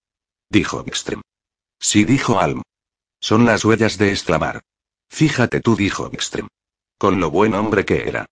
dijo 0.48 0.84
Ekström. 0.84 1.22
Sí, 1.80 2.04
dijo 2.04 2.38
Alm. 2.38 2.62
Son 3.20 3.46
las 3.46 3.64
huellas 3.64 3.98
de 3.98 4.10
exclamar. 4.10 4.62
Fíjate 5.10 5.60
tú, 5.60 5.74
dijo 5.74 6.08
Ekström. 6.12 6.46
Con 6.98 7.18
lo 7.18 7.32
buen 7.32 7.54
hombre 7.54 7.84
que 7.84 8.08
era. 8.08 8.26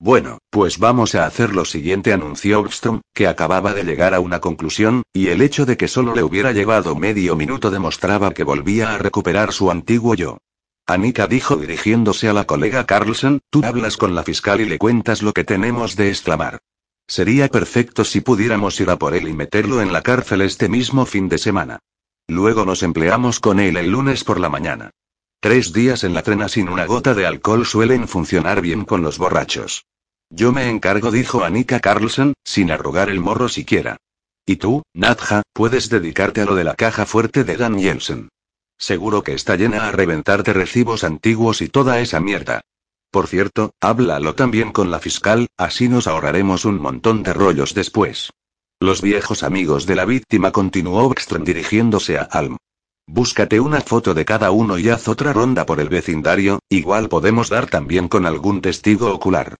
Bueno, 0.00 0.38
pues 0.50 0.80
vamos 0.80 1.14
a 1.14 1.26
hacer 1.26 1.54
lo 1.54 1.64
siguiente, 1.64 2.12
anunció 2.12 2.64
Ekström, 2.64 3.02
que 3.14 3.28
acababa 3.28 3.72
de 3.72 3.84
llegar 3.84 4.14
a 4.14 4.20
una 4.20 4.40
conclusión, 4.40 5.04
y 5.12 5.28
el 5.28 5.40
hecho 5.40 5.64
de 5.64 5.76
que 5.76 5.86
solo 5.86 6.12
le 6.12 6.24
hubiera 6.24 6.50
llevado 6.50 6.96
medio 6.96 7.36
minuto 7.36 7.70
demostraba 7.70 8.34
que 8.34 8.42
volvía 8.42 8.94
a 8.96 8.98
recuperar 8.98 9.52
su 9.52 9.70
antiguo 9.70 10.16
yo. 10.16 10.38
Anika 10.86 11.28
dijo 11.28 11.56
dirigiéndose 11.56 12.28
a 12.28 12.32
la 12.32 12.44
colega 12.44 12.86
Carlson, 12.86 13.40
tú 13.50 13.62
hablas 13.64 13.96
con 13.96 14.14
la 14.14 14.24
fiscal 14.24 14.60
y 14.60 14.66
le 14.66 14.78
cuentas 14.78 15.22
lo 15.22 15.32
que 15.32 15.44
tenemos 15.44 15.94
de 15.94 16.08
exclamar. 16.08 16.58
Sería 17.06 17.48
perfecto 17.48 18.04
si 18.04 18.20
pudiéramos 18.20 18.80
ir 18.80 18.90
a 18.90 18.96
por 18.96 19.14
él 19.14 19.28
y 19.28 19.32
meterlo 19.32 19.80
en 19.80 19.92
la 19.92 20.02
cárcel 20.02 20.40
este 20.42 20.68
mismo 20.68 21.06
fin 21.06 21.28
de 21.28 21.38
semana. 21.38 21.78
Luego 22.28 22.64
nos 22.64 22.82
empleamos 22.82 23.38
con 23.38 23.60
él 23.60 23.76
el 23.76 23.90
lunes 23.90 24.24
por 24.24 24.40
la 24.40 24.48
mañana. 24.48 24.90
Tres 25.40 25.72
días 25.72 26.04
en 26.04 26.14
la 26.14 26.22
trena 26.22 26.48
sin 26.48 26.68
una 26.68 26.86
gota 26.86 27.14
de 27.14 27.26
alcohol 27.26 27.66
suelen 27.66 28.08
funcionar 28.08 28.60
bien 28.60 28.84
con 28.84 29.02
los 29.02 29.18
borrachos. 29.18 29.84
Yo 30.30 30.52
me 30.52 30.68
encargo, 30.70 31.10
dijo 31.10 31.44
Anika 31.44 31.80
Carlson, 31.80 32.34
sin 32.44 32.70
arrugar 32.70 33.10
el 33.10 33.20
morro 33.20 33.48
siquiera. 33.48 33.98
Y 34.46 34.56
tú, 34.56 34.82
Nadja, 34.94 35.42
puedes 35.52 35.90
dedicarte 35.90 36.40
a 36.40 36.44
lo 36.44 36.54
de 36.54 36.64
la 36.64 36.74
caja 36.74 37.06
fuerte 37.06 37.44
de 37.44 37.56
Dan. 37.56 37.76
Seguro 38.82 39.22
que 39.22 39.34
está 39.34 39.54
llena 39.54 39.86
a 39.86 39.92
reventar 39.92 40.42
de 40.42 40.52
recibos 40.52 41.04
antiguos 41.04 41.62
y 41.62 41.68
toda 41.68 42.00
esa 42.00 42.18
mierda. 42.18 42.62
Por 43.12 43.28
cierto, 43.28 43.76
háblalo 43.80 44.34
también 44.34 44.72
con 44.72 44.90
la 44.90 44.98
fiscal, 44.98 45.46
así 45.56 45.88
nos 45.88 46.08
ahorraremos 46.08 46.64
un 46.64 46.80
montón 46.80 47.22
de 47.22 47.32
rollos 47.32 47.74
después. 47.74 48.32
Los 48.80 49.00
viejos 49.00 49.44
amigos 49.44 49.86
de 49.86 49.94
la 49.94 50.04
víctima 50.04 50.50
continuó 50.50 51.08
Ekström 51.12 51.44
dirigiéndose 51.44 52.18
a 52.18 52.22
Alm. 52.22 52.56
Búscate 53.06 53.60
una 53.60 53.82
foto 53.82 54.14
de 54.14 54.24
cada 54.24 54.50
uno 54.50 54.76
y 54.76 54.88
haz 54.88 55.06
otra 55.06 55.32
ronda 55.32 55.64
por 55.64 55.78
el 55.78 55.88
vecindario, 55.88 56.58
igual 56.68 57.08
podemos 57.08 57.50
dar 57.50 57.70
también 57.70 58.08
con 58.08 58.26
algún 58.26 58.62
testigo 58.62 59.14
ocular. 59.14 59.54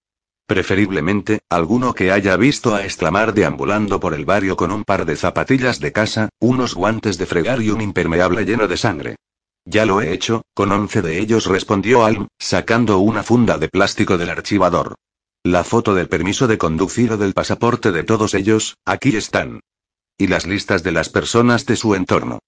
Preferiblemente, 0.53 1.41
alguno 1.49 1.95
que 1.95 2.13
haya 2.13 2.37
visto 2.37 2.75
a 2.75 2.85
exclamar 2.85 3.33
deambulando 3.33 4.01
por 4.01 4.13
el 4.13 4.27
barrio 4.27 4.55
con 4.55 4.71
un 4.71 4.85
par 4.85 5.07
de 5.07 5.17
zapatillas 5.17 5.81
de 5.81 5.93
casa, 5.93 6.29
unos 6.41 6.75
guantes 6.75 7.17
de 7.17 7.25
fregar 7.25 7.63
y 7.63 7.71
un 7.71 7.81
impermeable 7.81 8.45
lleno 8.45 8.69
de 8.69 8.77
sangre. 8.77 9.17
Ya 9.65 9.87
lo 9.87 10.03
he 10.03 10.13
hecho, 10.13 10.43
con 10.53 10.71
once 10.71 11.01
de 11.01 11.21
ellos 11.21 11.47
respondió 11.47 12.05
Alm, 12.05 12.29
sacando 12.39 12.99
una 12.99 13.23
funda 13.23 13.57
de 13.57 13.71
plástico 13.71 14.19
del 14.19 14.29
archivador. 14.29 14.97
La 15.43 15.65
foto 15.65 15.95
del 15.95 16.11
permiso 16.11 16.47
de 16.47 16.59
conducir 16.59 17.13
o 17.13 17.17
del 17.17 17.33
pasaporte 17.33 17.91
de 17.91 18.05
todos 18.05 18.35
ellos, 18.35 18.77
aquí 18.85 19.17
están. 19.17 19.61
Y 20.19 20.27
las 20.27 20.47
listas 20.47 20.83
de 20.83 20.93
las 20.93 21.09
personas 21.09 21.65
de 21.65 21.77
su 21.77 21.95
entorno. 21.95 22.41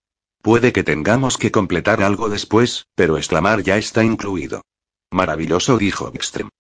Puede 0.43 0.75
que 0.75 0.85
tengamos 0.85 1.39
que 1.39 1.51
completar 1.51 2.03
algo 2.03 2.29
después, 2.29 2.85
pero 2.95 3.17
exclamar 3.17 3.63
ya 3.63 3.79
está 3.79 4.05
incluido. 4.05 4.61
Maravilloso, 5.11 5.79
dijo 5.79 6.13
Ekström. 6.13 6.51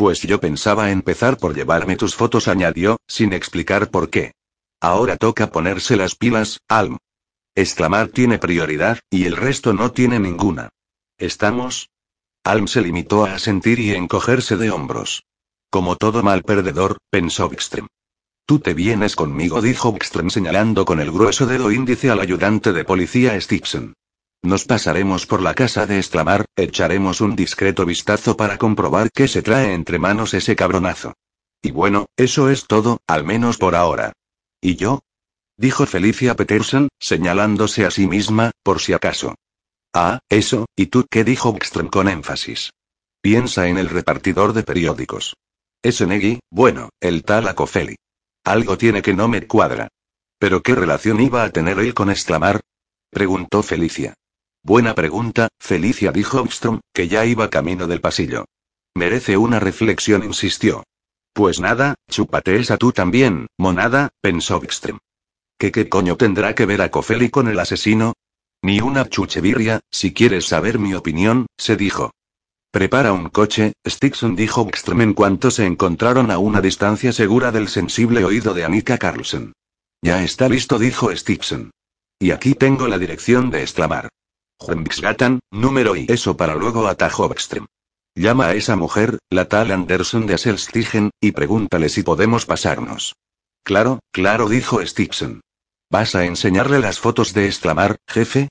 Pues 0.00 0.22
yo 0.22 0.40
pensaba 0.40 0.92
empezar 0.92 1.36
por 1.36 1.54
llevarme 1.54 1.94
tus 1.94 2.14
fotos, 2.14 2.48
añadió, 2.48 2.96
sin 3.06 3.34
explicar 3.34 3.90
por 3.90 4.08
qué. 4.08 4.32
Ahora 4.80 5.18
toca 5.18 5.50
ponerse 5.50 5.94
las 5.94 6.14
pilas, 6.14 6.58
Alm. 6.68 6.96
Exclamar 7.54 8.08
tiene 8.08 8.38
prioridad, 8.38 9.00
y 9.10 9.26
el 9.26 9.36
resto 9.36 9.74
no 9.74 9.92
tiene 9.92 10.18
ninguna. 10.18 10.70
¿Estamos? 11.18 11.90
Alm 12.44 12.66
se 12.66 12.80
limitó 12.80 13.26
a 13.26 13.34
asentir 13.34 13.78
y 13.78 13.90
encogerse 13.90 14.56
de 14.56 14.70
hombros. 14.70 15.24
Como 15.68 15.96
todo 15.96 16.22
mal 16.22 16.44
perdedor, 16.44 16.96
pensó 17.10 17.50
Ekström. 17.52 17.86
Tú 18.46 18.58
te 18.58 18.72
vienes 18.72 19.14
conmigo, 19.14 19.60
dijo 19.60 19.94
Ekström 19.94 20.30
señalando 20.30 20.86
con 20.86 21.00
el 21.00 21.12
grueso 21.12 21.44
dedo 21.44 21.70
índice 21.70 22.08
al 22.08 22.20
ayudante 22.20 22.72
de 22.72 22.86
policía 22.86 23.38
Stixon. 23.38 23.92
Nos 24.42 24.64
pasaremos 24.64 25.26
por 25.26 25.42
la 25.42 25.54
casa 25.54 25.86
de 25.86 25.98
exclamar, 25.98 26.46
echaremos 26.56 27.20
un 27.20 27.36
discreto 27.36 27.84
vistazo 27.84 28.36
para 28.36 28.56
comprobar 28.56 29.10
qué 29.12 29.28
se 29.28 29.42
trae 29.42 29.74
entre 29.74 29.98
manos 29.98 30.32
ese 30.32 30.56
cabronazo. 30.56 31.14
Y 31.62 31.72
bueno, 31.72 32.06
eso 32.16 32.48
es 32.48 32.66
todo, 32.66 33.00
al 33.06 33.24
menos 33.24 33.58
por 33.58 33.74
ahora. 33.74 34.12
¿Y 34.60 34.76
yo? 34.76 35.00
dijo 35.58 35.84
Felicia 35.84 36.36
Peterson, 36.36 36.88
señalándose 36.98 37.84
a 37.84 37.90
sí 37.90 38.06
misma, 38.06 38.52
por 38.62 38.80
si 38.80 38.94
acaso. 38.94 39.34
Ah, 39.92 40.20
eso, 40.30 40.66
¿y 40.74 40.86
tú 40.86 41.06
qué? 41.10 41.22
dijo 41.22 41.54
Ekström 41.54 41.90
con 41.90 42.08
énfasis. 42.08 42.72
Piensa 43.20 43.68
en 43.68 43.76
el 43.76 43.90
repartidor 43.90 44.54
de 44.54 44.62
periódicos. 44.62 45.36
Ese 45.82 46.06
Negui, 46.06 46.40
bueno, 46.50 46.88
el 47.00 47.24
tal 47.24 47.46
Acofeli. 47.48 47.96
Algo 48.44 48.78
tiene 48.78 49.02
que 49.02 49.12
no 49.12 49.28
me 49.28 49.46
cuadra. 49.46 49.88
¿Pero 50.38 50.62
qué 50.62 50.74
relación 50.74 51.20
iba 51.20 51.44
a 51.44 51.50
tener 51.50 51.78
él 51.78 51.92
con 51.92 52.10
exclamar? 52.10 52.60
Preguntó 53.10 53.62
Felicia. 53.62 54.14
Buena 54.62 54.94
pregunta, 54.94 55.48
Felicia 55.58 56.12
dijo 56.12 56.40
Ekstrom, 56.40 56.80
que 56.92 57.08
ya 57.08 57.24
iba 57.24 57.48
camino 57.48 57.86
del 57.86 58.00
pasillo. 58.00 58.44
Merece 58.94 59.36
una 59.36 59.58
reflexión, 59.58 60.22
insistió. 60.22 60.84
Pues 61.32 61.60
nada, 61.60 61.94
chúpate 62.10 62.56
esa 62.56 62.76
tú 62.76 62.92
también, 62.92 63.46
monada, 63.58 64.10
pensó 64.20 64.62
Ekström. 64.62 64.98
¿Qué 65.58 65.72
qué 65.72 65.88
coño 65.88 66.16
tendrá 66.16 66.54
que 66.54 66.66
ver 66.66 66.82
a 66.82 66.90
Cofeli 66.90 67.30
con 67.30 67.48
el 67.48 67.58
asesino? 67.58 68.14
Ni 68.62 68.80
una 68.80 69.08
chuchevirria, 69.08 69.80
si 69.90 70.12
quieres 70.12 70.46
saber 70.46 70.78
mi 70.78 70.94
opinión, 70.94 71.46
se 71.56 71.76
dijo. 71.76 72.12
Prepara 72.70 73.12
un 73.12 73.30
coche, 73.30 73.72
Stixon 73.86 74.36
dijo 74.36 74.68
Ekström 74.68 75.00
en 75.00 75.14
cuanto 75.14 75.50
se 75.50 75.64
encontraron 75.66 76.30
a 76.30 76.38
una 76.38 76.60
distancia 76.60 77.12
segura 77.12 77.52
del 77.52 77.68
sensible 77.68 78.24
oído 78.24 78.52
de 78.52 78.64
Annika 78.64 78.98
Carlson. 78.98 79.52
Ya 80.02 80.22
está 80.22 80.48
listo, 80.48 80.78
dijo 80.78 81.14
Stixon. 81.14 81.70
Y 82.18 82.32
aquí 82.32 82.54
tengo 82.54 82.86
la 82.86 82.98
dirección 82.98 83.50
de 83.50 83.62
exclamar. 83.62 84.08
Juenbixgatan, 84.60 85.40
número 85.50 85.96
y 85.96 86.04
eso 86.08 86.36
para 86.36 86.54
luego 86.54 86.86
atajó 86.86 87.30
Ekström. 87.32 87.66
Llama 88.14 88.48
a 88.48 88.54
esa 88.54 88.76
mujer, 88.76 89.18
la 89.30 89.48
tal 89.48 89.70
Anderson 89.70 90.26
de 90.26 90.34
Aselstigen, 90.34 91.10
y 91.18 91.32
pregúntale 91.32 91.88
si 91.88 92.02
podemos 92.02 92.44
pasarnos. 92.44 93.16
Claro, 93.64 94.00
claro, 94.12 94.50
dijo 94.50 94.84
Stixon. 94.84 95.40
¿Vas 95.90 96.14
a 96.14 96.26
enseñarle 96.26 96.78
las 96.78 96.98
fotos 96.98 97.32
de 97.32 97.46
exclamar, 97.46 97.96
jefe? 98.06 98.48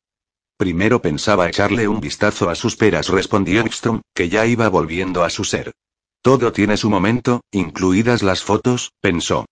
Primero 0.58 1.02
pensaba 1.02 1.48
echarle 1.48 1.88
un 1.88 2.02
vistazo 2.02 2.50
a 2.50 2.56
sus 2.56 2.76
peras, 2.76 3.10
respondió 3.10 3.62
Ekstrom, 3.62 4.02
que 4.16 4.30
ya 4.30 4.48
iba 4.48 4.68
volviendo 4.68 5.24
a 5.24 5.30
su 5.30 5.44
ser. 5.44 5.72
Todo 6.24 6.52
tiene 6.52 6.76
su 6.76 6.90
momento, 6.90 7.42
incluidas 7.52 8.24
las 8.24 8.44
fotos, 8.44 8.92
pensó. 9.00 9.46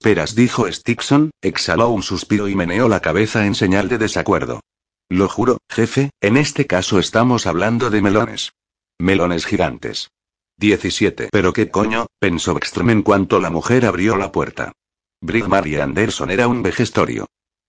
Peras, 0.00 0.34
dijo 0.34 0.70
Stixon, 0.70 1.30
exhaló 1.40 1.88
un 1.88 2.02
suspiro 2.02 2.48
y 2.48 2.54
meneó 2.54 2.88
la 2.88 3.00
cabeza 3.00 3.46
en 3.46 3.54
señal 3.54 3.88
de 3.88 3.98
desacuerdo. 3.98 4.60
Lo 5.08 5.28
juro, 5.28 5.58
jefe, 5.68 6.10
en 6.20 6.36
este 6.36 6.66
caso 6.66 6.98
estamos 6.98 7.46
hablando 7.46 7.90
de 7.90 8.02
melones. 8.02 8.52
Melones 8.98 9.46
gigantes. 9.46 10.10
17. 10.58 11.28
Pero 11.32 11.52
qué 11.52 11.70
coño, 11.70 12.06
pensó 12.18 12.56
Ekstrom 12.56 12.90
en 12.90 13.02
cuanto 13.02 13.40
la 13.40 13.50
mujer 13.50 13.86
abrió 13.86 14.16
la 14.16 14.32
puerta. 14.32 14.72
Brig 15.20 15.48
Mary 15.48 15.76
Anderson 15.76 16.30
era 16.30 16.48
un 16.48 16.62
vejestorio. 16.62 17.26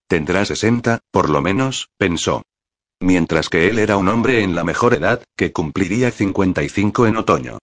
Tendrá 0.07 0.45
60, 0.45 0.99
por 1.11 1.29
lo 1.29 1.41
menos, 1.41 1.89
pensó. 1.97 2.43
Mientras 2.99 3.49
que 3.49 3.69
él 3.69 3.79
era 3.79 3.97
un 3.97 4.07
hombre 4.07 4.43
en 4.43 4.55
la 4.55 4.63
mejor 4.63 4.93
edad, 4.93 5.23
que 5.35 5.51
cumpliría 5.51 6.11
55 6.11 7.07
en 7.07 7.17
otoño. 7.17 7.57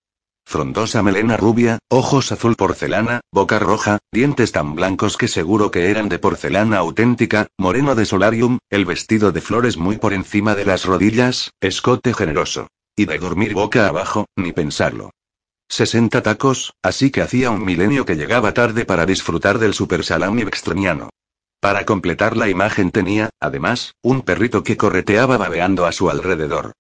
Frondosa 0.45 1.03
melena 1.03 1.37
rubia, 1.37 1.79
ojos 1.89 2.31
azul 2.33 2.57
porcelana, 2.57 3.21
boca 3.33 3.59
roja, 3.59 3.99
dientes 4.13 4.53
tan 4.53 4.75
blancos 4.75 5.17
que 5.17 5.29
seguro 5.29 5.71
que 5.71 5.91
eran 5.91 6.09
de 6.09 6.19
porcelana 6.19 6.79
auténtica, 6.79 7.47
moreno 7.59 7.95
de 7.95 8.05
solarium, 8.05 8.59
el 8.71 8.85
vestido 8.85 9.33
de 9.33 9.41
flores 9.41 9.77
muy 9.77 9.99
por 9.99 10.13
encima 10.13 10.55
de 10.55 10.67
las 10.67 10.85
rodillas, 10.85 11.53
escote 11.61 12.13
generoso. 12.13 12.69
Y 12.95 13.07
de 13.07 13.19
dormir 13.19 13.55
boca 13.55 13.89
abajo, 13.89 14.27
ni 14.37 14.53
pensarlo. 14.53 15.11
60 15.69 16.23
tacos, 16.23 16.75
así 16.83 17.11
que 17.11 17.23
hacía 17.23 17.51
un 17.51 17.65
milenio 17.65 18.05
que 18.05 18.17
llegaba 18.17 18.53
tarde 18.53 18.85
para 18.85 19.07
disfrutar 19.07 19.59
del 19.59 19.73
super 19.73 20.05
salami 20.05 20.43
extremiano. 20.43 21.09
Para 21.61 21.87
completar 21.87 22.37
la 22.37 22.51
imagen 22.51 22.91
tenía, 22.91 23.31
además, 23.41 23.95
un 24.03 24.21
perrito 24.21 24.63
que 24.65 24.77
correteaba 24.77 25.39
babeando 25.39 25.87
a 25.87 25.93
su 25.93 26.11
alrededor. 26.11 26.73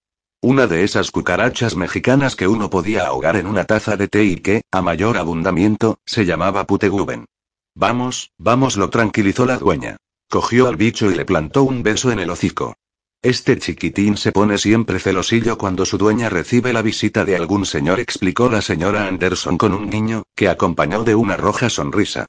Una 0.44 0.66
de 0.66 0.82
esas 0.82 1.12
cucarachas 1.12 1.76
mexicanas 1.76 2.34
que 2.34 2.48
uno 2.48 2.68
podía 2.68 3.06
ahogar 3.06 3.36
en 3.36 3.46
una 3.46 3.64
taza 3.64 3.96
de 3.96 4.08
té 4.08 4.24
y 4.24 4.36
que, 4.38 4.62
a 4.72 4.82
mayor 4.82 5.16
abundamiento, 5.16 6.00
se 6.04 6.26
llamaba 6.26 6.66
puteguben. 6.66 7.26
Vamos, 7.76 8.32
vamos, 8.38 8.76
lo 8.76 8.90
tranquilizó 8.90 9.46
la 9.46 9.58
dueña. 9.58 9.98
Cogió 10.28 10.66
al 10.66 10.74
bicho 10.74 11.12
y 11.12 11.14
le 11.14 11.24
plantó 11.24 11.62
un 11.62 11.84
beso 11.84 12.10
en 12.10 12.18
el 12.18 12.28
hocico. 12.28 12.74
Este 13.22 13.56
chiquitín 13.56 14.16
se 14.16 14.32
pone 14.32 14.58
siempre 14.58 14.98
celosillo 14.98 15.56
cuando 15.56 15.86
su 15.86 15.96
dueña 15.96 16.28
recibe 16.28 16.72
la 16.72 16.82
visita 16.82 17.24
de 17.24 17.36
algún 17.36 17.64
señor, 17.64 18.00
explicó 18.00 18.50
la 18.50 18.62
señora 18.62 19.06
Anderson 19.06 19.56
con 19.56 19.72
un 19.72 19.90
niño, 19.90 20.24
que 20.34 20.48
acompañó 20.48 21.04
de 21.04 21.14
una 21.14 21.36
roja 21.36 21.70
sonrisa. 21.70 22.26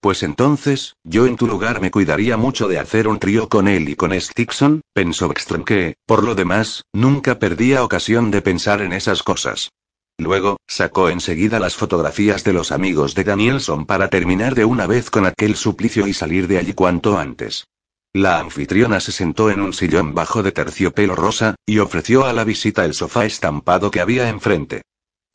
Pues 0.00 0.22
entonces, 0.22 0.94
yo 1.04 1.26
en 1.26 1.36
tu 1.36 1.46
lugar 1.46 1.80
me 1.80 1.90
cuidaría 1.90 2.36
mucho 2.36 2.68
de 2.68 2.78
hacer 2.78 3.08
un 3.08 3.18
trío 3.18 3.48
con 3.48 3.66
él 3.66 3.88
y 3.88 3.96
con 3.96 4.12
Stixon, 4.12 4.82
pensó 4.92 5.28
Ekström 5.30 5.64
que, 5.64 5.96
por 6.06 6.22
lo 6.22 6.34
demás, 6.34 6.84
nunca 6.92 7.38
perdía 7.38 7.82
ocasión 7.82 8.30
de 8.30 8.42
pensar 8.42 8.82
en 8.82 8.92
esas 8.92 9.22
cosas. 9.22 9.70
Luego, 10.18 10.58
sacó 10.66 11.10
enseguida 11.10 11.60
las 11.60 11.76
fotografías 11.76 12.42
de 12.44 12.52
los 12.54 12.72
amigos 12.72 13.14
de 13.14 13.24
Danielson 13.24 13.84
para 13.84 14.08
terminar 14.08 14.54
de 14.54 14.64
una 14.64 14.86
vez 14.86 15.10
con 15.10 15.26
aquel 15.26 15.56
suplicio 15.56 16.06
y 16.06 16.14
salir 16.14 16.48
de 16.48 16.58
allí 16.58 16.72
cuanto 16.72 17.18
antes. 17.18 17.66
La 18.14 18.38
anfitriona 18.38 19.00
se 19.00 19.12
sentó 19.12 19.50
en 19.50 19.60
un 19.60 19.74
sillón 19.74 20.14
bajo 20.14 20.42
de 20.42 20.52
terciopelo 20.52 21.14
rosa, 21.14 21.54
y 21.66 21.80
ofreció 21.80 22.24
a 22.24 22.32
la 22.32 22.44
visita 22.44 22.86
el 22.86 22.94
sofá 22.94 23.26
estampado 23.26 23.90
que 23.90 24.00
había 24.00 24.30
enfrente. 24.30 24.82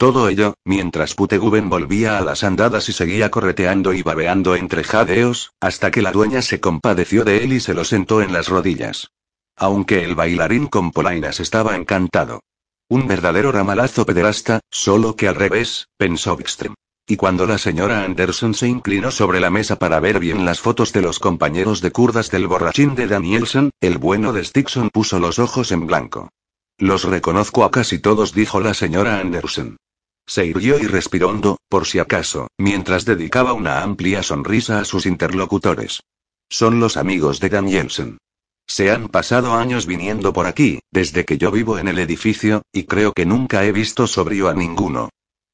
Todo 0.01 0.29
ello, 0.29 0.55
mientras 0.65 1.13
Puteguben 1.13 1.69
volvía 1.69 2.17
a 2.17 2.21
las 2.21 2.43
andadas 2.43 2.89
y 2.89 2.91
seguía 2.91 3.29
correteando 3.29 3.93
y 3.93 4.01
babeando 4.01 4.55
entre 4.55 4.83
jadeos, 4.83 5.51
hasta 5.61 5.91
que 5.91 6.01
la 6.01 6.11
dueña 6.11 6.41
se 6.41 6.59
compadeció 6.59 7.23
de 7.23 7.43
él 7.43 7.53
y 7.53 7.59
se 7.59 7.75
lo 7.75 7.85
sentó 7.85 8.23
en 8.23 8.33
las 8.33 8.47
rodillas. 8.47 9.11
Aunque 9.55 10.03
el 10.03 10.15
bailarín 10.15 10.65
con 10.65 10.89
polainas 10.89 11.39
estaba 11.39 11.75
encantado. 11.75 12.39
Un 12.89 13.07
verdadero 13.07 13.51
ramalazo 13.51 14.03
pederasta, 14.03 14.61
solo 14.71 15.15
que 15.15 15.27
al 15.27 15.35
revés, 15.35 15.87
pensó 15.97 16.35
Wikström. 16.35 16.73
Y 17.05 17.15
cuando 17.15 17.45
la 17.45 17.59
señora 17.59 18.03
Anderson 18.03 18.55
se 18.55 18.67
inclinó 18.67 19.11
sobre 19.11 19.39
la 19.39 19.51
mesa 19.51 19.75
para 19.75 19.99
ver 19.99 20.17
bien 20.17 20.45
las 20.45 20.61
fotos 20.61 20.93
de 20.93 21.03
los 21.03 21.19
compañeros 21.19 21.79
de 21.79 21.91
curdas 21.91 22.31
del 22.31 22.47
borrachín 22.47 22.95
de 22.95 23.05
Danielson, 23.05 23.69
el 23.79 23.99
bueno 23.99 24.33
de 24.33 24.45
Stixon 24.45 24.89
puso 24.89 25.19
los 25.19 25.37
ojos 25.37 25.71
en 25.71 25.85
blanco. 25.85 26.29
Los 26.79 27.03
reconozco 27.03 27.63
a 27.63 27.69
casi 27.69 27.99
todos, 27.99 28.33
dijo 28.33 28.61
la 28.61 28.73
señora 28.73 29.19
Anderson. 29.19 29.77
Se 30.31 30.45
irguió 30.45 30.79
y 30.79 30.87
respiró 30.87 31.27
hondo, 31.27 31.57
por 31.67 31.85
si 31.85 31.99
acaso, 31.99 32.47
mientras 32.57 33.03
dedicaba 33.03 33.51
una 33.51 33.83
amplia 33.83 34.23
sonrisa 34.23 34.79
a 34.79 34.85
sus 34.85 35.05
interlocutores. 35.05 36.03
Son 36.49 36.79
los 36.79 36.95
amigos 36.95 37.41
de 37.41 37.49
Danielson. 37.49 38.17
Se 38.65 38.91
han 38.91 39.09
pasado 39.09 39.55
años 39.55 39.85
viniendo 39.87 40.31
por 40.31 40.47
aquí, 40.47 40.79
desde 40.89 41.25
que 41.25 41.37
yo 41.37 41.51
vivo 41.51 41.79
en 41.79 41.89
el 41.89 41.99
edificio, 41.99 42.61
y 42.71 42.85
creo 42.85 43.11
que 43.11 43.25
nunca 43.25 43.65
he 43.65 43.73
visto 43.73 44.07
sobrio 44.07 44.47
a 44.47 44.53
ninguno. 44.53 45.09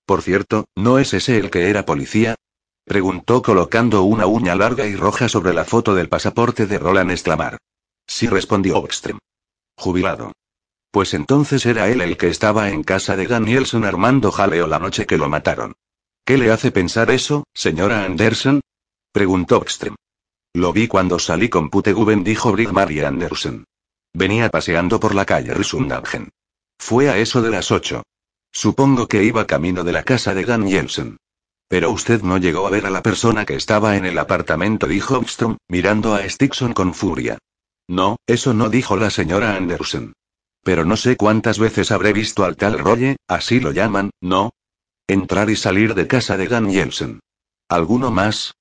Por 0.06 0.22
cierto, 0.22 0.66
¿no 0.76 1.00
es 1.00 1.12
ese 1.16 1.40
el 1.40 1.50
que 1.50 1.72
era 1.72 1.84
policía? 1.84 2.36
Preguntó 2.86 3.42
colocando 3.42 4.04
una 4.04 4.28
uña 4.28 4.54
larga 4.54 4.86
y 4.86 4.96
roja 4.96 5.28
sobre 5.28 5.56
la 5.56 5.66
foto 5.66 5.96
del 5.96 6.08
pasaporte 6.08 6.68
de 6.68 6.78
Roland 6.78 7.10
Exclamar. 7.10 7.58
Sí 8.06 8.28
respondió 8.28 8.78
Oxtrem. 8.78 9.18
Jubilado. 9.76 10.34
Pues 10.98 11.14
entonces 11.14 11.68
era 11.68 11.90
él 11.90 12.02
el 12.02 12.18
que 12.18 12.28
estaba 12.28 12.72
en 12.72 12.82
casa 12.82 13.16
de 13.16 13.28
Danielson 13.28 13.86
armando 13.86 14.32
jaleo 14.32 14.66
la 14.66 14.80
noche 14.80 15.06
que 15.06 15.20
lo 15.20 15.30
mataron. 15.30 15.76
¿Qué 16.26 16.40
le 16.40 16.50
hace 16.50 16.72
pensar 16.72 17.12
eso, 17.12 17.44
señora 17.54 18.04
Anderson? 18.04 18.62
Preguntó 19.12 19.58
Oxtrem. 19.58 19.94
Lo 20.56 20.74
vi 20.74 20.88
cuando 20.88 21.20
salí 21.20 21.50
con 21.50 21.70
Puteguben, 21.70 22.24
dijo 22.24 22.52
Britt 22.52 22.72
Mary 22.72 23.02
Anderson. 23.02 23.66
Venía 24.12 24.50
paseando 24.50 25.00
por 25.00 25.14
la 25.14 25.26
calle 25.26 25.54
Risundagen. 25.54 26.32
Fue 26.80 27.12
a 27.12 27.18
eso 27.20 27.44
de 27.44 27.52
las 27.52 27.70
ocho. 27.70 28.02
Supongo 28.52 29.08
que 29.08 29.24
iba 29.24 29.46
camino 29.46 29.84
de 29.84 29.92
la 29.92 30.02
casa 30.02 30.34
de 30.34 30.46
Dan 30.46 30.68
Jensen. 30.68 31.18
Pero 31.68 31.92
usted 31.92 32.24
no 32.24 32.40
llegó 32.40 32.66
a 32.66 32.72
ver 32.72 32.88
a 32.88 32.90
la 32.90 33.04
persona 33.04 33.46
que 33.46 33.54
estaba 33.54 33.98
en 33.98 34.06
el 34.08 34.18
apartamento, 34.18 34.88
dijo 34.88 35.22
Bstrom, 35.22 35.58
mirando 35.68 36.16
a 36.16 36.28
Stixon 36.28 36.74
con 36.74 36.96
furia. 36.96 37.38
No, 37.88 38.18
eso 38.26 38.56
no 38.56 38.72
dijo 38.72 38.98
la 38.98 39.12
señora 39.12 39.56
Anderson. 39.56 40.14
Pero 40.68 40.84
no 40.84 40.98
sé 40.98 41.16
cuántas 41.16 41.60
veces 41.60 41.92
habré 41.92 42.12
visto 42.12 42.44
al 42.44 42.58
tal 42.58 42.78
Rolle, 42.78 43.16
así 43.26 43.62
lo 43.62 43.72
llaman, 43.72 44.10
¿no? 44.20 44.50
Entrar 45.08 45.50
y 45.50 45.56
salir 45.56 45.96
de 45.96 46.08
casa 46.08 46.36
de 46.36 46.50
Dan 46.50 46.70
Jensen. 46.70 47.22
¿Alguno 47.70 48.12
más? 48.12 48.54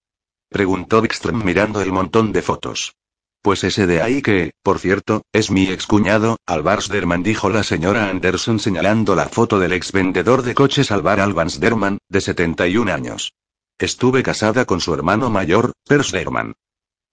Preguntó 0.48 1.00
Wikström 1.00 1.42
mirando 1.42 1.80
el 1.80 1.90
montón 1.90 2.30
de 2.30 2.42
fotos. 2.42 2.94
Pues 3.42 3.64
ese 3.64 3.88
de 3.88 4.02
ahí 4.02 4.22
que, 4.22 4.52
por 4.62 4.78
cierto, 4.78 5.22
es 5.32 5.50
mi 5.50 5.66
excuñado, 5.66 6.36
Alvarsderman 6.46 7.24
dijo 7.24 7.50
la 7.50 7.64
señora 7.64 8.08
Anderson 8.08 8.60
señalando 8.60 9.16
la 9.16 9.28
foto 9.28 9.58
del 9.58 9.72
ex 9.72 9.90
vendedor 9.90 10.42
de 10.42 10.54
coches 10.54 10.92
Alvar 10.92 11.18
Alvansderman, 11.18 11.98
de 12.08 12.20
71 12.20 12.92
años. 12.92 13.32
Estuve 13.80 14.22
casada 14.22 14.64
con 14.64 14.80
su 14.80 14.94
hermano 14.94 15.28
mayor, 15.28 15.72
Persderman. 15.84 16.52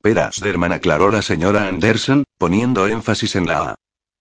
Persderman 0.04 0.72
aclaró 0.72 1.10
la 1.10 1.24
señora 1.24 1.68
Anderson, 1.68 2.26
poniendo 2.38 2.86
énfasis 2.86 3.36
en 3.36 3.48
la 3.48 3.70
A. 3.70 3.76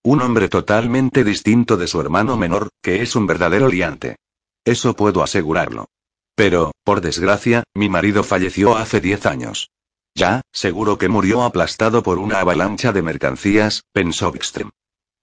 Un 0.04 0.20
hombre 0.20 0.48
totalmente 0.48 1.22
distinto 1.22 1.76
de 1.76 1.86
su 1.86 2.00
hermano 2.00 2.36
menor, 2.36 2.70
que 2.82 3.02
es 3.02 3.14
un 3.14 3.28
verdadero 3.28 3.68
liante. 3.68 4.16
Eso 4.64 4.96
puedo 4.96 5.22
asegurarlo. 5.22 5.86
Pero, 6.34 6.72
por 6.82 7.00
desgracia, 7.00 7.62
mi 7.74 7.88
marido 7.88 8.24
falleció 8.24 8.76
hace 8.76 9.00
diez 9.00 9.26
años. 9.26 9.70
Ya, 10.14 10.42
seguro 10.52 10.98
que 10.98 11.08
murió 11.08 11.44
aplastado 11.44 12.02
por 12.02 12.18
una 12.18 12.40
avalancha 12.40 12.92
de 12.92 13.02
mercancías, 13.02 13.84
pensó 13.92 14.32
Wikström. 14.32 14.70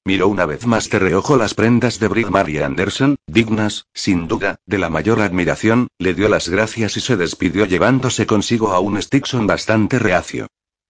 Miró 0.06 0.30
una 0.30 0.46
vez 0.46 0.66
más 0.66 0.90
de 0.90 0.98
reojo 0.98 1.36
las 1.36 1.54
prendas 1.54 2.00
de 2.00 2.08
Britt 2.08 2.30
Mary 2.30 2.60
Anderson, 2.60 3.18
dignas, 3.28 3.86
sin 3.94 4.28
duda, 4.28 4.56
de 4.66 4.78
la 4.78 4.90
mayor 4.90 5.20
admiración, 5.20 5.90
le 6.00 6.14
dio 6.14 6.30
las 6.30 6.48
gracias 6.48 6.96
y 6.96 7.02
se 7.02 7.18
despidió 7.18 7.66
llevándose 7.66 8.26
consigo 8.26 8.72
a 8.72 8.80
un 8.80 9.00
Stixon 9.02 9.46
bastante 9.46 10.00
reacio. 10.00 10.48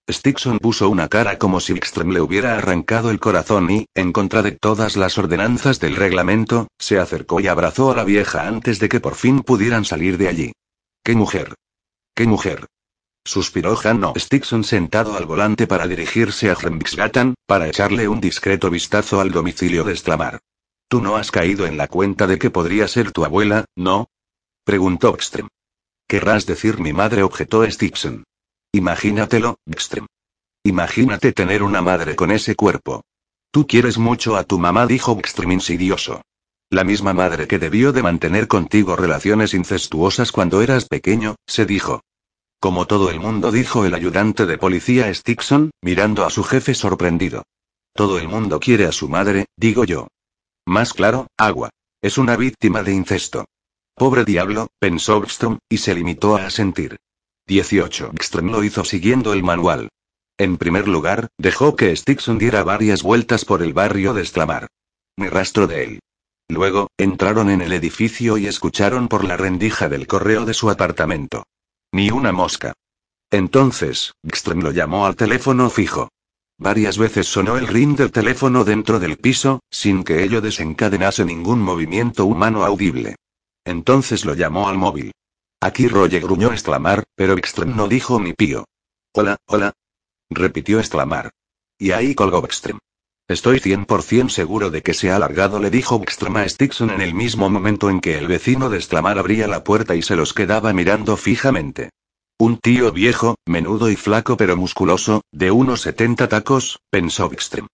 Stixon 0.10 0.58
puso 0.60 0.90
una 0.90 1.08
cara 1.08 1.38
como 1.38 1.60
si 1.60 1.74
Wikström 1.74 2.12
le 2.12 2.22
hubiera 2.22 2.58
arrancado 2.58 3.12
el 3.12 3.20
corazón 3.20 3.70
y, 3.70 3.86
en 3.94 4.12
contra 4.12 4.42
de 4.42 4.52
todas 4.52 4.98
las 4.98 5.18
ordenanzas 5.18 5.80
del 5.80 5.96
reglamento, 5.96 6.68
se 6.80 6.98
acercó 6.98 7.40
y 7.40 7.48
abrazó 7.48 7.92
a 7.92 7.96
la 7.96 8.04
vieja 8.04 8.48
antes 8.48 8.80
de 8.80 8.90
que 8.90 9.00
por 9.00 9.16
fin 9.16 9.42
pudieran 9.42 9.86
salir 9.86 10.18
de 10.18 10.28
allí. 10.28 10.52
¡Qué 11.04 11.16
mujer! 11.16 11.54
¡Qué 12.16 12.26
mujer! 12.26 12.66
Suspiró 13.24 13.78
Hanno 13.84 14.14
Stixon 14.16 14.64
sentado 14.64 15.16
al 15.16 15.26
volante 15.26 15.68
para 15.68 15.88
dirigirse 15.88 16.50
a 16.50 16.56
Hremsgatan, 16.56 17.36
para 17.46 17.68
echarle 17.68 18.08
un 18.08 18.20
discreto 18.20 18.70
vistazo 18.70 19.22
al 19.22 19.32
domicilio 19.32 19.84
de 19.84 19.96
Stlamar. 19.96 20.40
¿Tú 20.88 21.02
no 21.02 21.18
has 21.18 21.30
caído 21.30 21.68
en 21.68 21.78
la 21.78 21.88
cuenta 21.88 22.26
de 22.26 22.40
que 22.40 22.50
podría 22.50 22.88
ser 22.88 23.12
tu 23.12 23.26
abuela, 23.26 23.66
no? 23.76 24.08
preguntó 24.64 25.16
Ekström. 25.16 25.50
Querrás 26.08 26.48
decir 26.48 26.80
mi 26.80 26.94
madre, 26.94 27.22
objetó 27.22 27.64
Stixon. 27.70 28.24
Imagínatelo, 28.72 29.58
Ekström. 29.66 30.06
Imagínate 30.64 31.32
tener 31.32 31.64
una 31.64 31.82
madre 31.82 32.16
con 32.16 32.30
ese 32.30 32.56
cuerpo. 32.56 33.04
Tú 33.52 33.66
quieres 33.66 33.98
mucho 33.98 34.36
a 34.36 34.44
tu 34.44 34.60
mamá, 34.60 34.86
dijo 34.86 35.18
Ekström 35.18 35.52
insidioso. 35.54 36.22
La 36.70 36.84
misma 36.84 37.14
madre 37.14 37.48
que 37.48 37.58
debió 37.58 37.92
de 37.94 38.04
mantener 38.04 38.48
contigo 38.48 38.96
relaciones 38.96 39.56
incestuosas 39.56 40.32
cuando 40.32 40.62
eras 40.62 40.86
pequeño, 40.86 41.36
se 41.48 41.66
dijo. 41.66 42.04
Como 42.60 42.86
todo 42.86 43.10
el 43.10 43.20
mundo 43.20 43.52
dijo 43.52 43.86
el 43.86 43.96
ayudante 43.96 44.46
de 44.46 44.60
policía 44.60 45.12
Stixon, 45.12 45.72
mirando 45.82 46.24
a 46.24 46.30
su 46.30 46.44
jefe 46.44 46.76
sorprendido. 46.76 47.44
Todo 47.94 48.20
el 48.20 48.28
mundo 48.28 48.60
quiere 48.60 48.86
a 48.86 48.92
su 48.92 49.10
madre, 49.10 49.48
digo 49.58 49.84
yo. 49.84 50.10
Más 50.68 50.94
claro, 50.94 51.26
agua. 51.38 51.72
Es 52.04 52.20
una 52.20 52.38
víctima 52.38 52.84
de 52.84 52.94
incesto. 52.94 53.46
Pobre 53.96 54.26
diablo, 54.26 54.68
pensó 54.78 55.24
Ekström, 55.24 55.58
y 55.68 55.78
se 55.78 55.96
limitó 55.96 56.38
a 56.38 56.46
asentir. 56.46 56.98
18. 57.50 58.12
Ekström 58.14 58.52
lo 58.52 58.64
hizo 58.64 58.86
siguiendo 58.86 59.34
el 59.34 59.42
manual. 59.42 59.90
En 60.38 60.58
primer 60.58 60.88
lugar, 60.88 61.30
dejó 61.40 61.76
que 61.76 61.96
Stixon 61.96 62.38
diera 62.38 62.64
varias 62.64 63.02
vueltas 63.02 63.44
por 63.44 63.64
el 63.64 63.74
barrio 63.74 64.14
de 64.14 64.24
Stlamar. 64.24 64.68
Ni 65.18 65.28
rastro 65.28 65.66
de 65.66 65.84
él. 65.84 66.00
Luego, 66.48 66.90
entraron 66.98 67.50
en 67.50 67.62
el 67.62 67.74
edificio 67.74 68.38
y 68.38 68.46
escucharon 68.46 69.08
por 69.08 69.24
la 69.24 69.36
rendija 69.36 69.90
del 69.90 70.06
correo 70.06 70.46
de 70.46 70.54
su 70.54 70.70
apartamento. 70.70 71.44
Ni 71.92 72.12
una 72.12 72.32
mosca. 72.32 72.74
Entonces, 73.32 74.14
Ekström 74.24 74.62
lo 74.62 74.72
llamó 74.72 75.08
al 75.08 75.16
teléfono 75.16 75.72
fijo. 75.72 76.10
Varias 76.60 77.00
veces 77.00 77.26
sonó 77.26 77.58
el 77.58 77.68
ring 77.68 77.98
del 77.98 78.12
teléfono 78.12 78.64
dentro 78.64 79.00
del 79.00 79.18
piso, 79.18 79.62
sin 79.72 80.04
que 80.04 80.24
ello 80.24 80.40
desencadenase 80.40 81.26
ningún 81.26 81.62
movimiento 81.62 82.26
humano 82.26 82.64
audible. 82.64 83.16
Entonces 83.66 84.24
lo 84.24 84.36
llamó 84.36 84.70
al 84.70 84.78
móvil. 84.78 85.12
Aquí 85.62 85.90
Roger 85.90 86.22
gruñó 86.22 86.54
exclamar, 86.54 87.04
pero 87.16 87.36
Ekström 87.36 87.76
no 87.76 87.90
dijo 87.90 88.18
ni 88.20 88.34
pío. 88.34 88.64
Hola, 89.14 89.38
hola. 89.46 89.74
Repitió 90.30 90.80
exclamar. 90.80 91.32
Y 91.78 91.92
ahí 91.92 92.16
colgó 92.16 92.42
Ekström. 92.46 92.80
Estoy 93.28 93.60
100% 93.60 94.30
seguro 94.30 94.72
de 94.72 94.82
que 94.82 94.94
se 94.94 95.12
ha 95.12 95.18
alargado, 95.18 95.60
le 95.60 95.70
dijo 95.70 96.02
Ekström 96.02 96.38
a 96.38 96.48
Stixon 96.48 96.92
en 96.92 97.02
el 97.02 97.14
mismo 97.14 97.50
momento 97.50 97.90
en 97.90 98.00
que 98.00 98.18
el 98.18 98.28
vecino 98.28 98.70
de 98.70 98.78
exclamar 98.78 99.20
abría 99.20 99.48
la 99.48 99.66
puerta 99.66 99.96
y 99.96 100.02
se 100.02 100.16
los 100.16 100.34
quedaba 100.34 100.72
mirando 100.72 101.18
fijamente. 101.18 101.90
Un 102.38 102.58
tío 102.58 102.94
viejo, 102.94 103.36
menudo 103.46 103.90
y 103.90 103.98
flaco 103.98 104.38
pero 104.38 104.56
musculoso, 104.56 105.24
de 105.34 105.52
unos 105.52 105.82
70 105.82 106.30
tacos, 106.30 106.80
pensó 106.90 107.30
Ekström. 107.34 107.68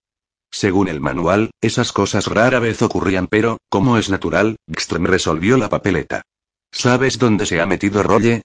Según 0.50 0.88
el 0.88 1.02
manual, 1.02 1.52
esas 1.62 1.92
cosas 1.92 2.26
rara 2.26 2.60
vez 2.60 2.82
ocurrían, 2.82 3.28
pero, 3.28 3.60
como 3.70 4.00
es 4.00 4.10
natural, 4.10 4.56
Ekström 4.68 5.06
resolvió 5.06 5.58
la 5.58 5.70
papeleta. 5.70 6.24
¿Sabes 6.78 7.18
dónde 7.18 7.46
se 7.46 7.62
ha 7.62 7.66
metido 7.66 8.04
Rolle? 8.04 8.42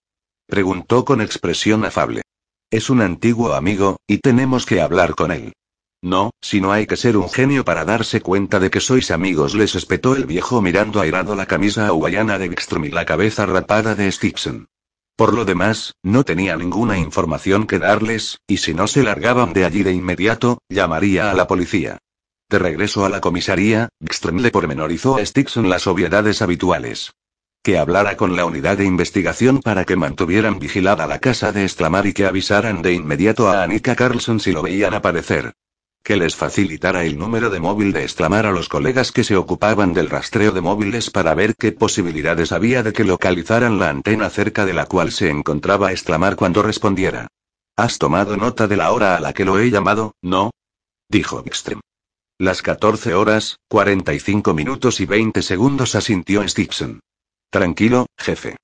Preguntó 0.47 1.05
con 1.05 1.20
expresión 1.20 1.85
afable. 1.85 2.22
Es 2.70 2.89
un 2.89 3.03
antiguo 3.03 3.55
amigo, 3.55 3.97
y 4.07 4.18
tenemos 4.18 4.66
que 4.66 4.81
hablar 4.81 5.16
con 5.16 5.33
él. 5.33 5.53
No, 6.01 6.31
si 6.41 6.61
no 6.61 6.70
hay 6.70 6.87
que 6.87 6.97
ser 6.97 7.16
un 7.16 7.28
genio 7.28 7.64
para 7.64 7.85
darse 7.85 8.20
cuenta 8.20 8.61
de 8.61 8.70
que 8.70 8.78
sois 8.78 9.11
amigos, 9.11 9.57
les 9.57 9.74
espetó 9.74 10.14
el 10.14 10.26
viejo 10.26 10.62
mirando 10.62 11.01
airado 11.01 11.35
la 11.35 11.47
camisa 11.47 11.89
hawaiana 11.89 12.39
de 12.39 12.49
Wickstrom 12.49 12.85
y 12.85 12.91
la 12.91 13.05
cabeza 13.05 13.47
rapada 13.47 13.97
de 13.97 14.11
Stixon. 14.12 14.68
Por 15.16 15.35
lo 15.35 15.45
demás, 15.45 15.97
no 16.05 16.22
tenía 16.22 16.57
ninguna 16.57 16.99
información 16.99 17.66
que 17.66 17.81
darles, 17.81 18.39
y 18.47 18.59
si 18.59 18.74
no 18.74 18.87
se 18.87 19.03
largaban 19.03 19.53
de 19.53 19.64
allí 19.64 19.83
de 19.83 19.93
inmediato, 19.93 20.59
llamaría 20.68 21.33
a 21.33 21.35
la 21.35 21.49
policía. 21.49 21.99
De 22.49 22.61
regreso 22.61 23.05
a 23.05 23.09
la 23.09 23.20
comisaría, 23.20 23.89
Gström 24.01 24.41
le 24.41 24.53
pormenorizó 24.53 25.16
a 25.16 25.26
Stixon 25.26 25.68
las 25.68 25.89
obviedades 25.89 26.43
habituales. 26.43 27.11
Que 27.63 27.77
hablara 27.77 28.17
con 28.17 28.37
la 28.37 28.47
unidad 28.47 28.79
de 28.79 28.87
investigación 28.87 29.61
para 29.61 29.85
que 29.85 29.95
mantuvieran 29.95 30.59
vigilada 30.59 31.07
la 31.07 31.19
casa 31.19 31.53
de 31.53 31.67
Estlamar 31.67 32.07
y 32.07 32.15
que 32.15 32.25
avisaran 32.25 32.81
de 32.81 32.95
inmediato 32.95 33.51
a 33.51 33.63
Annika 33.63 33.95
Carlson 33.95 34.41
si 34.41 34.51
lo 34.51 34.63
veían 34.63 34.95
aparecer. 34.95 35.53
Que 36.03 36.17
les 36.17 36.35
facilitara 36.35 37.05
el 37.05 37.19
número 37.19 37.51
de 37.51 37.61
móvil 37.61 37.93
de 37.93 38.05
Estlamar 38.05 38.47
a 38.47 38.53
los 38.53 38.71
colegas 38.71 39.13
que 39.13 39.25
se 39.25 39.37
ocupaban 39.37 39.93
del 39.93 40.09
rastreo 40.09 40.53
de 40.53 40.63
móviles 40.63 41.11
para 41.11 41.35
ver 41.35 41.55
qué 41.55 41.73
posibilidades 41.73 42.53
había 42.53 42.83
de 42.83 42.95
que 42.95 43.05
localizaran 43.05 43.79
la 43.79 43.91
antena 43.91 44.31
cerca 44.31 44.65
de 44.65 44.73
la 44.73 44.87
cual 44.87 45.13
se 45.13 45.29
encontraba 45.29 45.93
Estlamar 45.93 46.37
cuando 46.37 46.63
respondiera. 46.63 47.27
¿Has 47.77 47.99
tomado 47.99 48.39
nota 48.39 48.69
de 48.69 48.79
la 48.79 48.91
hora 48.91 49.17
a 49.17 49.21
la 49.21 49.35
que 49.35 49.45
lo 49.45 49.59
he 49.59 49.71
llamado, 49.71 50.15
no? 50.23 50.51
dijo 51.11 51.45
Ekström. 51.45 51.81
Las 52.39 52.63
14 52.63 53.13
horas, 53.13 53.59
45 53.69 54.55
minutos 54.55 55.01
y 55.01 55.05
20 55.05 55.43
segundos 55.43 55.95
asintió 55.95 56.47
Stixon. 56.49 57.01
Tranquilo, 57.51 58.07
jefe. 58.16 58.57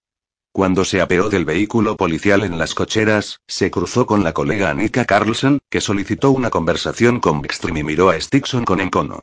Cuando 0.53 0.84
se 0.84 1.01
apeó 1.01 1.28
del 1.28 1.45
vehículo 1.45 1.97
policial 1.97 2.45
en 2.45 2.57
las 2.57 2.72
cocheras, 2.72 3.41
se 3.49 3.68
cruzó 3.68 4.07
con 4.07 4.22
la 4.22 4.32
colega 4.32 4.70
Annika 4.70 5.05
Carlson, 5.05 5.59
que 5.68 5.80
solicitó 5.80 6.30
una 6.30 6.51
conversación 6.51 7.18
con 7.18 7.43
Bckström 7.43 7.78
y 7.78 7.82
miró 7.82 8.11
a 8.11 8.20
Stixon 8.20 8.64
con 8.64 8.80
encono. 8.80 9.20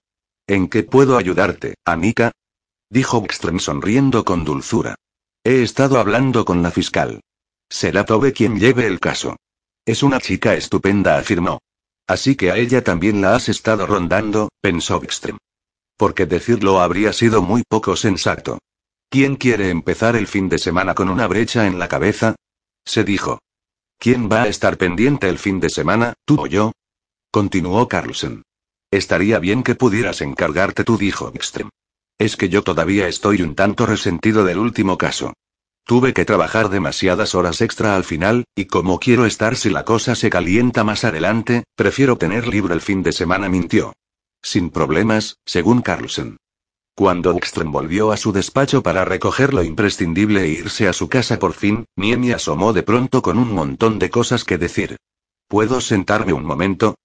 ¿En 0.48 0.68
qué 0.68 0.84
puedo 0.84 1.18
ayudarte, 1.18 1.76
Annika? 1.86 2.34
Dijo 2.90 3.22
Bckström 3.22 3.60
sonriendo 3.60 4.26
con 4.26 4.44
dulzura. 4.44 4.96
He 5.46 5.64
estado 5.64 5.98
hablando 5.98 6.44
con 6.44 6.62
la 6.62 6.70
fiscal. 6.70 7.22
Será 7.70 8.06
Tobe 8.06 8.34
quien 8.34 8.60
lleve 8.60 8.86
el 8.86 9.00
caso. 9.00 9.38
Es 9.86 10.04
una 10.04 10.20
chica 10.20 10.56
estupenda, 10.56 11.18
afirmó. 11.18 11.60
Así 12.06 12.36
que 12.36 12.52
a 12.52 12.58
ella 12.58 12.84
también 12.84 13.22
la 13.22 13.36
has 13.36 13.48
estado 13.48 13.88
rondando, 13.88 14.50
pensó 14.62 15.00
Bckström. 15.00 15.38
Porque 15.96 16.26
decirlo 16.26 16.82
habría 16.82 17.14
sido 17.14 17.42
muy 17.42 17.64
poco 17.68 17.96
sensato. 17.96 18.60
¿Quién 19.14 19.36
quiere 19.36 19.70
empezar 19.70 20.16
el 20.16 20.26
fin 20.26 20.50
de 20.50 20.58
semana 20.58 20.96
con 20.96 21.08
una 21.08 21.28
brecha 21.28 21.68
en 21.68 21.78
la 21.78 21.88
cabeza? 21.88 22.34
Se 22.84 23.04
dijo. 23.04 23.38
¿Quién 24.00 24.28
va 24.28 24.42
a 24.42 24.48
estar 24.48 24.80
pendiente 24.80 25.30
el 25.30 25.38
fin 25.38 25.60
de 25.60 25.70
semana, 25.70 26.16
tú 26.26 26.42
o 26.42 26.48
yo? 26.48 26.72
Continuó 27.30 27.88
Carlson. 27.88 28.42
Estaría 28.90 29.38
bien 29.38 29.62
que 29.62 29.76
pudieras 29.76 30.22
encargarte 30.22 30.84
tú, 30.84 30.98
dijo 30.98 31.32
Ekström. 31.32 31.70
Es 32.18 32.36
que 32.38 32.50
yo 32.50 32.64
todavía 32.64 33.08
estoy 33.08 33.44
un 33.44 33.54
tanto 33.54 33.86
resentido 33.86 34.46
del 34.46 34.58
último 34.58 34.98
caso. 34.98 35.34
Tuve 35.86 36.16
que 36.16 36.26
trabajar 36.26 36.70
demasiadas 36.70 37.36
horas 37.36 37.62
extra 37.62 37.96
al 37.96 38.06
final, 38.06 38.46
y 38.56 38.66
como 38.66 38.98
quiero 38.98 39.28
estar 39.28 39.58
si 39.58 39.70
la 39.70 39.86
cosa 39.86 40.16
se 40.16 40.32
calienta 40.32 40.84
más 40.84 41.04
adelante, 41.04 41.66
prefiero 41.76 42.18
tener 42.18 42.48
libre 42.48 42.74
el 42.74 42.82
fin 42.82 43.04
de 43.04 43.12
semana, 43.12 43.48
mintió. 43.48 43.94
Sin 44.42 44.72
problemas, 44.72 45.38
según 45.46 45.84
Carlson. 45.84 46.38
Cuando 46.96 47.34
Ekström 47.34 47.72
volvió 47.72 48.12
a 48.12 48.18
su 48.18 48.32
despacho 48.32 48.84
para 48.84 49.04
recoger 49.04 49.52
lo 49.52 49.64
imprescindible 49.64 50.44
e 50.44 50.50
irse 50.50 50.88
a 50.88 50.94
su 50.94 51.10
casa 51.10 51.40
por 51.40 51.54
fin, 51.54 51.86
Niemi 51.96 52.32
asomó 52.32 52.72
de 52.72 52.84
pronto 52.84 53.24
con 53.24 53.40
un 53.40 53.52
montón 53.52 53.98
de 53.98 54.12
cosas 54.12 54.44
que 54.44 54.60
decir. 54.60 54.98
¿Puedo 55.48 55.82
sentarme 55.82 56.34
un 56.34 56.46
momento? 56.46 56.96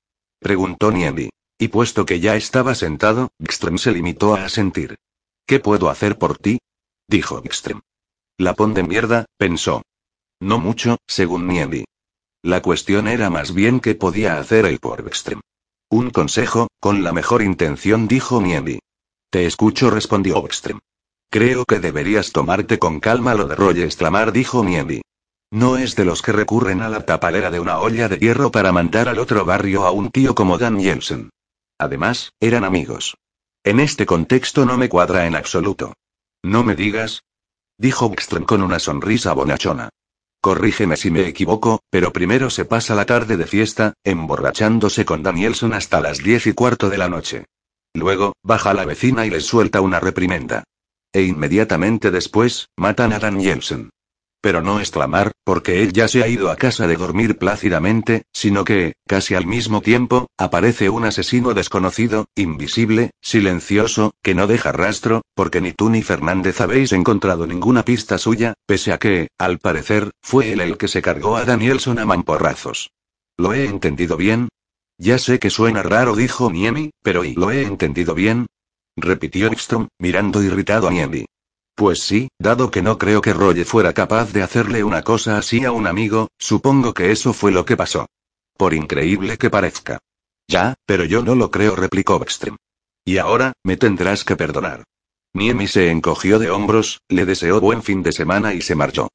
preguntó 0.41 0.93
Niemi. 0.93 1.31
Y 1.59 1.69
puesto 1.69 2.05
que 2.05 2.21
ya 2.21 2.37
estaba 2.37 2.75
sentado, 2.75 3.31
Ekström 3.39 3.79
se 3.79 3.93
limitó 3.93 4.35
a 4.35 4.45
asentir. 4.45 4.97
¿Qué 5.47 5.59
puedo 5.59 5.89
hacer 5.89 6.19
por 6.19 6.37
ti? 6.37 6.59
dijo 7.09 7.43
Ekström. 7.43 7.81
La 8.37 8.53
pon 8.53 8.75
de 8.75 8.83
mierda, 8.83 9.25
pensó. 9.39 9.83
No 10.39 10.59
mucho, 10.59 10.99
según 11.07 11.49
Niemi. 11.49 11.85
La 12.43 12.61
cuestión 12.61 13.09
era 13.09 13.31
más 13.31 13.55
bien 13.55 13.81
qué 13.81 13.95
podía 13.95 14.39
hacer 14.39 14.67
él 14.67 14.81
por 14.81 15.01
Ekström. 15.01 15.41
Un 15.89 16.11
consejo, 16.11 16.69
con 16.79 17.03
la 17.03 17.13
mejor 17.13 17.41
intención, 17.41 18.07
dijo 18.07 18.43
Niemi. 18.43 18.81
Te 19.31 19.45
escucho, 19.45 19.91
respondió 19.91 20.43
Ekström. 20.43 20.81
Creo 21.31 21.67
que 21.67 21.81
deberías 21.81 22.33
tomarte 22.33 22.79
con 22.79 22.99
calma 22.99 23.35
lo 23.35 23.47
de 23.47 23.55
Roy 23.55 23.83
exclamar, 23.83 24.33
dijo 24.33 24.65
Niemi. 24.65 25.03
No 25.51 25.77
es 25.77 25.97
de 25.97 26.07
los 26.07 26.23
que 26.23 26.33
recurren 26.33 26.81
a 26.81 26.89
la 26.89 27.05
tapalera 27.05 27.51
de 27.51 27.61
una 27.61 27.79
olla 27.79 28.09
de 28.09 28.17
hierro 28.19 28.51
para 28.51 28.73
mandar 28.73 29.09
al 29.09 29.19
otro 29.19 29.45
barrio 29.45 29.85
a 29.85 29.91
un 29.91 30.11
tío 30.11 30.35
como 30.35 30.57
Dan 30.57 30.81
Jensen. 30.81 31.29
Además, 31.79 32.33
eran 32.41 32.65
amigos. 32.65 33.19
En 33.65 33.81
este 33.81 34.07
contexto 34.07 34.65
no 34.65 34.79
me 34.79 34.89
cuadra 34.89 35.27
en 35.27 35.37
absoluto. 35.37 35.93
No 36.43 36.65
me 36.65 36.75
digas. 36.75 37.23
Dijo 37.77 38.11
Ekström 38.11 38.47
con 38.47 38.63
una 38.63 38.79
sonrisa 38.79 39.35
bonachona. 39.35 39.91
Corrígeme 40.41 40.97
si 40.97 41.11
me 41.11 41.29
equivoco, 41.29 41.81
pero 41.91 42.15
primero 42.15 42.49
se 42.49 42.65
pasa 42.65 42.95
la 42.95 43.05
tarde 43.05 43.37
de 43.37 43.47
fiesta, 43.47 43.93
emborrachándose 44.05 45.05
con 45.05 45.23
Danielson 45.23 45.75
hasta 45.75 46.01
las 46.01 46.19
diez 46.19 46.47
y 46.47 46.55
cuarto 46.55 46.89
de 46.89 46.97
la 46.97 47.09
noche. 47.11 47.45
Luego, 47.99 48.35
baja 48.43 48.75
la 48.75 48.85
vecina 48.85 49.27
y 49.27 49.31
les 49.31 49.45
suelta 49.45 49.81
una 49.81 50.01
reprimenda. 50.01 50.65
E 51.13 51.23
inmediatamente 51.23 52.11
después, 52.11 52.69
matan 52.77 53.13
a 53.13 53.19
Dan 53.19 53.41
Jensen. 53.41 53.91
Pero 54.41 54.63
no 54.63 54.79
exclamar, 54.79 55.33
porque 55.43 55.83
él 55.83 55.93
ya 55.93 56.07
se 56.07 56.23
ha 56.23 56.29
ido 56.29 56.51
a 56.51 56.57
casa 56.57 56.87
de 56.87 56.97
dormir 56.97 57.39
plácidamente, 57.39 58.23
sino 58.33 58.65
que, 58.65 58.93
casi 59.07 59.35
al 59.35 59.47
mismo 59.47 59.81
tiempo, 59.81 60.29
aparece 60.39 60.91
un 60.91 61.05
asesino 61.05 61.55
desconocido, 61.55 62.27
invisible, 62.37 63.11
silencioso, 63.21 64.13
que 64.23 64.37
no 64.37 64.47
deja 64.47 64.71
rastro, 64.71 65.23
porque 65.35 65.61
ni 65.61 65.73
tú 65.73 65.91
ni 65.91 66.03
Fernández 66.03 66.61
habéis 66.61 66.93
encontrado 66.93 67.49
ninguna 67.49 67.85
pista 67.85 68.17
suya, 68.17 68.55
pese 68.65 68.93
a 68.93 68.99
que, 68.99 69.27
al 69.39 69.59
parecer, 69.59 70.13
fue 70.23 70.53
él 70.53 70.61
el 70.61 70.77
que 70.77 70.87
se 70.87 71.03
cargó 71.03 71.37
a 71.37 71.45
Danielson 71.45 71.99
a 71.99 72.07
mamporrazos. 72.07 72.91
¿Lo 73.37 73.55
he 73.55 73.65
entendido 73.65 74.17
bien? 74.17 74.49
Ya 74.99 75.19
sé 75.19 75.39
que 75.39 75.49
suena 75.49 75.83
raro, 75.85 76.17
dijo 76.17 76.51
Niemi, 76.51 76.91
pero 77.03 77.25
¿y 77.25 77.35
lo 77.35 77.53
he 77.53 77.63
entendido 77.63 78.15
bien? 78.15 78.47
repitió 78.97 79.47
Ekstrom, 79.47 79.87
mirando 79.99 80.43
irritado 80.43 80.89
a 80.89 80.91
Niemi. 80.91 81.25
Pues 81.77 82.01
sí, 82.01 82.29
dado 82.41 82.73
que 82.73 82.83
no 82.83 82.99
creo 82.99 83.21
que 83.21 83.33
Roger 83.33 83.65
fuera 83.65 83.93
capaz 83.93 84.33
de 84.33 84.43
hacerle 84.43 84.83
una 84.83 85.03
cosa 85.03 85.39
así 85.39 85.65
a 85.65 85.71
un 85.71 85.87
amigo, 85.87 86.27
supongo 86.37 86.93
que 86.93 87.13
eso 87.13 87.33
fue 87.33 87.53
lo 87.53 87.65
que 87.65 87.77
pasó. 87.77 88.07
Por 88.57 88.75
increíble 88.75 89.39
que 89.39 89.51
parezca. 89.51 90.01
Ya, 90.49 90.75
pero 90.85 91.05
yo 91.05 91.23
no 91.23 91.37
lo 91.37 91.53
creo, 91.53 91.77
replicó 91.77 92.21
Ekström. 92.21 92.57
Y 93.05 93.19
ahora, 93.19 93.53
me 93.63 93.77
tendrás 93.77 94.25
que 94.25 94.35
perdonar. 94.35 94.83
Niemi 95.33 95.69
se 95.69 95.91
encogió 95.91 96.41
de 96.41 96.51
hombros, 96.51 97.01
le 97.09 97.25
deseó 97.25 97.61
buen 97.61 97.85
fin 97.85 98.03
de 98.03 98.11
semana 98.11 98.55
y 98.55 98.63
se 98.63 98.75
marchó. 98.75 99.09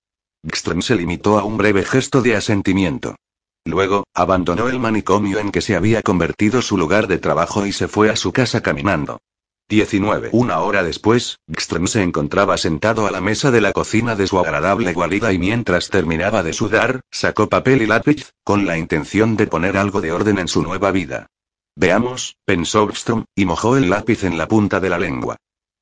Ekström 0.43 0.81
se 0.81 0.95
limitó 0.95 1.37
a 1.37 1.43
un 1.43 1.57
breve 1.57 1.83
gesto 1.83 2.21
de 2.21 2.37
asentimiento. 2.37 3.15
Luego, 3.65 4.05
abandonó 4.13 4.67
el 4.67 4.79
manicomio 4.79 5.39
en 5.39 5.51
que 5.51 5.61
se 5.61 5.75
había 5.75 6.01
convertido 6.01 6.61
su 6.61 6.77
lugar 6.77 7.07
de 7.07 7.17
trabajo 7.17 7.65
y 7.65 7.71
se 7.71 7.87
fue 7.87 8.09
a 8.09 8.15
su 8.15 8.33
casa 8.33 8.61
caminando. 8.61 9.19
19. 9.69 10.29
Una 10.33 10.59
hora 10.59 10.83
después, 10.83 11.39
Gström 11.47 11.87
se 11.87 12.03
encontraba 12.03 12.57
sentado 12.57 13.07
a 13.07 13.11
la 13.11 13.21
mesa 13.21 13.49
de 13.49 13.61
la 13.61 13.71
cocina 13.71 14.15
de 14.15 14.27
su 14.27 14.37
agradable 14.37 14.91
guarida 14.93 15.31
y 15.31 15.39
mientras 15.39 15.89
terminaba 15.89 16.43
de 16.43 16.51
sudar, 16.51 17.01
sacó 17.09 17.47
papel 17.47 17.81
y 17.81 17.87
lápiz, 17.87 18.31
con 18.43 18.65
la 18.65 18.77
intención 18.77 19.37
de 19.37 19.47
poner 19.47 19.77
algo 19.77 20.01
de 20.01 20.11
orden 20.11 20.37
en 20.39 20.49
su 20.49 20.61
nueva 20.61 20.91
vida. 20.91 21.27
Veamos, 21.75 22.35
pensó 22.45 22.85
Gström, 22.87 23.25
y 23.35 23.45
mojó 23.45 23.77
el 23.77 23.89
lápiz 23.89 24.25
en 24.25 24.37
la 24.37 24.47
punta 24.47 24.79
de 24.79 24.89
la 24.89 24.99
lengua. 24.99 25.37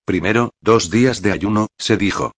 Primero, 0.06 0.52
dos 0.62 0.90
días 0.92 1.22
de 1.22 1.32
ayuno, 1.32 1.68
se 1.78 1.98
dijo. 1.98 2.34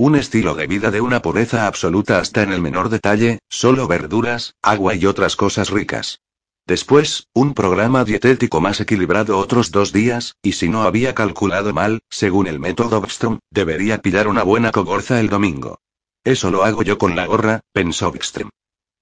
Un 0.00 0.14
estilo 0.14 0.54
de 0.54 0.68
vida 0.68 0.92
de 0.92 1.00
una 1.00 1.22
pureza 1.22 1.66
absoluta 1.66 2.20
hasta 2.20 2.44
en 2.44 2.52
el 2.52 2.60
menor 2.60 2.88
detalle, 2.88 3.40
solo 3.48 3.88
verduras, 3.88 4.54
agua 4.62 4.94
y 4.94 5.06
otras 5.06 5.34
cosas 5.34 5.70
ricas. 5.70 6.20
Después, 6.68 7.26
un 7.34 7.52
programa 7.52 8.04
dietético 8.04 8.60
más 8.60 8.80
equilibrado 8.80 9.36
otros 9.36 9.72
dos 9.72 9.92
días, 9.92 10.36
y 10.40 10.52
si 10.52 10.68
no 10.68 10.82
había 10.82 11.16
calculado 11.16 11.72
mal, 11.72 11.98
según 12.10 12.46
el 12.46 12.60
método 12.60 13.00
Bstrom, 13.00 13.40
debería 13.50 13.98
pillar 13.98 14.28
una 14.28 14.44
buena 14.44 14.70
cogorza 14.70 15.18
el 15.18 15.30
domingo. 15.30 15.80
Eso 16.22 16.52
lo 16.52 16.62
hago 16.62 16.84
yo 16.84 16.96
con 16.96 17.16
la 17.16 17.26
gorra, 17.26 17.62
pensó 17.72 18.12
Bstrom. 18.12 18.50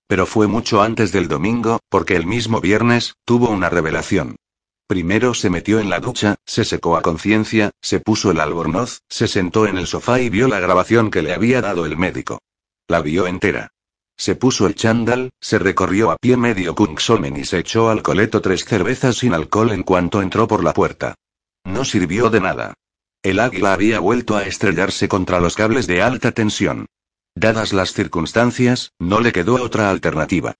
Pero 0.06 0.24
fue 0.24 0.46
mucho 0.46 0.80
antes 0.80 1.12
del 1.12 1.28
domingo, 1.28 1.78
porque 1.90 2.16
el 2.16 2.24
mismo 2.24 2.62
viernes, 2.62 3.16
tuvo 3.26 3.50
una 3.50 3.68
revelación. 3.68 4.36
Primero 4.86 5.34
se 5.34 5.50
metió 5.50 5.80
en 5.80 5.90
la 5.90 5.98
ducha, 5.98 6.36
se 6.46 6.64
secó 6.64 6.96
a 6.96 7.02
conciencia, 7.02 7.72
se 7.82 7.98
puso 7.98 8.30
el 8.30 8.38
albornoz, 8.38 9.02
se 9.08 9.26
sentó 9.26 9.66
en 9.66 9.78
el 9.78 9.88
sofá 9.88 10.20
y 10.20 10.30
vio 10.30 10.46
la 10.46 10.60
grabación 10.60 11.10
que 11.10 11.22
le 11.22 11.34
había 11.34 11.60
dado 11.60 11.86
el 11.86 11.96
médico. 11.96 12.40
La 12.86 13.02
vio 13.02 13.26
entera. 13.26 13.72
Se 14.16 14.36
puso 14.36 14.66
el 14.66 14.76
chándal, 14.76 15.30
se 15.40 15.58
recorrió 15.58 16.12
a 16.12 16.16
pie 16.16 16.36
medio 16.36 16.76
Kungsomen 16.76 17.36
y 17.36 17.44
se 17.44 17.58
echó 17.58 17.90
al 17.90 18.02
coleto 18.02 18.40
tres 18.40 18.64
cervezas 18.64 19.16
sin 19.16 19.34
alcohol 19.34 19.72
en 19.72 19.82
cuanto 19.82 20.22
entró 20.22 20.46
por 20.46 20.62
la 20.62 20.72
puerta. 20.72 21.16
No 21.64 21.84
sirvió 21.84 22.30
de 22.30 22.40
nada. 22.40 22.74
El 23.22 23.40
águila 23.40 23.72
había 23.72 23.98
vuelto 23.98 24.36
a 24.36 24.44
estrellarse 24.44 25.08
contra 25.08 25.40
los 25.40 25.56
cables 25.56 25.88
de 25.88 26.00
alta 26.00 26.30
tensión. 26.30 26.86
Dadas 27.34 27.72
las 27.72 27.92
circunstancias, 27.92 28.92
no 29.00 29.20
le 29.20 29.32
quedó 29.32 29.60
otra 29.60 29.90
alternativa. 29.90 30.54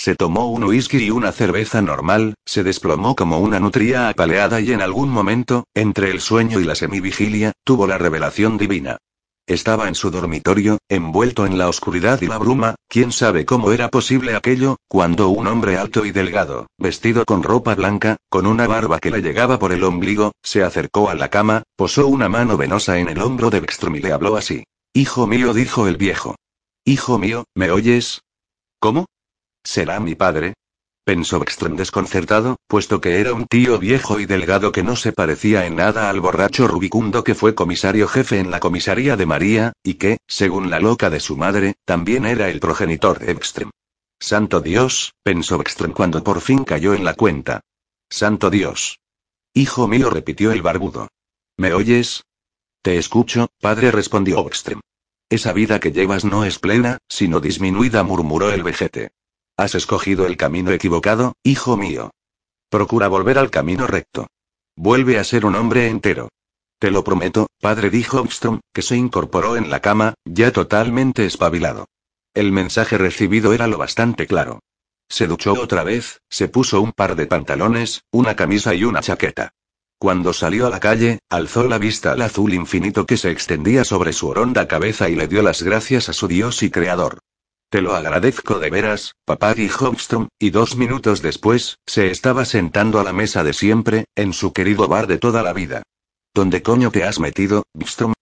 Se 0.00 0.14
tomó 0.14 0.46
un 0.46 0.62
whisky 0.62 0.98
y 0.98 1.10
una 1.10 1.32
cerveza 1.32 1.82
normal, 1.82 2.34
se 2.46 2.62
desplomó 2.62 3.16
como 3.16 3.40
una 3.40 3.58
nutria 3.58 4.08
apaleada 4.08 4.60
y 4.60 4.70
en 4.70 4.80
algún 4.80 5.08
momento, 5.08 5.64
entre 5.74 6.12
el 6.12 6.20
sueño 6.20 6.60
y 6.60 6.64
la 6.64 6.76
semivigilia, 6.76 7.50
tuvo 7.64 7.88
la 7.88 7.98
revelación 7.98 8.58
divina. 8.58 8.98
Estaba 9.44 9.88
en 9.88 9.96
su 9.96 10.12
dormitorio, 10.12 10.78
envuelto 10.88 11.46
en 11.46 11.58
la 11.58 11.68
oscuridad 11.68 12.22
y 12.22 12.28
la 12.28 12.38
bruma, 12.38 12.76
quién 12.86 13.10
sabe 13.10 13.44
cómo 13.44 13.72
era 13.72 13.88
posible 13.88 14.36
aquello, 14.36 14.76
cuando 14.86 15.30
un 15.30 15.48
hombre 15.48 15.76
alto 15.76 16.04
y 16.04 16.12
delgado, 16.12 16.68
vestido 16.78 17.24
con 17.24 17.42
ropa 17.42 17.74
blanca, 17.74 18.18
con 18.30 18.46
una 18.46 18.68
barba 18.68 19.00
que 19.00 19.10
le 19.10 19.20
llegaba 19.20 19.58
por 19.58 19.72
el 19.72 19.82
ombligo, 19.82 20.30
se 20.44 20.62
acercó 20.62 21.10
a 21.10 21.16
la 21.16 21.28
cama, 21.28 21.64
posó 21.74 22.06
una 22.06 22.28
mano 22.28 22.56
venosa 22.56 23.00
en 23.00 23.08
el 23.08 23.20
hombro 23.20 23.50
de 23.50 23.58
Beckstrom 23.58 23.96
y 23.96 24.00
le 24.00 24.12
habló 24.12 24.36
así. 24.36 24.62
Hijo 24.94 25.26
mío, 25.26 25.52
dijo 25.54 25.88
el 25.88 25.96
viejo. 25.96 26.36
Hijo 26.84 27.18
mío, 27.18 27.46
¿me 27.56 27.72
oyes? 27.72 28.20
¿Cómo? 28.78 29.06
¿Será 29.64 30.00
mi 30.00 30.14
padre? 30.14 30.54
pensó 31.08 31.40
Ekström 31.40 31.76
desconcertado, 31.76 32.56
puesto 32.66 33.00
que 33.00 33.18
era 33.18 33.32
un 33.32 33.46
tío 33.46 33.78
viejo 33.78 34.20
y 34.20 34.26
delgado 34.26 34.72
que 34.72 34.82
no 34.82 34.94
se 34.94 35.14
parecía 35.14 35.64
en 35.64 35.76
nada 35.76 36.10
al 36.10 36.20
borracho 36.20 36.68
rubicundo 36.68 37.24
que 37.24 37.34
fue 37.34 37.54
comisario 37.54 38.08
jefe 38.08 38.38
en 38.40 38.50
la 38.50 38.60
comisaría 38.60 39.16
de 39.16 39.24
María, 39.24 39.72
y 39.82 39.94
que, 39.94 40.18
según 40.26 40.68
la 40.68 40.80
loca 40.80 41.08
de 41.08 41.20
su 41.20 41.38
madre, 41.38 41.76
también 41.86 42.26
era 42.26 42.50
el 42.50 42.60
progenitor 42.60 43.20
de 43.20 43.34
Ekström. 43.34 43.70
Santo 44.20 44.60
Dios, 44.60 45.14
pensó 45.22 45.58
Ekström 45.60 45.94
cuando 45.94 46.22
por 46.22 46.42
fin 46.42 46.64
cayó 46.64 46.92
en 46.92 47.06
la 47.06 47.14
cuenta. 47.14 47.62
Santo 48.10 48.50
Dios. 48.50 48.98
Hijo 49.54 49.88
mío, 49.88 50.10
repitió 50.10 50.52
el 50.52 50.60
barbudo. 50.60 51.08
¿Me 51.56 51.72
oyes? 51.72 52.24
Te 52.82 52.98
escucho, 52.98 53.48
padre, 53.62 53.90
respondió 53.92 54.44
Ekström. 54.46 54.80
Esa 55.30 55.54
vida 55.54 55.80
que 55.80 55.92
llevas 55.92 56.26
no 56.26 56.44
es 56.44 56.58
plena, 56.58 56.98
sino 57.08 57.40
disminuida, 57.40 58.02
murmuró 58.02 58.50
el 58.50 58.62
vejete. 58.62 59.12
Has 59.58 59.74
escogido 59.74 60.24
el 60.24 60.36
camino 60.36 60.70
equivocado, 60.70 61.34
hijo 61.42 61.76
mío. 61.76 62.12
Procura 62.70 63.08
volver 63.08 63.38
al 63.38 63.50
camino 63.50 63.88
recto. 63.88 64.28
Vuelve 64.76 65.18
a 65.18 65.24
ser 65.24 65.44
un 65.44 65.56
hombre 65.56 65.88
entero. 65.88 66.28
Te 66.78 66.92
lo 66.92 67.02
prometo, 67.02 67.48
padre, 67.60 67.90
dijo 67.90 68.20
Armstrong, 68.20 68.60
que 68.72 68.82
se 68.82 68.94
incorporó 68.96 69.56
en 69.56 69.68
la 69.68 69.80
cama, 69.80 70.14
ya 70.24 70.52
totalmente 70.52 71.26
espabilado. 71.26 71.86
El 72.34 72.52
mensaje 72.52 72.98
recibido 72.98 73.52
era 73.52 73.66
lo 73.66 73.78
bastante 73.78 74.28
claro. 74.28 74.60
Se 75.08 75.26
duchó 75.26 75.54
otra 75.54 75.82
vez, 75.82 76.20
se 76.30 76.46
puso 76.46 76.80
un 76.80 76.92
par 76.92 77.16
de 77.16 77.26
pantalones, 77.26 78.04
una 78.12 78.36
camisa 78.36 78.76
y 78.76 78.84
una 78.84 79.00
chaqueta. 79.00 79.50
Cuando 79.98 80.32
salió 80.34 80.68
a 80.68 80.70
la 80.70 80.78
calle, 80.78 81.18
alzó 81.28 81.64
la 81.64 81.78
vista 81.78 82.12
al 82.12 82.22
azul 82.22 82.54
infinito 82.54 83.06
que 83.06 83.16
se 83.16 83.32
extendía 83.32 83.82
sobre 83.82 84.12
su 84.12 84.28
horonda 84.28 84.68
cabeza 84.68 85.08
y 85.08 85.16
le 85.16 85.26
dio 85.26 85.42
las 85.42 85.64
gracias 85.64 86.08
a 86.08 86.12
su 86.12 86.28
Dios 86.28 86.62
y 86.62 86.70
Creador. 86.70 87.18
Te 87.70 87.82
lo 87.82 87.94
agradezco 87.94 88.58
de 88.58 88.70
veras, 88.70 89.14
papá 89.26 89.52
dijo 89.52 89.88
Armstrong, 89.88 90.28
y 90.38 90.48
dos 90.50 90.76
minutos 90.76 91.20
después, 91.20 91.78
se 91.86 92.10
estaba 92.10 92.46
sentando 92.46 92.98
a 92.98 93.04
la 93.04 93.12
mesa 93.12 93.44
de 93.44 93.52
siempre, 93.52 94.06
en 94.16 94.32
su 94.32 94.54
querido 94.54 94.88
bar 94.88 95.06
de 95.06 95.18
toda 95.18 95.42
la 95.42 95.52
vida. 95.52 95.82
¿Dónde 96.32 96.62
coño 96.62 96.90
te 96.90 97.04
has 97.04 97.20
metido, 97.20 97.64
Armstrong? 97.74 98.14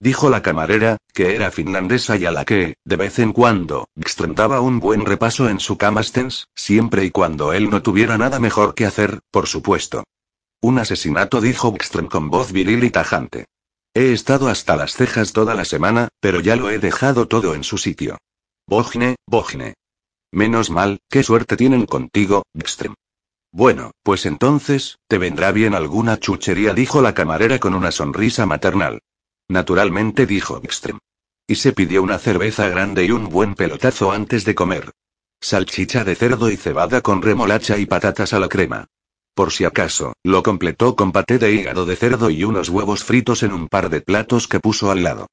Dijo 0.00 0.30
la 0.30 0.42
camarera, 0.42 0.98
que 1.12 1.34
era 1.34 1.50
finlandesa 1.50 2.16
y 2.16 2.26
a 2.26 2.30
la 2.30 2.44
que, 2.44 2.76
de 2.84 2.96
vez 2.96 3.18
en 3.18 3.32
cuando, 3.32 3.88
Bikström 3.94 4.34
daba 4.34 4.60
un 4.60 4.78
buen 4.78 5.04
repaso 5.04 5.48
en 5.48 5.58
su 5.58 5.76
camastens, 5.76 6.48
siempre 6.54 7.04
y 7.04 7.10
cuando 7.10 7.52
él 7.52 7.68
no 7.70 7.82
tuviera 7.82 8.16
nada 8.16 8.38
mejor 8.38 8.74
que 8.74 8.86
hacer, 8.86 9.20
por 9.30 9.46
supuesto. 9.46 10.04
Un 10.62 10.78
asesinato, 10.78 11.40
dijo 11.40 11.72
Bikström 11.72 12.08
con 12.08 12.30
voz 12.30 12.52
viril 12.52 12.84
y 12.84 12.90
tajante. 12.90 13.46
He 13.94 14.12
estado 14.12 14.48
hasta 14.48 14.76
las 14.76 14.92
cejas 14.92 15.32
toda 15.32 15.54
la 15.54 15.64
semana, 15.64 16.08
pero 16.20 16.40
ya 16.40 16.56
lo 16.56 16.70
he 16.70 16.78
dejado 16.78 17.26
todo 17.26 17.54
en 17.54 17.64
su 17.64 17.78
sitio. 17.78 18.18
Bogne, 18.68 19.14
Bogne. 19.28 19.74
Menos 20.32 20.70
mal, 20.70 20.98
qué 21.08 21.22
suerte 21.22 21.56
tienen 21.56 21.86
contigo, 21.86 22.42
Bikström. 22.52 22.94
Bueno, 23.52 23.92
pues 24.02 24.26
entonces, 24.26 24.98
te 25.06 25.18
vendrá 25.18 25.52
bien 25.52 25.72
alguna 25.72 26.18
chuchería, 26.18 26.74
dijo 26.74 27.00
la 27.00 27.14
camarera 27.14 27.60
con 27.60 27.74
una 27.74 27.92
sonrisa 27.92 28.44
maternal. 28.44 29.02
Naturalmente, 29.48 30.26
dijo 30.26 30.60
Bikström. 30.60 30.98
Y 31.46 31.54
se 31.54 31.72
pidió 31.72 32.02
una 32.02 32.18
cerveza 32.18 32.68
grande 32.68 33.04
y 33.04 33.12
un 33.12 33.28
buen 33.28 33.54
pelotazo 33.54 34.10
antes 34.10 34.44
de 34.44 34.56
comer. 34.56 34.90
Salchicha 35.40 36.02
de 36.02 36.16
cerdo 36.16 36.50
y 36.50 36.56
cebada 36.56 37.02
con 37.02 37.22
remolacha 37.22 37.78
y 37.78 37.86
patatas 37.86 38.32
a 38.32 38.40
la 38.40 38.48
crema. 38.48 38.88
Por 39.34 39.52
si 39.52 39.64
acaso, 39.64 40.14
lo 40.24 40.42
completó 40.42 40.96
con 40.96 41.12
paté 41.12 41.38
de 41.38 41.52
hígado 41.52 41.86
de 41.86 41.94
cerdo 41.94 42.30
y 42.30 42.42
unos 42.42 42.68
huevos 42.68 43.04
fritos 43.04 43.44
en 43.44 43.52
un 43.52 43.68
par 43.68 43.90
de 43.90 44.00
platos 44.00 44.48
que 44.48 44.58
puso 44.58 44.90
al 44.90 45.04
lado. 45.04 45.28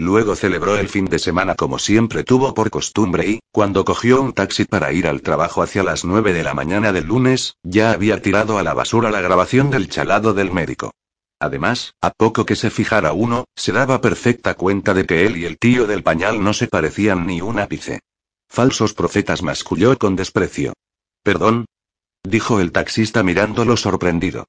Luego 0.00 0.36
celebró 0.36 0.76
el 0.76 0.88
fin 0.88 1.06
de 1.06 1.18
semana 1.18 1.56
como 1.56 1.80
siempre 1.80 2.22
tuvo 2.22 2.54
por 2.54 2.70
costumbre 2.70 3.28
y, 3.28 3.40
cuando 3.50 3.84
cogió 3.84 4.22
un 4.22 4.32
taxi 4.32 4.64
para 4.64 4.92
ir 4.92 5.08
al 5.08 5.22
trabajo 5.22 5.60
hacia 5.60 5.82
las 5.82 6.04
9 6.04 6.32
de 6.32 6.44
la 6.44 6.54
mañana 6.54 6.92
del 6.92 7.06
lunes, 7.06 7.54
ya 7.64 7.90
había 7.90 8.22
tirado 8.22 8.58
a 8.58 8.62
la 8.62 8.74
basura 8.74 9.10
la 9.10 9.20
grabación 9.20 9.70
del 9.70 9.88
chalado 9.88 10.34
del 10.34 10.52
médico. 10.52 10.92
Además, 11.40 11.94
a 12.00 12.10
poco 12.10 12.46
que 12.46 12.54
se 12.54 12.70
fijara 12.70 13.12
uno, 13.12 13.46
se 13.56 13.72
daba 13.72 14.00
perfecta 14.00 14.54
cuenta 14.54 14.94
de 14.94 15.04
que 15.04 15.26
él 15.26 15.36
y 15.36 15.44
el 15.46 15.58
tío 15.58 15.88
del 15.88 16.04
pañal 16.04 16.42
no 16.44 16.52
se 16.52 16.68
parecían 16.68 17.26
ni 17.26 17.40
un 17.40 17.58
ápice. 17.58 18.00
Falsos 18.48 18.94
profetas 18.94 19.42
masculló 19.42 19.98
con 19.98 20.14
desprecio. 20.14 20.74
¿Perdón? 21.24 21.66
dijo 22.22 22.60
el 22.60 22.70
taxista 22.70 23.24
mirándolo 23.24 23.76
sorprendido. 23.76 24.46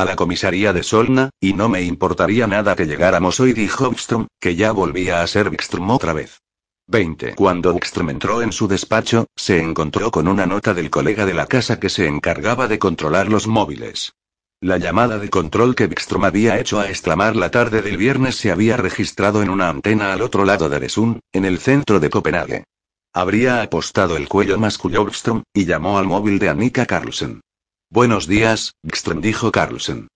A 0.00 0.06
la 0.06 0.16
comisaría 0.16 0.72
de 0.72 0.82
Solna, 0.82 1.28
y 1.38 1.52
no 1.52 1.68
me 1.68 1.82
importaría 1.82 2.46
nada 2.46 2.74
que 2.74 2.86
llegáramos 2.86 3.38
hoy, 3.38 3.52
dijo 3.52 3.90
Bikström, 3.90 4.28
que 4.40 4.56
ya 4.56 4.72
volvía 4.72 5.20
a 5.20 5.26
ser 5.26 5.50
Bikström 5.50 5.90
otra 5.90 6.14
vez. 6.14 6.40
20. 6.86 7.34
Cuando 7.34 7.74
Bikström 7.74 8.08
entró 8.08 8.40
en 8.40 8.50
su 8.50 8.66
despacho, 8.66 9.26
se 9.36 9.60
encontró 9.60 10.10
con 10.10 10.26
una 10.26 10.46
nota 10.46 10.72
del 10.72 10.88
colega 10.88 11.26
de 11.26 11.34
la 11.34 11.44
casa 11.44 11.78
que 11.78 11.90
se 11.90 12.06
encargaba 12.06 12.66
de 12.66 12.78
controlar 12.78 13.28
los 13.28 13.46
móviles. 13.46 14.14
La 14.62 14.78
llamada 14.78 15.18
de 15.18 15.28
control 15.28 15.74
que 15.74 15.86
Bikström 15.86 16.24
había 16.24 16.58
hecho 16.58 16.80
a 16.80 16.88
exclamar 16.88 17.36
la 17.36 17.50
tarde 17.50 17.82
del 17.82 17.98
viernes 17.98 18.36
se 18.36 18.50
había 18.50 18.78
registrado 18.78 19.42
en 19.42 19.50
una 19.50 19.68
antena 19.68 20.14
al 20.14 20.22
otro 20.22 20.46
lado 20.46 20.70
de 20.70 20.78
Resund, 20.78 21.20
en 21.34 21.44
el 21.44 21.58
centro 21.58 22.00
de 22.00 22.08
Copenhague. 22.08 22.64
Habría 23.12 23.60
apostado 23.60 24.16
el 24.16 24.28
cuello 24.28 24.58
masculló 24.58 25.04
Bikström, 25.04 25.42
y 25.52 25.66
llamó 25.66 25.98
al 25.98 26.06
móvil 26.06 26.38
de 26.38 26.48
Annika 26.48 26.86
Carlsen. 26.86 27.42
Buenos 27.92 28.28
días, 28.28 28.76
Bikström 28.84 29.20
dijo 29.20 29.50
Carlsen. 29.50 30.06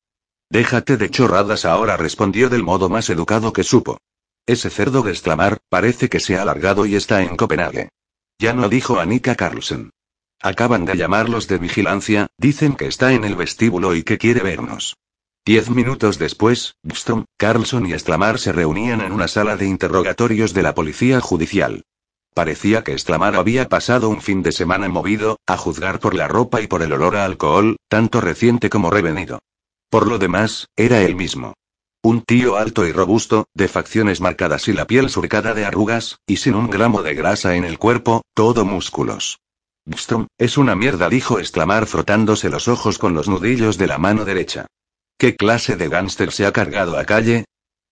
Déjate 0.49 0.97
de 0.97 1.11
chorradas 1.11 1.65
ahora, 1.65 1.97
respondió 1.97 2.49
del 2.49 2.63
modo 2.63 2.89
más 2.89 3.11
educado 3.11 3.53
que 3.53 3.65
supo. 3.65 3.99
Ese 4.47 4.71
cerdo 4.71 5.03
de 5.03 5.11
exclamar, 5.11 5.59
parece 5.71 6.09
que 6.09 6.21
se 6.21 6.37
ha 6.37 6.43
alargado 6.43 6.87
y 6.87 6.95
está 6.95 7.23
en 7.25 7.35
Copenhague. 7.35 7.89
Ya 8.39 8.53
no 8.53 8.69
dijo 8.69 9.01
Annika 9.01 9.35
Carlsen. 9.35 9.91
Acaban 10.41 10.85
de 10.85 10.97
llamarlos 10.97 11.49
de 11.49 11.59
vigilancia, 11.59 12.29
dicen 12.39 12.77
que 12.77 12.87
está 12.87 13.13
en 13.13 13.25
el 13.25 13.35
vestíbulo 13.35 13.97
y 13.97 14.05
que 14.05 14.19
quiere 14.19 14.43
vernos. 14.43 14.97
Diez 15.45 15.69
minutos 15.69 16.21
después, 16.21 16.77
Bikström, 16.85 17.25
Carlson 17.37 17.87
y 17.87 17.93
Exclamar 17.93 18.39
se 18.39 18.53
reunían 18.53 19.01
en 19.01 19.11
una 19.11 19.27
sala 19.27 19.57
de 19.57 19.67
interrogatorios 19.67 20.55
de 20.55 20.63
la 20.63 20.77
policía 20.77 21.21
judicial. 21.21 21.83
Parecía 22.35 22.83
que 22.83 22.93
Exclamar 22.93 23.37
había 23.37 23.69
pasado 23.69 24.09
un 24.09 24.21
fin 24.21 24.43
de 24.43 24.51
semana 24.51 24.89
movido, 24.89 25.39
a 25.47 25.57
juzgar 25.57 26.01
por 26.01 26.15
la 26.15 26.27
ropa 26.27 26.61
y 26.61 26.67
por 26.67 26.83
el 26.83 26.93
olor 26.93 27.15
a 27.15 27.25
alcohol, 27.25 27.77
tanto 27.89 28.21
reciente 28.21 28.69
como 28.71 28.91
revenido. 28.91 29.39
Por 29.89 30.09
lo 30.09 30.19
demás, 30.19 30.67
era 30.75 31.01
él 31.03 31.15
mismo. 31.15 31.55
Un 32.03 32.23
tío 32.23 32.57
alto 32.57 32.85
y 32.87 32.93
robusto, 32.93 33.47
de 33.55 33.69
facciones 33.69 34.21
marcadas 34.21 34.67
y 34.67 34.73
la 34.73 34.89
piel 34.89 35.11
surcada 35.11 35.55
de 35.55 35.65
arrugas, 35.65 36.19
y 36.27 36.39
sin 36.39 36.57
un 36.57 36.69
gramo 36.69 37.05
de 37.05 37.15
grasa 37.15 37.55
en 37.55 37.65
el 37.65 37.79
cuerpo, 37.79 38.23
todo 38.35 38.65
músculos. 38.65 39.39
Bstrom, 39.87 40.27
es 40.37 40.59
una 40.59 40.75
mierda, 40.75 41.09
dijo 41.09 41.39
exclamar 41.39 41.87
frotándose 41.87 42.51
los 42.51 42.67
ojos 42.67 42.99
con 42.99 43.15
los 43.15 43.29
nudillos 43.29 43.79
de 43.79 43.87
la 43.87 43.99
mano 43.99 44.25
derecha. 44.25 44.67
¿Qué 45.19 45.37
clase 45.37 45.77
de 45.77 45.89
gánster 45.89 46.33
se 46.33 46.47
ha 46.47 46.53
cargado 46.53 46.99
a 46.99 47.05
calle? 47.05 47.45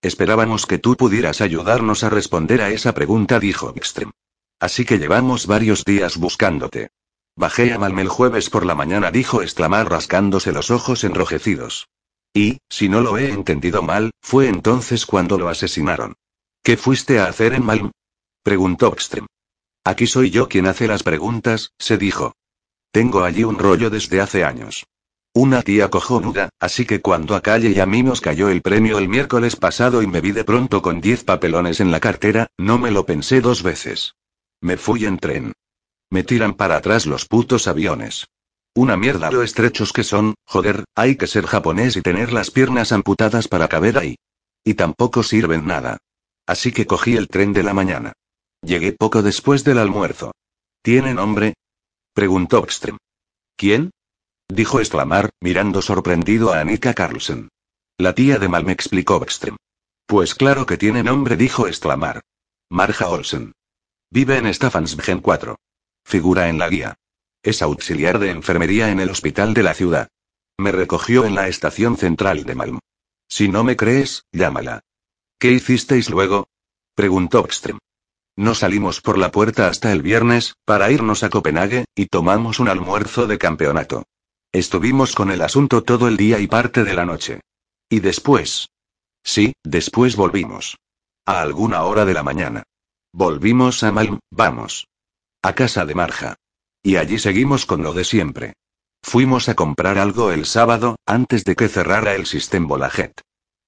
Esperábamos 0.02 0.66
que 0.66 0.78
tú 0.78 0.96
pudieras 0.96 1.40
ayudarnos 1.40 2.02
a 2.02 2.10
responder 2.10 2.60
a 2.60 2.70
esa 2.70 2.92
pregunta, 2.92 3.38
dijo 3.38 3.72
Bstrom. 3.72 4.10
Así 4.62 4.84
que 4.84 5.00
llevamos 5.00 5.48
varios 5.48 5.84
días 5.84 6.18
buscándote. 6.18 6.90
Bajé 7.34 7.72
a 7.72 7.80
Malme 7.80 8.02
el 8.02 8.08
jueves 8.08 8.48
por 8.48 8.64
la 8.64 8.76
mañana, 8.76 9.10
dijo 9.10 9.42
exclamar 9.42 9.90
rascándose 9.90 10.52
los 10.52 10.70
ojos 10.70 11.02
enrojecidos. 11.02 11.88
Y, 12.32 12.58
si 12.68 12.88
no 12.88 13.00
lo 13.00 13.18
he 13.18 13.32
entendido 13.32 13.82
mal, 13.82 14.12
fue 14.20 14.46
entonces 14.46 15.04
cuando 15.04 15.36
lo 15.36 15.48
asesinaron. 15.48 16.14
¿Qué 16.62 16.76
fuiste 16.76 17.18
a 17.18 17.24
hacer 17.24 17.54
en 17.54 17.64
Malm? 17.64 17.90
preguntó 18.44 18.92
Ekstrem. 18.92 19.26
Aquí 19.82 20.06
soy 20.06 20.30
yo 20.30 20.48
quien 20.48 20.68
hace 20.68 20.86
las 20.86 21.02
preguntas, 21.02 21.72
se 21.76 21.98
dijo. 21.98 22.36
Tengo 22.92 23.24
allí 23.24 23.42
un 23.42 23.58
rollo 23.58 23.90
desde 23.90 24.20
hace 24.20 24.44
años. 24.44 24.86
Una 25.34 25.62
tía 25.62 25.90
cojonuda, 25.90 26.50
así 26.60 26.86
que 26.86 27.00
cuando 27.00 27.34
a 27.34 27.40
Calle 27.40 27.70
y 27.70 27.80
a 27.80 27.86
mí 27.86 28.04
nos 28.04 28.20
cayó 28.20 28.48
el 28.48 28.62
premio 28.62 28.98
el 28.98 29.08
miércoles 29.08 29.56
pasado 29.56 30.02
y 30.02 30.06
me 30.06 30.20
vi 30.20 30.30
de 30.30 30.44
pronto 30.44 30.82
con 30.82 31.00
diez 31.00 31.24
papelones 31.24 31.80
en 31.80 31.90
la 31.90 31.98
cartera, 31.98 32.46
no 32.58 32.78
me 32.78 32.92
lo 32.92 33.06
pensé 33.06 33.40
dos 33.40 33.64
veces. 33.64 34.14
Me 34.62 34.76
fui 34.76 35.04
en 35.06 35.18
tren. 35.18 35.52
Me 36.08 36.22
tiran 36.22 36.54
para 36.54 36.76
atrás 36.76 37.06
los 37.06 37.26
putos 37.26 37.66
aviones. 37.66 38.28
Una 38.74 38.96
mierda 38.96 39.30
lo 39.30 39.42
estrechos 39.42 39.92
que 39.92 40.04
son, 40.04 40.34
joder, 40.46 40.84
hay 40.94 41.16
que 41.16 41.26
ser 41.26 41.46
japonés 41.46 41.96
y 41.96 42.00
tener 42.00 42.32
las 42.32 42.50
piernas 42.50 42.92
amputadas 42.92 43.48
para 43.48 43.68
caber 43.68 43.98
ahí. 43.98 44.14
Y 44.64 44.74
tampoco 44.74 45.24
sirven 45.24 45.66
nada. 45.66 45.98
Así 46.46 46.70
que 46.70 46.86
cogí 46.86 47.16
el 47.16 47.26
tren 47.28 47.52
de 47.52 47.64
la 47.64 47.74
mañana. 47.74 48.12
Llegué 48.62 48.92
poco 48.92 49.22
después 49.22 49.64
del 49.64 49.78
almuerzo. 49.78 50.30
¿Tiene 50.80 51.12
nombre? 51.12 51.54
preguntó 52.14 52.58
Ekstrem. 52.58 52.98
¿Quién? 53.56 53.90
dijo 54.48 54.78
exclamar, 54.78 55.30
mirando 55.40 55.82
sorprendido 55.82 56.52
a 56.52 56.60
Annika 56.60 56.94
Carlsen. 56.94 57.48
La 57.98 58.14
tía 58.14 58.38
de 58.38 58.48
Mal 58.48 58.64
me 58.64 58.72
explicó 58.72 59.20
Ekstrem. 59.22 59.56
Pues 60.06 60.36
claro 60.36 60.66
que 60.66 60.78
tiene 60.78 61.02
nombre, 61.02 61.36
dijo 61.36 61.66
exclamar. 61.66 62.20
Marja 62.70 63.08
Olsen. 63.08 63.52
Vive 64.14 64.36
en 64.36 64.46
Staffansbgen 64.52 65.20
4. 65.20 65.56
Figura 66.04 66.50
en 66.50 66.58
la 66.58 66.68
guía. 66.68 66.96
Es 67.42 67.62
auxiliar 67.62 68.18
de 68.18 68.28
enfermería 68.28 68.90
en 68.90 69.00
el 69.00 69.08
hospital 69.08 69.54
de 69.54 69.62
la 69.62 69.72
ciudad. 69.72 70.08
Me 70.58 70.70
recogió 70.70 71.24
en 71.24 71.34
la 71.34 71.48
estación 71.48 71.96
central 71.96 72.44
de 72.44 72.54
Malm. 72.54 72.78
Si 73.26 73.48
no 73.48 73.64
me 73.64 73.74
crees, 73.74 74.26
llámala. 74.30 74.82
¿Qué 75.38 75.52
hicisteis 75.52 76.10
luego? 76.10 76.48
preguntó 76.94 77.42
Ekström. 77.42 77.78
No 78.36 78.54
salimos 78.54 79.00
por 79.00 79.16
la 79.16 79.30
puerta 79.30 79.68
hasta 79.68 79.92
el 79.92 80.02
viernes, 80.02 80.56
para 80.66 80.90
irnos 80.90 81.22
a 81.22 81.30
Copenhague, 81.30 81.86
y 81.94 82.04
tomamos 82.04 82.60
un 82.60 82.68
almuerzo 82.68 83.26
de 83.26 83.38
campeonato. 83.38 84.04
Estuvimos 84.52 85.14
con 85.14 85.30
el 85.30 85.40
asunto 85.40 85.84
todo 85.84 86.06
el 86.06 86.18
día 86.18 86.38
y 86.38 86.48
parte 86.48 86.84
de 86.84 86.92
la 86.92 87.06
noche. 87.06 87.40
¿Y 87.88 88.00
después? 88.00 88.68
Sí, 89.24 89.54
después 89.64 90.16
volvimos. 90.16 90.76
A 91.24 91.40
alguna 91.40 91.84
hora 91.84 92.04
de 92.04 92.12
la 92.12 92.22
mañana. 92.22 92.64
Volvimos 93.14 93.82
a 93.82 93.92
Malm, 93.92 94.20
vamos. 94.30 94.88
A 95.42 95.54
casa 95.54 95.84
de 95.84 95.94
Marja. 95.94 96.36
Y 96.82 96.96
allí 96.96 97.18
seguimos 97.18 97.66
con 97.66 97.82
lo 97.82 97.92
de 97.92 98.04
siempre. 98.04 98.54
Fuimos 99.02 99.50
a 99.50 99.54
comprar 99.54 99.98
algo 99.98 100.30
el 100.30 100.46
sábado, 100.46 100.96
antes 101.04 101.44
de 101.44 101.54
que 101.54 101.68
cerrara 101.68 102.14
el 102.14 102.24
sistema 102.24 102.68
Volajet. 102.68 103.20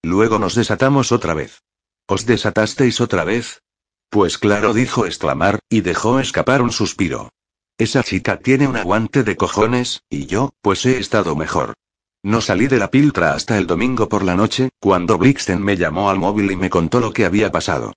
Luego 0.03 0.39
nos 0.39 0.55
desatamos 0.55 1.13
otra 1.13 1.35
vez. 1.35 1.61
¿Os 2.07 2.25
desatasteis 2.25 3.03
otra 3.03 3.25
vez? 3.25 3.61
Pues 4.09 4.39
claro, 4.39 4.73
dijo 4.73 5.05
exclamar, 5.05 5.59
y 5.69 5.83
dejó 5.83 6.21
escapar 6.21 6.63
un 6.63 6.73
suspiro. 6.73 7.31
Esa 7.77 8.03
chica 8.03 8.39
tiene 8.39 8.67
un 8.67 8.77
aguante 8.77 9.25
de 9.25 9.37
cojones, 9.37 10.03
y 10.09 10.27
yo, 10.27 10.55
pues 10.63 10.87
he 10.87 10.99
estado 10.99 11.37
mejor. 11.37 11.75
No 12.23 12.41
salí 12.41 12.67
de 12.67 12.79
la 12.79 12.91
piltra 12.91 13.35
hasta 13.35 13.59
el 13.59 13.67
domingo 13.67 14.09
por 14.09 14.25
la 14.25 14.37
noche, 14.37 14.71
cuando 14.81 15.19
Blixten 15.19 15.63
me 15.63 15.77
llamó 15.77 16.09
al 16.09 16.19
móvil 16.19 16.51
y 16.51 16.57
me 16.57 16.71
contó 16.71 17.01
lo 17.01 17.13
que 17.13 17.27
había 17.27 17.53
pasado. 17.53 17.93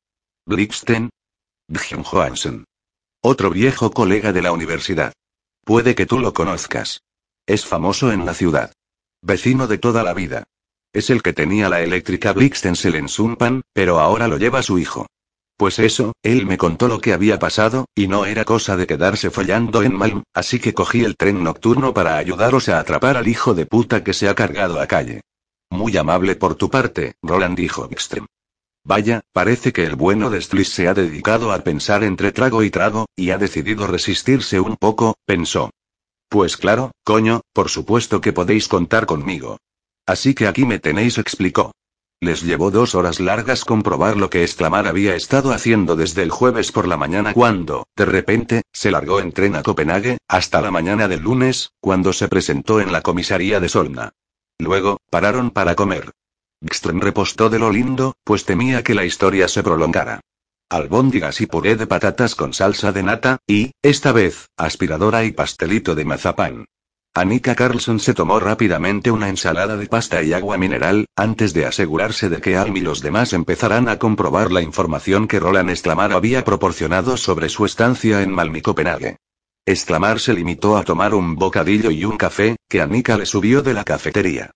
¿Blixten? 0.46 1.10
Björn 1.70 2.04
Johansen. 2.04 2.64
Otro 3.22 3.50
viejo 3.50 3.92
colega 3.92 4.32
de 4.32 4.42
la 4.42 4.54
universidad. 4.54 5.12
Puede 5.66 5.96
que 5.96 6.06
tú 6.06 6.20
lo 6.20 6.34
conozcas. 6.34 7.02
Es 7.46 7.66
famoso 7.66 8.12
en 8.14 8.26
la 8.26 8.34
ciudad. 8.34 8.72
Vecino 9.22 9.68
de 9.68 9.78
toda 9.78 10.02
la 10.04 10.14
vida. 10.14 10.46
Es 10.94 11.10
el 11.10 11.22
que 11.22 11.34
tenía 11.34 11.68
la 11.68 11.82
eléctrica 11.82 12.32
Blixtensel 12.32 12.96
en 12.96 13.10
Sumpan, 13.10 13.64
pero 13.74 14.00
ahora 14.00 14.30
lo 14.30 14.38
lleva 14.38 14.64
su 14.64 14.80
hijo. 14.80 15.08
Pues 15.58 15.80
eso, 15.80 16.14
él 16.24 16.46
me 16.46 16.58
contó 16.58 16.88
lo 16.88 17.02
que 17.02 17.12
había 17.12 17.38
pasado, 17.38 17.88
y 17.94 18.08
no 18.08 18.26
era 18.26 18.46
cosa 18.46 18.78
de 18.78 18.88
quedarse 18.88 19.30
follando 19.30 19.84
en 19.84 19.94
Malm, 19.94 20.24
así 20.34 20.60
que 20.60 20.74
cogí 20.74 21.04
el 21.04 21.18
tren 21.18 21.44
nocturno 21.44 21.94
para 21.94 22.18
ayudaros 22.18 22.70
a 22.70 22.80
atrapar 22.80 23.18
al 23.18 23.28
hijo 23.28 23.54
de 23.54 23.66
puta 23.66 24.06
que 24.06 24.14
se 24.14 24.30
ha 24.30 24.36
cargado 24.36 24.80
a 24.80 24.88
calle. 24.88 25.22
Muy 25.70 25.98
amable 25.98 26.38
por 26.38 26.56
tu 26.56 26.70
parte, 26.70 27.16
Roland 27.22 27.58
dijo. 27.58 27.90
Vaya, 28.88 29.20
parece 29.34 29.74
que 29.74 29.84
el 29.84 29.98
bueno 29.98 30.30
de 30.30 30.42
Stlis 30.42 30.70
se 30.70 30.88
ha 30.88 30.94
dedicado 30.94 31.52
a 31.52 31.60
pensar 31.60 32.06
entre 32.06 32.32
trago 32.32 32.64
y 32.64 32.70
trago, 32.70 33.06
y 33.18 33.32
ha 33.32 33.38
decidido 33.38 33.86
resistirse 33.86 34.62
un 34.62 34.78
poco, 34.78 35.18
pensó. 35.26 35.72
Pues 36.30 36.56
claro, 36.56 36.92
coño, 37.04 37.42
por 37.52 37.68
supuesto 37.68 38.22
que 38.22 38.32
podéis 38.32 38.70
contar 38.70 39.06
conmigo. 39.06 39.58
Así 40.06 40.34
que 40.34 40.48
aquí 40.48 40.64
me 40.64 40.80
tenéis, 40.80 41.18
explicó. 41.18 41.74
Les 42.22 42.44
llevó 42.44 42.72
dos 42.72 42.96
horas 42.96 43.20
largas 43.20 43.66
comprobar 43.66 44.16
lo 44.16 44.30
que 44.30 44.44
exclamar 44.44 44.88
había 44.88 45.16
estado 45.16 45.52
haciendo 45.52 45.98
desde 45.98 46.24
el 46.24 46.32
jueves 46.32 46.72
por 46.72 46.88
la 46.88 46.96
mañana 46.96 47.34
cuando, 47.34 47.88
de 47.94 48.06
repente, 48.06 48.62
se 48.72 48.90
largó 48.90 49.20
en 49.20 49.34
tren 49.34 49.58
a 49.58 49.64
Copenhague, 49.64 50.18
hasta 50.30 50.62
la 50.62 50.72
mañana 50.72 51.10
del 51.10 51.24
lunes, 51.24 51.72
cuando 51.82 52.14
se 52.14 52.30
presentó 52.30 52.80
en 52.80 52.94
la 52.94 53.02
comisaría 53.02 53.60
de 53.60 53.68
Solna. 53.68 54.14
Luego, 54.60 55.02
pararon 55.12 55.52
para 55.52 55.76
comer. 55.76 56.14
Gström 56.62 57.00
repostó 57.00 57.50
de 57.50 57.60
lo 57.60 57.72
lindo, 57.72 58.16
pues 58.24 58.46
temía 58.46 58.84
que 58.84 58.96
la 58.96 59.06
historia 59.06 59.48
se 59.48 59.64
prolongara. 59.64 60.22
Albóndigas 60.70 61.40
y 61.40 61.46
puré 61.46 61.76
de 61.76 61.88
patatas 61.88 62.36
con 62.36 62.54
salsa 62.54 62.92
de 62.92 63.04
nata, 63.04 63.38
y, 63.48 63.72
esta 63.82 64.12
vez, 64.12 64.48
aspiradora 64.58 65.24
y 65.24 65.32
pastelito 65.32 65.96
de 65.96 66.06
mazapán. 66.06 66.66
Annika 67.14 67.56
Carlson 67.56 68.00
se 68.00 68.14
tomó 68.14 68.40
rápidamente 68.40 69.10
una 69.10 69.30
ensalada 69.30 69.76
de 69.78 69.88
pasta 69.88 70.22
y 70.22 70.34
agua 70.34 70.58
mineral, 70.58 71.08
antes 71.16 71.54
de 71.54 71.66
asegurarse 71.66 72.30
de 72.30 72.42
que 72.42 72.58
Alm 72.58 72.78
y 72.78 72.82
los 72.82 73.02
demás 73.02 73.34
empezarán 73.34 73.90
a 73.90 73.98
comprobar 73.98 74.52
la 74.52 74.62
información 74.62 75.28
que 75.28 75.40
Roland 75.40 75.70
Exclamar 75.70 76.12
había 76.12 76.44
proporcionado 76.44 77.18
sobre 77.18 77.50
su 77.50 77.66
estancia 77.66 78.22
en 78.22 78.32
Malmi 78.32 78.62
Copenhague. 78.62 79.18
Exclamar 79.66 80.20
se 80.20 80.34
limitó 80.34 80.78
a 80.78 80.84
tomar 80.84 81.14
un 81.14 81.36
bocadillo 81.36 81.92
y 81.92 82.06
un 82.06 82.18
café, 82.18 82.56
que 82.70 82.82
Annika 82.82 83.18
le 83.18 83.26
subió 83.26 83.64
de 83.64 83.74
la 83.74 83.84
cafetería. 83.84 84.52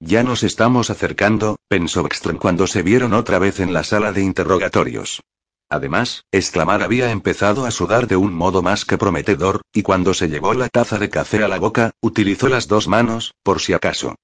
Ya 0.00 0.22
nos 0.22 0.42
estamos 0.42 0.90
acercando, 0.90 1.56
pensó 1.68 2.04
Ekström 2.04 2.36
cuando 2.38 2.66
se 2.66 2.82
vieron 2.82 3.14
otra 3.14 3.38
vez 3.38 3.60
en 3.60 3.72
la 3.72 3.82
sala 3.82 4.12
de 4.12 4.22
interrogatorios. 4.22 5.22
Además, 5.70 6.24
exclamar 6.30 6.82
había 6.82 7.10
empezado 7.10 7.64
a 7.64 7.70
sudar 7.70 8.06
de 8.06 8.16
un 8.16 8.34
modo 8.34 8.60
más 8.60 8.84
que 8.84 8.98
prometedor, 8.98 9.62
y 9.72 9.82
cuando 9.82 10.12
se 10.12 10.28
llevó 10.28 10.52
la 10.52 10.68
taza 10.68 10.98
de 10.98 11.08
café 11.08 11.42
a 11.42 11.48
la 11.48 11.58
boca, 11.58 11.92
utilizó 12.02 12.48
las 12.48 12.68
dos 12.68 12.88
manos, 12.88 13.32
por 13.42 13.60
si 13.60 13.72
acaso. 13.72 14.16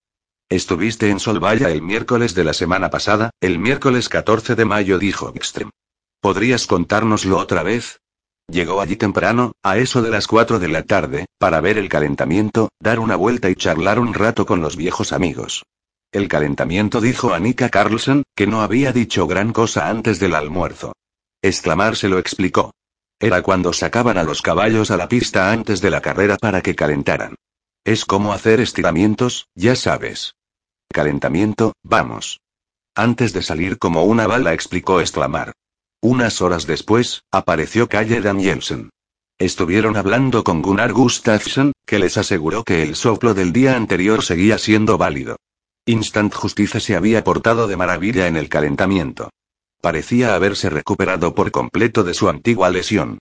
Estuviste 0.50 1.08
en 1.08 1.18
Solvaya 1.18 1.70
el 1.70 1.80
miércoles 1.80 2.34
de 2.34 2.44
la 2.44 2.52
semana 2.52 2.90
pasada, 2.90 3.30
el 3.40 3.58
miércoles 3.58 4.10
14 4.10 4.54
de 4.54 4.64
mayo, 4.66 4.98
dijo 4.98 5.32
Ekström. 5.32 5.70
¿Podrías 6.20 6.66
contárnoslo 6.66 7.38
otra 7.38 7.62
vez? 7.62 8.00
Llegó 8.48 8.80
allí 8.80 8.96
temprano, 8.96 9.52
a 9.62 9.78
eso 9.78 10.02
de 10.02 10.10
las 10.10 10.26
4 10.26 10.58
de 10.58 10.68
la 10.68 10.82
tarde, 10.82 11.26
para 11.38 11.60
ver 11.60 11.78
el 11.78 11.88
calentamiento, 11.88 12.68
dar 12.80 12.98
una 12.98 13.16
vuelta 13.16 13.48
y 13.50 13.54
charlar 13.54 13.98
un 13.98 14.14
rato 14.14 14.46
con 14.46 14.60
los 14.60 14.76
viejos 14.76 15.12
amigos. 15.12 15.64
El 16.12 16.28
calentamiento 16.28 17.00
dijo 17.00 17.32
Annika 17.32 17.70
Carlson, 17.70 18.24
que 18.36 18.46
no 18.46 18.60
había 18.60 18.92
dicho 18.92 19.26
gran 19.26 19.52
cosa 19.52 19.88
antes 19.88 20.20
del 20.20 20.34
almuerzo. 20.34 20.92
Exclamar 21.40 21.96
se 21.96 22.08
lo 22.08 22.18
explicó. 22.18 22.72
Era 23.18 23.40
cuando 23.40 23.72
sacaban 23.72 24.18
a 24.18 24.24
los 24.24 24.42
caballos 24.42 24.90
a 24.90 24.96
la 24.96 25.08
pista 25.08 25.52
antes 25.52 25.80
de 25.80 25.90
la 25.90 26.00
carrera 26.02 26.36
para 26.36 26.60
que 26.60 26.74
calentaran. 26.74 27.36
Es 27.84 28.04
como 28.04 28.32
hacer 28.32 28.60
estiramientos, 28.60 29.46
ya 29.54 29.74
sabes. 29.74 30.34
Calentamiento, 30.92 31.72
vamos. 31.82 32.40
Antes 32.94 33.32
de 33.32 33.42
salir 33.42 33.78
como 33.78 34.04
una 34.04 34.26
bala, 34.26 34.52
explicó 34.52 35.00
exclamar. 35.00 35.52
Unas 36.04 36.42
horas 36.42 36.66
después, 36.66 37.22
apareció 37.30 37.88
Calle 37.88 38.20
Danielsen. 38.20 38.90
Estuvieron 39.38 39.96
hablando 39.96 40.42
con 40.42 40.60
Gunnar 40.60 40.92
Gustafsson, 40.92 41.72
que 41.86 42.00
les 42.00 42.18
aseguró 42.18 42.64
que 42.64 42.82
el 42.82 42.96
soplo 42.96 43.34
del 43.34 43.52
día 43.52 43.76
anterior 43.76 44.24
seguía 44.24 44.58
siendo 44.58 44.98
válido. 44.98 45.36
Instant 45.86 46.34
Justicia 46.34 46.80
se 46.80 46.96
había 46.96 47.22
portado 47.22 47.68
de 47.68 47.76
maravilla 47.76 48.26
en 48.26 48.36
el 48.36 48.48
calentamiento. 48.48 49.30
Parecía 49.80 50.34
haberse 50.34 50.70
recuperado 50.70 51.36
por 51.36 51.52
completo 51.52 52.02
de 52.02 52.14
su 52.14 52.28
antigua 52.28 52.68
lesión. 52.70 53.18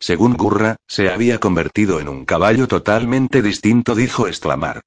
Según 0.00 0.34
Gurra, 0.34 0.74
se 0.88 1.10
había 1.10 1.38
convertido 1.38 2.00
en 2.00 2.08
un 2.08 2.24
caballo 2.24 2.66
totalmente 2.66 3.42
distinto, 3.42 3.94
dijo 3.94 4.26
exclamar. 4.26 4.80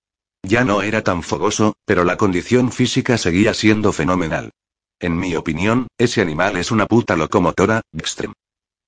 Ya 0.43 0.65
no 0.65 0.81
era 0.81 1.01
tan 1.01 1.23
fogoso, 1.23 1.77
pero 1.85 2.03
la 2.03 2.17
condición 2.17 2.73
física 2.73 3.17
seguía 3.17 3.53
siendo 3.53 3.93
fenomenal. 3.93 4.51
En 4.99 5.17
mi 5.17 5.35
opinión, 5.35 5.87
ese 5.97 6.21
animal 6.21 6.57
es 6.57 6.71
una 6.71 6.87
puta 6.87 7.15
locomotora, 7.15 7.81
Gstrem. 7.91 8.33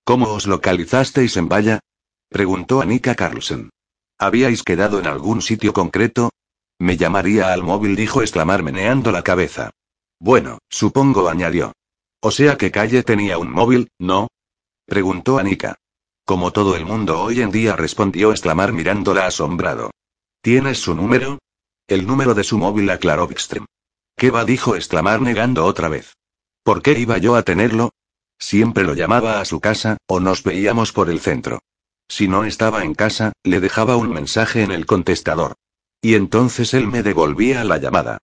¿Cómo 0.04 0.30
os 0.30 0.48
localizasteis 0.48 1.38
en 1.38 1.48
Valla? 1.48 1.80
preguntó 2.30 2.82
Anika 2.82 3.14
Carlsen. 3.14 3.70
¿Habíais 4.18 4.64
quedado 4.64 5.00
en 5.00 5.06
algún 5.06 5.42
sitio 5.42 5.72
concreto? 5.72 6.32
Me 6.80 6.98
llamaría 6.98 7.54
al 7.54 7.64
móvil, 7.64 7.96
dijo 7.96 8.22
exclamar 8.22 8.64
meneando 8.64 9.12
la 9.12 9.22
cabeza. 9.22 9.70
Bueno, 10.20 10.58
supongo, 10.70 11.30
añadió. 11.30 11.74
O 12.22 12.32
sea 12.32 12.58
que 12.58 12.72
Calle 12.72 13.04
tenía 13.04 13.38
un 13.38 13.52
móvil, 13.52 13.90
¿no? 14.00 14.30
Preguntó 14.86 15.38
Anika. 15.38 15.76
Como 16.26 16.52
todo 16.52 16.76
el 16.76 16.86
mundo 16.86 17.22
hoy 17.22 17.42
en 17.42 17.52
día 17.52 17.76
respondió 17.76 18.32
exclamar 18.32 18.74
mirándola 18.74 19.28
asombrado. 19.28 19.92
¿Tienes 20.42 20.80
su 20.80 20.96
número? 20.96 21.40
El 21.88 22.08
número 22.08 22.34
de 22.34 22.44
su 22.44 22.58
móvil 22.58 22.90
aclaró 22.90 23.28
Bikström. 23.28 23.66
¿Qué 24.20 24.32
va? 24.32 24.44
dijo 24.44 24.76
exclamar 24.76 25.22
negando 25.22 25.66
otra 25.66 25.88
vez. 25.88 26.18
¿Por 26.64 26.82
qué 26.82 27.00
iba 27.00 27.18
yo 27.20 27.38
a 27.38 27.44
tenerlo? 27.44 27.92
Siempre 28.38 28.84
lo 28.84 28.94
llamaba 28.94 29.40
a 29.40 29.46
su 29.46 29.62
casa, 29.62 29.96
o 30.08 30.20
nos 30.20 30.44
veíamos 30.44 30.92
por 30.92 31.10
el 31.10 31.22
centro. 31.22 31.60
Si 32.10 32.28
no 32.28 32.44
estaba 32.44 32.84
en 32.84 32.96
casa, 32.96 33.32
le 33.44 33.62
dejaba 33.62 33.96
un 33.96 34.10
mensaje 34.10 34.62
en 34.62 34.72
el 34.72 34.86
contestador. 34.86 35.56
Y 36.02 36.16
entonces 36.16 36.74
él 36.74 36.88
me 36.88 37.02
devolvía 37.02 37.64
la 37.64 37.78
llamada. 37.78 38.18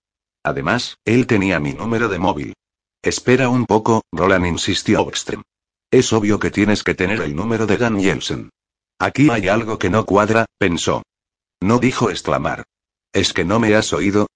Además, 0.44 0.98
él 1.06 1.26
tenía 1.26 1.60
mi 1.60 1.72
número 1.72 2.10
de 2.10 2.18
móvil. 2.18 2.52
Espera 3.00 3.48
un 3.48 3.64
poco, 3.64 4.02
Roland 4.12 4.44
insistió 4.44 5.00
Oxtrem. 5.00 5.42
Es 5.90 6.12
obvio 6.12 6.38
que 6.38 6.50
tienes 6.50 6.84
que 6.84 6.94
tener 6.94 7.22
el 7.22 7.34
número 7.34 7.66
de 7.66 7.78
Dan 7.78 7.98
Jensen. 7.98 8.50
Aquí 8.98 9.30
hay 9.30 9.48
algo 9.48 9.78
que 9.78 9.88
no 9.88 10.04
cuadra, 10.04 10.44
pensó. 10.58 11.04
No 11.62 11.78
dijo 11.78 12.10
exclamar. 12.10 12.64
¿Es 13.14 13.32
que 13.32 13.46
no 13.46 13.58
me 13.58 13.74
has 13.74 13.94
oído? 13.94 14.26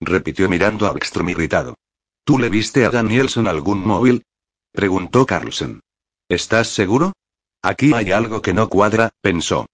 Repitió 0.00 0.48
mirando 0.48 0.86
a 0.86 0.94
Ekström 0.94 1.30
irritado. 1.30 1.76
¿Tú 2.24 2.38
le 2.38 2.48
viste 2.48 2.84
a 2.84 2.90
Danielson 2.90 3.46
algún 3.46 3.86
móvil? 3.86 4.24
preguntó 4.72 5.26
Carlson. 5.26 5.80
¿Estás 6.28 6.68
seguro? 6.68 7.12
Aquí 7.62 7.92
hay 7.92 8.12
algo 8.12 8.40
que 8.40 8.54
no 8.54 8.68
cuadra, 8.68 9.10
pensó. 9.20 9.66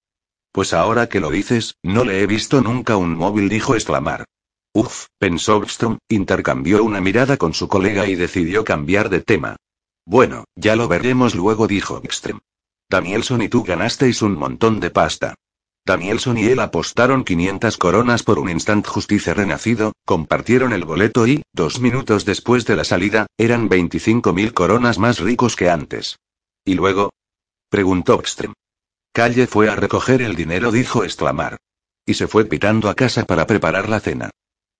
Pues 0.53 0.73
ahora 0.73 1.09
que 1.09 1.20
lo 1.20 1.31
dices, 1.31 1.77
no 1.82 2.05
le 2.05 2.23
he 2.23 2.27
visto 2.27 2.61
nunca 2.61 2.97
un 2.97 3.15
móvil, 3.15 3.48
dijo 3.48 3.74
exclamar. 3.74 4.24
Uf, 4.73 5.07
pensó 5.19 5.61
Bstrom, 5.61 5.98
intercambió 6.09 6.82
una 6.82 7.01
mirada 7.01 7.36
con 7.36 7.55
su 7.55 7.69
colega 7.69 8.07
y 8.07 8.15
decidió 8.15 8.65
cambiar 8.65 9.09
de 9.09 9.20
tema. 9.20 9.57
Bueno, 10.05 10.44
ya 10.55 10.77
lo 10.77 10.89
veremos 10.89 11.35
luego, 11.35 11.66
dijo 11.66 12.01
Bstrom. 12.01 12.40
Danielson 12.89 13.43
y 13.43 13.48
tú 13.48 13.65
ganasteis 13.65 14.23
un 14.23 14.35
montón 14.35 14.81
de 14.81 14.90
pasta. 14.90 15.35
Danielson 15.87 16.37
y 16.37 16.47
él 16.47 16.59
apostaron 16.59 17.23
500 17.23 17.77
coronas 17.79 18.25
por 18.25 18.41
un 18.41 18.51
instant 18.51 18.85
justicia 18.85 19.35
renacido, 19.35 19.93
compartieron 20.05 20.73
el 20.73 20.85
boleto 20.85 21.29
y, 21.29 21.43
dos 21.53 21.81
minutos 21.81 22.25
después 22.25 22.67
de 22.67 22.75
la 22.75 22.83
salida, 22.83 23.29
eran 23.39 23.71
25.000 23.71 24.53
coronas 24.53 24.99
más 24.99 25.21
ricos 25.21 25.55
que 25.55 25.71
antes. 25.71 26.19
¿Y 26.65 26.75
luego? 26.75 27.11
preguntó 27.71 28.19
Bstrom. 28.19 28.53
Calle 29.13 29.47
fue 29.47 29.71
a 29.71 29.77
recoger 29.77 30.23
el 30.23 30.35
dinero, 30.35 30.73
dijo 30.73 31.05
exclamar. 31.05 31.57
Y 32.05 32.15
se 32.15 32.27
fue 32.27 32.45
pitando 32.45 32.91
a 32.91 32.95
casa 32.95 33.25
para 33.25 33.47
preparar 33.47 33.89
la 33.89 34.01
cena. 34.01 34.31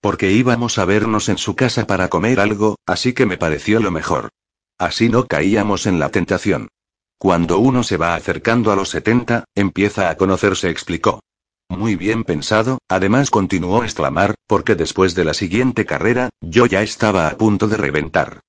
Porque 0.01 0.33
íbamos 0.33 0.77
a 0.79 0.85
vernos 0.85 1.29
en 1.29 1.39
su 1.39 1.55
casa 1.55 1.87
para 1.87 2.09
comer 2.09 2.41
algo, 2.41 2.77
así 2.85 3.13
que 3.13 3.27
me 3.27 3.39
pareció 3.39 3.79
lo 3.79 3.93
mejor. 3.93 4.29
Así 4.77 5.09
no 5.09 5.27
caíamos 5.27 5.87
en 5.87 6.01
la 6.01 6.11
tentación. 6.11 6.69
Cuando 7.19 7.59
uno 7.59 7.83
se 7.83 7.97
va 7.97 8.15
acercando 8.15 8.71
a 8.71 8.77
los 8.77 8.91
70, 8.91 9.45
empieza 9.55 10.11
a 10.11 10.17
conocerse, 10.17 10.69
explicó. 10.69 11.21
Muy 11.69 11.97
bien 11.97 12.25
pensado, 12.25 12.79
además 12.89 13.31
continuó 13.31 13.83
exclamar, 13.83 14.35
porque 14.47 14.75
después 14.75 15.15
de 15.15 15.25
la 15.25 15.35
siguiente 15.35 15.85
carrera, 15.85 16.31
yo 16.41 16.67
ya 16.67 16.83
estaba 16.83 17.27
a 17.29 17.37
punto 17.37 17.67
de 17.67 17.77
reventar. 17.77 18.41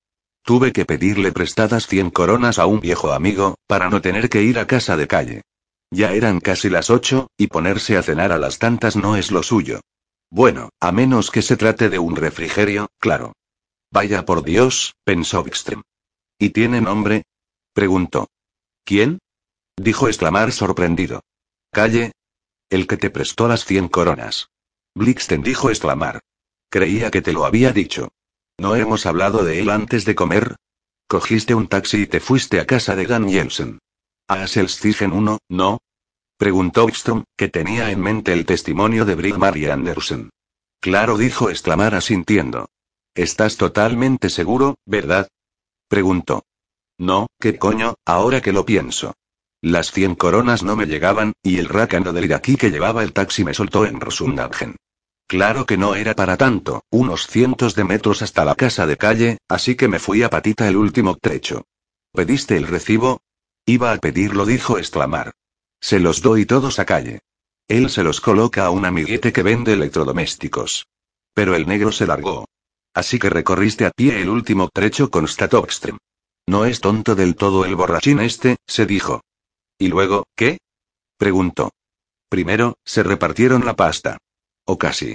Tuve 0.44 0.72
que 0.72 0.84
pedirle 0.84 1.32
prestadas 1.32 1.86
100 1.86 2.10
coronas 2.10 2.58
a 2.58 2.66
un 2.66 2.80
viejo 2.80 3.12
amigo, 3.12 3.56
para 3.66 3.90
no 3.90 4.00
tener 4.00 4.28
que 4.28 4.42
ir 4.42 4.58
a 4.58 4.66
casa 4.66 4.96
de 4.96 5.08
calle. 5.08 5.42
Ya 5.90 6.12
eran 6.12 6.40
casi 6.40 6.68
las 6.68 6.90
ocho, 6.90 7.28
y 7.36 7.48
ponerse 7.48 7.96
a 7.96 8.02
cenar 8.02 8.32
a 8.32 8.38
las 8.38 8.58
tantas 8.58 8.96
no 8.96 9.16
es 9.16 9.30
lo 9.30 9.42
suyo. 9.42 9.80
Bueno, 10.30 10.68
a 10.80 10.92
menos 10.92 11.30
que 11.30 11.42
se 11.42 11.56
trate 11.56 11.88
de 11.88 11.98
un 11.98 12.14
refrigerio, 12.14 12.88
claro. 12.98 13.32
Vaya 13.90 14.24
por 14.24 14.44
Dios, 14.44 14.94
pensó 15.04 15.42
Wikström. 15.42 15.82
¿Y 16.38 16.50
tiene 16.50 16.82
nombre? 16.82 17.24
preguntó. 17.72 18.28
¿Quién? 18.88 19.18
dijo 19.76 20.08
exclamar 20.08 20.50
sorprendido. 20.50 21.20
Calle. 21.70 22.12
El 22.70 22.86
que 22.86 22.96
te 22.96 23.10
prestó 23.10 23.46
las 23.46 23.66
cien 23.66 23.86
coronas. 23.86 24.48
Blixten 24.94 25.42
dijo 25.42 25.68
exclamar. 25.68 26.20
Creía 26.70 27.10
que 27.10 27.20
te 27.20 27.34
lo 27.34 27.44
había 27.44 27.74
dicho. 27.74 28.08
¿No 28.58 28.76
hemos 28.76 29.04
hablado 29.04 29.44
de 29.44 29.60
él 29.60 29.68
antes 29.68 30.06
de 30.06 30.14
comer? 30.14 30.56
Cogiste 31.06 31.54
un 31.54 31.68
taxi 31.68 32.04
y 32.04 32.06
te 32.06 32.18
fuiste 32.18 32.60
a 32.60 32.66
casa 32.66 32.96
de 32.96 33.04
Dan 33.04 33.28
Jensen. 33.28 33.78
¿A 34.26 34.46
Selstigen 34.46 35.12
1, 35.12 35.36
no? 35.50 35.82
Preguntó 36.38 36.86
Wikström, 36.86 37.24
que 37.36 37.48
tenía 37.48 37.90
en 37.90 38.00
mente 38.00 38.32
el 38.32 38.46
testimonio 38.46 39.04
de 39.04 39.16
Brighmar 39.16 39.58
y 39.58 39.66
Andersen. 39.66 40.30
Claro, 40.80 41.18
dijo 41.18 41.50
exclamar 41.50 41.94
asintiendo. 41.94 42.70
¿Estás 43.14 43.58
totalmente 43.58 44.30
seguro, 44.30 44.76
verdad? 44.86 45.28
Preguntó. 45.90 46.44
No, 46.98 47.28
¿qué 47.40 47.56
coño, 47.58 47.94
ahora 48.04 48.40
que 48.40 48.52
lo 48.52 48.66
pienso? 48.66 49.14
Las 49.62 49.92
cien 49.92 50.14
coronas 50.14 50.62
no 50.62 50.76
me 50.76 50.86
llegaban, 50.86 51.32
y 51.42 51.58
el 51.58 51.68
rácano 51.68 52.12
del 52.12 52.26
iraquí 52.26 52.56
que 52.56 52.70
llevaba 52.70 53.02
el 53.02 53.12
taxi 53.12 53.44
me 53.44 53.54
soltó 53.54 53.86
en 53.86 54.00
Rosundagen. 54.00 54.76
Claro 55.28 55.66
que 55.66 55.76
no 55.76 55.94
era 55.94 56.14
para 56.14 56.36
tanto, 56.36 56.82
unos 56.90 57.26
cientos 57.26 57.74
de 57.74 57.84
metros 57.84 58.22
hasta 58.22 58.44
la 58.44 58.54
casa 58.54 58.86
de 58.86 58.96
calle, 58.96 59.38
así 59.48 59.76
que 59.76 59.86
me 59.86 59.98
fui 59.98 60.22
a 60.22 60.30
patita 60.30 60.66
el 60.68 60.76
último 60.76 61.16
trecho. 61.20 61.64
¿Pediste 62.12 62.56
el 62.56 62.66
recibo? 62.66 63.20
Iba 63.66 63.92
a 63.92 63.98
pedirlo, 63.98 64.46
dijo 64.46 64.78
exclamar. 64.78 65.32
Se 65.80 66.00
los 66.00 66.22
doy 66.22 66.46
todos 66.46 66.78
a 66.78 66.84
calle. 66.84 67.20
Él 67.68 67.90
se 67.90 68.02
los 68.02 68.20
coloca 68.20 68.64
a 68.64 68.70
un 68.70 68.86
amiguete 68.86 69.32
que 69.32 69.42
vende 69.42 69.74
electrodomésticos. 69.74 70.86
Pero 71.34 71.54
el 71.54 71.66
negro 71.68 71.92
se 71.92 72.06
largó. 72.06 72.46
Así 72.94 73.18
que 73.18 73.28
recorriste 73.28 73.84
a 73.84 73.90
pie 73.90 74.22
el 74.22 74.30
último 74.30 74.70
trecho, 74.72 75.10
constató. 75.10 75.66
No 76.48 76.64
es 76.64 76.80
tonto 76.80 77.14
del 77.14 77.36
todo 77.36 77.66
el 77.66 77.76
borrachín 77.76 78.20
este, 78.20 78.56
se 78.66 78.86
dijo. 78.86 79.20
¿Y 79.78 79.88
luego, 79.88 80.24
qué? 80.34 80.56
preguntó. 81.18 81.72
Primero, 82.30 82.78
se 82.86 83.02
repartieron 83.02 83.66
la 83.66 83.76
pasta. 83.76 84.16
O 84.64 84.78
casi. 84.78 85.14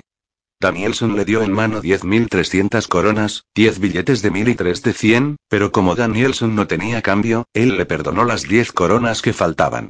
Danielson 0.62 1.16
le 1.16 1.26
dio 1.26 1.42
en 1.42 1.52
mano 1.52 1.82
10.300 1.82 2.88
coronas, 2.88 3.46
10 3.56 3.80
billetes 3.80 4.22
de 4.22 4.30
mil 4.30 4.48
y 4.48 4.54
tres 4.54 4.84
de 4.84 4.94
cien, 4.94 5.38
pero 5.50 5.72
como 5.72 5.96
Danielson 5.96 6.54
no 6.54 6.68
tenía 6.68 7.02
cambio, 7.02 7.46
él 7.54 7.78
le 7.78 7.88
perdonó 7.88 8.26
las 8.26 8.44
10 8.44 8.72
coronas 8.72 9.24
que 9.24 9.34
faltaban. 9.34 9.90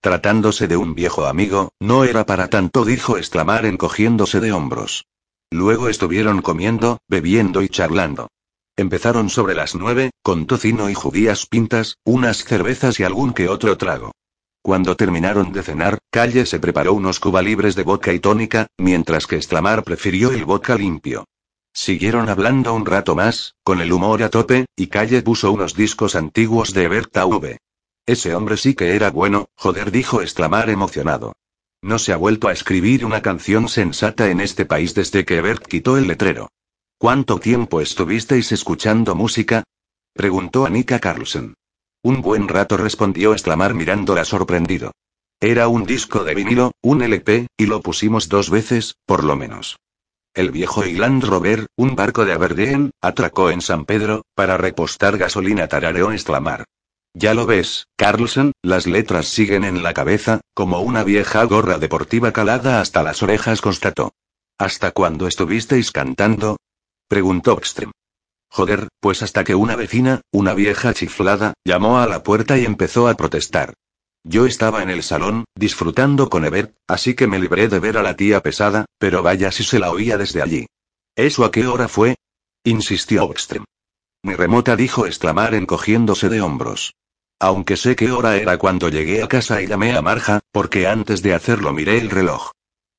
Tratándose 0.00 0.68
de 0.68 0.76
un 0.76 0.94
viejo 0.94 1.26
amigo, 1.26 1.72
no 1.80 2.04
era 2.04 2.24
para 2.24 2.46
tanto, 2.46 2.84
dijo 2.84 3.18
exclamar 3.18 3.66
encogiéndose 3.66 4.38
de 4.38 4.52
hombros. 4.52 5.06
Luego 5.50 5.88
estuvieron 5.88 6.40
comiendo, 6.40 7.00
bebiendo 7.08 7.62
y 7.62 7.68
charlando. 7.68 8.28
Empezaron 8.76 9.30
sobre 9.30 9.54
las 9.54 9.76
nueve, 9.76 10.10
con 10.22 10.46
tocino 10.46 10.90
y 10.90 10.94
judías 10.94 11.46
pintas, 11.46 11.98
unas 12.04 12.44
cervezas 12.44 12.98
y 12.98 13.04
algún 13.04 13.32
que 13.32 13.48
otro 13.48 13.78
trago. 13.78 14.10
Cuando 14.62 14.96
terminaron 14.96 15.52
de 15.52 15.62
cenar, 15.62 15.98
Calle 16.10 16.44
se 16.44 16.58
preparó 16.58 16.94
unos 16.94 17.20
cubalibres 17.20 17.76
de 17.76 17.84
vodka 17.84 18.12
y 18.12 18.18
tónica, 18.18 18.66
mientras 18.76 19.28
que 19.28 19.36
Estlamar 19.36 19.84
prefirió 19.84 20.32
el 20.32 20.44
vodka 20.44 20.74
limpio. 20.74 21.24
Siguieron 21.72 22.28
hablando 22.28 22.74
un 22.74 22.84
rato 22.84 23.14
más, 23.14 23.54
con 23.62 23.80
el 23.80 23.92
humor 23.92 24.22
a 24.24 24.30
tope, 24.30 24.66
y 24.74 24.88
Calle 24.88 25.22
puso 25.22 25.52
unos 25.52 25.74
discos 25.74 26.16
antiguos 26.16 26.72
de 26.72 26.88
Berta 26.88 27.26
V. 27.26 27.58
Ese 28.06 28.34
hombre 28.34 28.56
sí 28.56 28.74
que 28.74 28.96
era 28.96 29.10
bueno, 29.10 29.50
joder, 29.54 29.92
dijo 29.92 30.20
Estlamar 30.20 30.68
emocionado. 30.68 31.34
No 31.80 31.98
se 31.98 32.12
ha 32.12 32.16
vuelto 32.16 32.48
a 32.48 32.52
escribir 32.52 33.04
una 33.04 33.22
canción 33.22 33.68
sensata 33.68 34.30
en 34.30 34.40
este 34.40 34.64
país 34.64 34.94
desde 34.94 35.24
que 35.24 35.40
Bert 35.42 35.64
quitó 35.66 35.96
el 35.96 36.08
letrero. 36.08 36.48
¿Cuánto 37.04 37.38
tiempo 37.38 37.82
estuvisteis 37.82 38.50
escuchando 38.52 39.14
música? 39.14 39.62
preguntó 40.14 40.64
Anika 40.64 41.00
Carlson. 41.00 41.52
Un 42.02 42.22
buen 42.22 42.48
rato 42.48 42.78
respondió 42.78 43.32
exclamar 43.32 43.74
mirándola 43.74 44.24
sorprendido. 44.24 44.90
Era 45.38 45.68
un 45.68 45.84
disco 45.84 46.24
de 46.24 46.34
vinilo, 46.34 46.72
un 46.80 47.02
LP, 47.02 47.48
y 47.58 47.66
lo 47.66 47.82
pusimos 47.82 48.30
dos 48.30 48.48
veces, 48.48 48.94
por 49.04 49.22
lo 49.22 49.36
menos. 49.36 49.76
El 50.32 50.50
viejo 50.50 50.86
Island 50.86 51.22
Rover, 51.24 51.66
un 51.76 51.94
barco 51.94 52.24
de 52.24 52.32
Aberdeen, 52.32 52.90
atracó 53.02 53.50
en 53.50 53.60
San 53.60 53.84
Pedro, 53.84 54.22
para 54.34 54.56
repostar 54.56 55.18
gasolina 55.18 55.68
tarareó 55.68 56.10
exclamar. 56.10 56.64
Ya 57.12 57.34
lo 57.34 57.44
ves, 57.44 57.84
Carlson, 57.98 58.52
las 58.62 58.86
letras 58.86 59.26
siguen 59.26 59.64
en 59.64 59.82
la 59.82 59.92
cabeza, 59.92 60.40
como 60.54 60.80
una 60.80 61.04
vieja 61.04 61.44
gorra 61.44 61.76
deportiva 61.76 62.32
calada 62.32 62.80
hasta 62.80 63.02
las 63.02 63.22
orejas 63.22 63.60
constató. 63.60 64.14
¿Hasta 64.56 64.92
cuándo 64.92 65.26
estuvisteis 65.26 65.90
cantando? 65.90 66.56
Preguntó 67.08 67.52
Extrem. 67.58 67.90
Joder, 68.50 68.88
pues 69.00 69.22
hasta 69.22 69.42
que 69.42 69.54
una 69.54 69.74
vecina, 69.74 70.20
una 70.32 70.54
vieja 70.54 70.94
chiflada, 70.94 71.54
llamó 71.64 71.98
a 71.98 72.06
la 72.06 72.22
puerta 72.22 72.56
y 72.56 72.64
empezó 72.64 73.08
a 73.08 73.14
protestar. 73.14 73.74
Yo 74.22 74.46
estaba 74.46 74.82
en 74.82 74.90
el 74.90 75.02
salón, 75.02 75.44
disfrutando 75.54 76.30
con 76.30 76.44
Ebert, 76.44 76.74
así 76.88 77.14
que 77.14 77.26
me 77.26 77.38
libré 77.38 77.68
de 77.68 77.78
ver 77.78 77.98
a 77.98 78.02
la 78.02 78.16
tía 78.16 78.40
pesada, 78.40 78.86
pero 78.98 79.22
vaya 79.22 79.50
si 79.52 79.64
se 79.64 79.78
la 79.78 79.90
oía 79.90 80.16
desde 80.16 80.40
allí. 80.40 80.66
¿Eso 81.16 81.44
a 81.44 81.50
qué 81.50 81.66
hora 81.66 81.88
fue? 81.88 82.16
insistió 82.64 83.28
Ekström. 83.30 83.64
Mi 84.22 84.34
remota 84.34 84.76
dijo 84.76 85.04
exclamar 85.04 85.54
encogiéndose 85.54 86.30
de 86.30 86.40
hombros. 86.40 86.94
Aunque 87.38 87.76
sé 87.76 87.94
qué 87.94 88.10
hora 88.10 88.36
era 88.36 88.56
cuando 88.56 88.88
llegué 88.88 89.22
a 89.22 89.28
casa 89.28 89.60
y 89.60 89.66
llamé 89.66 89.94
a 89.94 90.00
Marja, 90.00 90.40
porque 90.50 90.86
antes 90.86 91.20
de 91.20 91.34
hacerlo 91.34 91.74
miré 91.74 91.98
el 91.98 92.08
reloj. 92.08 92.52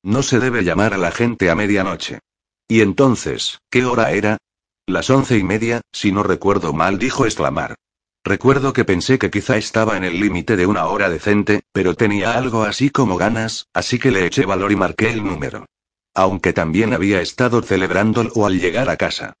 No 0.04 0.22
se 0.22 0.38
debe 0.38 0.62
llamar 0.62 0.94
a 0.94 0.98
la 0.98 1.10
gente 1.10 1.50
a 1.50 1.56
medianoche. 1.56 2.20
¿Y 2.68 2.80
entonces, 2.80 3.60
qué 3.70 3.84
hora 3.84 4.10
era? 4.10 4.38
Las 4.86 5.10
once 5.10 5.38
y 5.38 5.42
media, 5.44 5.82
si 5.92 6.12
no 6.12 6.22
recuerdo 6.22 6.72
mal, 6.72 6.98
dijo 6.98 7.24
exclamar. 7.24 7.76
Recuerdo 8.24 8.72
que 8.72 8.84
pensé 8.84 9.20
que 9.20 9.30
quizá 9.30 9.56
estaba 9.56 9.96
en 9.96 10.02
el 10.02 10.18
límite 10.18 10.56
de 10.56 10.66
una 10.66 10.86
hora 10.86 11.08
decente, 11.08 11.62
pero 11.72 11.94
tenía 11.94 12.36
algo 12.36 12.64
así 12.64 12.90
como 12.90 13.16
ganas, 13.16 13.66
así 13.72 14.00
que 14.00 14.10
le 14.10 14.26
eché 14.26 14.44
valor 14.44 14.72
y 14.72 14.76
marqué 14.76 15.10
el 15.10 15.24
número. 15.24 15.66
Aunque 16.12 16.52
también 16.52 16.92
había 16.92 17.20
estado 17.20 17.62
celebrándolo 17.62 18.46
al 18.46 18.58
llegar 18.58 18.90
a 18.90 18.96
casa. 18.96 19.34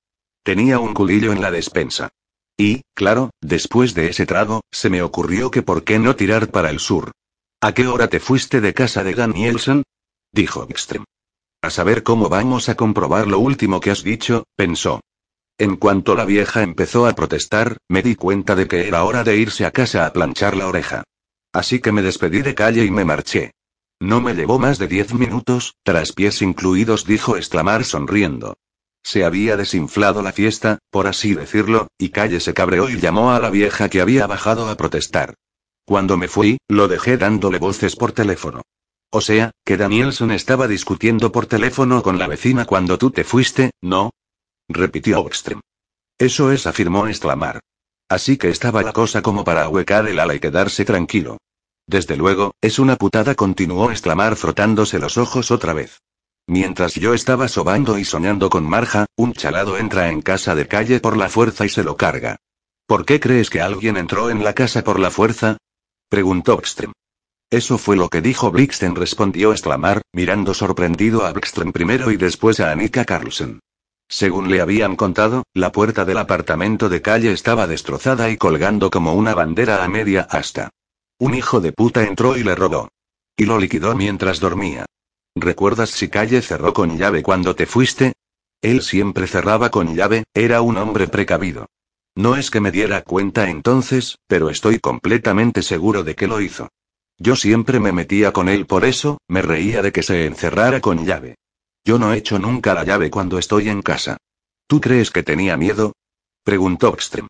Tenía 0.44 0.78
un 0.78 0.94
culillo 0.94 1.32
en 1.32 1.40
la 1.40 1.50
despensa. 1.50 2.10
Y, 2.56 2.82
claro, 2.94 3.30
después 3.40 3.94
de 3.94 4.10
ese 4.10 4.24
trago, 4.24 4.60
se 4.70 4.88
me 4.88 5.02
ocurrió 5.02 5.50
que 5.50 5.62
por 5.62 5.82
qué 5.82 5.98
no 5.98 6.14
tirar 6.14 6.52
para 6.52 6.70
el 6.70 6.78
sur. 6.78 7.10
¿A 7.60 7.72
qué 7.72 7.88
hora 7.88 8.06
te 8.06 8.20
fuiste 8.20 8.60
de 8.60 8.72
casa 8.72 9.02
de 9.02 9.14
Danielson? 9.14 9.82
dijo 10.32 10.64
Extrem. 10.70 11.04
Saber 11.70 12.02
cómo 12.02 12.28
vamos 12.28 12.68
a 12.68 12.74
comprobar 12.76 13.26
lo 13.26 13.38
último 13.38 13.80
que 13.80 13.90
has 13.90 14.02
dicho, 14.02 14.44
pensó. 14.56 15.00
En 15.58 15.76
cuanto 15.76 16.14
la 16.14 16.24
vieja 16.24 16.62
empezó 16.62 17.06
a 17.06 17.14
protestar, 17.14 17.78
me 17.88 18.02
di 18.02 18.14
cuenta 18.14 18.54
de 18.54 18.68
que 18.68 18.86
era 18.86 19.04
hora 19.04 19.24
de 19.24 19.36
irse 19.36 19.64
a 19.64 19.70
casa 19.70 20.06
a 20.06 20.12
planchar 20.12 20.56
la 20.56 20.68
oreja. 20.68 21.04
Así 21.52 21.80
que 21.80 21.92
me 21.92 22.02
despedí 22.02 22.42
de 22.42 22.54
calle 22.54 22.84
y 22.84 22.90
me 22.90 23.04
marché. 23.04 23.52
No 24.00 24.20
me 24.20 24.34
llevó 24.34 24.58
más 24.58 24.78
de 24.78 24.88
diez 24.88 25.14
minutos, 25.14 25.74
tras 25.82 26.12
pies 26.12 26.42
incluidos, 26.42 27.06
dijo 27.06 27.36
exclamar 27.36 27.84
sonriendo. 27.84 28.56
Se 29.02 29.24
había 29.24 29.56
desinflado 29.56 30.20
la 30.20 30.32
fiesta, 30.32 30.78
por 30.90 31.06
así 31.06 31.34
decirlo, 31.34 31.88
y 31.96 32.08
Calle 32.08 32.40
se 32.40 32.52
cabreó 32.54 32.90
y 32.90 32.98
llamó 32.98 33.30
a 33.30 33.38
la 33.38 33.50
vieja 33.50 33.88
que 33.88 34.00
había 34.00 34.26
bajado 34.26 34.68
a 34.68 34.76
protestar. 34.76 35.34
Cuando 35.86 36.16
me 36.16 36.26
fui, 36.26 36.58
lo 36.68 36.88
dejé 36.88 37.16
dándole 37.16 37.58
voces 37.58 37.94
por 37.94 38.10
teléfono. 38.10 38.62
O 39.16 39.22
sea, 39.22 39.52
que 39.64 39.78
Danielson 39.78 40.30
estaba 40.30 40.68
discutiendo 40.68 41.32
por 41.32 41.46
teléfono 41.46 42.02
con 42.02 42.18
la 42.18 42.26
vecina 42.26 42.66
cuando 42.66 42.98
tú 42.98 43.10
te 43.10 43.24
fuiste, 43.24 43.70
¿no? 43.80 44.10
repitió 44.68 45.20
Oxtrem. 45.22 45.60
Eso 46.18 46.52
es, 46.52 46.66
afirmó 46.66 47.06
exclamar. 47.06 47.60
Así 48.10 48.36
que 48.36 48.50
estaba 48.50 48.82
la 48.82 48.92
cosa 48.92 49.22
como 49.22 49.42
para 49.42 49.62
ahuecar 49.62 50.06
el 50.06 50.20
ala 50.20 50.34
y 50.34 50.38
quedarse 50.38 50.84
tranquilo. 50.84 51.38
Desde 51.86 52.18
luego, 52.18 52.52
es 52.60 52.78
una 52.78 52.96
putada, 52.96 53.34
continuó 53.34 53.90
exclamar 53.90 54.36
frotándose 54.36 54.98
los 54.98 55.16
ojos 55.16 55.50
otra 55.50 55.72
vez. 55.72 56.02
Mientras 56.46 56.92
yo 56.92 57.14
estaba 57.14 57.48
sobando 57.48 57.98
y 57.98 58.04
soñando 58.04 58.50
con 58.50 58.68
Marja, 58.68 59.06
un 59.16 59.32
chalado 59.32 59.78
entra 59.78 60.10
en 60.10 60.20
casa 60.20 60.54
de 60.54 60.68
calle 60.68 61.00
por 61.00 61.16
la 61.16 61.30
fuerza 61.30 61.64
y 61.64 61.70
se 61.70 61.82
lo 61.82 61.96
carga. 61.96 62.36
¿Por 62.86 63.06
qué 63.06 63.18
crees 63.18 63.48
que 63.48 63.62
alguien 63.62 63.96
entró 63.96 64.28
en 64.28 64.44
la 64.44 64.52
casa 64.52 64.84
por 64.84 65.00
la 65.00 65.10
fuerza? 65.10 65.56
preguntó 66.10 66.60
Ekström. 66.60 66.92
Eso 67.50 67.78
fue 67.78 67.96
lo 67.96 68.08
que 68.08 68.20
dijo 68.20 68.50
Blixen, 68.50 68.96
respondió 68.96 69.52
exclamar, 69.52 70.02
mirando 70.12 70.52
sorprendido 70.52 71.24
a 71.24 71.32
Blixen 71.32 71.72
primero 71.72 72.10
y 72.10 72.16
después 72.16 72.58
a 72.58 72.72
Annika 72.72 73.04
Carlsen. 73.04 73.60
Según 74.08 74.50
le 74.50 74.60
habían 74.60 74.96
contado, 74.96 75.44
la 75.54 75.72
puerta 75.72 76.04
del 76.04 76.18
apartamento 76.18 76.88
de 76.88 77.02
calle 77.02 77.32
estaba 77.32 77.66
destrozada 77.66 78.30
y 78.30 78.36
colgando 78.36 78.90
como 78.90 79.14
una 79.14 79.34
bandera 79.34 79.84
a 79.84 79.88
media 79.88 80.22
asta. 80.30 80.70
Un 81.18 81.34
hijo 81.34 81.60
de 81.60 81.72
puta 81.72 82.04
entró 82.04 82.36
y 82.36 82.42
le 82.42 82.54
robó. 82.54 82.88
Y 83.36 83.44
lo 83.44 83.58
liquidó 83.58 83.94
mientras 83.94 84.40
dormía. 84.40 84.86
¿Recuerdas 85.34 85.90
si 85.90 86.08
calle 86.08 86.42
cerró 86.42 86.72
con 86.72 86.98
llave 86.98 87.22
cuando 87.22 87.54
te 87.54 87.66
fuiste? 87.66 88.12
Él 88.62 88.82
siempre 88.82 89.26
cerraba 89.26 89.70
con 89.70 89.94
llave, 89.94 90.24
era 90.34 90.62
un 90.62 90.78
hombre 90.78 91.08
precavido. 91.08 91.66
No 92.16 92.36
es 92.36 92.50
que 92.50 92.60
me 92.60 92.70
diera 92.72 93.02
cuenta 93.02 93.50
entonces, 93.50 94.18
pero 94.26 94.50
estoy 94.50 94.78
completamente 94.78 95.62
seguro 95.62 96.02
de 96.02 96.14
que 96.14 96.26
lo 96.26 96.40
hizo. 96.40 96.70
Yo 97.18 97.36
siempre 97.36 97.80
me 97.80 97.92
metía 97.92 98.32
con 98.32 98.48
él 98.48 98.66
por 98.66 98.84
eso, 98.84 99.18
me 99.28 99.42
reía 99.42 99.82
de 99.82 99.92
que 99.92 100.02
se 100.02 100.26
encerrara 100.26 100.80
con 100.80 101.06
llave. 101.06 101.36
Yo 101.84 101.98
no 101.98 102.12
echo 102.12 102.38
nunca 102.38 102.74
la 102.74 102.84
llave 102.84 103.10
cuando 103.10 103.38
estoy 103.38 103.68
en 103.68 103.80
casa. 103.80 104.18
¿Tú 104.66 104.80
crees 104.80 105.10
que 105.10 105.22
tenía 105.22 105.56
miedo? 105.56 105.92
preguntó 106.42 106.92
Ekstrem. 106.92 107.28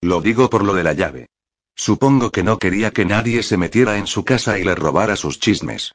Lo 0.00 0.20
digo 0.20 0.50
por 0.50 0.64
lo 0.64 0.74
de 0.74 0.82
la 0.82 0.92
llave. 0.92 1.28
Supongo 1.74 2.30
que 2.30 2.42
no 2.42 2.58
quería 2.58 2.90
que 2.90 3.04
nadie 3.04 3.42
se 3.42 3.56
metiera 3.56 3.96
en 3.96 4.06
su 4.06 4.24
casa 4.24 4.58
y 4.58 4.64
le 4.64 4.74
robara 4.74 5.16
sus 5.16 5.38
chismes. 5.38 5.92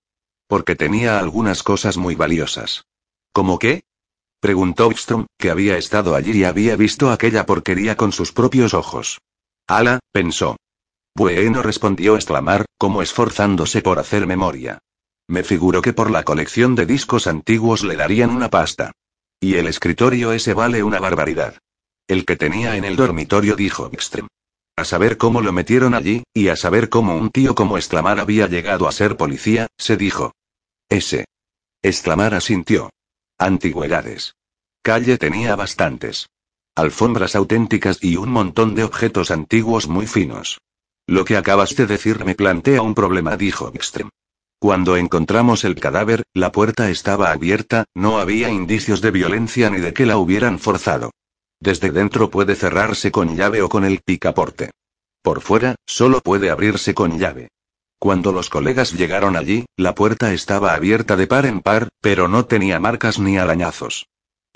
Porque 0.47 0.75
tenía 0.75 1.19
algunas 1.19 1.61
cosas 1.61 1.97
muy 1.97 2.15
valiosas. 2.15 2.85
¿Cómo 3.33 3.59
qué? 3.59 3.83
preguntó 4.39 4.89
Ekström, 4.89 5.25
que 5.37 5.49
había 5.49 5.77
estado 5.77 6.15
allí 6.15 6.31
y 6.31 6.43
había 6.43 6.75
visto 6.75 7.11
aquella 7.11 7.45
porquería 7.45 7.97
con 7.97 8.11
sus 8.11 8.31
propios 8.31 8.73
ojos. 8.73 9.19
Ala, 9.67 9.99
pensó. 10.11 10.55
Bueno, 11.17 11.63
respondió 11.63 12.13
exclamar, 12.13 12.67
como 12.77 13.01
esforzándose 13.01 13.81
por 13.81 13.97
hacer 13.97 14.27
memoria. 14.27 14.77
Me 15.27 15.43
figuro 15.43 15.81
que 15.81 15.91
por 15.91 16.11
la 16.11 16.21
colección 16.21 16.75
de 16.75 16.85
discos 16.85 17.25
antiguos 17.25 17.83
le 17.83 17.95
darían 17.95 18.29
una 18.29 18.51
pasta. 18.51 18.91
Y 19.39 19.55
el 19.55 19.65
escritorio 19.65 20.31
ese 20.31 20.53
vale 20.53 20.83
una 20.83 20.99
barbaridad. 20.99 21.57
El 22.07 22.23
que 22.23 22.35
tenía 22.35 22.77
en 22.77 22.85
el 22.85 22.95
dormitorio 22.95 23.55
dijo 23.55 23.89
Extrem. 23.91 24.27
A 24.75 24.85
saber 24.85 25.17
cómo 25.17 25.41
lo 25.41 25.51
metieron 25.51 25.95
allí, 25.95 26.21
y 26.35 26.49
a 26.49 26.55
saber 26.55 26.87
cómo 26.87 27.17
un 27.17 27.31
tío 27.31 27.55
como 27.55 27.77
exclamar 27.77 28.19
había 28.19 28.45
llegado 28.45 28.87
a 28.87 28.91
ser 28.91 29.17
policía, 29.17 29.65
se 29.75 29.97
dijo. 29.97 30.35
Ese. 30.87 31.25
Exclamar 31.81 32.35
asintió. 32.35 32.91
Antigüedades. 33.39 34.35
Calle 34.83 35.17
tenía 35.17 35.55
bastantes. 35.55 36.29
Alfombras 36.75 37.35
auténticas 37.35 37.97
y 38.03 38.17
un 38.17 38.29
montón 38.29 38.75
de 38.75 38.83
objetos 38.83 39.31
antiguos 39.31 39.87
muy 39.87 40.05
finos. 40.05 40.59
Lo 41.07 41.23
que 41.23 41.37
acabas 41.37 41.75
de 41.75 41.87
decir 41.87 42.25
me 42.25 42.35
plantea 42.35 42.81
un 42.81 42.93
problema, 42.93 43.37
dijo 43.37 43.71
Extrem. 43.73 44.09
Cuando 44.59 44.97
encontramos 44.97 45.63
el 45.63 45.75
cadáver, 45.75 46.23
la 46.33 46.51
puerta 46.51 46.89
estaba 46.89 47.31
abierta, 47.31 47.85
no 47.95 48.19
había 48.19 48.49
indicios 48.49 49.01
de 49.01 49.11
violencia 49.11 49.69
ni 49.69 49.79
de 49.79 49.93
que 49.93 50.05
la 50.05 50.17
hubieran 50.17 50.59
forzado. 50.59 51.11
Desde 51.61 51.91
dentro 51.91 52.29
puede 52.29 52.55
cerrarse 52.55 53.11
con 53.11 53.37
llave 53.37 53.61
o 53.61 53.69
con 53.69 53.85
el 53.85 54.01
picaporte. 54.03 54.71
Por 55.21 55.41
fuera, 55.41 55.75
solo 55.85 56.19
puede 56.21 56.49
abrirse 56.49 56.93
con 56.93 57.17
llave. 57.17 57.49
Cuando 57.99 58.31
los 58.31 58.49
colegas 58.49 58.93
llegaron 58.93 59.35
allí, 59.35 59.65
la 59.75 59.95
puerta 59.95 60.33
estaba 60.33 60.73
abierta 60.73 61.15
de 61.15 61.27
par 61.27 61.45
en 61.45 61.61
par, 61.61 61.89
pero 62.01 62.27
no 62.27 62.45
tenía 62.45 62.79
marcas 62.79 63.17
ni 63.17 63.37
arañazos. 63.37 64.07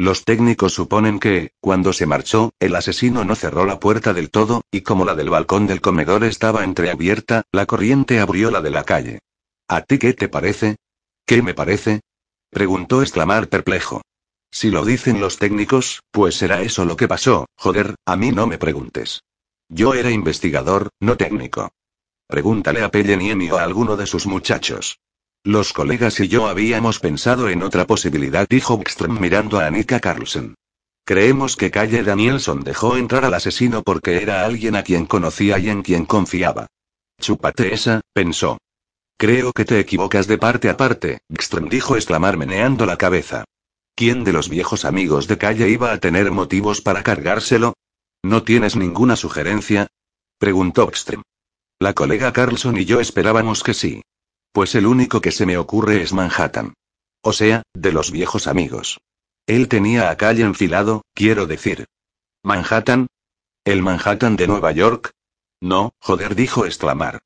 Los 0.02 0.26
técnicos 0.26 0.74
suponen 0.74 1.20
que, 1.20 1.52
cuando 1.60 1.94
se 1.94 2.08
marchó, 2.08 2.56
el 2.60 2.76
asesino 2.76 3.24
no 3.24 3.36
cerró 3.36 3.68
la 3.68 3.80
puerta 3.80 4.16
del 4.16 4.32
todo, 4.32 4.64
y 4.72 4.82
como 4.82 5.06
la 5.06 5.14
del 5.14 5.30
balcón 5.30 5.68
del 5.68 5.80
comedor 5.80 6.24
estaba 6.24 6.64
entreabierta, 6.64 7.44
la 7.52 7.68
corriente 7.68 8.20
abrió 8.20 8.50
la 8.50 8.62
de 8.62 8.72
la 8.72 8.84
calle. 8.84 9.20
¿A 9.68 9.82
ti 9.82 10.00
qué 10.00 10.14
te 10.14 10.28
parece? 10.28 10.78
¿Qué 11.24 11.44
me 11.44 11.54
parece? 11.54 12.02
preguntó 12.50 13.04
exclamar 13.04 13.48
perplejo. 13.48 14.02
Si 14.50 14.72
lo 14.72 14.86
dicen 14.86 15.20
los 15.20 15.38
técnicos, 15.38 16.02
pues 16.10 16.34
será 16.34 16.64
eso 16.64 16.84
lo 16.84 16.98
que 16.98 17.08
pasó, 17.08 17.46
joder, 17.56 17.94
a 18.04 18.16
mí 18.16 18.32
no 18.32 18.48
me 18.48 18.58
preguntes. 18.58 19.22
Yo 19.70 19.94
era 19.94 20.10
investigador, 20.10 20.90
no 21.00 21.16
técnico. 21.16 21.74
Pregúntale 22.26 22.82
a 22.82 22.90
Pelleniemi 22.90 23.52
o 23.52 23.60
a 23.60 23.64
alguno 23.64 23.96
de 23.98 24.08
sus 24.08 24.26
muchachos. 24.26 24.98
Los 25.44 25.74
colegas 25.74 26.20
y 26.20 26.28
yo 26.28 26.48
habíamos 26.48 27.00
pensado 27.00 27.50
en 27.50 27.64
otra 27.64 27.88
posibilidad, 27.88 28.48
dijo 28.48 28.76
Wikström 28.76 29.20
mirando 29.20 29.60
a 29.60 29.66
Annika 29.66 30.00
Carlsen. 30.00 30.54
Creemos 31.04 31.56
que 31.56 31.72
Calle 31.72 32.04
Danielson 32.04 32.64
dejó 32.64 32.96
entrar 32.96 33.26
al 33.26 33.34
asesino 33.34 33.82
porque 33.82 34.22
era 34.22 34.46
alguien 34.46 34.76
a 34.76 34.84
quien 34.84 35.08
conocía 35.08 35.58
y 35.58 35.70
en 35.70 35.82
quien 35.82 36.06
confiaba. 36.06 36.68
Chúpate 37.20 37.74
esa, 37.74 38.02
pensó. 38.14 38.60
Creo 39.18 39.52
que 39.52 39.66
te 39.66 39.80
equivocas 39.80 40.28
de 40.28 40.38
parte 40.38 40.70
a 40.70 40.78
parte, 40.78 41.22
Gström 41.28 41.70
dijo 41.70 41.96
exclamar 41.96 42.38
meneando 42.38 42.86
la 42.86 42.98
cabeza. 42.98 43.44
¿Quién 43.96 44.24
de 44.24 44.34
los 44.34 44.48
viejos 44.48 44.86
amigos 44.86 45.28
de 45.28 45.40
calle 45.40 45.70
iba 45.70 45.92
a 45.92 45.98
tener 45.98 46.30
motivos 46.30 46.82
para 46.82 47.02
cargárselo? 47.02 47.74
¿No 48.22 48.44
tienes 48.44 48.76
ninguna 48.76 49.16
sugerencia? 49.16 49.88
preguntó 50.38 50.86
Gström. 50.86 51.24
La 51.80 51.94
colega 51.94 52.32
Carlson 52.32 52.78
y 52.78 52.86
yo 52.86 53.00
esperábamos 53.00 53.64
que 53.64 53.74
sí. 53.74 54.04
Pues 54.52 54.76
el 54.76 54.86
único 54.86 55.22
que 55.22 55.32
se 55.32 55.46
me 55.46 55.58
ocurre 55.58 56.02
es 56.02 56.14
Manhattan. 56.14 56.74
O 57.22 57.34
sea, 57.34 57.64
de 57.74 57.92
los 57.92 58.12
viejos 58.12 58.48
amigos. 58.48 59.00
Él 59.48 59.68
tenía 59.68 60.10
a 60.10 60.18
calle 60.18 60.44
enfilado, 60.44 61.04
quiero 61.14 61.46
decir. 61.46 61.86
¿Manhattan? 62.44 63.08
¿El 63.64 63.82
Manhattan 63.82 64.36
de 64.36 64.48
Nueva 64.48 64.72
York? 64.72 65.12
No, 65.62 65.92
joder, 66.00 66.36
dijo 66.36 66.66
exclamar. 66.66 67.20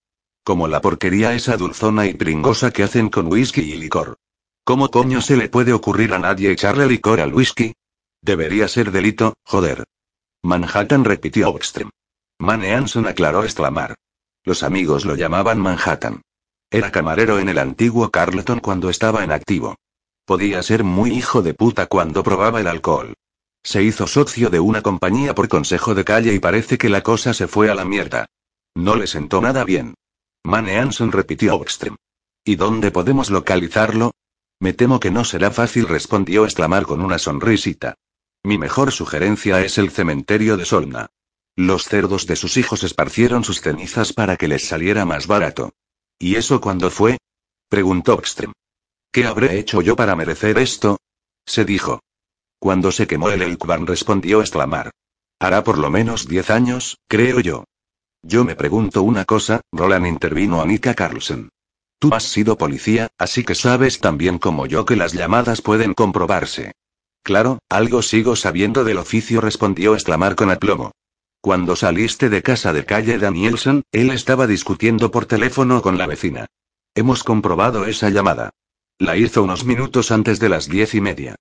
Como 0.44 0.68
la 0.68 0.82
porquería 0.82 1.34
esa 1.34 1.58
dulzona 1.58 2.06
y 2.06 2.14
pringosa 2.14 2.72
que 2.72 2.84
hacen 2.84 3.10
con 3.10 3.28
whisky 3.32 3.62
y 3.62 3.78
licor. 3.78 4.18
¿Cómo 4.64 4.92
coño 4.92 5.22
se 5.22 5.38
le 5.38 5.50
puede 5.50 5.74
ocurrir 5.74 6.14
a 6.14 6.20
nadie 6.20 6.52
echarle 6.52 6.88
licor 6.88 7.22
al 7.22 7.34
whisky? 7.34 7.74
Debería 8.22 8.68
ser 8.68 8.92
delito, 8.92 9.36
joder. 9.44 9.86
Manhattan 10.44 11.06
repitió 11.06 11.50
Oxtrem. 11.50 11.90
Mane 12.40 12.76
Anson 12.76 13.08
aclaró 13.08 13.44
exclamar. 13.44 13.96
Los 14.44 14.62
amigos 14.62 15.06
lo 15.06 15.16
llamaban 15.16 15.60
Manhattan. 15.60 16.22
Era 16.76 16.92
camarero 16.92 17.40
en 17.40 17.48
el 17.48 17.58
antiguo 17.58 18.12
Carleton 18.12 18.60
cuando 18.60 18.90
estaba 18.90 19.24
en 19.24 19.32
activo. 19.32 19.78
Podía 20.26 20.62
ser 20.62 20.84
muy 20.84 21.12
hijo 21.12 21.42
de 21.42 21.54
puta 21.54 21.86
cuando 21.86 22.22
probaba 22.22 22.60
el 22.60 22.68
alcohol. 22.68 23.14
Se 23.64 23.82
hizo 23.82 24.08
socio 24.08 24.50
de 24.50 24.60
una 24.60 24.82
compañía 24.82 25.34
por 25.34 25.48
consejo 25.48 25.96
de 25.96 26.04
calle 26.04 26.34
y 26.34 26.40
parece 26.40 26.78
que 26.78 26.90
la 26.90 27.02
cosa 27.02 27.34
se 27.34 27.48
fue 27.48 27.72
a 27.72 27.76
la 27.76 27.86
mierda. 27.86 28.26
No 28.76 28.98
le 28.98 29.08
sentó 29.08 29.40
nada 29.40 29.64
bien. 29.64 29.94
Mane 30.44 30.78
Anson 30.78 31.14
repitió 31.14 31.56
Oxtrem. 31.56 31.96
¿Y 32.44 32.58
dónde 32.58 32.92
podemos 32.92 33.30
localizarlo? 33.30 34.12
Me 34.60 34.74
temo 34.74 35.00
que 35.00 35.12
no 35.12 35.24
será 35.24 35.52
fácil, 35.52 35.88
respondió 35.88 36.44
exclamar 36.44 36.84
con 36.84 37.00
una 37.00 37.20
sonrisita. 37.20 37.96
Mi 38.44 38.58
mejor 38.58 38.92
sugerencia 38.92 39.62
es 39.62 39.78
el 39.78 39.92
cementerio 39.92 40.58
de 40.58 40.66
Solna. 40.66 41.08
Los 41.56 41.86
cerdos 41.86 42.28
de 42.28 42.36
sus 42.36 42.58
hijos 42.58 42.84
esparcieron 42.84 43.46
sus 43.46 43.62
cenizas 43.62 44.12
para 44.12 44.36
que 44.36 44.50
les 44.50 44.68
saliera 44.68 45.06
más 45.06 45.26
barato. 45.26 45.72
¿Y 46.20 46.36
eso 46.36 46.62
cuándo 46.62 46.90
fue? 46.90 47.18
preguntó 47.70 48.14
Oxtrem. 48.14 48.54
¿Qué 49.12 49.26
habré 49.26 49.60
hecho 49.60 49.82
yo 49.82 49.96
para 49.96 50.16
merecer 50.16 50.58
esto? 50.58 50.98
se 51.46 51.66
dijo. 51.66 52.02
Cuando 52.60 52.92
se 52.92 53.08
quemó 53.08 53.30
el 53.30 53.42
Elkban 53.42 53.86
respondió 53.86 54.42
exclamar. 54.42 54.92
Hará 55.40 55.64
por 55.64 55.78
lo 55.78 55.90
menos 55.90 56.28
diez 56.28 56.50
años, 56.50 56.98
creo 57.08 57.40
yo. 57.40 57.66
Yo 58.24 58.44
me 58.44 58.56
pregunto 58.56 59.04
una 59.04 59.26
cosa, 59.26 59.62
Roland 59.72 60.08
intervino 60.08 60.62
Annika 60.62 60.96
Carlsen. 60.96 61.50
Tú 62.00 62.10
has 62.14 62.24
sido 62.24 62.58
policía, 62.58 63.08
así 63.18 63.44
que 63.44 63.56
sabes 63.56 64.00
tan 64.00 64.18
bien 64.18 64.40
como 64.40 64.66
yo 64.66 64.86
que 64.86 64.96
las 64.96 65.14
llamadas 65.14 65.62
pueden 65.62 65.94
comprobarse. 65.94 66.72
Claro, 67.24 67.60
algo 67.70 68.02
sigo 68.02 68.36
sabiendo 68.36 68.84
del 68.84 68.98
oficio, 68.98 69.42
respondió 69.42 69.94
exclamar 69.94 70.36
con 70.36 70.52
aplomo. 70.52 70.92
Cuando 71.46 71.76
saliste 71.76 72.30
de 72.30 72.42
casa 72.42 72.74
de 72.74 72.86
calle 72.86 73.20
Danielson, 73.20 73.84
él 73.92 74.10
estaba 74.10 74.48
discutiendo 74.48 75.12
por 75.12 75.28
teléfono 75.28 75.84
con 75.84 76.00
la 76.00 76.08
vecina. 76.08 76.48
Hemos 76.96 77.24
comprobado 77.24 77.86
esa 77.86 78.10
llamada. 78.10 78.50
La 78.98 79.16
hizo 79.16 79.44
unos 79.44 79.64
minutos 79.64 80.10
antes 80.10 80.40
de 80.40 80.50
las 80.50 80.68
diez 80.68 80.96
y 80.96 81.02
media. 81.02 81.36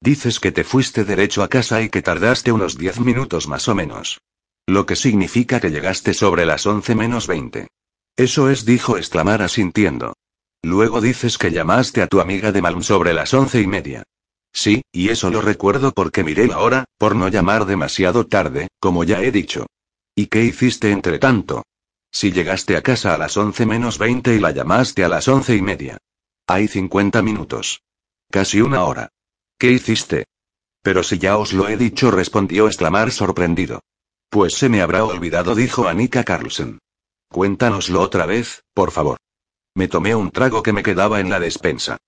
Dices 0.00 0.40
que 0.40 0.50
te 0.50 0.64
fuiste 0.64 1.04
derecho 1.04 1.42
a 1.42 1.48
casa 1.48 1.82
y 1.82 1.90
que 1.90 2.00
tardaste 2.00 2.52
unos 2.52 2.78
diez 2.78 3.00
minutos 3.00 3.48
más 3.48 3.68
o 3.68 3.74
menos. 3.74 4.22
Lo 4.66 4.86
que 4.86 4.96
significa 4.96 5.60
que 5.60 5.70
llegaste 5.70 6.14
sobre 6.14 6.46
las 6.46 6.64
once 6.64 6.94
menos 6.94 7.26
veinte. 7.26 7.68
Eso 8.16 8.48
es, 8.48 8.64
dijo 8.64 8.96
exclamar 8.96 9.42
asintiendo. 9.42 10.14
Luego 10.62 11.02
dices 11.02 11.36
que 11.36 11.50
llamaste 11.50 12.00
a 12.00 12.06
tu 12.06 12.22
amiga 12.22 12.50
de 12.50 12.62
Malm 12.62 12.82
sobre 12.82 13.12
las 13.12 13.34
once 13.34 13.60
y 13.60 13.66
media. 13.66 14.04
Sí, 14.52 14.82
y 14.92 15.10
eso 15.10 15.30
lo 15.30 15.40
recuerdo 15.40 15.92
porque 15.92 16.24
miré 16.24 16.46
la 16.46 16.58
hora, 16.58 16.84
por 16.98 17.14
no 17.14 17.28
llamar 17.28 17.66
demasiado 17.66 18.26
tarde, 18.26 18.68
como 18.80 19.04
ya 19.04 19.22
he 19.22 19.30
dicho. 19.30 19.66
¿Y 20.14 20.26
qué 20.26 20.44
hiciste 20.44 20.90
entre 20.90 21.18
tanto? 21.18 21.64
Si 22.10 22.32
llegaste 22.32 22.76
a 22.76 22.82
casa 22.82 23.14
a 23.14 23.18
las 23.18 23.36
once 23.36 23.64
menos 23.64 23.98
veinte 23.98 24.34
y 24.34 24.40
la 24.40 24.50
llamaste 24.50 25.04
a 25.04 25.08
las 25.08 25.28
once 25.28 25.54
y 25.54 25.62
media. 25.62 25.98
Hay 26.46 26.66
cincuenta 26.66 27.22
minutos. 27.22 27.82
Casi 28.28 28.60
una 28.60 28.84
hora. 28.84 29.10
¿Qué 29.56 29.70
hiciste? 29.70 30.26
Pero 30.82 31.02
si 31.02 31.18
ya 31.18 31.36
os 31.36 31.52
lo 31.52 31.68
he 31.68 31.76
dicho, 31.76 32.10
respondió 32.10 32.66
exclamar 32.66 33.12
sorprendido. 33.12 33.82
Pues 34.28 34.54
se 34.54 34.68
me 34.68 34.82
habrá 34.82 35.04
olvidado, 35.04 35.54
dijo 35.54 35.86
Annika 35.86 36.24
Carlsen. 36.24 36.78
Cuéntanoslo 37.28 38.00
otra 38.00 38.26
vez, 38.26 38.64
por 38.74 38.90
favor. 38.90 39.18
Me 39.74 39.86
tomé 39.86 40.14
un 40.14 40.30
trago 40.30 40.62
que 40.62 40.72
me 40.72 40.82
quedaba 40.82 41.20
en 41.20 41.30
la 41.30 41.38
despensa. 41.38 41.98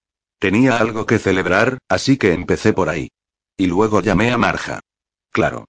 Tenía 0.43 0.78
algo 0.78 1.06
que 1.06 1.20
celebrar, 1.20 1.78
así 1.89 2.16
que 2.16 2.32
empecé 2.32 2.73
por 2.73 2.89
ahí. 2.89 3.12
Y 3.56 3.69
luego 3.69 4.01
llamé 4.01 4.32
a 4.32 4.39
Marja. 4.39 4.81
Claro. 5.31 5.66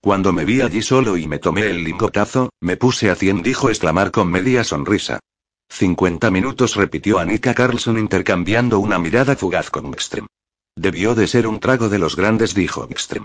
Cuando 0.00 0.32
me 0.32 0.44
vi 0.44 0.60
allí 0.60 0.82
solo 0.82 1.16
y 1.16 1.28
me 1.28 1.38
tomé 1.38 1.66
el 1.70 1.84
lingotazo, 1.84 2.50
me 2.60 2.76
puse 2.76 3.10
a 3.10 3.14
cien, 3.14 3.44
dijo 3.44 3.68
exclamar 3.68 4.10
con 4.10 4.28
media 4.28 4.64
sonrisa. 4.64 5.20
Cincuenta 5.68 6.32
minutos, 6.32 6.74
repitió 6.74 7.20
Annika 7.20 7.54
Carlson 7.54 7.96
intercambiando 7.96 8.80
una 8.80 8.98
mirada 8.98 9.36
fugaz 9.36 9.70
con 9.70 9.86
Ekström. 9.94 10.26
Debió 10.74 11.14
de 11.14 11.28
ser 11.28 11.46
un 11.46 11.60
trago 11.60 11.88
de 11.88 12.00
los 12.00 12.16
grandes, 12.16 12.54
dijo 12.56 12.88
Ekström. 12.88 13.24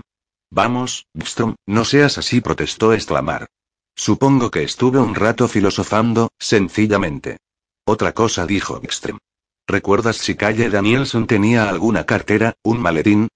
Vamos, 0.52 1.08
Ekström, 1.12 1.56
no 1.66 1.84
seas 1.84 2.18
así, 2.18 2.40
protestó 2.40 2.92
exclamar. 2.92 3.48
Supongo 3.96 4.48
que 4.52 4.62
estuve 4.62 5.00
un 5.00 5.16
rato 5.16 5.48
filosofando, 5.48 6.30
sencillamente. 6.38 7.38
Otra 7.84 8.12
cosa, 8.12 8.46
dijo 8.46 8.80
Ekström. 8.80 9.18
¿Recuerdas 9.66 10.16
si 10.18 10.34
Calle 10.34 10.68
Danielson 10.68 11.26
tenía 11.26 11.68
alguna 11.68 12.04
cartera, 12.04 12.54
un 12.62 12.80
maletín? 12.80 13.28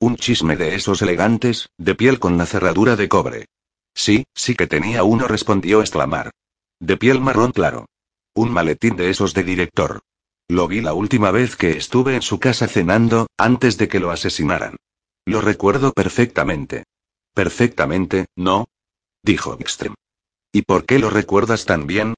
Un 0.00 0.16
chisme 0.16 0.56
de 0.56 0.74
esos 0.74 1.02
elegantes, 1.02 1.68
de 1.78 1.94
piel 1.94 2.18
con 2.18 2.36
la 2.36 2.46
cerradura 2.46 2.96
de 2.96 3.08
cobre. 3.08 3.46
Sí, 3.94 4.26
sí 4.34 4.54
que 4.56 4.66
tenía 4.66 5.04
uno, 5.04 5.28
respondió 5.28 5.80
exclamar. 5.80 6.32
De 6.80 6.96
piel 6.96 7.20
marrón 7.20 7.52
claro. 7.52 7.86
Un 8.34 8.50
maletín 8.50 8.96
de 8.96 9.10
esos 9.10 9.34
de 9.34 9.44
director. 9.44 10.00
Lo 10.48 10.66
vi 10.66 10.80
la 10.80 10.94
última 10.94 11.30
vez 11.30 11.56
que 11.56 11.76
estuve 11.76 12.16
en 12.16 12.22
su 12.22 12.40
casa 12.40 12.66
cenando, 12.66 13.28
antes 13.36 13.78
de 13.78 13.86
que 13.88 14.00
lo 14.00 14.10
asesinaran. 14.10 14.76
Lo 15.26 15.40
recuerdo 15.40 15.92
perfectamente. 15.92 16.84
Perfectamente, 17.34 18.26
¿no? 18.34 18.66
Dijo 19.22 19.58
Ekström. 19.58 19.94
¿Y 20.52 20.62
por 20.62 20.86
qué 20.86 20.98
lo 20.98 21.10
recuerdas 21.10 21.66
tan 21.66 21.86
bien? 21.86 22.14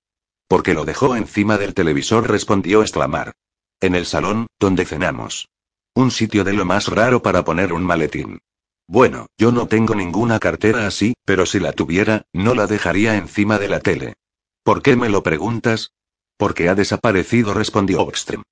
Porque 0.49 0.75
lo 0.75 0.85
dejó 0.85 1.17
encima 1.17 1.59
del 1.59 1.75
televisor, 1.75 2.31
respondió 2.31 2.83
exclamar. 2.83 3.33
En 3.81 3.95
el 3.95 4.05
salón, 4.05 4.47
donde 4.59 4.85
cenamos. 4.85 5.49
Un 5.95 6.11
sitio 6.11 6.45
de 6.45 6.53
lo 6.53 6.67
más 6.67 6.89
raro 6.89 7.23
para 7.23 7.45
poner 7.45 7.73
un 7.73 7.83
maletín. 7.83 8.41
Bueno, 8.87 9.27
yo 9.39 9.53
no 9.53 9.69
tengo 9.69 9.95
ninguna 9.95 10.39
cartera 10.39 10.87
así, 10.87 11.15
pero 11.25 11.47
si 11.47 11.61
la 11.61 11.73
tuviera, 11.73 12.23
no 12.33 12.55
la 12.55 12.67
dejaría 12.67 13.17
encima 13.17 13.59
de 13.59 13.69
la 13.69 13.81
tele. 13.81 14.15
¿Por 14.63 14.83
qué 14.83 14.97
me 14.97 15.09
lo 15.09 15.23
preguntas? 15.23 15.93
Porque 16.37 16.69
ha 16.69 16.75
desaparecido, 16.75 17.55
respondió 17.55 18.03
Oxtrem. 18.03 18.43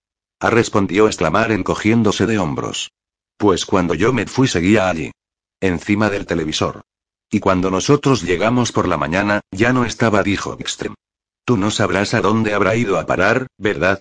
Ha 0.41 0.51
respondió 0.51 1.07
exclamar 1.07 1.53
encogiéndose 1.53 2.27
de 2.27 2.39
hombros. 2.39 2.93
Pues 3.37 3.67
cuando 3.67 3.95
yo 3.95 4.13
me 4.13 4.27
fui 4.27 4.49
seguía 4.49 4.89
allí. 4.89 5.11
Encima 5.61 6.09
del 6.09 6.27
televisor. 6.27 6.83
Y 7.31 7.41
cuando 7.41 7.71
nosotros 7.71 8.23
llegamos 8.23 8.73
por 8.73 8.89
la 8.89 8.97
mañana, 8.97 9.43
ya 9.51 9.73
no 9.73 9.85
estaba, 9.85 10.23
dijo 10.23 10.57
Ekström. 10.57 10.95
Tú 11.45 11.57
no 11.57 11.71
sabrás 11.71 12.15
a 12.15 12.21
dónde 12.21 12.55
habrá 12.55 12.77
ido 12.77 12.99
a 12.99 13.07
parar, 13.07 13.47
¿verdad? 13.59 14.01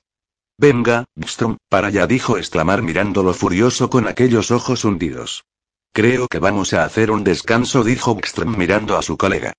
Venga, 0.60 1.06
Bstrom, 1.16 1.58
para 1.70 1.88
allá 1.88 2.08
dijo 2.08 2.38
exclamar 2.38 2.82
mirándolo 2.82 3.34
furioso 3.36 3.92
con 3.92 4.08
aquellos 4.08 4.50
ojos 4.50 4.86
hundidos. 4.86 5.46
Creo 5.94 6.28
que 6.28 6.40
vamos 6.40 6.74
a 6.74 6.84
hacer 6.84 7.12
un 7.12 7.24
descanso, 7.24 7.84
dijo 7.84 8.16
Bstrom 8.16 8.58
mirando 8.58 8.98
a 8.98 9.04
su 9.04 9.18
colega. 9.18 9.54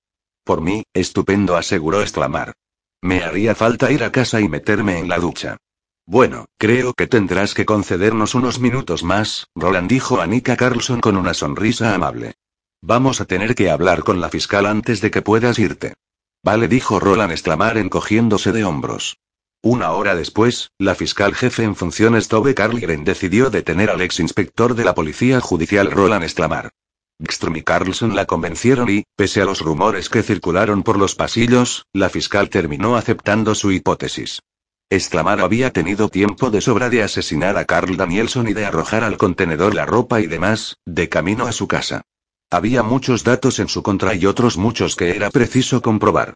Por 0.45 0.61
mí, 0.61 0.83
estupendo, 0.93 1.57
aseguró 1.57 2.01
exclamar. 2.01 2.55
Me 3.01 3.23
haría 3.23 3.55
falta 3.55 3.93
ir 3.93 4.03
a 4.03 4.11
casa 4.11 4.41
y 4.41 4.49
meterme 4.49 4.99
en 4.99 5.09
la 5.09 5.19
ducha. 5.19 5.57
Bueno, 6.05 6.47
creo 6.59 6.95
que 6.95 7.07
tendrás 7.07 7.55
que 7.55 7.67
concedernos 7.67 8.35
unos 8.35 8.59
minutos 8.59 9.05
más, 9.05 9.47
Roland 9.55 9.89
dijo 9.89 10.21
a 10.21 10.27
Nika 10.27 10.57
Carlson 10.57 11.01
con 11.01 11.17
una 11.17 11.35
sonrisa 11.35 11.95
amable. 11.95 12.35
Vamos 12.81 13.21
a 13.21 13.25
tener 13.25 13.55
que 13.55 13.71
hablar 13.71 14.03
con 14.03 14.21
la 14.21 14.31
fiscal 14.31 14.67
antes 14.67 15.01
de 15.01 15.11
que 15.11 15.23
puedas 15.23 15.59
irte. 15.59 15.95
Vale, 16.43 16.67
dijo 16.67 16.99
Roland 16.99 17.33
exclamar 17.33 17.79
encogiéndose 17.79 18.51
de 18.53 18.65
hombros. 18.65 19.19
Una 19.63 19.91
hora 19.91 20.15
después, 20.15 20.71
la 20.79 20.95
fiscal 20.95 21.35
jefe 21.35 21.65
en 21.65 21.75
funciones 21.75 22.29
Tove 22.29 22.55
Carlgren 22.55 23.03
decidió 23.03 23.51
detener 23.51 23.91
al 23.91 24.01
ex 24.01 24.21
inspector 24.21 24.77
de 24.77 24.85
la 24.85 24.95
policía 24.95 25.41
judicial 25.41 25.91
Roland 25.91 26.23
Exclamar. 26.23 26.71
Bikström 27.19 27.57
y 27.57 27.63
Carlson 27.63 28.15
la 28.15 28.27
convencieron 28.27 28.89
y, 28.89 29.03
pese 29.17 29.41
a 29.41 29.45
los 29.45 29.61
rumores 29.61 30.09
que 30.09 30.23
circularon 30.23 30.85
por 30.85 30.97
los 30.97 31.17
pasillos, 31.17 31.87
la 31.93 32.09
fiscal 32.09 32.51
terminó 32.51 32.95
aceptando 32.95 33.57
su 33.57 33.73
hipótesis. 33.73 34.43
Exclamar 34.91 35.41
había 35.41 35.73
tenido 35.73 36.09
tiempo 36.09 36.51
de 36.51 36.61
sobra 36.61 36.89
de 36.89 37.03
asesinar 37.03 37.59
a 37.59 37.65
Carl 37.65 37.97
Danielson 37.97 38.49
y 38.49 38.55
de 38.55 38.65
arrojar 38.65 39.03
al 39.03 39.19
contenedor 39.19 39.75
la 39.75 39.87
ropa 39.87 40.21
y 40.21 40.29
demás, 40.29 40.77
de 40.87 41.09
camino 41.09 41.47
a 41.47 41.53
su 41.53 41.67
casa. 41.67 42.03
Había 42.49 42.85
muchos 42.85 43.25
datos 43.25 43.59
en 43.59 43.67
su 43.67 43.83
contra 43.83 44.15
y 44.15 44.25
otros 44.25 44.57
muchos 44.57 44.95
que 44.95 45.17
era 45.17 45.31
preciso 45.31 45.83
comprobar. 45.83 46.35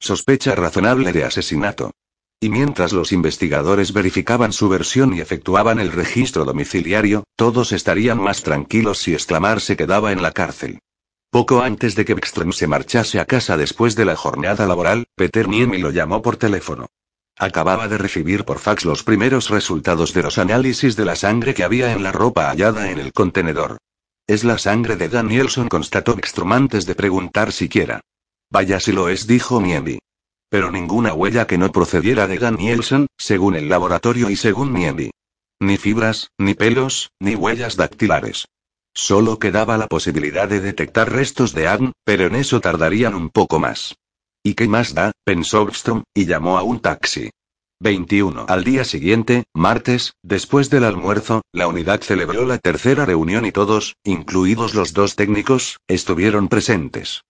Sospecha 0.00 0.56
razonable 0.56 1.12
de 1.12 1.24
asesinato. 1.24 1.92
Y 2.40 2.48
mientras 2.50 2.92
los 2.92 3.12
investigadores 3.12 3.92
verificaban 3.92 4.52
su 4.52 4.68
versión 4.68 5.14
y 5.14 5.20
efectuaban 5.20 5.78
el 5.78 5.92
registro 5.92 6.44
domiciliario, 6.44 7.24
todos 7.36 7.72
estarían 7.72 8.20
más 8.20 8.42
tranquilos 8.42 8.98
si 8.98 9.14
exclamar 9.14 9.60
se 9.60 9.76
quedaba 9.76 10.12
en 10.12 10.22
la 10.22 10.32
cárcel. 10.32 10.80
Poco 11.30 11.62
antes 11.62 11.96
de 11.96 12.04
que 12.04 12.14
Ekström 12.14 12.52
se 12.52 12.66
marchase 12.66 13.18
a 13.18 13.24
casa 13.24 13.56
después 13.56 13.96
de 13.96 14.04
la 14.04 14.14
jornada 14.14 14.66
laboral, 14.66 15.06
Peter 15.16 15.48
Niemi 15.48 15.78
lo 15.78 15.90
llamó 15.90 16.22
por 16.22 16.36
teléfono. 16.36 16.86
Acababa 17.36 17.88
de 17.88 17.98
recibir 17.98 18.44
por 18.44 18.60
fax 18.60 18.84
los 18.84 19.02
primeros 19.02 19.50
resultados 19.50 20.12
de 20.14 20.22
los 20.22 20.38
análisis 20.38 20.94
de 20.94 21.04
la 21.04 21.16
sangre 21.16 21.52
que 21.52 21.64
había 21.64 21.92
en 21.92 22.04
la 22.04 22.12
ropa 22.12 22.50
hallada 22.50 22.90
en 22.90 23.00
el 23.00 23.12
contenedor. 23.12 23.78
Es 24.28 24.44
la 24.44 24.58
sangre 24.58 24.96
de 24.96 25.08
Danielson, 25.08 25.68
constató 25.68 26.12
Ekstrom 26.12 26.52
antes 26.52 26.86
de 26.86 26.94
preguntar 26.94 27.50
siquiera. 27.50 28.00
Vaya 28.50 28.78
si 28.78 28.92
lo 28.92 29.08
es, 29.08 29.26
dijo 29.26 29.60
Niemi. 29.60 29.98
Pero 30.54 30.70
ninguna 30.70 31.12
huella 31.12 31.48
que 31.48 31.58
no 31.58 31.72
procediera 31.72 32.28
de 32.28 32.38
Danielson, 32.38 33.08
según 33.18 33.56
el 33.56 33.68
laboratorio 33.68 34.30
y 34.30 34.36
según 34.36 34.72
Niemi. 34.72 35.10
Ni 35.58 35.78
fibras, 35.78 36.30
ni 36.38 36.54
pelos, 36.54 37.10
ni 37.18 37.34
huellas 37.34 37.74
dactilares. 37.74 38.46
Solo 38.94 39.40
quedaba 39.40 39.76
la 39.78 39.88
posibilidad 39.88 40.46
de 40.48 40.60
detectar 40.60 41.10
restos 41.10 41.54
de 41.54 41.66
Agn, 41.66 41.92
pero 42.04 42.26
en 42.26 42.36
eso 42.36 42.60
tardarían 42.60 43.16
un 43.16 43.30
poco 43.30 43.58
más. 43.58 43.96
¿Y 44.44 44.54
qué 44.54 44.68
más 44.68 44.94
da? 44.94 45.10
pensó 45.24 45.66
Ekstrom, 45.66 46.04
y 46.14 46.26
llamó 46.26 46.56
a 46.56 46.62
un 46.62 46.78
taxi. 46.78 47.30
21. 47.80 48.46
Al 48.48 48.62
día 48.62 48.84
siguiente, 48.84 49.46
martes, 49.54 50.12
después 50.22 50.70
del 50.70 50.84
almuerzo, 50.84 51.42
la 51.52 51.66
unidad 51.66 52.00
celebró 52.00 52.46
la 52.46 52.58
tercera 52.58 53.04
reunión 53.04 53.44
y 53.44 53.50
todos, 53.50 53.96
incluidos 54.04 54.74
los 54.74 54.92
dos 54.92 55.16
técnicos, 55.16 55.80
estuvieron 55.88 56.46
presentes. 56.46 57.24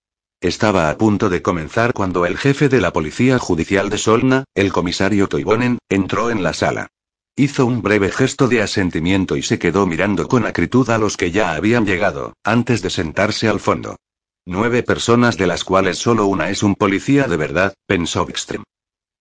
Estaba 0.45 0.91
a 0.91 0.99
punto 0.99 1.31
de 1.31 1.41
comenzar 1.41 1.95
cuando 1.95 2.27
el 2.27 2.37
jefe 2.37 2.69
de 2.69 2.79
la 2.79 2.93
Policía 2.93 3.39
Judicial 3.39 3.89
de 3.89 3.97
Solna, 3.97 4.45
el 4.55 4.75
comisario 4.75 5.27
Toivonen, 5.27 5.79
entró 5.89 6.31
en 6.31 6.43
la 6.43 6.53
sala. 6.53 6.89
Hizo 7.35 7.65
un 7.65 7.81
breve 7.81 8.11
gesto 8.11 8.47
de 8.47 8.61
asentimiento 8.61 9.39
y 9.39 9.43
se 9.43 9.59
quedó 9.59 9.87
mirando 9.87 10.29
con 10.29 10.45
acritud 10.45 10.91
a 10.91 10.99
los 10.99 11.17
que 11.17 11.31
ya 11.31 11.55
habían 11.55 11.87
llegado, 11.87 12.35
antes 12.45 12.83
de 12.83 12.91
sentarse 12.91 13.49
al 13.49 13.59
fondo. 13.59 13.97
Nueve 14.45 14.83
personas 14.83 15.39
de 15.39 15.47
las 15.47 15.65
cuales 15.65 15.97
solo 15.97 16.27
una 16.27 16.51
es 16.51 16.63
un 16.63 16.75
policía 16.75 17.27
de 17.27 17.39
verdad, 17.39 17.73
pensó 17.87 18.27
Wikström. 18.27 18.65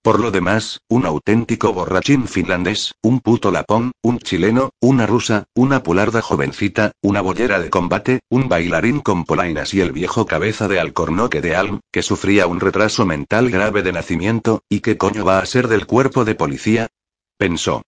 Por 0.04 0.20
lo 0.20 0.32
demás, 0.32 0.82
un 0.90 1.06
auténtico 1.06 1.72
borrachín 1.72 2.28
finlandés, 2.28 2.94
un 3.02 3.22
puto 3.22 3.52
lapón, 3.52 3.94
un 4.02 4.20
chileno, 4.20 4.72
una 4.82 5.08
rusa, 5.08 5.46
una 5.56 5.82
pularda 5.82 6.22
jovencita, 6.22 6.92
una 7.02 7.22
bollera 7.22 7.62
de 7.62 7.70
combate, 7.70 8.20
un 8.30 8.50
bailarín 8.50 9.00
con 9.00 9.24
polainas 9.24 9.74
y 9.74 9.80
el 9.80 9.94
viejo 9.94 10.26
cabeza 10.26 10.68
de 10.68 10.82
alcornoque 10.82 11.40
de 11.40 11.56
Alm, 11.56 11.80
que 11.90 12.04
sufría 12.04 12.48
un 12.48 12.60
retraso 12.60 13.06
mental 13.06 13.50
grave 13.50 13.82
de 13.82 13.94
nacimiento, 13.94 14.62
¿y 14.68 14.82
qué 14.82 14.98
coño 14.98 15.24
va 15.24 15.40
a 15.40 15.46
ser 15.46 15.70
del 15.70 15.88
cuerpo 15.88 16.26
de 16.26 16.36
policía? 16.36 16.90
Pensó. 17.38 17.84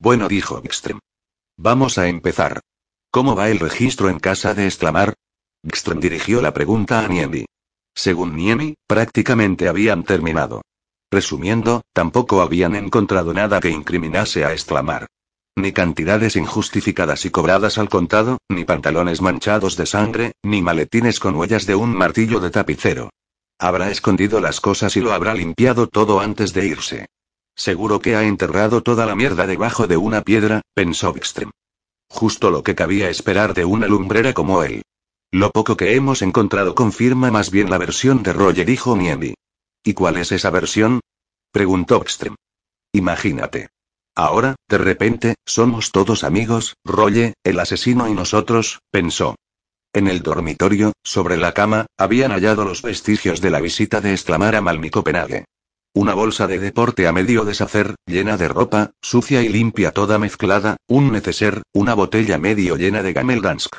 Bueno, 0.00 0.26
dijo 0.26 0.60
Wikström. 0.60 0.98
Vamos 1.56 1.96
a 1.96 2.08
empezar. 2.08 2.60
¿Cómo 3.12 3.36
va 3.36 3.50
el 3.50 3.60
registro 3.60 4.08
en 4.08 4.18
casa 4.18 4.52
de 4.54 4.64
exclamar? 4.64 5.14
Wikström 5.62 6.00
dirigió 6.00 6.42
la 6.42 6.52
pregunta 6.52 7.04
a 7.04 7.06
Niemi. 7.06 7.44
Según 7.94 8.34
Niemi, 8.34 8.74
prácticamente 8.88 9.68
habían 9.68 10.02
terminado. 10.02 10.62
Resumiendo, 11.12 11.82
tampoco 11.92 12.40
habían 12.40 12.74
encontrado 12.74 13.34
nada 13.34 13.60
que 13.60 13.68
incriminase 13.68 14.46
a 14.46 14.52
exclamar. 14.52 15.08
Ni 15.54 15.72
cantidades 15.72 16.36
injustificadas 16.36 17.26
y 17.26 17.30
cobradas 17.30 17.76
al 17.76 17.90
contado, 17.90 18.38
ni 18.48 18.64
pantalones 18.64 19.20
manchados 19.20 19.76
de 19.76 19.84
sangre, 19.84 20.32
ni 20.42 20.62
maletines 20.62 21.20
con 21.20 21.36
huellas 21.36 21.66
de 21.66 21.74
un 21.74 21.94
martillo 21.94 22.40
de 22.40 22.48
tapicero. 22.48 23.10
Habrá 23.58 23.90
escondido 23.90 24.40
las 24.40 24.62
cosas 24.62 24.96
y 24.96 25.02
lo 25.02 25.12
habrá 25.12 25.34
limpiado 25.34 25.86
todo 25.86 26.18
antes 26.20 26.54
de 26.54 26.66
irse. 26.66 27.06
Seguro 27.54 28.00
que 28.00 28.16
ha 28.16 28.22
enterrado 28.22 28.82
toda 28.82 29.04
la 29.04 29.14
mierda 29.14 29.46
debajo 29.46 29.86
de 29.86 29.98
una 29.98 30.22
piedra, 30.22 30.62
pensó 30.72 31.12
Bickström. 31.12 31.50
Justo 32.08 32.50
lo 32.50 32.62
que 32.62 32.74
cabía 32.74 33.10
esperar 33.10 33.52
de 33.52 33.66
una 33.66 33.86
lumbrera 33.86 34.32
como 34.32 34.62
él. 34.62 34.80
Lo 35.30 35.50
poco 35.50 35.76
que 35.76 35.94
hemos 35.94 36.22
encontrado 36.22 36.74
confirma 36.74 37.30
más 37.30 37.50
bien 37.50 37.68
la 37.68 37.76
versión 37.76 38.22
de 38.22 38.32
Roger, 38.32 38.64
dijo 38.64 38.96
Niemi. 38.96 39.34
¿Y 39.84 39.94
cuál 39.94 40.16
es 40.16 40.32
esa 40.32 40.50
versión? 40.50 41.00
preguntó 41.50 42.00
Bickström. 42.00 42.36
Imagínate. 42.92 43.68
Ahora, 44.14 44.56
de 44.68 44.78
repente, 44.78 45.34
somos 45.46 45.90
todos 45.90 46.22
amigos, 46.22 46.74
Rolle, 46.84 47.34
el 47.44 47.58
asesino 47.58 48.08
y 48.08 48.14
nosotros, 48.14 48.80
pensó. 48.90 49.36
En 49.94 50.06
el 50.06 50.22
dormitorio, 50.22 50.92
sobre 51.02 51.36
la 51.36 51.52
cama, 51.52 51.86
habían 51.98 52.30
hallado 52.30 52.64
los 52.64 52.82
vestigios 52.82 53.40
de 53.40 53.50
la 53.50 53.60
visita 53.60 54.00
de 54.00 54.12
exclamar 54.12 54.54
a 54.54 54.60
Malmi 54.60 54.90
Copenhague. 54.90 55.44
Una 55.94 56.14
bolsa 56.14 56.46
de 56.46 56.58
deporte 56.58 57.06
a 57.06 57.12
medio 57.12 57.44
deshacer, 57.44 57.96
llena 58.06 58.38
de 58.38 58.48
ropa, 58.48 58.92
sucia 59.02 59.42
y 59.42 59.48
limpia 59.48 59.92
toda 59.92 60.18
mezclada, 60.18 60.76
un 60.86 61.12
neceser, 61.12 61.62
una 61.74 61.92
botella 61.92 62.38
medio 62.38 62.76
llena 62.76 63.02
de 63.02 63.12
Gameldansk. 63.12 63.76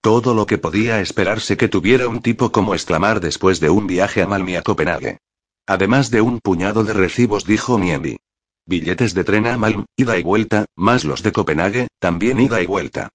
Todo 0.00 0.34
lo 0.34 0.46
que 0.46 0.58
podía 0.58 1.00
esperarse 1.00 1.56
que 1.56 1.68
tuviera 1.68 2.08
un 2.08 2.22
tipo 2.22 2.50
como 2.50 2.74
exclamar 2.74 3.20
después 3.20 3.60
de 3.60 3.70
un 3.70 3.86
viaje 3.86 4.22
a 4.22 4.26
Malmi 4.26 4.56
a 4.56 4.62
Copenhague. 4.62 5.18
Además 5.66 6.10
de 6.10 6.20
un 6.20 6.40
puñado 6.40 6.84
de 6.84 6.92
recibos, 6.92 7.44
dijo 7.44 7.78
Niemi. 7.78 8.18
Billetes 8.66 9.14
de 9.14 9.24
tren 9.24 9.46
a 9.46 9.56
Malm, 9.58 9.86
ida 9.96 10.18
y 10.18 10.22
vuelta, 10.22 10.66
más 10.76 11.04
los 11.04 11.22
de 11.22 11.32
Copenhague, 11.32 11.88
también 11.98 12.40
ida 12.40 12.62
y 12.62 12.66
vuelta. 12.66 13.08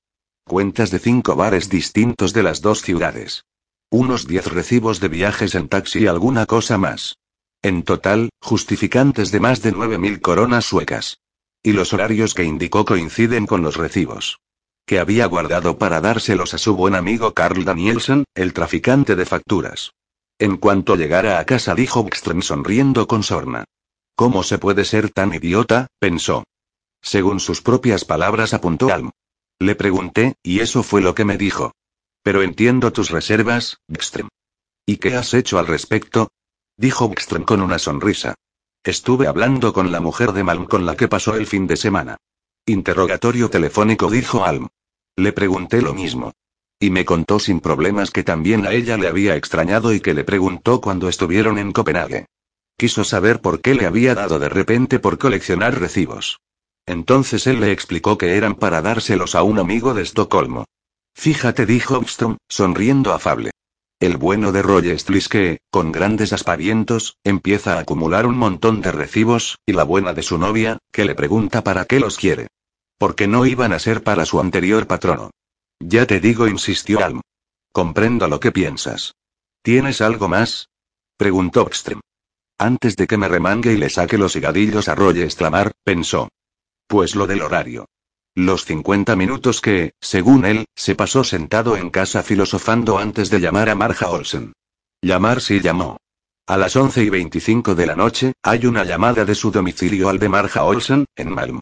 Cuentas 0.46 0.92
de 0.92 1.00
cinco 1.00 1.36
bares 1.36 1.70
distintos 1.70 2.34
de 2.34 2.44
las 2.44 2.62
dos 2.62 2.82
ciudades. 2.82 3.44
Unos 3.90 4.28
diez 4.28 4.46
recibos 4.48 5.00
de 5.00 5.08
viajes 5.08 5.56
en 5.56 5.68
taxi 5.68 6.00
y 6.00 6.08
alguna 6.08 6.46
cosa 6.46 6.78
más. 6.78 7.18
En 7.62 7.84
total, 7.84 8.30
justificantes 8.42 9.32
de 9.32 9.40
más 9.40 9.62
de 9.62 9.72
nueve 9.72 9.98
mil 9.98 10.22
coronas 10.22 10.66
suecas. 10.66 11.20
Y 11.64 11.74
los 11.74 11.92
horarios 11.94 12.34
que 12.34 12.44
indicó 12.44 12.86
coinciden 12.86 13.46
con 13.46 13.62
los 13.62 13.78
recibos. 13.78 14.40
Que 14.86 15.00
había 15.00 15.26
guardado 15.26 15.78
para 15.78 16.00
dárselos 16.00 16.54
a 16.54 16.58
su 16.58 16.76
buen 16.76 16.96
amigo 16.96 17.34
Carl 17.34 17.66
Danielsen, 17.66 18.24
el 18.36 18.54
traficante 18.54 19.16
de 19.16 19.26
facturas. 19.26 19.92
En 20.40 20.58
cuanto 20.58 20.96
llegara 20.96 21.40
a 21.40 21.46
casa 21.46 21.74
dijo 21.74 22.04
Bckström 22.04 22.42
sonriendo 22.42 23.08
con 23.08 23.24
sorna. 23.24 23.66
¿Cómo 24.16 24.44
se 24.44 24.60
puede 24.60 24.86
ser 24.86 25.10
tan 25.10 25.34
idiota? 25.34 25.88
pensó. 26.00 26.44
Según 27.02 27.40
sus 27.40 27.62
propias 27.62 28.06
palabras 28.06 28.54
apuntó 28.54 28.94
Alm. 28.94 29.12
Le 29.60 29.76
pregunté, 29.76 30.36
y 30.44 30.60
eso 30.60 30.84
fue 30.84 31.02
lo 31.02 31.16
que 31.16 31.26
me 31.26 31.38
dijo. 31.38 31.72
Pero 32.22 32.44
entiendo 32.44 32.94
tus 32.94 33.10
reservas, 33.10 33.78
Bckström. 33.88 34.30
¿Y 34.86 34.98
qué 34.98 35.16
has 35.16 35.34
hecho 35.34 35.58
al 35.58 35.66
respecto? 35.66 36.30
Dijo 36.78 37.10
Bckström 37.10 37.44
con 37.44 37.62
una 37.62 37.80
sonrisa. 37.80 38.36
Estuve 38.84 39.28
hablando 39.28 39.74
con 39.74 39.92
la 39.92 40.00
mujer 40.00 40.34
de 40.34 40.44
Malm 40.44 40.66
con 40.66 40.86
la 40.86 40.96
que 40.96 41.08
pasó 41.08 41.36
el 41.36 41.48
fin 41.48 41.66
de 41.66 41.78
semana. 41.78 42.18
Interrogatorio 42.66 43.50
telefónico, 43.50 44.10
dijo 44.12 44.46
Alm. 44.46 44.68
Le 45.16 45.34
pregunté 45.34 45.82
lo 45.82 45.96
mismo. 45.96 46.34
Y 46.80 46.92
me 46.92 47.06
contó 47.06 47.40
sin 47.40 47.60
problemas 47.60 48.12
que 48.12 48.24
también 48.24 48.68
a 48.68 48.72
ella 48.72 48.98
le 48.98 49.08
había 49.08 49.36
extrañado 49.36 49.94
y 49.94 50.00
que 50.00 50.14
le 50.14 50.24
preguntó 50.24 50.80
cuando 50.80 51.10
estuvieron 51.10 51.58
en 51.58 51.72
Copenhague. 51.72 52.28
Quiso 52.78 53.04
saber 53.04 53.42
por 53.42 53.62
qué 53.62 53.74
le 53.74 53.88
había 53.88 54.14
dado 54.14 54.38
de 54.38 54.50
repente 54.50 55.00
por 55.00 55.18
coleccionar 55.18 55.80
recibos. 55.80 56.40
Entonces 56.86 57.48
él 57.48 57.60
le 57.60 57.72
explicó 57.72 58.18
que 58.18 58.38
eran 58.38 58.54
para 58.56 58.82
dárselos 58.84 59.34
a 59.34 59.42
un 59.42 59.58
amigo 59.58 59.96
de 59.96 60.04
Estocolmo. 60.04 60.66
Fíjate, 61.16 61.66
dijo 61.66 62.00
Bstrom, 62.00 62.38
sonriendo 62.48 63.12
afable. 63.12 63.50
El 64.00 64.18
bueno 64.18 64.52
de 64.52 64.62
Roger 64.62 64.96
que, 65.28 65.58
con 65.72 65.92
grandes 65.92 66.32
aspavientos, 66.32 67.18
empieza 67.24 67.74
a 67.74 67.80
acumular 67.80 68.28
un 68.28 68.38
montón 68.38 68.82
de 68.82 68.92
recibos, 68.92 69.58
y 69.66 69.74
la 69.74 69.84
buena 69.84 70.14
de 70.14 70.22
su 70.22 70.38
novia, 70.38 70.78
que 70.92 71.04
le 71.04 71.16
pregunta 71.16 71.64
para 71.64 71.86
qué 71.86 72.00
los 72.00 72.18
quiere. 72.18 72.48
Porque 73.00 73.28
no 73.28 73.48
iban 73.48 73.74
a 73.74 73.80
ser 73.80 74.04
para 74.04 74.26
su 74.26 74.40
anterior 74.40 74.86
patrono. 74.86 75.32
Ya 75.80 76.06
te 76.06 76.20
digo, 76.20 76.48
insistió 76.48 77.04
Alm. 77.04 77.22
Comprendo 77.72 78.28
lo 78.28 78.40
que 78.40 78.52
piensas. 78.52 79.14
¿Tienes 79.62 80.02
algo 80.02 80.28
más? 80.28 80.70
preguntó 81.18 81.66
Bstrom. 81.66 82.02
Antes 82.58 82.96
de 82.96 83.06
que 83.06 83.18
me 83.18 83.28
remangue 83.28 83.74
y 83.74 83.78
le 83.78 83.90
saque 83.90 84.18
los 84.18 84.36
higadillos 84.36 84.88
a 84.88 84.96
Roy 84.96 85.22
exclamar, 85.22 85.74
pensó. 85.84 86.30
Pues 86.88 87.16
lo 87.16 87.28
del 87.28 87.42
horario. 87.42 87.86
Los 88.34 88.66
50 88.66 89.16
minutos 89.16 89.62
que, 89.62 89.94
según 90.00 90.46
él, 90.46 90.66
se 90.76 90.96
pasó 90.96 91.24
sentado 91.24 91.76
en 91.78 91.90
casa 91.90 92.24
filosofando 92.24 92.98
antes 92.98 93.30
de 93.30 93.40
llamar 93.40 93.70
a 93.70 93.76
Marja 93.76 94.10
Olsen. 94.10 94.54
Llamar 95.02 95.42
sí 95.42 95.60
llamó. 95.60 95.98
A 96.48 96.58
las 96.58 96.76
11 96.76 97.04
y 97.04 97.10
25 97.10 97.76
de 97.76 97.86
la 97.86 97.96
noche, 97.96 98.34
hay 98.42 98.66
una 98.66 98.84
llamada 98.84 99.26
de 99.26 99.36
su 99.36 99.52
domicilio 99.52 100.10
al 100.10 100.18
de 100.18 100.30
Marja 100.30 100.64
Olsen, 100.64 101.06
en 101.16 101.30
Malm. 101.30 101.60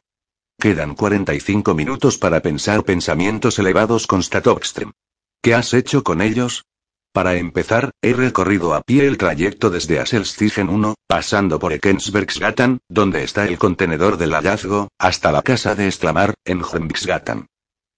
Quedan 0.65 0.95
45 0.95 1.75
minutos 1.75 2.17
para 2.17 2.39
pensar 2.39 2.83
pensamientos 2.83 3.59
elevados, 3.59 4.07
constató 4.07 4.57
Ekström. 4.57 4.93
¿Qué 5.39 5.53
has 5.53 5.75
hecho 5.75 6.03
con 6.03 6.23
ellos? 6.23 6.65
Para 7.13 7.35
empezar, 7.35 7.91
he 8.01 8.13
recorrido 8.13 8.73
a 8.73 8.81
pie 8.81 9.05
el 9.05 9.19
trayecto 9.19 9.69
desde 9.69 9.99
Asselstigen 9.99 10.69
1, 10.69 10.95
pasando 11.05 11.59
por 11.59 11.71
Ekensbergsgatan, 11.71 12.79
donde 12.89 13.23
está 13.23 13.45
el 13.45 13.59
contenedor 13.59 14.17
del 14.17 14.33
hallazgo, 14.33 14.87
hasta 14.97 15.31
la 15.31 15.43
casa 15.43 15.75
de 15.75 15.85
exclamar, 15.85 16.33
en 16.45 16.63
Hembiksgatan. 16.63 17.45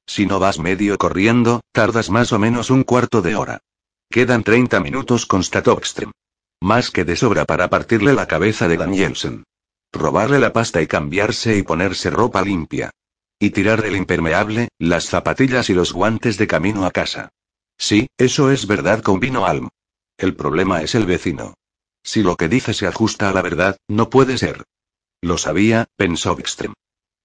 Si 0.06 0.26
no 0.26 0.38
vas 0.40 0.60
medio 0.60 0.98
corriendo, 0.98 1.62
tardas 1.72 2.10
más 2.10 2.34
o 2.34 2.38
menos 2.38 2.70
un 2.70 2.84
cuarto 2.84 3.22
de 3.22 3.38
hora. 3.38 3.60
Quedan 4.10 4.44
30 4.44 4.82
minutos, 4.82 5.26
constató 5.26 5.78
Ekström. 5.78 6.12
Más 6.60 6.92
que 6.92 7.06
de 7.06 7.16
sobra 7.16 7.46
para 7.46 7.70
partirle 7.70 8.12
la 8.12 8.28
cabeza 8.28 8.68
de 8.68 8.76
Danielsen. 8.76 9.46
Robarle 9.92 10.40
la 10.40 10.54
pasta 10.54 10.82
y 10.82 10.88
cambiarse 10.88 11.58
y 11.58 11.64
ponerse 11.64 12.10
ropa 12.10 12.42
limpia. 12.42 12.92
Y 13.40 13.52
tirar 13.52 13.86
el 13.86 13.96
impermeable, 13.96 14.70
las 14.80 15.06
zapatillas 15.06 15.70
y 15.70 15.74
los 15.74 15.94
guantes 15.94 16.38
de 16.38 16.48
camino 16.48 16.86
a 16.86 16.92
casa. 16.92 17.30
Sí, 17.78 18.08
eso 18.18 18.52
es 18.52 18.66
verdad, 18.68 19.02
convino 19.02 19.46
Alm. 19.46 19.70
El 20.18 20.36
problema 20.36 20.82
es 20.82 20.96
el 20.96 21.06
vecino. 21.06 21.54
Si 22.04 22.24
lo 22.24 22.36
que 22.36 22.50
dice 22.50 22.74
se 22.74 22.88
ajusta 22.88 23.30
a 23.30 23.34
la 23.34 23.42
verdad, 23.42 23.78
no 23.88 24.10
puede 24.10 24.38
ser. 24.38 24.64
Lo 25.22 25.38
sabía, 25.38 25.86
pensó 25.96 26.36
Bickström. 26.36 26.74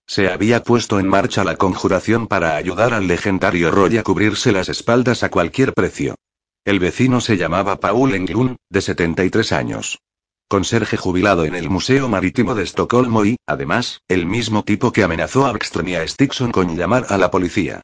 Se 0.06 0.28
había 0.28 0.62
puesto 0.62 0.98
en 0.98 1.08
marcha 1.08 1.44
la 1.44 1.56
conjuración 1.56 2.26
para 2.26 2.56
ayudar 2.56 2.92
al 2.92 3.06
legendario 3.06 3.70
Roy 3.70 3.96
a 3.96 4.02
cubrirse 4.02 4.52
las 4.52 4.68
espaldas 4.68 5.22
a 5.22 5.30
cualquier 5.30 5.72
precio. 5.72 6.16
El 6.64 6.78
vecino 6.78 7.20
se 7.20 7.36
llamaba 7.36 7.80
Paul 7.80 8.14
Englund, 8.14 8.56
de 8.68 8.80
73 8.82 9.52
años. 9.52 9.98
Conserje 10.52 10.98
jubilado 10.98 11.46
en 11.46 11.54
el 11.54 11.70
Museo 11.70 12.10
Marítimo 12.10 12.54
de 12.54 12.64
Estocolmo 12.64 13.24
y, 13.24 13.36
además, 13.46 14.02
el 14.06 14.26
mismo 14.26 14.64
tipo 14.64 14.92
que 14.92 15.02
amenazó 15.02 15.46
a 15.46 15.52
Bickström 15.54 15.88
y 15.88 15.94
a 15.94 16.06
Stickson 16.06 16.52
con 16.52 16.76
llamar 16.76 17.06
a 17.08 17.16
la 17.16 17.30
policía. 17.30 17.80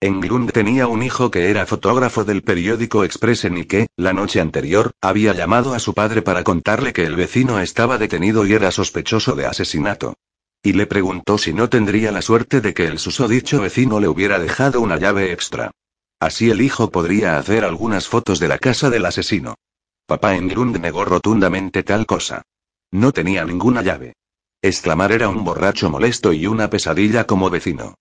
Englund 0.00 0.52
tenía 0.52 0.86
un 0.86 1.02
hijo 1.02 1.32
que 1.32 1.50
era 1.50 1.66
fotógrafo 1.66 2.22
del 2.22 2.42
periódico 2.42 3.02
Expressen 3.02 3.58
y 3.58 3.64
que, 3.64 3.88
la 3.96 4.12
noche 4.12 4.40
anterior, 4.40 4.92
había 5.00 5.32
llamado 5.34 5.74
a 5.74 5.80
su 5.80 5.94
padre 5.94 6.22
para 6.22 6.44
contarle 6.44 6.92
que 6.92 7.04
el 7.06 7.16
vecino 7.16 7.58
estaba 7.58 7.98
detenido 7.98 8.46
y 8.46 8.52
era 8.52 8.70
sospechoso 8.70 9.34
de 9.34 9.46
asesinato. 9.46 10.14
Y 10.62 10.74
le 10.74 10.86
preguntó 10.86 11.38
si 11.38 11.52
no 11.52 11.68
tendría 11.68 12.12
la 12.12 12.22
suerte 12.22 12.60
de 12.60 12.72
que 12.72 12.86
el 12.86 13.00
susodicho 13.00 13.62
vecino 13.62 13.98
le 13.98 14.06
hubiera 14.06 14.38
dejado 14.38 14.80
una 14.80 14.96
llave 14.96 15.32
extra. 15.32 15.72
Así 16.20 16.50
el 16.50 16.60
hijo 16.60 16.88
podría 16.92 17.36
hacer 17.36 17.64
algunas 17.64 18.06
fotos 18.06 18.38
de 18.38 18.46
la 18.46 18.58
casa 18.58 18.90
del 18.90 19.06
asesino. 19.06 19.56
Papá 20.06 20.34
Englund 20.34 20.78
negó 20.78 21.04
rotundamente 21.04 21.82
tal 21.82 22.06
cosa. 22.06 22.42
No 22.90 23.12
tenía 23.12 23.44
ninguna 23.44 23.82
llave. 23.82 24.14
Exclamar 24.60 25.12
era 25.12 25.28
un 25.28 25.44
borracho 25.44 25.90
molesto 25.90 26.32
y 26.32 26.46
una 26.46 26.68
pesadilla 26.70 27.24
como 27.24 27.50
vecino. 27.50 27.94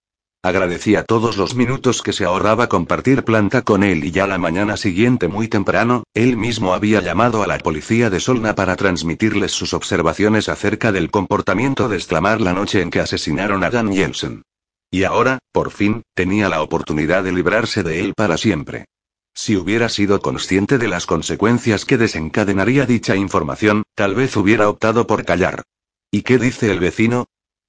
Agradecía 0.44 1.04
todos 1.04 1.38
los 1.38 1.54
minutos 1.54 2.02
que 2.02 2.14
se 2.14 2.26
ahorraba 2.26 2.68
compartir 2.68 3.24
planta 3.24 3.62
con 3.62 3.84
él 3.84 4.04
y 4.04 4.10
ya 4.10 4.26
la 4.26 4.40
mañana 4.40 4.76
siguiente 4.76 5.28
muy 5.28 5.48
temprano, 5.48 6.04
él 6.16 6.36
mismo 6.36 6.74
había 6.74 7.00
llamado 7.00 7.44
a 7.44 7.48
la 7.48 7.60
policía 7.60 8.10
de 8.10 8.20
Solna 8.20 8.56
para 8.56 8.76
transmitirles 8.76 9.52
sus 9.52 9.76
observaciones 9.76 10.50
acerca 10.50 10.92
del 10.92 11.12
comportamiento 11.12 11.88
de 11.88 11.98
exclamar 11.98 12.42
la 12.42 12.54
noche 12.54 12.82
en 12.82 12.90
que 12.90 13.00
asesinaron 13.00 13.64
a 13.64 13.70
Dan 13.70 13.94
Jensen. 13.94 14.42
Y 14.90 15.04
ahora, 15.04 15.38
por 15.52 15.70
fin, 15.70 16.02
tenía 16.16 16.50
la 16.50 16.64
oportunidad 16.64 17.24
de 17.24 17.34
librarse 17.34 17.84
de 17.84 18.00
él 18.00 18.14
para 18.16 18.36
siempre. 18.38 18.86
Si 19.34 19.56
hubiera 19.56 19.90
sido 19.90 20.20
consciente 20.22 20.78
de 20.78 20.88
las 20.88 21.06
consecuencias 21.06 21.86
que 21.86 21.98
desencadenaría 21.98 22.86
dicha 22.86 23.16
información, 23.16 23.84
tal 23.96 24.16
vez 24.16 24.36
hubiera 24.36 24.70
optado 24.70 25.08
por 25.08 25.26
callar. 25.26 25.64
¿Y 26.12 26.24
qué 26.24 26.38
dice 26.38 26.72
el 26.72 26.80
vecino? 26.80 27.26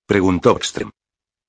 preguntó 0.07 0.57
Ekström 0.57 0.91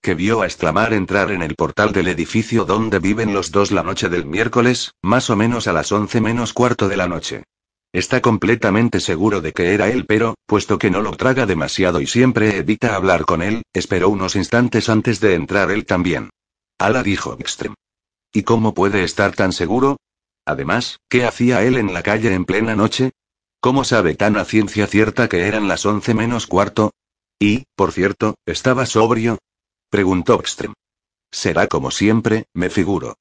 que 0.03 0.15
vio 0.15 0.41
a 0.41 0.45
exclamar 0.45 0.93
entrar 0.93 1.31
en 1.31 1.41
el 1.41 1.55
portal 1.55 1.93
del 1.93 2.09
edificio 2.09 2.65
donde 2.65 2.99
viven 2.99 3.33
los 3.33 3.51
dos 3.51 3.71
la 3.71 3.83
noche 3.83 4.09
del 4.09 4.25
miércoles, 4.25 4.91
más 5.01 5.29
o 5.29 5.37
menos 5.37 5.65
a 5.67 5.73
las 5.73 5.93
once 5.93 6.19
menos 6.19 6.51
cuarto 6.51 6.89
de 6.89 6.97
la 6.97 7.07
noche. 7.07 7.45
Está 7.93 8.21
completamente 8.21 8.99
seguro 8.99 9.39
de 9.39 9.53
que 9.53 9.73
era 9.73 9.87
él, 9.87 10.05
pero, 10.05 10.35
puesto 10.45 10.77
que 10.77 10.91
no 10.91 11.01
lo 11.01 11.11
traga 11.11 11.45
demasiado 11.45 12.01
y 12.01 12.07
siempre 12.07 12.57
evita 12.57 12.95
hablar 12.95 13.23
con 13.23 13.41
él, 13.41 13.63
esperó 13.71 14.09
unos 14.09 14.35
instantes 14.35 14.89
antes 14.89 15.21
de 15.21 15.35
entrar 15.35 15.71
él 15.71 15.85
también. 15.85 16.31
Ala 16.77 17.01
dijo 17.01 17.37
Extrem. 17.39 17.73
¿Y 18.33 18.41
cómo 18.43 18.73
puede 18.73 19.03
estar 19.03 19.35
tan 19.35 19.53
seguro? 19.53 19.97
Además, 20.43 20.99
¿qué 21.07 21.23
hacía 21.23 21.61
él 21.61 21.77
en 21.77 21.93
la 21.93 22.01
calle 22.01 22.33
en 22.33 22.45
plena 22.45 22.75
noche? 22.75 23.11
¿Cómo 23.61 23.83
sabe 23.83 24.15
tan 24.15 24.37
a 24.37 24.43
ciencia 24.43 24.87
cierta 24.87 25.29
que 25.29 25.47
eran 25.47 25.67
las 25.67 25.85
once 25.85 26.15
menos 26.15 26.47
cuarto? 26.47 26.91
Y, 27.39 27.65
por 27.75 27.91
cierto, 27.91 28.35
¿estaba 28.47 28.87
sobrio? 28.87 29.37
Preguntó 29.89 30.39
Ekström. 30.39 30.73
Será 31.31 31.67
como 31.67 31.91
siempre, 31.91 32.45
me 32.53 32.71
figuro. 32.71 33.17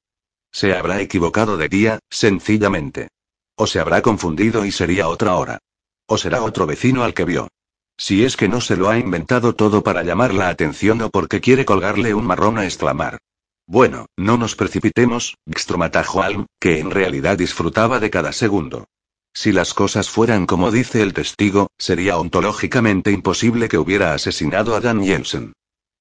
Se 0.51 0.75
habrá 0.75 0.99
equivocado 0.99 1.57
de 1.57 1.69
día, 1.69 1.99
sencillamente. 2.09 3.09
O 3.55 3.67
se 3.67 3.79
habrá 3.79 4.01
confundido 4.01 4.65
y 4.65 4.71
sería 4.71 5.07
otra 5.07 5.35
hora. 5.35 5.59
O 6.07 6.17
será 6.17 6.43
otro 6.43 6.65
vecino 6.65 7.03
al 7.03 7.13
que 7.13 7.25
vio. 7.25 7.49
Si 7.97 8.25
es 8.25 8.35
que 8.35 8.49
no 8.49 8.61
se 8.61 8.77
lo 8.77 8.89
ha 8.89 8.97
inventado 8.97 9.53
todo 9.53 9.83
para 9.83 10.01
llamar 10.01 10.33
la 10.33 10.49
atención 10.49 11.01
o 11.03 11.11
porque 11.11 11.39
quiere 11.39 11.65
colgarle 11.65 12.15
un 12.15 12.25
marrón 12.25 12.57
a 12.57 12.65
exclamar. 12.65 13.19
Bueno, 13.65 14.07
no 14.17 14.37
nos 14.37 14.55
precipitemos, 14.55 15.35
Gstrom 15.45 15.83
atajó 15.83 16.21
Alm, 16.21 16.45
que 16.59 16.79
en 16.79 16.91
realidad 16.91 17.37
disfrutaba 17.37 17.99
de 17.99 18.09
cada 18.09 18.33
segundo. 18.33 18.85
Si 19.33 19.51
las 19.51 19.73
cosas 19.73 20.09
fueran 20.09 20.45
como 20.45 20.69
dice 20.69 21.01
el 21.01 21.13
testigo, 21.13 21.67
sería 21.77 22.17
ontológicamente 22.17 23.11
imposible 23.11 23.67
que 23.67 23.77
hubiera 23.77 24.13
asesinado 24.13 24.75
a 24.75 24.79
Dan 24.79 25.03
Jensen. 25.03 25.53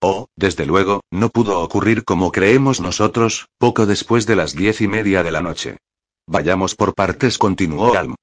Oh, 0.02 0.26
desde 0.36 0.66
luego, 0.66 1.01
no 1.12 1.30
pudo 1.30 1.60
ocurrir 1.60 2.05
como 2.05 2.32
creemos 2.32 2.80
nosotros, 2.80 3.47
poco 3.59 3.86
después 3.86 4.26
de 4.26 4.36
las 4.36 4.55
diez 4.55 4.80
y 4.80 4.89
media 4.89 5.22
de 5.22 5.30
la 5.30 5.40
noche. 5.40 5.78
Vayamos 6.26 6.74
por 6.74 6.94
partes, 6.94 7.39
continuó 7.39 7.94
Alm. 7.94 8.16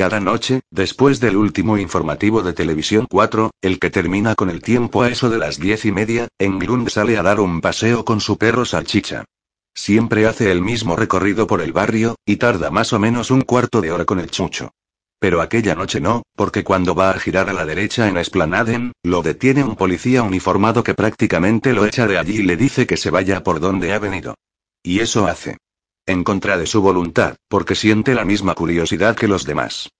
Cada 0.00 0.18
noche, 0.18 0.62
después 0.70 1.20
del 1.20 1.36
último 1.36 1.76
informativo 1.76 2.42
de 2.42 2.54
Televisión 2.54 3.06
4, 3.06 3.50
el 3.60 3.78
que 3.78 3.90
termina 3.90 4.34
con 4.34 4.48
el 4.48 4.62
tiempo 4.62 5.02
a 5.02 5.10
eso 5.10 5.28
de 5.28 5.36
las 5.36 5.60
diez 5.60 5.84
y 5.84 5.92
media, 5.92 6.28
Englund 6.38 6.88
sale 6.88 7.18
a 7.18 7.22
dar 7.22 7.38
un 7.38 7.60
paseo 7.60 8.02
con 8.02 8.22
su 8.22 8.38
perro 8.38 8.64
salchicha. 8.64 9.26
Siempre 9.74 10.26
hace 10.26 10.50
el 10.50 10.62
mismo 10.62 10.96
recorrido 10.96 11.46
por 11.46 11.60
el 11.60 11.74
barrio, 11.74 12.16
y 12.24 12.36
tarda 12.36 12.70
más 12.70 12.94
o 12.94 12.98
menos 12.98 13.30
un 13.30 13.42
cuarto 13.42 13.82
de 13.82 13.92
hora 13.92 14.06
con 14.06 14.20
el 14.20 14.30
chucho. 14.30 14.70
Pero 15.18 15.42
aquella 15.42 15.74
noche 15.74 16.00
no, 16.00 16.22
porque 16.34 16.64
cuando 16.64 16.94
va 16.94 17.10
a 17.10 17.18
girar 17.18 17.50
a 17.50 17.52
la 17.52 17.66
derecha 17.66 18.08
en 18.08 18.16
Esplanaden, 18.16 18.92
lo 19.02 19.20
detiene 19.20 19.64
un 19.64 19.76
policía 19.76 20.22
uniformado 20.22 20.82
que 20.82 20.94
prácticamente 20.94 21.74
lo 21.74 21.84
echa 21.84 22.06
de 22.06 22.16
allí 22.16 22.38
y 22.38 22.42
le 22.44 22.56
dice 22.56 22.86
que 22.86 22.96
se 22.96 23.10
vaya 23.10 23.42
por 23.42 23.60
donde 23.60 23.92
ha 23.92 23.98
venido. 23.98 24.34
Y 24.82 25.00
eso 25.00 25.26
hace 25.26 25.58
en 26.06 26.24
contra 26.24 26.58
de 26.58 26.66
su 26.66 26.82
voluntad, 26.82 27.36
porque 27.48 27.74
siente 27.74 28.14
la 28.14 28.24
misma 28.24 28.54
curiosidad 28.54 29.16
que 29.16 29.28
los 29.28 29.44
demás. 29.44 29.90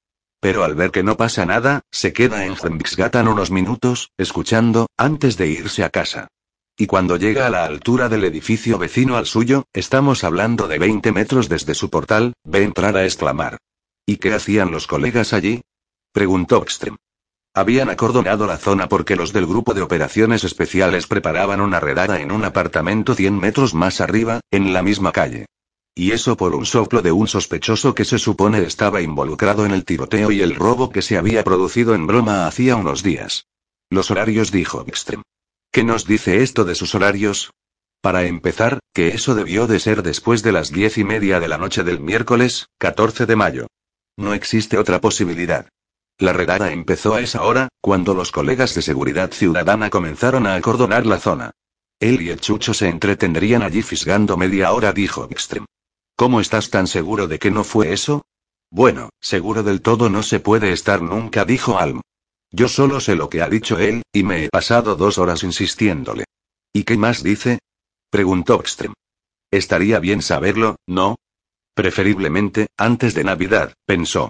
Pero 0.40 0.64
al 0.64 0.74
ver 0.74 0.90
que 0.90 1.02
no 1.02 1.16
pasa 1.16 1.44
nada, 1.44 1.82
se 1.90 2.12
queda 2.12 2.46
en 2.46 2.54
Hembiksgatan 2.60 3.28
unos 3.28 3.50
minutos, 3.50 4.10
escuchando, 4.16 4.86
antes 4.96 5.36
de 5.36 5.48
irse 5.48 5.84
a 5.84 5.90
casa. 5.90 6.28
Y 6.76 6.86
cuando 6.86 7.18
llega 7.18 7.46
a 7.46 7.50
la 7.50 7.64
altura 7.64 8.08
del 8.08 8.24
edificio 8.24 8.78
vecino 8.78 9.16
al 9.16 9.26
suyo, 9.26 9.64
estamos 9.74 10.24
hablando 10.24 10.66
de 10.66 10.78
20 10.78 11.12
metros 11.12 11.50
desde 11.50 11.74
su 11.74 11.90
portal, 11.90 12.32
ve 12.42 12.64
entrar 12.64 12.96
a 12.96 13.04
exclamar. 13.04 13.58
¿Y 14.06 14.16
qué 14.16 14.32
hacían 14.32 14.70
los 14.70 14.86
colegas 14.86 15.34
allí? 15.34 15.60
preguntó 16.12 16.62
Ekstrem. 16.62 16.96
Habían 17.52 17.90
acordonado 17.90 18.46
la 18.46 18.56
zona 18.56 18.88
porque 18.88 19.16
los 19.16 19.32
del 19.32 19.46
grupo 19.46 19.74
de 19.74 19.82
operaciones 19.82 20.44
especiales 20.44 21.06
preparaban 21.06 21.60
una 21.60 21.80
redada 21.80 22.20
en 22.20 22.32
un 22.32 22.44
apartamento 22.44 23.14
100 23.14 23.38
metros 23.38 23.74
más 23.74 24.00
arriba, 24.00 24.40
en 24.50 24.72
la 24.72 24.82
misma 24.82 25.12
calle. 25.12 25.46
Y 26.00 26.12
eso 26.12 26.34
por 26.34 26.54
un 26.54 26.64
soplo 26.64 27.02
de 27.02 27.12
un 27.12 27.28
sospechoso 27.28 27.94
que 27.94 28.06
se 28.06 28.18
supone 28.18 28.62
estaba 28.62 29.02
involucrado 29.02 29.66
en 29.66 29.72
el 29.72 29.84
tiroteo 29.84 30.32
y 30.32 30.40
el 30.40 30.54
robo 30.54 30.88
que 30.88 31.02
se 31.02 31.18
había 31.18 31.44
producido 31.44 31.94
en 31.94 32.06
broma 32.06 32.46
hacía 32.46 32.76
unos 32.76 33.02
días. 33.02 33.48
Los 33.90 34.10
horarios, 34.10 34.50
dijo 34.50 34.82
Extrem. 34.86 35.20
¿Qué 35.70 35.84
nos 35.84 36.06
dice 36.06 36.42
esto 36.42 36.64
de 36.64 36.74
sus 36.74 36.94
horarios? 36.94 37.52
Para 38.00 38.24
empezar, 38.24 38.78
que 38.94 39.08
eso 39.08 39.34
debió 39.34 39.66
de 39.66 39.78
ser 39.78 40.02
después 40.02 40.42
de 40.42 40.52
las 40.52 40.72
diez 40.72 40.96
y 40.96 41.04
media 41.04 41.38
de 41.38 41.48
la 41.48 41.58
noche 41.58 41.84
del 41.84 42.00
miércoles, 42.00 42.70
14 42.78 43.26
de 43.26 43.36
mayo. 43.36 43.66
No 44.16 44.32
existe 44.32 44.78
otra 44.78 45.02
posibilidad. 45.02 45.68
La 46.16 46.32
redada 46.32 46.72
empezó 46.72 47.12
a 47.12 47.20
esa 47.20 47.42
hora, 47.42 47.68
cuando 47.82 48.14
los 48.14 48.32
colegas 48.32 48.74
de 48.74 48.80
seguridad 48.80 49.32
ciudadana 49.32 49.90
comenzaron 49.90 50.46
a 50.46 50.54
acordonar 50.54 51.04
la 51.04 51.18
zona. 51.18 51.50
Él 51.98 52.22
y 52.22 52.30
el 52.30 52.40
chucho 52.40 52.72
se 52.72 52.88
entretendrían 52.88 53.60
allí 53.60 53.82
fisgando 53.82 54.38
media 54.38 54.72
hora, 54.72 54.94
dijo 54.94 55.28
Extrem. 55.30 55.66
¿Cómo 56.20 56.42
estás 56.42 56.68
tan 56.68 56.86
seguro 56.86 57.28
de 57.28 57.38
que 57.38 57.50
no 57.50 57.64
fue 57.64 57.94
eso? 57.94 58.26
Bueno, 58.70 59.08
seguro 59.22 59.62
del 59.62 59.80
todo 59.80 60.10
no 60.10 60.22
se 60.22 60.38
puede 60.38 60.70
estar 60.70 61.00
nunca, 61.00 61.46
dijo 61.46 61.78
Alm. 61.78 62.02
Yo 62.50 62.68
solo 62.68 63.00
sé 63.00 63.16
lo 63.16 63.30
que 63.30 63.40
ha 63.40 63.48
dicho 63.48 63.78
él, 63.78 64.02
y 64.12 64.22
me 64.22 64.44
he 64.44 64.50
pasado 64.50 64.96
dos 64.96 65.16
horas 65.16 65.44
insistiéndole. 65.44 66.26
¿Y 66.74 66.84
qué 66.84 66.98
más 66.98 67.22
dice? 67.22 67.60
preguntó 68.10 68.60
Extrem. 68.60 68.92
Estaría 69.50 69.98
bien 69.98 70.20
saberlo, 70.20 70.76
¿no? 70.86 71.16
Preferiblemente, 71.72 72.66
antes 72.76 73.14
de 73.14 73.24
Navidad, 73.24 73.72
pensó. 73.86 74.28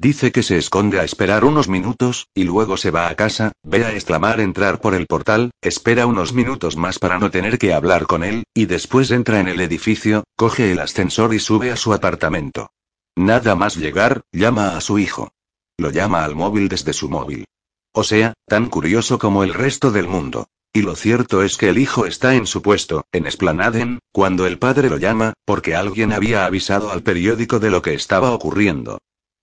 Dice 0.00 0.32
que 0.32 0.42
se 0.42 0.56
esconde 0.56 0.98
a 0.98 1.04
esperar 1.04 1.44
unos 1.44 1.68
minutos, 1.68 2.28
y 2.34 2.44
luego 2.44 2.78
se 2.78 2.90
va 2.90 3.10
a 3.10 3.14
casa, 3.16 3.52
ve 3.62 3.84
a 3.84 3.92
exclamar 3.92 4.40
entrar 4.40 4.80
por 4.80 4.94
el 4.94 5.06
portal, 5.06 5.50
espera 5.60 6.06
unos 6.06 6.32
minutos 6.32 6.78
más 6.78 6.98
para 6.98 7.18
no 7.18 7.30
tener 7.30 7.58
que 7.58 7.74
hablar 7.74 8.06
con 8.06 8.24
él, 8.24 8.44
y 8.54 8.64
después 8.64 9.10
entra 9.10 9.40
en 9.40 9.48
el 9.48 9.60
edificio, 9.60 10.24
coge 10.38 10.72
el 10.72 10.80
ascensor 10.80 11.34
y 11.34 11.38
sube 11.38 11.70
a 11.70 11.76
su 11.76 11.92
apartamento. 11.92 12.70
Nada 13.14 13.54
más 13.56 13.76
llegar, 13.76 14.22
llama 14.32 14.74
a 14.74 14.80
su 14.80 14.98
hijo. 14.98 15.32
Lo 15.76 15.90
llama 15.90 16.24
al 16.24 16.34
móvil 16.34 16.70
desde 16.70 16.94
su 16.94 17.10
móvil. 17.10 17.44
O 17.92 18.02
sea, 18.02 18.32
tan 18.46 18.70
curioso 18.70 19.18
como 19.18 19.44
el 19.44 19.52
resto 19.52 19.90
del 19.90 20.08
mundo. 20.08 20.46
Y 20.72 20.80
lo 20.80 20.96
cierto 20.96 21.42
es 21.42 21.58
que 21.58 21.68
el 21.68 21.76
hijo 21.76 22.06
está 22.06 22.34
en 22.36 22.46
su 22.46 22.62
puesto, 22.62 23.04
en 23.12 23.26
Esplanaden, 23.26 23.98
cuando 24.12 24.46
el 24.46 24.58
padre 24.58 24.88
lo 24.88 24.96
llama, 24.96 25.34
porque 25.44 25.74
alguien 25.74 26.14
había 26.14 26.46
avisado 26.46 26.90
al 26.90 27.02
periódico 27.02 27.58
de 27.58 27.68
lo 27.68 27.82
que 27.82 27.92
estaba 27.92 28.30
ocurriendo. 28.30 28.98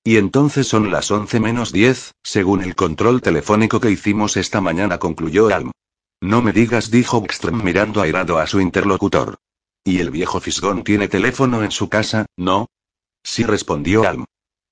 Y 0.07 0.15
entonces 0.15 0.65
son 0.69 0.89
las 0.89 1.11
11 1.11 1.41
menos 1.41 1.73
10, 1.73 2.13
según 2.23 2.63
el 2.63 2.75
control 2.75 3.21
telefónico 3.21 3.81
que 3.81 3.91
hicimos 3.91 4.38
esta 4.38 4.61
mañana, 4.61 4.99
concluyó 4.99 5.53
Alm. 5.53 5.71
No 6.21 6.41
me 6.41 6.53
digas, 6.53 6.89
dijo 6.89 7.19
Bckström 7.19 7.61
mirando 7.61 7.99
airado 7.99 8.38
a 8.39 8.47
su 8.47 8.61
interlocutor. 8.61 9.35
¿Y 9.84 9.99
el 9.99 10.09
viejo 10.09 10.39
Fisgón 10.39 10.85
tiene 10.85 11.09
teléfono 11.09 11.61
en 11.61 11.71
su 11.71 11.89
casa, 11.89 12.25
no? 12.38 12.67
Sí, 13.21 13.43
respondió 13.43 14.07
Alm. 14.07 14.23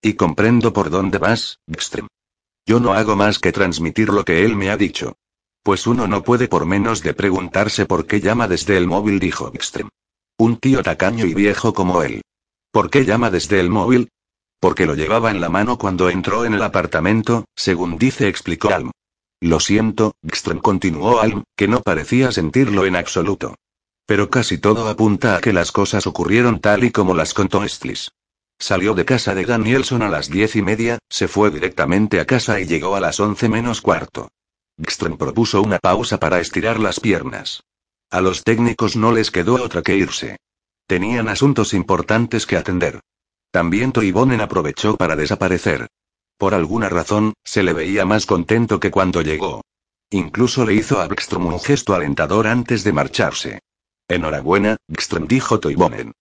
Y 0.02 0.14
comprendo 0.14 0.72
por 0.72 0.90
dónde 0.90 1.18
vas, 1.18 1.60
Bckström. 1.68 2.08
Yo 2.66 2.80
no 2.80 2.94
hago 2.94 3.18
más 3.18 3.38
que 3.38 3.52
transmitir 3.52 4.08
lo 4.08 4.24
que 4.24 4.46
él 4.46 4.56
me 4.56 4.70
ha 4.70 4.78
dicho. 4.78 5.18
Pues 5.64 5.86
uno 5.86 6.08
no 6.08 6.24
puede 6.24 6.48
por 6.48 6.66
menos 6.66 7.04
de 7.04 7.14
preguntarse 7.14 7.86
por 7.86 8.08
qué 8.08 8.22
llama 8.22 8.48
desde 8.48 8.78
el 8.78 8.88
móvil, 8.88 9.20
dijo 9.20 9.52
Bckström. 9.52 9.90
Un 10.38 10.56
tío 10.56 10.82
tacaño 10.82 11.26
y 11.26 11.34
viejo 11.34 11.74
como 11.74 12.04
él. 12.04 12.22
¿Por 12.72 12.90
qué 12.90 13.04
llama 13.04 13.30
desde 13.30 13.60
el 13.60 13.70
móvil? 13.70 14.08
Porque 14.60 14.86
lo 14.86 14.96
llevaba 14.96 15.32
en 15.32 15.42
la 15.42 15.50
mano 15.50 15.78
cuando 15.78 16.10
entró 16.10 16.46
en 16.46 16.54
el 16.54 16.64
apartamento, 16.64 17.46
según 17.56 17.98
dice, 17.98 18.28
explicó 18.28 18.70
Alm. 18.70 18.92
Lo 19.42 19.60
siento, 19.60 20.16
Gström 20.24 20.62
continuó 20.62 21.20
Alm, 21.20 21.44
que 21.56 21.68
no 21.68 21.82
parecía 21.82 22.32
sentirlo 22.32 22.86
en 22.86 22.96
absoluto. 22.96 23.56
Pero 24.06 24.30
casi 24.30 24.58
todo 24.58 24.88
apunta 24.88 25.36
a 25.36 25.42
que 25.42 25.54
las 25.54 25.72
cosas 25.72 26.08
ocurrieron 26.08 26.60
tal 26.60 26.84
y 26.84 26.92
como 26.92 27.14
las 27.14 27.34
contó 27.34 27.68
Stlis. 27.68 28.12
Salió 28.58 28.94
de 28.94 29.04
casa 29.04 29.36
de 29.36 29.46
Danielson 29.46 30.02
a 30.02 30.10
las 30.10 30.30
diez 30.30 30.56
y 30.56 30.62
media, 30.62 31.00
se 31.10 31.28
fue 31.28 31.52
directamente 31.52 32.20
a 32.20 32.26
casa 32.26 32.60
y 32.60 32.66
llegó 32.66 32.96
a 32.96 33.00
las 33.00 33.20
once 33.20 33.50
menos 33.50 33.82
cuarto. 33.82 34.30
Gström 34.78 35.18
propuso 35.18 35.62
una 35.62 35.80
pausa 35.80 36.20
para 36.20 36.40
estirar 36.40 36.80
las 36.80 37.00
piernas. 37.00 37.64
A 38.10 38.22
los 38.22 38.44
técnicos 38.44 38.96
no 38.96 39.12
les 39.12 39.32
quedó 39.32 39.56
otra 39.56 39.82
que 39.82 39.96
irse. 39.96 40.38
Tenían 40.88 41.28
asuntos 41.28 41.74
importantes 41.74 42.46
que 42.46 42.58
atender. 42.58 43.02
También 43.56 43.94
Toivonen 43.94 44.42
aprovechó 44.42 44.98
para 44.98 45.16
desaparecer. 45.16 45.88
Por 46.38 46.54
alguna 46.54 46.90
razón, 46.90 47.36
se 47.46 47.64
le 47.64 47.72
veía 47.72 48.04
más 48.04 48.26
contento 48.26 48.82
que 48.82 48.92
cuando 48.92 49.22
llegó. 49.22 49.62
Incluso 50.10 50.66
le 50.66 50.74
hizo 50.74 51.00
a 51.00 51.08
Bckström 51.08 51.46
un 51.46 51.62
gesto 51.62 51.96
alentador 51.96 52.48
antes 52.48 52.84
de 52.84 52.92
marcharse. 52.92 53.60
Enhorabuena, 54.10 54.76
Bckström 54.90 55.28
dijo 55.28 55.62
Toivonen. 55.62 56.12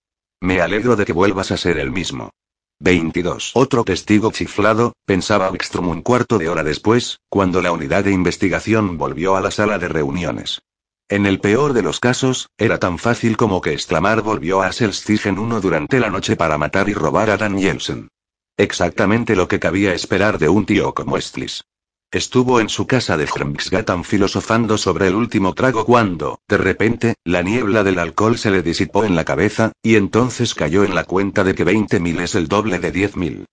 Me 0.42 0.60
alegro 0.60 0.94
de 0.94 1.04
que 1.04 1.12
vuelvas 1.12 1.50
a 1.50 1.56
ser 1.56 1.78
el 1.78 1.90
mismo. 1.90 2.30
22. 2.78 3.50
Otro 3.54 3.82
testigo 3.82 4.30
chiflado, 4.30 4.92
pensaba 5.04 5.50
Bckström 5.50 5.88
un 5.88 6.02
cuarto 6.02 6.38
de 6.38 6.48
hora 6.48 6.62
después, 6.62 7.18
cuando 7.28 7.60
la 7.62 7.72
unidad 7.72 8.04
de 8.04 8.12
investigación 8.12 8.96
volvió 8.96 9.34
a 9.34 9.40
la 9.40 9.50
sala 9.50 9.80
de 9.80 9.88
reuniones. 9.88 10.62
En 11.08 11.26
el 11.26 11.38
peor 11.38 11.74
de 11.74 11.82
los 11.82 12.00
casos, 12.00 12.48
era 12.56 12.78
tan 12.78 12.98
fácil 12.98 13.36
como 13.36 13.60
que 13.60 13.72
exclamar 13.72 14.22
volvió 14.22 14.62
a 14.62 14.72
Selstigen 14.72 15.38
1 15.38 15.60
durante 15.60 16.00
la 16.00 16.08
noche 16.08 16.34
para 16.34 16.56
matar 16.56 16.88
y 16.88 16.94
robar 16.94 17.28
a 17.28 17.36
Dan 17.36 17.58
Jensen. 17.58 18.08
Exactamente 18.56 19.36
lo 19.36 19.46
que 19.46 19.60
cabía 19.60 19.92
esperar 19.92 20.38
de 20.38 20.48
un 20.48 20.64
tío 20.64 20.94
como 20.94 21.18
Estlis. 21.18 21.64
Estuvo 22.10 22.60
en 22.60 22.68
su 22.68 22.86
casa 22.86 23.16
de 23.16 23.26
Hrmsgatan 23.26 24.04
filosofando 24.04 24.78
sobre 24.78 25.08
el 25.08 25.16
último 25.16 25.52
trago 25.52 25.84
cuando, 25.84 26.38
de 26.48 26.58
repente, 26.58 27.14
la 27.24 27.42
niebla 27.42 27.82
del 27.82 27.98
alcohol 27.98 28.38
se 28.38 28.52
le 28.52 28.62
disipó 28.62 29.04
en 29.04 29.16
la 29.16 29.24
cabeza, 29.24 29.72
y 29.82 29.96
entonces 29.96 30.54
cayó 30.54 30.84
en 30.84 30.94
la 30.94 31.04
cuenta 31.04 31.44
de 31.44 31.54
que 31.54 31.66
20.000 31.66 32.20
es 32.20 32.34
el 32.36 32.46
doble 32.46 32.78
de 32.78 32.92
10.000. 32.92 33.44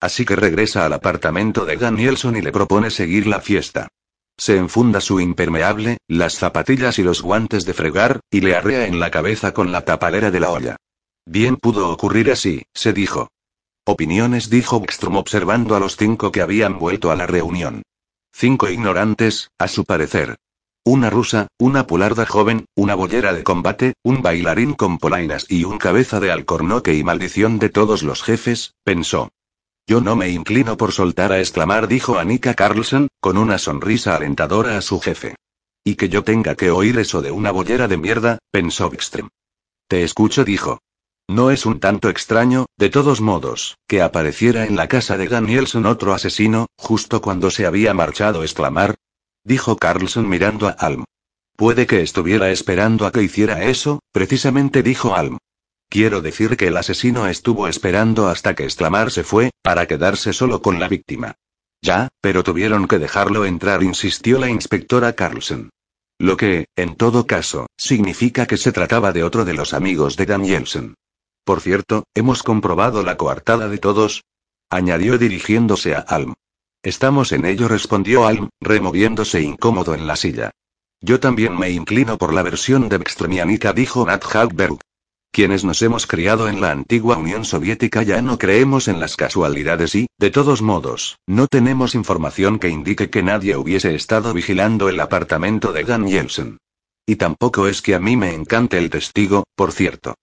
Así 0.00 0.24
que 0.24 0.36
regresa 0.36 0.84
al 0.86 0.92
apartamento 0.92 1.64
de 1.64 1.76
Danielson 1.76 2.36
y 2.36 2.42
le 2.42 2.52
propone 2.52 2.90
seguir 2.90 3.26
la 3.26 3.40
fiesta. 3.40 3.88
Se 4.40 4.56
enfunda 4.56 5.02
su 5.02 5.20
impermeable, 5.20 5.98
las 6.08 6.36
zapatillas 6.36 6.98
y 6.98 7.02
los 7.02 7.20
guantes 7.20 7.66
de 7.66 7.74
fregar, 7.74 8.20
y 8.30 8.40
le 8.40 8.56
arrea 8.56 8.86
en 8.86 8.98
la 8.98 9.10
cabeza 9.10 9.52
con 9.52 9.70
la 9.70 9.84
tapadera 9.84 10.30
de 10.30 10.40
la 10.40 10.50
olla. 10.50 10.76
Bien 11.26 11.56
pudo 11.56 11.90
ocurrir 11.90 12.30
así, 12.30 12.62
se 12.72 12.94
dijo. 12.94 13.28
Opiniones, 13.84 14.48
dijo 14.48 14.80
Bckstrom 14.80 15.16
observando 15.16 15.76
a 15.76 15.78
los 15.78 15.98
cinco 15.98 16.32
que 16.32 16.40
habían 16.40 16.78
vuelto 16.78 17.10
a 17.10 17.16
la 17.16 17.26
reunión. 17.26 17.82
Cinco 18.32 18.70
ignorantes, 18.70 19.50
a 19.58 19.68
su 19.68 19.84
parecer. 19.84 20.36
Una 20.86 21.10
rusa, 21.10 21.48
una 21.58 21.86
pularda 21.86 22.24
joven, 22.24 22.64
una 22.74 22.94
bollera 22.94 23.34
de 23.34 23.44
combate, 23.44 23.92
un 24.02 24.22
bailarín 24.22 24.72
con 24.72 24.96
polainas 24.96 25.44
y 25.50 25.64
un 25.64 25.76
cabeza 25.76 26.18
de 26.18 26.32
alcornoque 26.32 26.94
y 26.94 27.04
maldición 27.04 27.58
de 27.58 27.68
todos 27.68 28.02
los 28.02 28.22
jefes, 28.22 28.72
pensó. 28.84 29.28
Yo 29.86 30.00
no 30.00 30.16
me 30.16 30.28
inclino 30.28 30.76
por 30.76 30.92
soltar 30.92 31.32
a 31.32 31.40
exclamar, 31.40 31.88
dijo 31.88 32.18
Annika 32.18 32.54
Carlson, 32.54 33.08
con 33.20 33.36
una 33.36 33.58
sonrisa 33.58 34.16
alentadora 34.16 34.78
a 34.78 34.82
su 34.82 35.00
jefe. 35.00 35.36
Y 35.82 35.96
que 35.96 36.08
yo 36.08 36.24
tenga 36.24 36.54
que 36.54 36.70
oír 36.70 36.98
eso 36.98 37.22
de 37.22 37.30
una 37.30 37.50
bollera 37.50 37.88
de 37.88 37.96
mierda, 37.96 38.38
pensó 38.50 38.88
Wikström. 38.90 39.28
Te 39.88 40.04
escucho, 40.04 40.44
dijo. 40.44 40.78
No 41.28 41.50
es 41.50 41.64
un 41.64 41.80
tanto 41.80 42.08
extraño, 42.08 42.66
de 42.76 42.90
todos 42.90 43.20
modos, 43.20 43.76
que 43.86 44.02
apareciera 44.02 44.66
en 44.66 44.76
la 44.76 44.88
casa 44.88 45.16
de 45.16 45.28
Danielson 45.28 45.86
otro 45.86 46.12
asesino, 46.12 46.66
justo 46.76 47.20
cuando 47.20 47.50
se 47.50 47.66
había 47.66 47.94
marchado, 47.94 48.42
exclamar. 48.42 48.96
Dijo 49.44 49.76
Carlson 49.76 50.28
mirando 50.28 50.68
a 50.68 50.72
Alm. 50.72 51.04
Puede 51.56 51.86
que 51.86 52.00
estuviera 52.00 52.50
esperando 52.50 53.06
a 53.06 53.12
que 53.12 53.22
hiciera 53.22 53.64
eso, 53.64 54.00
precisamente 54.12 54.82
dijo 54.82 55.14
Alm. 55.14 55.38
Quiero 55.90 56.22
decir 56.22 56.56
que 56.56 56.68
el 56.68 56.76
asesino 56.76 57.26
estuvo 57.26 57.66
esperando 57.66 58.28
hasta 58.28 58.54
que 58.54 58.62
exclamar 58.62 59.10
se 59.10 59.24
fue, 59.24 59.50
para 59.60 59.86
quedarse 59.86 60.32
solo 60.32 60.62
con 60.62 60.78
la 60.78 60.86
víctima. 60.86 61.34
Ya, 61.82 62.08
pero 62.20 62.44
tuvieron 62.44 62.86
que 62.86 63.00
dejarlo 63.00 63.44
entrar, 63.44 63.82
insistió 63.82 64.38
la 64.38 64.48
inspectora 64.48 65.14
Carlson. 65.14 65.70
Lo 66.16 66.36
que, 66.36 66.66
en 66.76 66.94
todo 66.94 67.26
caso, 67.26 67.66
significa 67.76 68.46
que 68.46 68.56
se 68.56 68.70
trataba 68.70 69.10
de 69.10 69.24
otro 69.24 69.44
de 69.44 69.54
los 69.54 69.74
amigos 69.74 70.16
de 70.16 70.26
Danielson. 70.26 70.94
Por 71.44 71.60
cierto, 71.60 72.04
hemos 72.14 72.44
comprobado 72.44 73.02
la 73.02 73.16
coartada 73.16 73.68
de 73.68 73.78
todos. 73.78 74.22
Añadió 74.70 75.18
dirigiéndose 75.18 75.96
a 75.96 76.00
Alm. 76.00 76.34
Estamos 76.84 77.32
en 77.32 77.46
ello, 77.46 77.66
respondió 77.66 78.26
Alm, 78.26 78.48
removiéndose 78.60 79.40
incómodo 79.40 79.94
en 79.94 80.06
la 80.06 80.14
silla. 80.14 80.52
Yo 81.00 81.18
también 81.18 81.58
me 81.58 81.70
inclino 81.70 82.16
por 82.16 82.32
la 82.32 82.42
versión 82.42 82.88
de 82.88 82.96
Extremianica, 82.96 83.72
dijo 83.72 84.06
Nat 84.06 84.24
Hagberg. 84.32 84.78
Quienes 85.32 85.62
nos 85.62 85.80
hemos 85.82 86.08
criado 86.08 86.48
en 86.48 86.60
la 86.60 86.72
antigua 86.72 87.16
Unión 87.16 87.44
Soviética 87.44 88.02
ya 88.02 88.20
no 88.20 88.36
creemos 88.36 88.88
en 88.88 88.98
las 88.98 89.14
casualidades 89.14 89.94
y, 89.94 90.08
de 90.18 90.30
todos 90.30 90.60
modos, 90.60 91.18
no 91.26 91.46
tenemos 91.46 91.94
información 91.94 92.58
que 92.58 92.68
indique 92.68 93.10
que 93.10 93.22
nadie 93.22 93.56
hubiese 93.56 93.94
estado 93.94 94.34
vigilando 94.34 94.88
el 94.88 94.98
apartamento 94.98 95.72
de 95.72 95.84
Dan 95.84 96.08
Jensen. 96.08 96.58
Y 97.06 97.16
tampoco 97.16 97.68
es 97.68 97.80
que 97.80 97.94
a 97.94 98.00
mí 98.00 98.16
me 98.16 98.34
encante 98.34 98.76
el 98.78 98.90
testigo, 98.90 99.44
por 99.54 99.70
cierto. 99.70 100.16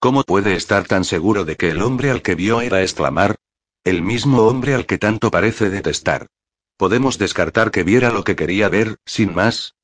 ¿Cómo 0.00 0.22
puede 0.22 0.56
estar 0.56 0.86
tan 0.86 1.04
seguro 1.04 1.44
de 1.44 1.56
que 1.56 1.70
el 1.70 1.82
hombre 1.82 2.10
al 2.10 2.22
que 2.22 2.34
vio 2.34 2.62
era 2.62 2.80
exclamar? 2.80 3.36
El 3.84 4.02
mismo 4.02 4.42
hombre 4.42 4.74
al 4.74 4.86
que 4.86 4.96
tanto 4.96 5.30
parece 5.30 5.68
detestar. 5.68 6.28
Podemos 6.78 7.18
descartar 7.18 7.70
que 7.70 7.84
viera 7.84 8.10
lo 8.10 8.24
que 8.24 8.36
quería 8.36 8.68
ver, 8.68 8.96
sin 9.06 9.34
más, 9.34 9.74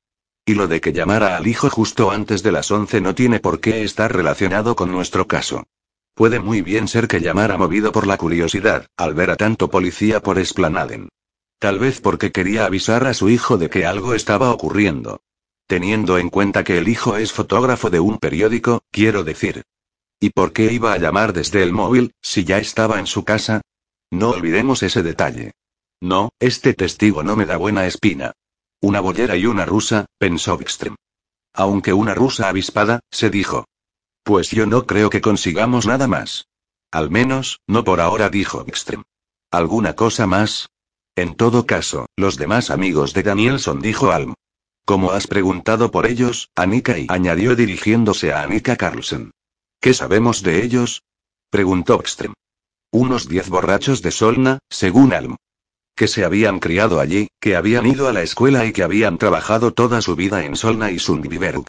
y 0.45 0.55
lo 0.55 0.67
de 0.67 0.81
que 0.81 0.91
llamara 0.91 1.37
al 1.37 1.47
hijo 1.47 1.69
justo 1.69 2.11
antes 2.11 2.43
de 2.43 2.51
las 2.51 2.69
once 2.71 2.99
no 2.99 3.15
tiene 3.15 3.39
por 3.39 3.59
qué 3.61 3.83
estar 3.83 4.13
relacionado 4.13 4.75
con 4.75 4.91
nuestro 4.91 5.27
caso. 5.27 5.65
Puede 6.15 6.39
muy 6.39 6.61
bien 6.61 6.87
ser 6.87 7.07
que 7.07 7.21
llamara 7.21 7.57
movido 7.57 7.91
por 7.91 8.05
la 8.05 8.17
curiosidad, 8.17 8.87
al 8.97 9.13
ver 9.13 9.31
a 9.31 9.35
tanto 9.35 9.69
policía 9.69 10.21
por 10.21 10.37
Esplanaden. 10.37 11.09
Tal 11.59 11.79
vez 11.79 12.01
porque 12.01 12.31
quería 12.31 12.65
avisar 12.65 13.07
a 13.07 13.13
su 13.13 13.29
hijo 13.29 13.57
de 13.57 13.69
que 13.69 13.85
algo 13.85 14.13
estaba 14.13 14.51
ocurriendo. 14.51 15.21
Teniendo 15.65 16.17
en 16.17 16.29
cuenta 16.29 16.63
que 16.63 16.77
el 16.77 16.89
hijo 16.89 17.15
es 17.17 17.31
fotógrafo 17.31 17.89
de 17.89 18.01
un 18.01 18.17
periódico, 18.17 18.83
quiero 18.91 19.23
decir. 19.23 19.63
¿Y 20.19 20.31
por 20.31 20.51
qué 20.51 20.71
iba 20.71 20.93
a 20.93 20.97
llamar 20.97 21.33
desde 21.33 21.63
el 21.63 21.71
móvil, 21.71 22.13
si 22.21 22.43
ya 22.43 22.57
estaba 22.57 22.99
en 22.99 23.07
su 23.07 23.23
casa? 23.23 23.61
No 24.11 24.31
olvidemos 24.31 24.83
ese 24.83 25.03
detalle. 25.03 25.53
No, 26.01 26.31
este 26.39 26.73
testigo 26.73 27.23
no 27.23 27.37
me 27.37 27.45
da 27.45 27.55
buena 27.55 27.87
espina. 27.87 28.33
Una 28.83 28.99
bollera 28.99 29.37
y 29.37 29.45
una 29.45 29.63
rusa, 29.63 30.07
pensó 30.17 30.57
Wikström. 30.57 30.95
Aunque 31.53 31.93
una 31.93 32.13
rusa 32.13 32.49
avispada, 32.49 32.99
se 33.09 33.29
dijo. 33.29 33.63
Pues 34.23 34.51
yo 34.51 34.65
no 34.65 34.85
creo 34.85 35.09
que 35.09 35.21
consigamos 35.21 35.87
nada 35.87 36.05
más. 36.05 36.47
Al 36.91 37.09
menos, 37.09 37.61
no 37.65 37.85
por 37.85 38.01
ahora, 38.01 38.29
dijo 38.29 38.61
Wikström. 38.61 39.03
¿Alguna 39.51 39.95
cosa 39.95 40.27
más? 40.27 40.67
En 41.15 41.35
todo 41.35 41.65
caso, 41.65 42.07
los 42.17 42.35
demás 42.35 42.71
amigos 42.71 43.13
de 43.13 43.23
Danielson, 43.23 43.79
dijo 43.79 44.11
Alm. 44.11 44.33
Como 44.83 45.11
has 45.11 45.27
preguntado 45.27 45.89
por 45.89 46.05
ellos, 46.05 46.49
Anika 46.53 46.99
y 46.99 47.07
añadió 47.07 47.55
dirigiéndose 47.55 48.33
a 48.33 48.43
Anika 48.43 48.75
Carlson. 48.75 49.31
¿Qué 49.79 49.93
sabemos 49.93 50.43
de 50.43 50.61
ellos? 50.61 51.03
preguntó 51.49 51.99
Wikström. 51.99 52.33
Unos 52.91 53.29
diez 53.29 53.47
borrachos 53.47 54.01
de 54.01 54.11
Solna, 54.11 54.59
según 54.69 55.13
Alm 55.13 55.37
que 55.95 56.07
se 56.07 56.25
habían 56.25 56.59
criado 56.59 56.99
allí, 56.99 57.27
que 57.39 57.55
habían 57.55 57.85
ido 57.85 58.07
a 58.07 58.13
la 58.13 58.21
escuela 58.21 58.65
y 58.65 58.73
que 58.73 58.83
habían 58.83 59.17
trabajado 59.17 59.73
toda 59.73 60.01
su 60.01 60.15
vida 60.15 60.45
en 60.45 60.55
Solna 60.55 60.91
y 60.91 60.99
Sundbyberg. 60.99 61.63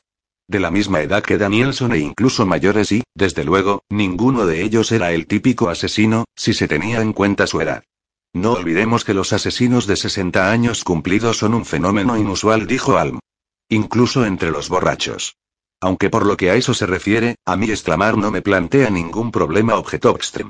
De 0.47 0.61
la 0.61 0.71
misma 0.71 1.01
edad 1.01 1.23
que 1.23 1.39
Danielson 1.39 1.93
e 1.93 1.99
incluso 1.99 2.45
mayores 2.45 2.93
y, 2.93 3.03
desde 3.15 3.45
luego, 3.45 3.83
ninguno 3.89 4.47
de 4.47 4.63
ellos 4.63 4.93
era 4.93 5.13
el 5.13 5.27
típico 5.27 5.69
asesino, 5.71 6.25
si 6.37 6.53
se 6.53 6.69
tenía 6.69 7.01
en 7.01 7.13
cuenta 7.13 7.47
su 7.47 7.61
edad. 7.61 7.83
No 8.35 8.53
olvidemos 8.53 9.05
que 9.05 9.15
los 9.15 9.33
asesinos 9.33 9.87
de 9.87 9.97
60 9.97 10.51
años 10.51 10.85
cumplidos 10.85 11.39
son 11.39 11.55
un 11.55 11.65
fenómeno 11.65 12.19
inusual, 12.19 12.67
dijo 12.67 12.99
Alm. 12.99 13.21
Incluso 13.69 14.27
entre 14.27 14.51
los 14.51 14.69
borrachos. 14.69 15.37
Aunque 15.81 16.11
por 16.11 16.27
lo 16.27 16.37
que 16.37 16.51
a 16.51 16.57
eso 16.57 16.75
se 16.75 16.87
refiere, 16.87 17.37
a 17.47 17.57
mí 17.57 17.71
exclamar 17.71 18.19
no 18.19 18.31
me 18.31 18.43
plantea 18.43 18.91
ningún 18.91 19.31
problema, 19.31 19.77
objetó 19.77 20.11
Extrem. 20.11 20.49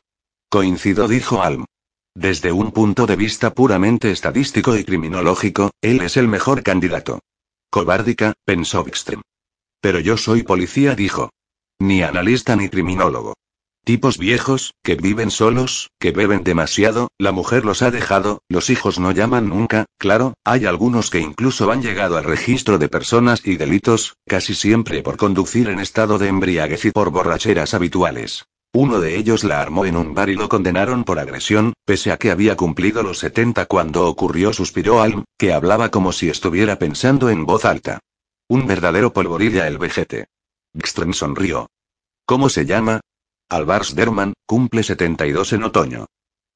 Coincido, 0.48 1.08
dijo 1.08 1.42
Alm. 1.42 1.66
Desde 2.16 2.52
un 2.52 2.70
punto 2.70 3.06
de 3.06 3.16
vista 3.16 3.52
puramente 3.52 4.12
estadístico 4.12 4.76
y 4.76 4.84
criminológico, 4.84 5.72
él 5.80 6.00
es 6.00 6.16
el 6.16 6.28
mejor 6.28 6.62
candidato. 6.62 7.18
Cobárdica, 7.70 8.34
pensó 8.44 8.84
Wikström. 8.84 9.22
Pero 9.80 9.98
yo 9.98 10.16
soy 10.16 10.44
policía, 10.44 10.94
dijo. 10.94 11.30
Ni 11.80 12.02
analista 12.02 12.54
ni 12.54 12.68
criminólogo. 12.68 13.34
Tipos 13.84 14.16
viejos, 14.16 14.74
que 14.82 14.94
viven 14.94 15.32
solos, 15.32 15.90
que 15.98 16.12
beben 16.12 16.44
demasiado, 16.44 17.08
la 17.18 17.32
mujer 17.32 17.64
los 17.64 17.82
ha 17.82 17.90
dejado, 17.90 18.40
los 18.48 18.70
hijos 18.70 18.98
no 19.00 19.10
llaman 19.10 19.48
nunca, 19.48 19.84
claro, 19.98 20.34
hay 20.44 20.66
algunos 20.66 21.10
que 21.10 21.18
incluso 21.18 21.70
han 21.70 21.82
llegado 21.82 22.16
al 22.16 22.24
registro 22.24 22.78
de 22.78 22.88
personas 22.88 23.42
y 23.44 23.56
delitos, 23.56 24.16
casi 24.26 24.54
siempre 24.54 25.02
por 25.02 25.16
conducir 25.16 25.68
en 25.68 25.80
estado 25.80 26.16
de 26.18 26.28
embriaguez 26.28 26.84
y 26.86 26.92
por 26.92 27.10
borracheras 27.10 27.74
habituales. 27.74 28.46
Uno 28.76 28.98
de 28.98 29.16
ellos 29.16 29.44
la 29.44 29.60
armó 29.60 29.86
en 29.86 29.96
un 29.96 30.14
bar 30.14 30.30
y 30.30 30.34
lo 30.34 30.48
condenaron 30.48 31.04
por 31.04 31.20
agresión, 31.20 31.74
pese 31.84 32.10
a 32.10 32.16
que 32.16 32.32
había 32.32 32.56
cumplido 32.56 33.04
los 33.04 33.20
70 33.20 33.66
cuando 33.66 34.08
ocurrió, 34.08 34.52
suspiró 34.52 35.00
Alm, 35.00 35.22
que 35.38 35.52
hablaba 35.52 35.92
como 35.92 36.10
si 36.10 36.28
estuviera 36.28 36.76
pensando 36.76 37.30
en 37.30 37.46
voz 37.46 37.64
alta. 37.64 38.00
Un 38.48 38.66
verdadero 38.66 39.12
polvorilla 39.12 39.68
el 39.68 39.78
vejete. 39.78 40.26
Gström 40.74 41.12
sonrió. 41.12 41.70
¿Cómo 42.26 42.48
se 42.48 42.66
llama? 42.66 42.98
Alvars 43.48 43.94
Derman, 43.94 44.32
cumple 44.44 44.82
72 44.82 45.52
en 45.52 45.62
otoño. 45.62 46.06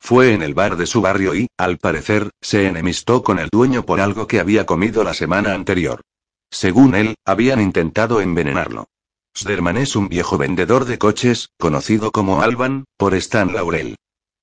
Fue 0.01 0.35
en 0.35 0.43
el 0.43 0.55
bar 0.55 0.77
de 0.77 0.87
su 0.87 1.01
barrio 1.01 1.37
y, 1.37 1.47
al 1.57 1.79
parecer, 1.79 2.31
se 2.41 2.67
enemistó 2.67 3.23
con 3.23 3.39
el 3.39 3.49
dueño 3.49 3.87
por 3.87 4.01
algo 4.01 4.27
que 4.27 4.41
había 4.41 4.67
comido 4.67 5.05
la 5.05 5.15
semana 5.15 5.55
anterior. 5.55 6.01
Según 6.51 6.97
él, 6.97 7.15
habían 7.25 7.61
intentado 7.61 8.21
envenenarlo. 8.21 8.89
Sderman 9.39 9.77
es 9.77 9.95
un 9.95 10.09
viejo 10.09 10.37
vendedor 10.37 10.85
de 10.85 10.99
coches, 10.99 11.51
conocido 11.61 12.11
como 12.11 12.43
Alban, 12.43 12.87
por 12.97 13.15
Stan 13.15 13.53
Laurel. 13.55 13.95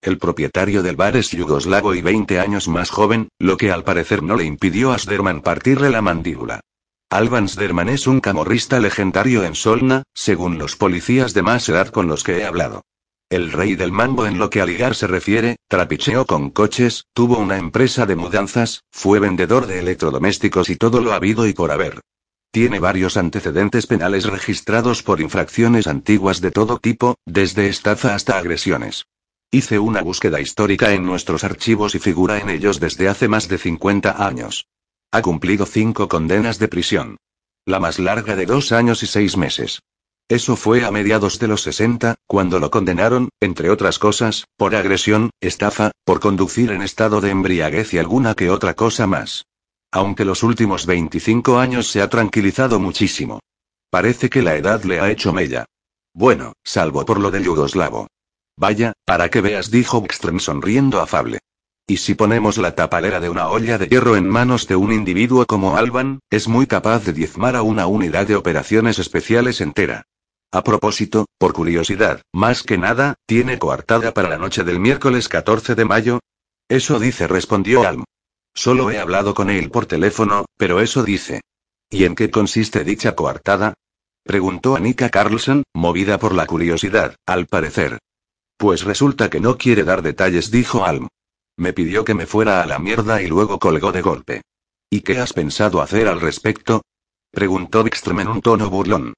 El 0.02 0.18
propietario 0.18 0.84
del 0.84 0.96
bar 0.96 1.18
es 1.18 1.32
yugoslavo 1.32 1.94
y 1.96 2.02
20 2.02 2.40
años 2.40 2.70
más 2.70 2.92
joven, 2.92 3.28
lo 3.38 3.58
que 3.58 3.74
al 3.74 3.84
parecer 3.84 4.24
no 4.24 4.38
le 4.38 4.46
impidió 4.46 4.94
a 4.94 4.98
Sderman 4.98 5.42
partirle 5.42 5.90
la 5.90 6.02
mandíbula. 6.02 6.62
Alban 7.10 7.50
Sderman 7.50 7.90
es 7.90 8.08
un 8.08 8.22
camorrista 8.22 8.80
legendario 8.80 9.44
en 9.44 9.56
Solna, 9.56 10.04
según 10.14 10.58
los 10.58 10.78
policías 10.78 11.34
de 11.34 11.42
más 11.42 11.68
edad 11.68 11.90
con 11.90 12.08
los 12.08 12.24
que 12.24 12.38
he 12.38 12.46
hablado. 12.46 12.82
El 13.30 13.52
rey 13.52 13.76
del 13.76 13.92
mambo 13.92 14.26
en 14.26 14.40
lo 14.40 14.50
que 14.50 14.62
a 14.62 14.66
ligar 14.66 14.96
se 14.96 15.08
refiere, 15.08 15.58
trapicheó 15.68 16.26
con 16.26 16.52
coches, 16.52 17.04
tuvo 17.14 17.38
una 17.38 17.58
empresa 17.58 18.06
de 18.06 18.16
mudanzas, 18.16 18.80
fue 18.92 19.20
vendedor 19.20 19.68
de 19.68 19.80
electrodomésticos 19.80 20.70
y 20.70 20.78
todo 20.78 21.02
lo 21.02 21.12
habido 21.12 21.48
y 21.48 21.54
por 21.54 21.72
haber. 21.72 22.00
Tiene 22.56 22.80
varios 22.80 23.18
antecedentes 23.18 23.86
penales 23.86 24.24
registrados 24.24 25.04
por 25.04 25.20
infracciones 25.20 25.88
antiguas 25.88 26.40
de 26.40 26.52
todo 26.52 26.80
tipo, 26.80 27.16
desde 27.26 27.68
estafa 27.68 28.16
hasta 28.16 28.38
agresiones. 28.38 29.08
Hice 29.52 29.78
una 29.78 30.02
búsqueda 30.02 30.40
histórica 30.40 30.94
en 30.94 31.06
nuestros 31.06 31.44
archivos 31.44 31.96
y 31.96 32.00
figura 32.00 32.40
en 32.40 32.50
ellos 32.50 32.80
desde 32.80 33.10
hace 33.10 33.28
más 33.28 33.50
de 33.50 33.58
50 33.58 34.26
años. 34.26 34.68
Ha 35.12 35.22
cumplido 35.22 35.66
cinco 35.66 36.08
condenas 36.08 36.58
de 36.58 36.70
prisión. 36.70 37.18
La 37.66 37.82
más 37.82 38.00
larga 38.00 38.38
de 38.38 38.46
dos 38.46 38.72
años 38.72 39.04
y 39.04 39.08
seis 39.08 39.36
meses. 39.36 39.82
Eso 40.30 40.56
fue 40.56 40.86
a 40.86 40.92
mediados 40.92 41.40
de 41.40 41.50
los 41.50 41.62
60, 41.62 42.16
cuando 42.26 42.62
lo 42.62 42.72
condenaron, 42.72 43.28
entre 43.42 43.70
otras 43.70 44.00
cosas, 44.00 44.46
por 44.56 44.78
agresión, 44.78 45.30
estafa, 45.42 45.92
por 46.06 46.22
conducir 46.22 46.72
en 46.72 46.84
estado 46.84 47.20
de 47.20 47.32
embriaguez 47.32 47.94
y 47.94 47.98
alguna 47.98 48.34
que 48.34 48.50
otra 48.50 48.76
cosa 48.76 49.08
más 49.08 49.44
aunque 49.96 50.26
los 50.26 50.44
últimos 50.44 50.86
25 50.86 51.58
años 51.58 51.88
se 51.90 52.02
ha 52.02 52.10
tranquilizado 52.10 52.82
muchísimo. 52.82 53.40
Parece 53.90 54.30
que 54.30 54.42
la 54.42 54.56
edad 54.56 54.84
le 54.84 55.00
ha 55.00 55.10
hecho 55.10 55.32
mella. 55.32 55.64
Bueno, 56.14 56.52
salvo 56.66 57.06
por 57.06 57.18
lo 57.22 57.32
del 57.32 57.46
yugoslavo. 57.46 58.08
Vaya, 58.58 58.92
para 59.06 59.30
que 59.30 59.40
veas, 59.40 59.72
dijo 59.72 60.00
Wikström 60.00 60.42
sonriendo 60.42 61.00
afable. 61.00 61.40
Y 61.88 61.96
si 61.96 62.14
ponemos 62.14 62.58
la 62.58 62.76
tapalera 62.76 63.22
de 63.22 63.30
una 63.30 63.48
olla 63.48 63.78
de 63.78 63.88
hierro 63.88 64.18
en 64.18 64.28
manos 64.28 64.68
de 64.68 64.76
un 64.76 64.92
individuo 64.92 65.46
como 65.46 65.78
Alban, 65.78 66.20
es 66.30 66.50
muy 66.50 66.68
capaz 66.68 67.06
de 67.06 67.14
diezmar 67.14 67.56
a 67.56 67.62
una 67.62 67.88
unidad 67.88 68.28
de 68.28 68.36
operaciones 68.36 69.00
especiales 69.00 69.62
entera. 69.62 70.04
A 70.52 70.62
propósito, 70.62 71.26
por 71.38 71.54
curiosidad, 71.54 72.22
más 72.34 72.64
que 72.64 72.78
nada, 72.78 73.16
¿tiene 73.26 73.60
coartada 73.60 74.14
para 74.14 74.28
la 74.28 74.38
noche 74.38 74.66
del 74.66 74.82
miércoles 74.82 75.30
14 75.30 75.74
de 75.74 75.86
mayo? 75.86 76.20
Eso 76.68 77.00
dice, 77.00 77.28
respondió 77.28 77.88
Alm. 77.88 78.04
Solo 78.56 78.90
he 78.90 78.98
hablado 78.98 79.34
con 79.34 79.50
él 79.50 79.70
por 79.70 79.86
teléfono, 79.86 80.46
pero 80.58 80.80
eso 80.80 81.04
dice. 81.04 81.42
¿Y 81.90 82.06
en 82.06 82.16
qué 82.16 82.32
consiste 82.32 82.84
dicha 82.84 83.14
coartada? 83.16 83.74
Preguntó 84.24 84.76
Anika 84.76 85.10
Carlson, 85.10 85.64
movida 85.76 86.18
por 86.18 86.34
la 86.34 86.48
curiosidad, 86.48 87.16
al 87.28 87.46
parecer. 87.46 88.00
Pues 88.58 88.84
resulta 88.84 89.30
que 89.30 89.42
no 89.42 89.58
quiere 89.58 89.84
dar 89.84 90.02
detalles, 90.02 90.50
dijo 90.50 90.86
Alm. 90.86 91.10
Me 91.58 91.74
pidió 91.74 92.06
que 92.06 92.16
me 92.16 92.26
fuera 92.26 92.64
a 92.64 92.66
la 92.66 92.80
mierda 92.80 93.22
y 93.22 93.28
luego 93.28 93.60
colgó 93.60 93.92
de 93.92 94.02
golpe. 94.02 94.42
¿Y 94.90 95.02
qué 95.02 95.20
has 95.20 95.34
pensado 95.34 95.82
hacer 95.82 96.08
al 96.08 96.22
respecto? 96.22 96.82
Preguntó 97.32 97.84
Wikström 97.84 98.22
en 98.22 98.28
un 98.30 98.42
tono 98.42 98.70
burlón. 98.70 99.14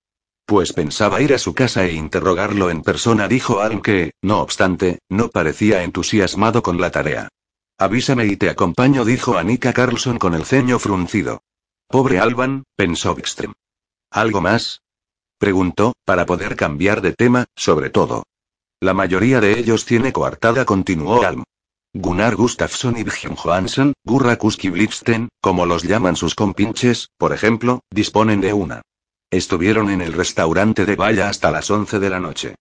Pues 0.45 0.73
pensaba 0.73 1.21
ir 1.21 1.33
a 1.33 1.39
su 1.39 1.53
casa 1.53 1.85
e 1.85 1.93
interrogarlo 1.93 2.69
en 2.71 2.81
persona, 2.81 3.27
dijo 3.27 3.61
Alm 3.61 3.81
que, 3.81 4.11
no 4.23 4.41
obstante, 4.41 4.99
no 5.09 5.29
parecía 5.29 5.83
entusiasmado 5.83 6.63
con 6.63 6.81
la 6.81 6.89
tarea. 6.89 7.29
Avísame 7.79 8.25
y 8.25 8.37
te 8.37 8.49
acompaño, 8.49 9.05
dijo 9.05 9.37
Anika 9.37 9.71
Carlson 9.71 10.17
con 10.17 10.33
el 10.33 10.45
ceño 10.45 10.79
fruncido. 10.79 11.43
Pobre 11.87 12.19
Alban, 12.19 12.63
pensó 12.75 13.13
Wikström. 13.13 13.53
¿Algo 14.09 14.41
más? 14.41 14.81
Preguntó, 15.37 15.93
para 16.03 16.25
poder 16.25 16.55
cambiar 16.55 17.01
de 17.01 17.13
tema, 17.13 17.45
sobre 17.55 17.91
todo. 17.91 18.23
La 18.79 18.95
mayoría 18.95 19.39
de 19.41 19.59
ellos 19.59 19.85
tiene 19.85 20.11
coartada, 20.11 20.65
continuó 20.65 21.23
Alm. 21.23 21.43
Gunnar 21.93 22.35
Gustafsson 22.35 22.97
y 22.97 23.03
Björn 23.03 23.35
Johansson, 23.35 23.93
Gurra 24.03 24.37
Blipsten, 24.37 25.29
como 25.39 25.67
los 25.67 25.83
llaman 25.83 26.15
sus 26.15 26.33
compinches, 26.33 27.09
por 27.17 27.31
ejemplo, 27.31 27.81
disponen 27.91 28.41
de 28.41 28.53
una. 28.53 28.81
Estuvieron 29.29 29.91
en 29.91 30.01
el 30.01 30.13
restaurante 30.13 30.85
de 30.85 30.95
Valla 30.95 31.29
hasta 31.29 31.51
las 31.51 31.69
11 31.69 31.99
de 31.99 32.09
la 32.09 32.19
noche. 32.19 32.55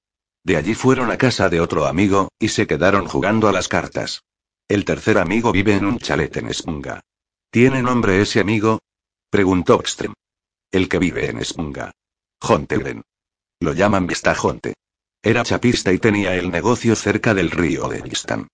De 0.45 0.59
allí 0.59 0.75
fueron 0.75 1.11
a 1.11 1.17
casa 1.17 1.49
de 1.49 1.61
otro 1.61 1.87
amigo, 1.87 2.29
y 2.39 2.49
se 2.49 2.67
quedaron 2.67 3.07
jugando 3.07 3.49
a 3.49 3.53
las 3.53 3.69
cartas. 3.69 4.23
El 4.69 4.85
tercer 4.85 5.19
amigo 5.19 5.53
vive 5.53 5.77
en 5.77 5.85
un 5.85 6.01
chalet 6.01 6.37
en 6.39 6.49
Esmunga. 6.49 7.01
¿Tiene 7.53 7.83
nombre 7.83 8.21
ese 8.21 8.41
amigo? 8.41 8.81
Preguntó 9.31 9.79
Extrem. 9.79 10.13
El 10.73 10.89
que 10.89 10.99
vive 10.99 11.31
en 11.31 11.39
Esmunga. 11.39 11.93
Jontelen. 12.41 13.03
Lo 13.61 13.75
llaman 13.75 14.09
Vistajonte. 14.09 14.75
Era 15.23 15.45
chapista 15.45 15.93
y 15.93 15.99
tenía 15.99 16.35
el 16.35 16.51
negocio 16.51 16.97
cerca 16.97 17.33
del 17.33 17.53
río 17.53 17.89
de 17.89 18.03
Vistan. 18.03 18.49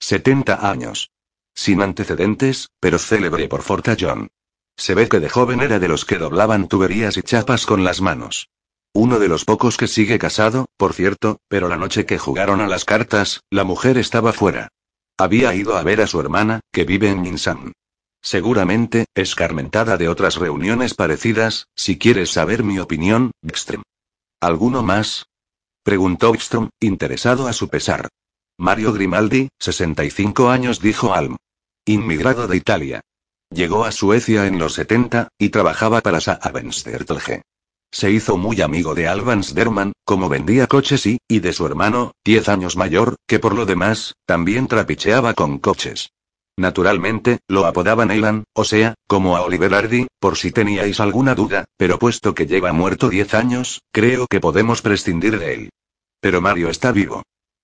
70 0.00 0.70
años. 0.70 1.10
Sin 1.54 1.82
antecedentes, 1.82 2.70
pero 2.80 2.98
célebre 2.98 3.46
por 3.46 3.60
fortallón. 3.60 4.28
Se 4.74 4.94
ve 4.94 5.06
que 5.06 5.20
de 5.20 5.28
joven 5.28 5.60
era 5.60 5.78
de 5.78 5.88
los 5.88 6.06
que 6.06 6.16
doblaban 6.16 6.68
tuberías 6.68 7.18
y 7.18 7.22
chapas 7.22 7.66
con 7.66 7.84
las 7.84 8.00
manos. 8.00 8.48
Uno 8.94 9.18
de 9.18 9.28
los 9.28 9.44
pocos 9.44 9.76
que 9.76 9.86
sigue 9.86 10.18
casado, 10.18 10.66
por 10.78 10.94
cierto, 10.94 11.40
pero 11.48 11.68
la 11.68 11.76
noche 11.76 12.06
que 12.06 12.16
jugaron 12.16 12.62
a 12.62 12.68
las 12.68 12.86
cartas, 12.86 13.42
la 13.50 13.64
mujer 13.64 13.98
estaba 13.98 14.32
fuera. 14.32 14.70
Había 15.18 15.52
ido 15.52 15.76
a 15.76 15.82
ver 15.82 16.00
a 16.00 16.06
su 16.06 16.20
hermana, 16.20 16.60
que 16.72 16.84
vive 16.84 17.10
en 17.10 17.20
Minsan. 17.20 17.72
Seguramente, 18.22 19.06
escarmentada 19.14 19.96
de 19.96 20.08
otras 20.08 20.36
reuniones 20.36 20.94
parecidas, 20.94 21.66
si 21.74 21.98
quieres 21.98 22.30
saber 22.30 22.62
mi 22.62 22.78
opinión, 22.78 23.32
Bikström. 23.42 23.82
¿Alguno 24.40 24.84
más? 24.84 25.26
Preguntó 25.82 26.30
Bikström, 26.30 26.70
interesado 26.80 27.48
a 27.48 27.52
su 27.52 27.68
pesar. 27.68 28.08
Mario 28.56 28.92
Grimaldi, 28.92 29.48
65 29.58 30.50
años, 30.50 30.80
dijo 30.80 31.14
Alm. 31.14 31.36
Inmigrado 31.84 32.46
de 32.46 32.56
Italia. 32.56 33.00
Llegó 33.50 33.84
a 33.84 33.92
Suecia 33.92 34.46
en 34.46 34.58
los 34.58 34.74
70, 34.74 35.28
y 35.38 35.48
trabajaba 35.48 36.00
para 36.00 36.20
Saab 36.20 36.62
se 37.90 38.10
hizo 38.10 38.36
muy 38.36 38.60
amigo 38.60 38.94
de 38.94 39.08
Alvans 39.08 39.54
Derman, 39.54 39.92
como 40.04 40.28
vendía 40.28 40.66
coches 40.66 41.06
y, 41.06 41.18
y 41.28 41.40
de 41.40 41.52
su 41.52 41.66
hermano, 41.66 42.12
10 42.24 42.48
años 42.48 42.76
mayor, 42.76 43.16
que 43.26 43.38
por 43.38 43.54
lo 43.54 43.66
demás, 43.66 44.14
también 44.26 44.66
trapicheaba 44.68 45.34
con 45.34 45.58
coches. 45.58 46.10
Naturalmente, 46.56 47.38
lo 47.46 47.66
apodaban 47.66 48.10
Elan, 48.10 48.44
o 48.52 48.64
sea, 48.64 48.94
como 49.06 49.36
a 49.36 49.42
Oliver 49.42 49.72
Hardy, 49.72 50.08
por 50.18 50.36
si 50.36 50.50
teníais 50.50 50.98
alguna 50.98 51.34
duda, 51.34 51.64
pero 51.76 51.98
puesto 51.98 52.34
que 52.34 52.46
lleva 52.46 52.72
muerto 52.72 53.08
10 53.08 53.34
años, 53.34 53.80
creo 53.92 54.26
que 54.26 54.40
podemos 54.40 54.82
prescindir 54.82 55.38
de 55.38 55.54
él. 55.54 55.70
Pero 56.20 56.40
Mario 56.40 56.68
está 56.68 56.90
vivo. 56.90 57.22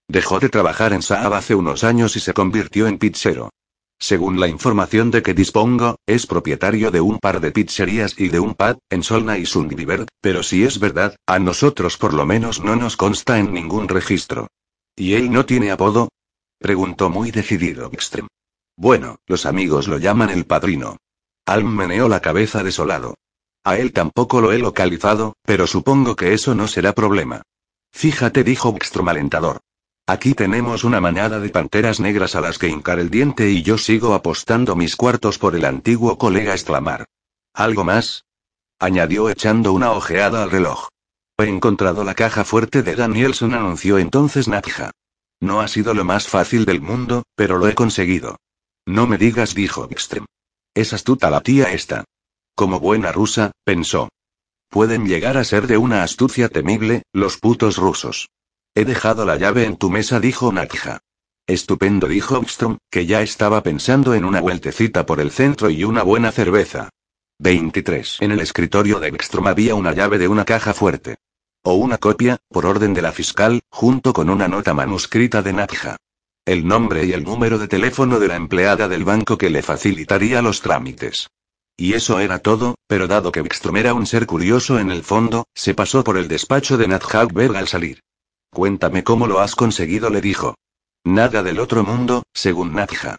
Dejó 0.08 0.38
de 0.38 0.48
trabajar 0.48 0.92
en 0.92 1.02
Saab 1.02 1.34
hace 1.34 1.54
unos 1.54 1.82
años 1.82 2.14
y 2.16 2.20
se 2.20 2.34
convirtió 2.34 2.86
en 2.86 2.98
pizzero. 2.98 3.50
Según 3.98 4.40
la 4.40 4.48
información 4.48 5.10
de 5.10 5.22
que 5.22 5.34
dispongo, 5.34 5.96
es 6.06 6.26
propietario 6.26 6.90
de 6.90 7.00
un 7.00 7.18
par 7.18 7.40
de 7.40 7.52
pizzerías 7.52 8.18
y 8.18 8.28
de 8.28 8.40
un 8.40 8.54
pad, 8.54 8.78
en 8.90 9.02
Solna 9.02 9.38
y 9.38 9.46
Sundbyberg, 9.46 10.06
pero 10.20 10.42
si 10.42 10.64
es 10.64 10.78
verdad, 10.78 11.16
a 11.26 11.38
nosotros 11.38 11.96
por 11.96 12.12
lo 12.12 12.26
menos 12.26 12.60
no 12.60 12.76
nos 12.76 12.96
consta 12.96 13.38
en 13.38 13.52
ningún 13.52 13.88
registro. 13.88 14.48
¿Y 14.96 15.14
él 15.14 15.32
no 15.32 15.46
tiene 15.46 15.70
apodo? 15.70 16.08
Preguntó 16.58 17.10
muy 17.10 17.30
decidido 17.30 17.90
Extrem. 17.92 18.26
Bueno, 18.76 19.16
los 19.26 19.46
amigos 19.46 19.88
lo 19.88 19.98
llaman 19.98 20.30
el 20.30 20.46
padrino. 20.46 20.96
Alm 21.46 21.74
meneó 21.74 22.08
la 22.08 22.20
cabeza 22.20 22.62
desolado. 22.62 23.14
A 23.64 23.78
él 23.78 23.92
tampoco 23.92 24.40
lo 24.40 24.52
he 24.52 24.58
localizado, 24.58 25.34
pero 25.42 25.66
supongo 25.66 26.16
que 26.16 26.34
eso 26.34 26.54
no 26.54 26.68
será 26.68 26.92
problema. 26.92 27.42
Fíjate, 27.92 28.44
dijo 28.44 28.70
Wickstrom 28.70 29.08
alentador. 29.08 29.60
Aquí 30.06 30.34
tenemos 30.34 30.84
una 30.84 31.00
manada 31.00 31.40
de 31.40 31.48
panteras 31.48 31.98
negras 31.98 32.34
a 32.34 32.42
las 32.42 32.58
que 32.58 32.68
hincar 32.68 32.98
el 32.98 33.08
diente 33.08 33.50
y 33.50 33.62
yo 33.62 33.78
sigo 33.78 34.12
apostando 34.12 34.76
mis 34.76 34.96
cuartos 34.96 35.38
por 35.38 35.56
el 35.56 35.64
antiguo 35.64 36.18
colega 36.18 36.52
exclamar. 36.52 37.06
¿Algo 37.54 37.84
más? 37.84 38.24
añadió 38.78 39.30
echando 39.30 39.72
una 39.72 39.92
ojeada 39.92 40.42
al 40.42 40.50
reloj. 40.50 40.88
He 41.38 41.44
encontrado 41.44 42.04
la 42.04 42.14
caja 42.14 42.44
fuerte 42.44 42.82
de 42.82 42.96
Danielson, 42.96 43.54
anunció 43.54 43.96
entonces 43.96 44.46
Natja. 44.46 44.90
No 45.40 45.60
ha 45.60 45.68
sido 45.68 45.94
lo 45.94 46.04
más 46.04 46.28
fácil 46.28 46.66
del 46.66 46.82
mundo, 46.82 47.22
pero 47.34 47.56
lo 47.56 47.66
he 47.66 47.74
conseguido. 47.74 48.36
No 48.84 49.06
me 49.06 49.16
digas, 49.16 49.54
dijo 49.54 49.88
Extrem. 49.90 50.26
Es 50.74 50.92
astuta 50.92 51.30
la 51.30 51.40
tía 51.40 51.72
esta. 51.72 52.04
Como 52.54 52.78
buena 52.78 53.10
rusa, 53.10 53.52
pensó. 53.64 54.10
Pueden 54.68 55.06
llegar 55.06 55.38
a 55.38 55.44
ser 55.44 55.66
de 55.66 55.78
una 55.78 56.02
astucia 56.02 56.50
temible, 56.50 57.04
los 57.12 57.38
putos 57.38 57.78
rusos. 57.78 58.28
He 58.76 58.84
dejado 58.84 59.24
la 59.24 59.36
llave 59.36 59.66
en 59.66 59.76
tu 59.76 59.88
mesa, 59.88 60.18
dijo 60.18 60.52
Natja. 60.52 60.98
Estupendo, 61.46 62.08
dijo 62.08 62.34
Armstrong, 62.34 62.78
que 62.90 63.06
ya 63.06 63.22
estaba 63.22 63.62
pensando 63.62 64.14
en 64.14 64.24
una 64.24 64.40
vueltecita 64.40 65.06
por 65.06 65.20
el 65.20 65.30
centro 65.30 65.70
y 65.70 65.84
una 65.84 66.02
buena 66.02 66.32
cerveza. 66.32 66.88
23. 67.38 68.18
En 68.20 68.32
el 68.32 68.40
escritorio 68.40 68.98
de 68.98 69.08
Ekstrom 69.08 69.46
había 69.46 69.76
una 69.76 69.92
llave 69.92 70.18
de 70.18 70.26
una 70.26 70.44
caja 70.44 70.74
fuerte. 70.74 71.18
O 71.62 71.74
una 71.74 71.98
copia, 71.98 72.38
por 72.48 72.66
orden 72.66 72.94
de 72.94 73.02
la 73.02 73.12
fiscal, 73.12 73.62
junto 73.70 74.12
con 74.12 74.28
una 74.28 74.48
nota 74.48 74.74
manuscrita 74.74 75.40
de 75.40 75.52
Natja. 75.52 75.96
El 76.44 76.66
nombre 76.66 77.04
y 77.04 77.12
el 77.12 77.22
número 77.22 77.58
de 77.58 77.68
teléfono 77.68 78.18
de 78.18 78.26
la 78.26 78.34
empleada 78.34 78.88
del 78.88 79.04
banco 79.04 79.38
que 79.38 79.50
le 79.50 79.62
facilitaría 79.62 80.42
los 80.42 80.62
trámites. 80.62 81.28
Y 81.76 81.92
eso 81.92 82.18
era 82.18 82.40
todo, 82.40 82.74
pero 82.88 83.06
dado 83.06 83.30
que 83.30 83.38
Ekstrom 83.38 83.76
era 83.76 83.94
un 83.94 84.06
ser 84.06 84.26
curioso 84.26 84.80
en 84.80 84.90
el 84.90 85.04
fondo, 85.04 85.46
se 85.54 85.74
pasó 85.74 86.02
por 86.02 86.16
el 86.16 86.26
despacho 86.26 86.76
de 86.76 86.88
Nat 86.88 87.04
al 87.14 87.68
salir. 87.68 88.00
Cuéntame 88.54 89.02
cómo 89.02 89.26
lo 89.26 89.40
has 89.40 89.56
conseguido, 89.56 90.10
le 90.10 90.20
dijo. 90.20 90.54
Nada 91.04 91.42
del 91.42 91.58
otro 91.58 91.82
mundo, 91.82 92.22
según 92.32 92.72
Natja. 92.72 93.16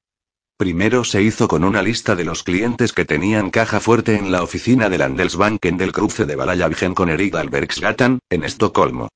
Primero 0.57 1.03
se 1.03 1.21
hizo 1.21 1.49
con 1.49 1.65
una 1.65 1.81
lista 1.81 2.15
de 2.15 2.23
los 2.23 2.41
clientes 2.41 2.93
que 2.93 3.03
tenían 3.03 3.49
caja 3.49 3.81
fuerte 3.81 4.15
en 4.15 4.31
la 4.31 4.41
oficina 4.43 4.87
del 4.87 5.01
Andelsbanken 5.01 5.75
del 5.75 5.91
cruce 5.91 6.25
de 6.25 6.37
Valajavigen 6.37 6.95
con 6.95 7.09
Erik 7.09 7.35
Albergsgatan, 7.35 8.19
en 8.29 8.45
Estocolmo. 8.45 9.09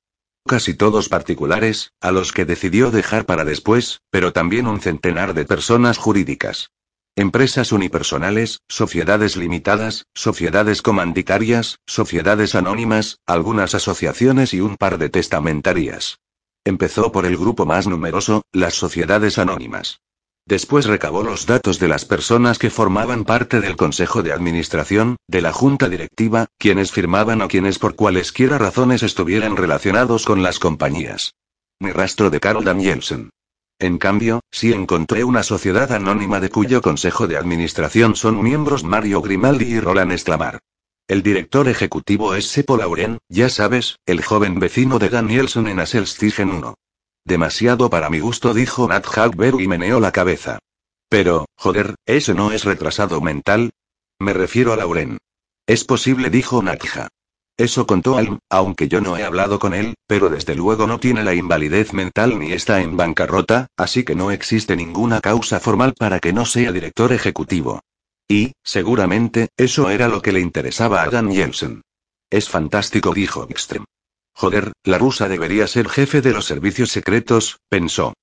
Casi 0.46 0.74
todos 0.74 1.08
particulares, 1.08 1.92
a 2.02 2.12
los 2.12 2.32
que 2.32 2.44
decidió 2.44 2.90
dejar 2.90 3.24
para 3.24 3.46
después, 3.46 4.02
pero 4.10 4.34
también 4.34 4.66
un 4.66 4.80
centenar 4.80 5.32
de 5.32 5.46
personas 5.46 5.96
jurídicas. 5.96 6.70
Empresas 7.16 7.72
unipersonales, 7.72 8.60
sociedades 8.68 9.36
limitadas, 9.36 10.06
sociedades 10.14 10.80
comanditarias, 10.80 11.78
sociedades 11.86 12.54
anónimas, 12.54 13.18
algunas 13.26 13.74
asociaciones 13.74 14.54
y 14.54 14.60
un 14.60 14.76
par 14.76 14.96
de 14.96 15.10
testamentarias. 15.10 16.18
Empezó 16.64 17.10
por 17.10 17.26
el 17.26 17.36
grupo 17.36 17.66
más 17.66 17.86
numeroso, 17.86 18.42
las 18.52 18.74
sociedades 18.74 19.38
anónimas. 19.38 20.00
Después 20.46 20.86
recabó 20.86 21.22
los 21.22 21.46
datos 21.46 21.78
de 21.78 21.88
las 21.88 22.04
personas 22.04 22.58
que 22.58 22.70
formaban 22.70 23.24
parte 23.24 23.60
del 23.60 23.76
Consejo 23.76 24.22
de 24.22 24.32
Administración, 24.32 25.16
de 25.28 25.42
la 25.42 25.52
Junta 25.52 25.88
Directiva, 25.88 26.46
quienes 26.58 26.92
firmaban 26.92 27.42
o 27.42 27.48
quienes 27.48 27.78
por 27.78 27.96
cualesquiera 27.96 28.58
razones 28.58 29.02
estuvieran 29.02 29.56
relacionados 29.56 30.24
con 30.24 30.42
las 30.42 30.58
compañías. 30.58 31.34
Mi 31.80 31.92
rastro 31.92 32.30
de 32.30 32.40
Carol 32.40 32.64
Danielsen. 32.64 33.30
En 33.80 33.96
cambio, 33.96 34.40
sí 34.50 34.74
encontré 34.74 35.24
una 35.24 35.42
sociedad 35.42 35.90
anónima 35.92 36.38
de 36.38 36.50
cuyo 36.50 36.82
consejo 36.82 37.26
de 37.26 37.38
administración 37.38 38.14
son 38.14 38.42
miembros 38.42 38.84
Mario 38.84 39.22
Grimaldi 39.22 39.64
y 39.64 39.80
Roland 39.80 40.12
Esclamar. 40.12 40.58
El 41.08 41.22
director 41.22 41.66
ejecutivo 41.66 42.34
es 42.34 42.46
Sepo 42.46 42.76
Lauren, 42.76 43.18
ya 43.30 43.48
sabes, 43.48 43.96
el 44.04 44.22
joven 44.22 44.60
vecino 44.60 44.98
de 44.98 45.08
Danielson 45.08 45.66
en 45.66 45.80
Aselstigen 45.80 46.50
1. 46.50 46.74
Demasiado 47.24 47.88
para 47.88 48.10
mi 48.10 48.20
gusto, 48.20 48.52
dijo 48.52 48.86
Nat 48.86 49.06
Hagberg 49.16 49.58
y 49.58 49.66
meneó 49.66 49.98
la 49.98 50.12
cabeza. 50.12 50.58
Pero, 51.08 51.46
joder, 51.56 51.94
¿eso 52.04 52.34
no 52.34 52.52
es 52.52 52.64
retrasado 52.64 53.22
mental? 53.22 53.70
Me 54.18 54.34
refiero 54.34 54.74
a 54.74 54.76
Lauren. 54.76 55.16
Es 55.66 55.84
posible, 55.84 56.28
dijo 56.28 56.62
Nakja. 56.62 57.08
Eso 57.60 57.86
contó 57.86 58.16
Alm, 58.16 58.38
aunque 58.48 58.88
yo 58.88 59.02
no 59.02 59.18
he 59.18 59.22
hablado 59.22 59.58
con 59.58 59.74
él, 59.74 59.92
pero 60.06 60.30
desde 60.30 60.54
luego 60.54 60.86
no 60.86 60.98
tiene 60.98 61.22
la 61.22 61.34
invalidez 61.34 61.92
mental 61.92 62.38
ni 62.38 62.52
está 62.52 62.80
en 62.80 62.96
bancarrota, 62.96 63.66
así 63.76 64.02
que 64.02 64.14
no 64.14 64.30
existe 64.30 64.76
ninguna 64.76 65.20
causa 65.20 65.60
formal 65.60 65.92
para 65.92 66.20
que 66.20 66.32
no 66.32 66.46
sea 66.46 66.72
director 66.72 67.12
ejecutivo. 67.12 67.82
Y, 68.26 68.52
seguramente, 68.64 69.50
eso 69.58 69.90
era 69.90 70.08
lo 70.08 70.22
que 70.22 70.32
le 70.32 70.40
interesaba 70.40 71.02
a 71.02 71.10
Dan 71.10 71.30
Jensen. 71.30 71.82
Es 72.30 72.48
fantástico, 72.48 73.12
dijo 73.12 73.46
Ekström. 73.46 73.84
Joder, 74.32 74.72
la 74.84 74.96
rusa 74.96 75.28
debería 75.28 75.66
ser 75.66 75.90
jefe 75.90 76.22
de 76.22 76.32
los 76.32 76.46
servicios 76.46 76.90
secretos, 76.90 77.58
pensó. 77.68 78.14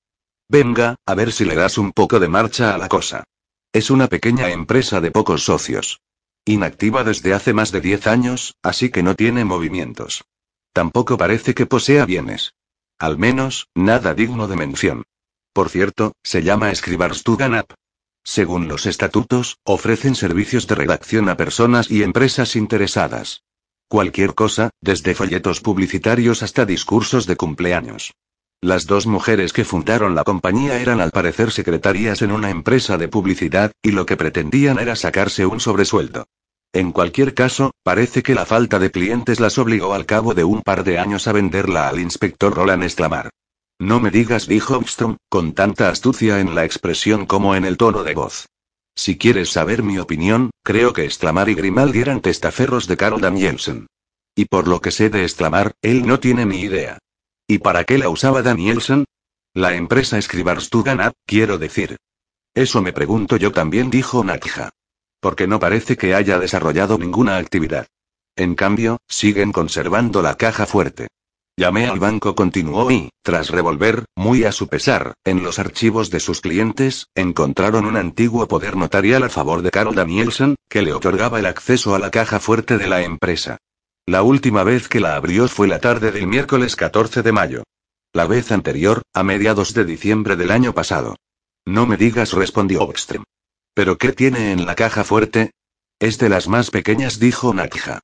Venga, 0.49 0.95
a 1.05 1.14
ver 1.14 1.31
si 1.31 1.45
le 1.45 1.53
das 1.53 1.77
un 1.77 1.91
poco 1.91 2.19
de 2.19 2.27
marcha 2.27 2.73
a 2.73 2.80
la 2.80 2.89
cosa. 2.89 3.23
Es 3.72 3.91
una 3.91 4.07
pequeña 4.07 4.49
empresa 4.49 4.99
de 4.99 5.11
pocos 5.11 5.43
socios. 5.43 5.99
Inactiva 6.48 7.03
desde 7.03 7.34
hace 7.34 7.53
más 7.53 7.74
de 7.74 7.82
10 7.82 8.07
años, 8.07 8.56
así 8.64 8.90
que 8.90 9.03
no 9.03 9.15
tiene 9.15 9.44
movimientos. 9.44 10.24
Tampoco 10.72 11.18
parece 11.18 11.53
que 11.53 11.65
posea 11.65 12.06
bienes. 12.06 12.53
Al 12.98 13.18
menos, 13.18 13.68
nada 13.76 14.14
digno 14.14 14.48
de 14.48 14.56
mención. 14.56 15.03
Por 15.52 15.69
cierto, 15.69 16.14
se 16.24 16.44
llama 16.44 16.74
Skrivarstuganap. 16.74 17.74
Según 18.24 18.69
los 18.69 18.86
estatutos, 18.86 19.57
ofrecen 19.65 20.15
servicios 20.15 20.68
de 20.68 20.76
redacción 20.76 21.28
a 21.28 21.36
personas 21.36 21.91
y 21.91 22.03
empresas 22.03 22.56
interesadas. 22.56 23.44
Cualquier 23.90 24.34
cosa, 24.34 24.69
desde 24.80 25.15
folletos 25.15 25.60
publicitarios 25.60 26.44
hasta 26.44 26.65
discursos 26.65 27.26
de 27.26 27.36
cumpleaños. 27.36 28.14
Las 28.62 28.88
dos 28.88 29.06
mujeres 29.06 29.54
que 29.54 29.64
fundaron 29.64 30.16
la 30.16 30.24
compañía 30.24 30.80
eran 30.80 31.00
al 31.00 31.12
parecer 31.12 31.52
secretarias 31.52 32.24
en 32.24 32.32
una 32.32 32.50
empresa 32.50 32.98
de 32.98 33.08
publicidad, 33.08 33.72
y 33.84 33.92
lo 33.92 34.08
que 34.08 34.18
pretendían 34.18 34.80
era 34.80 34.96
sacarse 34.96 35.46
un 35.46 35.60
sobresueldo. 35.60 36.26
En 36.74 36.92
cualquier 36.92 37.36
caso, 37.36 37.72
parece 37.84 38.24
que 38.24 38.34
la 38.34 38.48
falta 38.48 38.80
de 38.80 38.90
clientes 38.90 39.40
las 39.40 39.60
obligó 39.60 39.94
al 39.94 40.08
cabo 40.08 40.34
de 40.34 40.44
un 40.44 40.64
par 40.64 40.84
de 40.84 40.98
años 40.98 41.28
a 41.28 41.34
venderla 41.34 41.88
al 41.88 42.00
inspector 42.00 42.54
Roland 42.54 42.84
Exclamar. 42.84 43.30
No 43.80 44.00
me 44.00 44.10
digas, 44.10 44.48
dijo 44.48 44.74
Armstrong, 44.74 45.18
con 45.30 45.54
tanta 45.54 45.90
astucia 45.90 46.40
en 46.40 46.56
la 46.56 46.66
expresión 46.66 47.28
como 47.28 47.56
en 47.56 47.64
el 47.64 47.78
tono 47.78 48.04
de 48.04 48.16
voz. 48.16 48.48
Si 48.96 49.20
quieres 49.20 49.52
saber 49.52 49.84
mi 49.84 50.00
opinión, 50.00 50.50
creo 50.64 50.94
que 50.94 51.06
Exclamar 51.06 51.48
y 51.50 51.54
Grimaldi 51.54 52.00
eran 52.00 52.22
testaferros 52.22 52.88
de 52.88 52.98
Carl 52.98 53.22
Danielsen. 53.22 53.86
Y 54.36 54.46
por 54.46 54.68
lo 54.68 54.82
que 54.82 54.90
sé 54.90 55.12
de 55.12 55.22
Exclamar, 55.22 55.74
él 55.84 56.08
no 56.08 56.20
tiene 56.20 56.48
ni 56.48 56.62
idea. 56.62 56.98
¿Y 57.49 57.60
para 57.60 57.86
qué 57.86 57.98
la 57.98 58.10
usaba 58.10 58.41
Danielson? 58.41 59.06
La 59.53 59.74
empresa 59.74 60.22
Skrivarstuganat, 60.22 61.14
quiero 61.26 61.57
decir. 61.57 61.95
Eso 62.53 62.82
me 62.82 62.91
pregunto 62.91 63.38
yo 63.38 63.53
también, 63.53 63.90
dijo 63.90 64.22
Nakja. 64.24 64.72
Porque 65.22 65.48
no 65.48 65.57
parece 65.57 65.95
que 65.95 66.14
haya 66.14 66.40
desarrollado 66.40 66.98
ninguna 66.98 67.38
actividad. 67.38 67.88
En 68.36 68.56
cambio, 68.56 68.98
siguen 69.07 69.53
conservando 69.53 70.22
la 70.22 70.36
caja 70.36 70.65
fuerte. 70.65 71.07
Llamé 71.56 71.88
al 71.88 71.99
banco, 71.99 72.36
continuó 72.36 72.91
y, 72.91 73.10
tras 73.24 73.49
revolver, 73.49 74.06
muy 74.15 74.44
a 74.44 74.52
su 74.52 74.68
pesar, 74.68 75.14
en 75.24 75.41
los 75.41 75.57
archivos 75.57 76.11
de 76.11 76.19
sus 76.19 76.41
clientes, 76.41 77.07
encontraron 77.15 77.86
un 77.86 77.95
antiguo 77.95 78.48
poder 78.48 78.76
notarial 78.76 79.24
a 79.24 79.30
favor 79.30 79.61
de 79.61 79.72
Carl 79.72 79.95
Danielson, 79.95 80.56
que 80.69 80.82
le 80.82 80.94
otorgaba 80.94 81.40
el 81.40 81.48
acceso 81.48 81.95
a 81.95 81.99
la 81.99 82.11
caja 82.11 82.40
fuerte 82.40 82.78
de 82.78 82.88
la 82.88 83.02
empresa. 83.02 83.57
La 84.10 84.24
última 84.24 84.64
vez 84.64 84.88
que 84.88 85.02
la 85.02 85.18
abrió 85.18 85.50
fue 85.50 85.68
la 85.68 85.80
tarde 85.80 86.14
del 86.14 86.28
miércoles 86.28 86.78
14 86.78 87.24
de 87.24 87.32
mayo. 87.34 87.64
La 88.14 88.26
vez 88.26 88.54
anterior, 88.54 89.02
a 89.14 89.22
mediados 89.22 89.74
de 89.74 89.84
diciembre 89.84 90.38
del 90.38 90.52
año 90.52 90.74
pasado. 90.74 91.18
No 91.66 91.86
me 91.86 91.98
digas, 91.98 92.32
respondió 92.32 92.84
Oxtrem. 92.84 93.26
¿Pero 93.74 93.98
qué 93.98 94.14
tiene 94.14 94.54
en 94.54 94.66
la 94.66 94.76
caja 94.76 95.04
fuerte? 95.04 95.52
Es 96.00 96.18
de 96.20 96.30
las 96.30 96.48
más 96.48 96.72
pequeñas, 96.72 97.20
dijo 97.20 97.54
Nakja. 97.54 98.00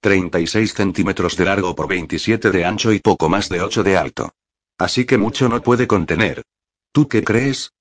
36 0.00 0.74
centímetros 0.74 1.36
de 1.36 1.46
largo 1.46 1.74
por 1.74 1.88
27 1.88 2.52
de 2.52 2.64
ancho 2.64 2.92
y 2.92 3.00
poco 3.00 3.28
más 3.28 3.48
de 3.48 3.60
8 3.60 3.82
de 3.82 3.96
alto. 3.96 4.30
Así 4.78 5.06
que 5.06 5.18
mucho 5.18 5.48
no 5.48 5.60
puede 5.60 5.88
contener. 5.88 6.44
¿Tú 6.92 7.08
qué 7.08 7.24
crees? 7.24 7.72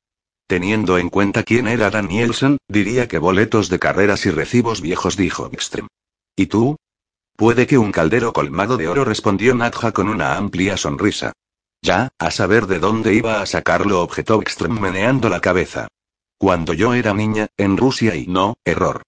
Teniendo 0.48 0.98
en 0.98 1.10
cuenta 1.10 1.44
quién 1.44 1.68
era 1.68 1.92
Danielson, 1.92 2.58
diría 2.68 3.08
que 3.08 3.20
boletos 3.20 3.70
de 3.70 3.78
carreras 3.78 4.26
y 4.26 4.32
recibos 4.32 4.82
viejos, 4.82 5.16
dijo 5.16 5.48
Extrem. 5.54 5.88
¿Y 6.36 6.48
tú? 6.48 6.78
Puede 7.38 7.68
que 7.68 7.78
un 7.78 7.92
caldero 7.92 8.34
colmado 8.34 8.78
de 8.78 8.88
oro, 8.88 9.06
respondió 9.06 9.54
Nadja 9.54 9.92
con 9.92 10.10
una 10.10 10.38
amplia 10.38 10.76
sonrisa. 10.76 11.34
Ya, 11.84 12.10
a 12.18 12.32
saber 12.32 12.66
de 12.66 12.80
dónde 12.80 13.14
iba 13.14 13.42
a 13.42 13.46
sacarlo, 13.46 14.02
objetó 14.02 14.42
Ekström 14.42 15.30
la 15.30 15.40
cabeza. 15.40 15.88
Cuando 16.40 16.74
yo 16.74 16.96
era 16.96 17.14
niña, 17.14 17.46
en 17.56 17.78
Rusia 17.78 18.16
y 18.16 18.26
no, 18.26 18.56
error. 18.66 19.04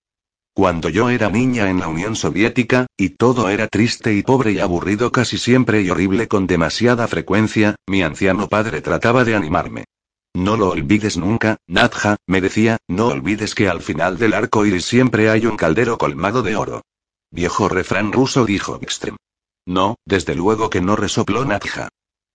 Cuando 0.54 0.90
yo 0.90 1.10
era 1.10 1.32
niña 1.32 1.72
en 1.72 1.80
la 1.80 1.88
Unión 1.88 2.16
Soviética, 2.16 2.86
y 2.96 3.10
todo 3.10 3.50
era 3.50 3.68
triste 3.68 4.14
y 4.14 4.22
pobre 4.22 4.52
y 4.52 4.60
aburrido 4.60 5.12
casi 5.12 5.40
siempre 5.40 5.82
y 5.82 5.90
horrible 5.90 6.28
con 6.28 6.46
demasiada 6.46 7.08
frecuencia, 7.08 7.78
mi 7.88 8.04
anciano 8.04 8.48
padre 8.48 8.82
trataba 8.82 9.24
de 9.24 9.34
animarme. 9.34 9.86
No 10.36 10.56
lo 10.56 10.70
olvides 10.70 11.18
nunca, 11.18 11.58
Nadja, 11.66 12.18
me 12.28 12.42
decía, 12.42 12.78
no 12.88 13.08
olvides 13.08 13.56
que 13.56 13.68
al 13.68 13.82
final 13.82 14.20
del 14.20 14.36
arco 14.36 14.68
iris 14.68 14.86
siempre 14.86 15.32
hay 15.32 15.48
un 15.48 15.58
caldero 15.58 15.98
colmado 15.98 16.44
de 16.44 16.56
oro. 16.56 16.84
Viejo 17.32 17.70
refrán 17.70 18.12
ruso, 18.12 18.46
dijo 18.46 18.80
Ekstrem. 18.82 19.16
No, 19.66 19.98
desde 20.06 20.36
luego 20.36 20.70
que 20.70 20.82
no 20.82 20.96
resopló 20.96 21.46
Nadja. 21.46 21.90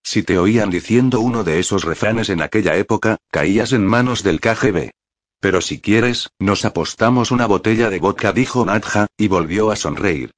Si 0.04 0.22
te 0.22 0.38
oían 0.38 0.70
diciendo 0.70 1.20
uno 1.20 1.44
de 1.44 1.58
esos 1.58 1.84
refranes 1.84 2.28
en 2.28 2.42
aquella 2.42 2.76
época, 2.76 3.16
caías 3.30 3.72
en 3.72 3.86
manos 3.86 4.22
del 4.22 4.40
KGB. 4.40 4.90
Pero 5.40 5.60
si 5.60 5.80
quieres, 5.80 6.30
nos 6.38 6.64
apostamos 6.64 7.30
una 7.30 7.46
botella 7.46 7.90
de 7.90 7.98
vodka, 7.98 8.32
dijo 8.32 8.64
Nadja, 8.64 9.06
y 9.16 9.28
volvió 9.28 9.70
a 9.70 9.76
sonreír. 9.76 10.30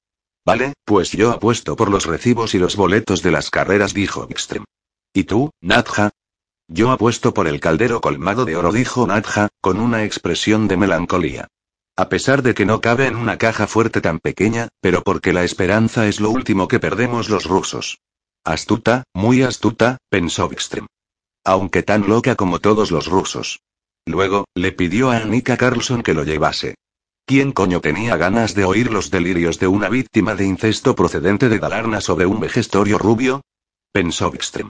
Vale, 0.44 0.74
pues 0.84 1.10
yo 1.10 1.32
apuesto 1.32 1.76
por 1.76 1.90
los 1.90 2.06
recibos 2.06 2.54
y 2.54 2.58
los 2.58 2.76
boletos 2.76 3.22
de 3.22 3.32
las 3.32 3.50
carreras, 3.50 3.92
dijo 3.92 4.26
Ekstrem. 4.30 4.64
¿Y 5.12 5.24
tú, 5.24 5.50
Nadja? 5.60 6.10
Yo 6.68 6.90
apuesto 6.90 7.34
por 7.34 7.46
el 7.46 7.60
caldero 7.60 8.00
colmado 8.00 8.44
de 8.44 8.56
oro, 8.56 8.72
dijo 8.72 9.06
Nadja, 9.06 9.48
con 9.60 9.80
una 9.80 10.04
expresión 10.04 10.68
de 10.68 10.76
melancolía. 10.76 11.48
A 11.98 12.10
pesar 12.10 12.43
de 12.43 12.55
que 12.55 12.66
no 12.66 12.82
cabe 12.82 13.06
en 13.06 13.16
una 13.16 13.39
caja 13.39 13.66
fuerte 13.66 14.02
tan 14.02 14.18
pequeña, 14.18 14.68
pero 14.82 15.02
porque 15.02 15.32
la 15.32 15.44
esperanza 15.44 16.06
es 16.06 16.20
lo 16.20 16.31
último 16.31 16.68
que 16.68 16.78
perdemos 16.78 17.31
los 17.31 17.44
rusos. 17.44 18.01
Astuta, 18.44 19.05
muy 19.14 19.43
astuta, 19.43 19.97
pensó 20.10 20.47
Wikström. 20.47 20.86
Aunque 21.43 21.82
tan 21.82 22.06
loca 22.06 22.36
como 22.36 22.59
todos 22.59 22.90
los 22.90 23.06
rusos. 23.06 23.60
Luego, 24.05 24.44
le 24.55 24.73
pidió 24.73 25.10
a 25.10 25.16
Annika 25.16 25.56
Carlson 25.56 26.02
que 26.02 26.12
lo 26.12 26.24
llevase. 26.24 26.74
¿Quién 27.24 27.52
coño 27.52 27.81
tenía 27.81 28.16
ganas 28.18 28.55
de 28.55 28.64
oír 28.66 28.93
los 28.93 29.10
delirios 29.10 29.59
de 29.59 29.66
una 29.66 29.89
víctima 29.89 30.35
de 30.35 30.44
incesto 30.44 30.94
procedente 30.94 31.48
de 31.48 31.59
Dalarna 31.59 32.02
sobre 32.02 32.27
un 32.27 32.40
vejestorio 32.40 32.98
rubio? 32.98 33.40
Pensó 33.90 34.31
Wikström. 34.31 34.68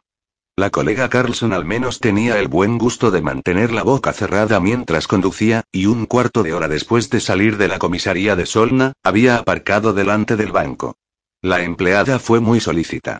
La 0.59 0.71
colega 0.71 1.11
Carlson 1.11 1.53
al 1.53 1.67
menos 1.67 2.01
tenía 2.01 2.41
el 2.41 2.49
buen 2.49 2.79
gusto 2.79 3.11
de 3.11 3.21
mantener 3.21 3.73
la 3.73 3.83
boca 3.83 4.15
cerrada 4.15 4.59
mientras 4.59 5.07
conducía, 5.07 5.65
y 5.71 5.85
un 5.85 6.07
cuarto 6.07 6.43
de 6.43 6.55
hora 6.55 6.67
después 6.67 7.11
de 7.11 7.21
salir 7.21 7.59
de 7.59 7.69
la 7.69 7.79
comisaría 7.79 8.37
de 8.37 8.47
Solna, 8.47 8.95
había 9.03 9.37
aparcado 9.37 9.93
delante 9.93 10.35
del 10.35 10.53
banco. 10.53 10.97
La 11.43 11.63
empleada 11.63 12.19
fue 12.19 12.41
muy 12.41 12.61
solícita. 12.61 13.19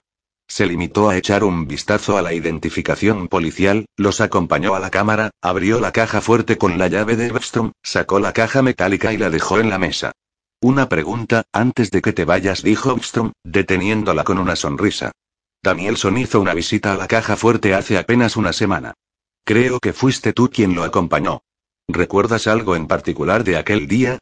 Se 0.49 0.65
limitó 0.65 1.11
a 1.11 1.17
echar 1.19 1.45
un 1.45 1.69
vistazo 1.69 2.17
a 2.17 2.23
la 2.23 2.33
identificación 2.33 3.29
policial, 3.29 3.85
los 3.99 4.23
acompañó 4.23 4.75
a 4.75 4.81
la 4.81 4.89
cámara, 4.89 5.29
abrió 5.43 5.79
la 5.79 5.93
caja 5.93 6.23
fuerte 6.23 6.57
con 6.57 6.79
la 6.79 6.89
llave 6.89 7.17
de 7.17 7.31
Webstrom, 7.31 7.73
sacó 7.83 8.19
la 8.19 8.33
caja 8.33 8.63
metálica 8.63 9.13
y 9.13 9.19
la 9.19 9.29
dejó 9.29 9.61
en 9.61 9.69
la 9.69 9.79
mesa. 9.79 10.13
Una 10.63 10.89
pregunta, 10.89 11.45
antes 11.53 11.91
de 11.91 12.01
que 12.01 12.15
te 12.15 12.25
vayas, 12.25 12.63
dijo 12.63 12.95
Webstrom, 12.95 13.33
deteniéndola 13.45 14.25
con 14.25 14.39
una 14.39 14.57
sonrisa. 14.57 15.13
Danielson 15.63 16.19
hizo 16.19 16.41
una 16.41 16.55
visita 16.55 16.93
a 16.93 16.97
la 16.97 17.09
caja 17.09 17.37
fuerte 17.37 17.75
hace 17.75 17.99
apenas 17.99 18.37
una 18.37 18.53
semana. 18.53 18.95
Creo 19.45 19.81
que 19.81 19.93
fuiste 19.93 20.33
tú 20.33 20.51
quien 20.51 20.75
lo 20.75 20.85
acompañó. 20.85 21.43
¿Recuerdas 21.89 22.47
algo 22.47 22.75
en 22.77 22.87
particular 22.87 23.45
de 23.45 23.57
aquel 23.57 23.87
día? 23.87 24.19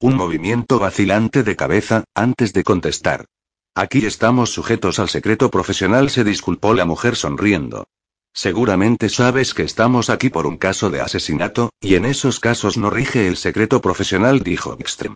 Un 0.00 0.14
movimiento 0.14 0.78
vacilante 0.78 1.42
de 1.42 1.56
cabeza, 1.56 2.04
antes 2.14 2.52
de 2.52 2.62
contestar. 2.62 3.26
Aquí 3.74 4.06
estamos 4.06 4.50
sujetos 4.50 4.98
al 4.98 5.08
secreto 5.08 5.50
profesional, 5.50 6.10
se 6.10 6.24
disculpó 6.24 6.74
la 6.74 6.84
mujer 6.84 7.16
sonriendo. 7.16 7.88
Seguramente 8.32 9.08
sabes 9.08 9.54
que 9.54 9.64
estamos 9.64 10.10
aquí 10.10 10.30
por 10.30 10.46
un 10.46 10.58
caso 10.58 10.90
de 10.90 11.00
asesinato, 11.00 11.70
y 11.80 11.96
en 11.96 12.04
esos 12.04 12.38
casos 12.38 12.76
no 12.76 12.90
rige 12.90 13.26
el 13.26 13.36
secreto 13.36 13.80
profesional, 13.80 14.44
dijo 14.44 14.76
Extrem. 14.78 15.14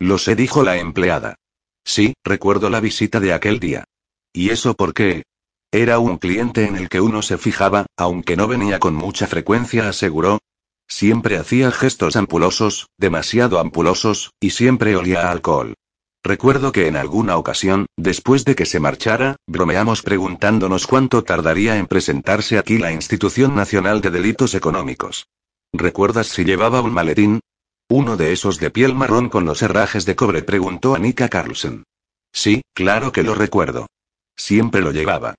Lo 0.00 0.18
sé, 0.18 0.34
dijo 0.34 0.64
la 0.64 0.76
empleada. 0.76 1.36
Sí, 1.84 2.14
recuerdo 2.24 2.70
la 2.70 2.80
visita 2.80 3.20
de 3.20 3.32
aquel 3.32 3.60
día. 3.60 3.84
¿Y 4.36 4.50
eso 4.50 4.74
por 4.74 4.94
qué? 4.94 5.22
Era 5.72 6.00
un 6.00 6.18
cliente 6.18 6.66
en 6.66 6.74
el 6.74 6.88
que 6.88 7.00
uno 7.00 7.22
se 7.22 7.38
fijaba, 7.38 7.86
aunque 7.96 8.36
no 8.36 8.48
venía 8.48 8.80
con 8.80 8.94
mucha 8.94 9.28
frecuencia, 9.28 9.88
aseguró. 9.88 10.40
Siempre 10.88 11.38
hacía 11.38 11.70
gestos 11.70 12.16
ampulosos, 12.16 12.88
demasiado 12.98 13.60
ampulosos, 13.60 14.32
y 14.40 14.50
siempre 14.50 14.96
olía 14.96 15.28
a 15.28 15.30
alcohol. 15.30 15.74
Recuerdo 16.24 16.72
que 16.72 16.88
en 16.88 16.96
alguna 16.96 17.36
ocasión, 17.36 17.86
después 17.96 18.44
de 18.44 18.56
que 18.56 18.66
se 18.66 18.80
marchara, 18.80 19.36
bromeamos 19.46 20.02
preguntándonos 20.02 20.88
cuánto 20.88 21.22
tardaría 21.22 21.78
en 21.78 21.86
presentarse 21.86 22.58
aquí 22.58 22.78
la 22.78 22.90
Institución 22.90 23.54
Nacional 23.54 24.00
de 24.00 24.10
Delitos 24.10 24.54
Económicos. 24.54 25.28
¿Recuerdas 25.72 26.26
si 26.28 26.44
llevaba 26.44 26.80
un 26.80 26.92
maletín? 26.92 27.40
Uno 27.88 28.16
de 28.16 28.32
esos 28.32 28.58
de 28.58 28.70
piel 28.70 28.94
marrón 28.94 29.28
con 29.28 29.44
los 29.44 29.62
herrajes 29.62 30.06
de 30.06 30.16
cobre, 30.16 30.42
preguntó 30.42 30.96
Anika 30.96 31.28
Carlson. 31.28 31.84
Sí, 32.32 32.62
claro 32.74 33.12
que 33.12 33.22
lo 33.22 33.34
recuerdo. 33.34 33.86
Siempre 34.36 34.80
lo 34.80 34.92
llevaba. 34.92 35.34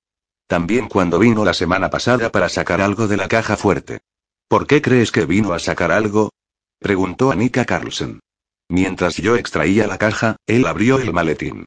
También 0.46 0.88
cuando 0.88 1.18
vino 1.18 1.44
la 1.44 1.54
semana 1.54 1.90
pasada 1.90 2.30
para 2.30 2.48
sacar 2.48 2.80
algo 2.80 3.08
de 3.08 3.16
la 3.16 3.28
caja 3.28 3.56
fuerte. 3.56 4.00
¿Por 4.48 4.66
qué 4.66 4.80
crees 4.80 5.10
que 5.10 5.26
vino 5.26 5.52
a 5.52 5.58
sacar 5.58 5.90
algo? 5.90 6.30
preguntó 6.78 7.32
Anika 7.32 7.64
Carlson. 7.64 8.20
Mientras 8.68 9.16
yo 9.16 9.36
extraía 9.36 9.86
la 9.86 9.98
caja, 9.98 10.36
él 10.46 10.66
abrió 10.66 10.98
el 10.98 11.12
maletín. 11.12 11.64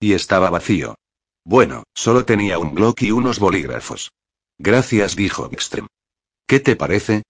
Y 0.00 0.14
estaba 0.14 0.50
vacío. 0.50 0.96
Bueno, 1.44 1.84
solo 1.94 2.24
tenía 2.24 2.58
un 2.58 2.74
bloc 2.74 3.02
y 3.02 3.10
unos 3.10 3.38
bolígrafos. 3.38 4.12
Gracias, 4.58 5.16
dijo 5.16 5.50
Ekström. 5.50 5.86
¿Qué 6.46 6.60
te 6.60 6.76
parece? 6.76 7.22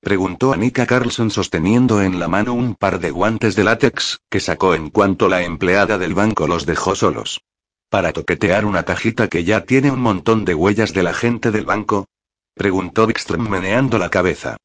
Preguntó 0.00 0.52
Anika 0.52 0.86
Carlson 0.86 1.30
sosteniendo 1.30 2.00
en 2.02 2.18
la 2.18 2.26
mano 2.26 2.54
un 2.54 2.74
par 2.74 3.00
de 3.00 3.10
guantes 3.10 3.54
de 3.54 3.64
látex, 3.64 4.18
que 4.30 4.40
sacó 4.40 4.74
en 4.74 4.90
cuanto 4.90 5.28
la 5.28 5.42
empleada 5.42 5.98
del 5.98 6.14
banco 6.14 6.46
los 6.46 6.64
dejó 6.64 6.94
solos. 6.94 7.42
¿Para 7.90 8.12
toquetear 8.12 8.66
una 8.66 8.84
cajita 8.84 9.26
que 9.26 9.42
ya 9.42 9.64
tiene 9.64 9.90
un 9.90 10.00
montón 10.00 10.44
de 10.44 10.54
huellas 10.54 10.94
de 10.94 11.02
la 11.02 11.12
gente 11.12 11.50
del 11.50 11.64
banco? 11.64 12.06
Preguntó 12.54 13.04
Wikström 13.08 13.48
meneando 13.48 13.98
la 13.98 14.10
cabeza. 14.10 14.56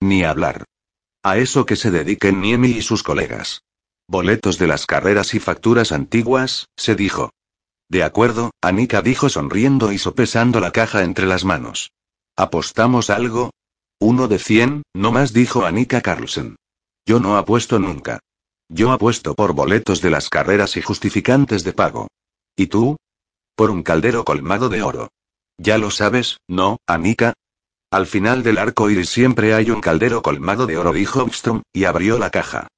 Ni 0.00 0.22
hablar. 0.22 0.64
A 1.22 1.38
eso 1.38 1.64
que 1.64 1.76
se 1.76 1.90
dediquen 1.90 2.42
Niemi 2.42 2.68
y 2.68 2.82
sus 2.82 3.02
colegas. 3.02 3.62
Boletos 4.06 4.58
de 4.58 4.66
las 4.66 4.84
carreras 4.84 5.32
y 5.32 5.40
facturas 5.40 5.92
antiguas, 5.92 6.66
se 6.76 6.94
dijo. 6.94 7.30
De 7.88 8.02
acuerdo, 8.02 8.50
Anika 8.60 9.00
dijo 9.00 9.30
sonriendo 9.30 9.90
y 9.90 9.96
sopesando 9.96 10.60
la 10.60 10.70
caja 10.70 11.04
entre 11.04 11.24
las 11.26 11.46
manos. 11.46 11.90
¿Apostamos 12.36 13.08
algo? 13.08 13.50
Uno 13.98 14.28
de 14.28 14.38
cien, 14.38 14.82
no 14.92 15.10
más 15.10 15.32
dijo 15.32 15.64
Anika 15.64 16.02
Carlsen. 16.02 16.56
Yo 17.06 17.18
no 17.18 17.38
apuesto 17.38 17.78
nunca. 17.78 18.20
Yo 18.68 18.92
apuesto 18.92 19.34
por 19.34 19.54
boletos 19.54 20.02
de 20.02 20.10
las 20.10 20.28
carreras 20.28 20.76
y 20.76 20.82
justificantes 20.82 21.64
de 21.64 21.72
pago. 21.72 22.08
¿Y 22.56 22.68
tú? 22.68 22.96
Por 23.56 23.70
un 23.70 23.82
caldero 23.82 24.24
colmado 24.24 24.68
de 24.68 24.82
oro. 24.82 25.08
Ya 25.58 25.78
lo 25.78 25.90
sabes, 25.90 26.38
¿no, 26.48 26.78
Anika? 26.86 27.34
Al 27.90 28.06
final 28.06 28.42
del 28.42 28.58
arco 28.58 28.90
iris 28.90 29.08
siempre 29.08 29.54
hay 29.54 29.70
un 29.70 29.80
caldero 29.80 30.22
colmado 30.22 30.66
de 30.66 30.76
oro, 30.76 30.92
dijo 30.92 31.20
Armstrong, 31.20 31.62
y 31.72 31.84
abrió 31.84 32.18
la 32.18 32.30
caja. 32.30 32.68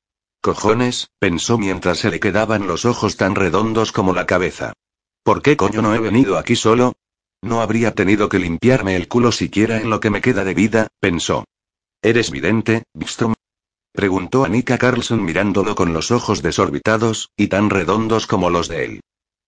Cojones, 0.42 1.08
pensó 1.18 1.58
mientras 1.58 1.98
se 1.98 2.10
le 2.10 2.20
quedaban 2.20 2.66
los 2.66 2.84
ojos 2.84 3.16
tan 3.16 3.34
redondos 3.34 3.92
como 3.92 4.12
la 4.12 4.26
cabeza. 4.26 4.74
¿Por 5.22 5.42
qué 5.42 5.56
coño 5.56 5.82
no 5.82 5.94
he 5.94 5.98
venido 5.98 6.38
aquí 6.38 6.54
solo? 6.54 6.92
No 7.42 7.60
habría 7.60 7.94
tenido 7.94 8.28
que 8.28 8.38
limpiarme 8.38 8.96
el 8.96 9.08
culo 9.08 9.32
siquiera 9.32 9.78
en 9.78 9.90
lo 9.90 10.00
que 10.00 10.10
me 10.10 10.20
queda 10.20 10.44
de 10.44 10.54
vida, 10.54 10.88
pensó. 11.00 11.44
¿Eres 12.02 12.30
vidente, 12.30 12.84
Bistrom? 12.94 13.34
Preguntó 13.92 14.44
Anika 14.44 14.78
Carlson 14.78 15.24
mirándolo 15.24 15.74
con 15.74 15.92
los 15.92 16.10
ojos 16.10 16.42
desorbitados, 16.42 17.30
y 17.36 17.48
tan 17.48 17.70
redondos 17.70 18.26
como 18.26 18.50
los 18.50 18.68
de 18.68 18.84
él. 18.84 19.00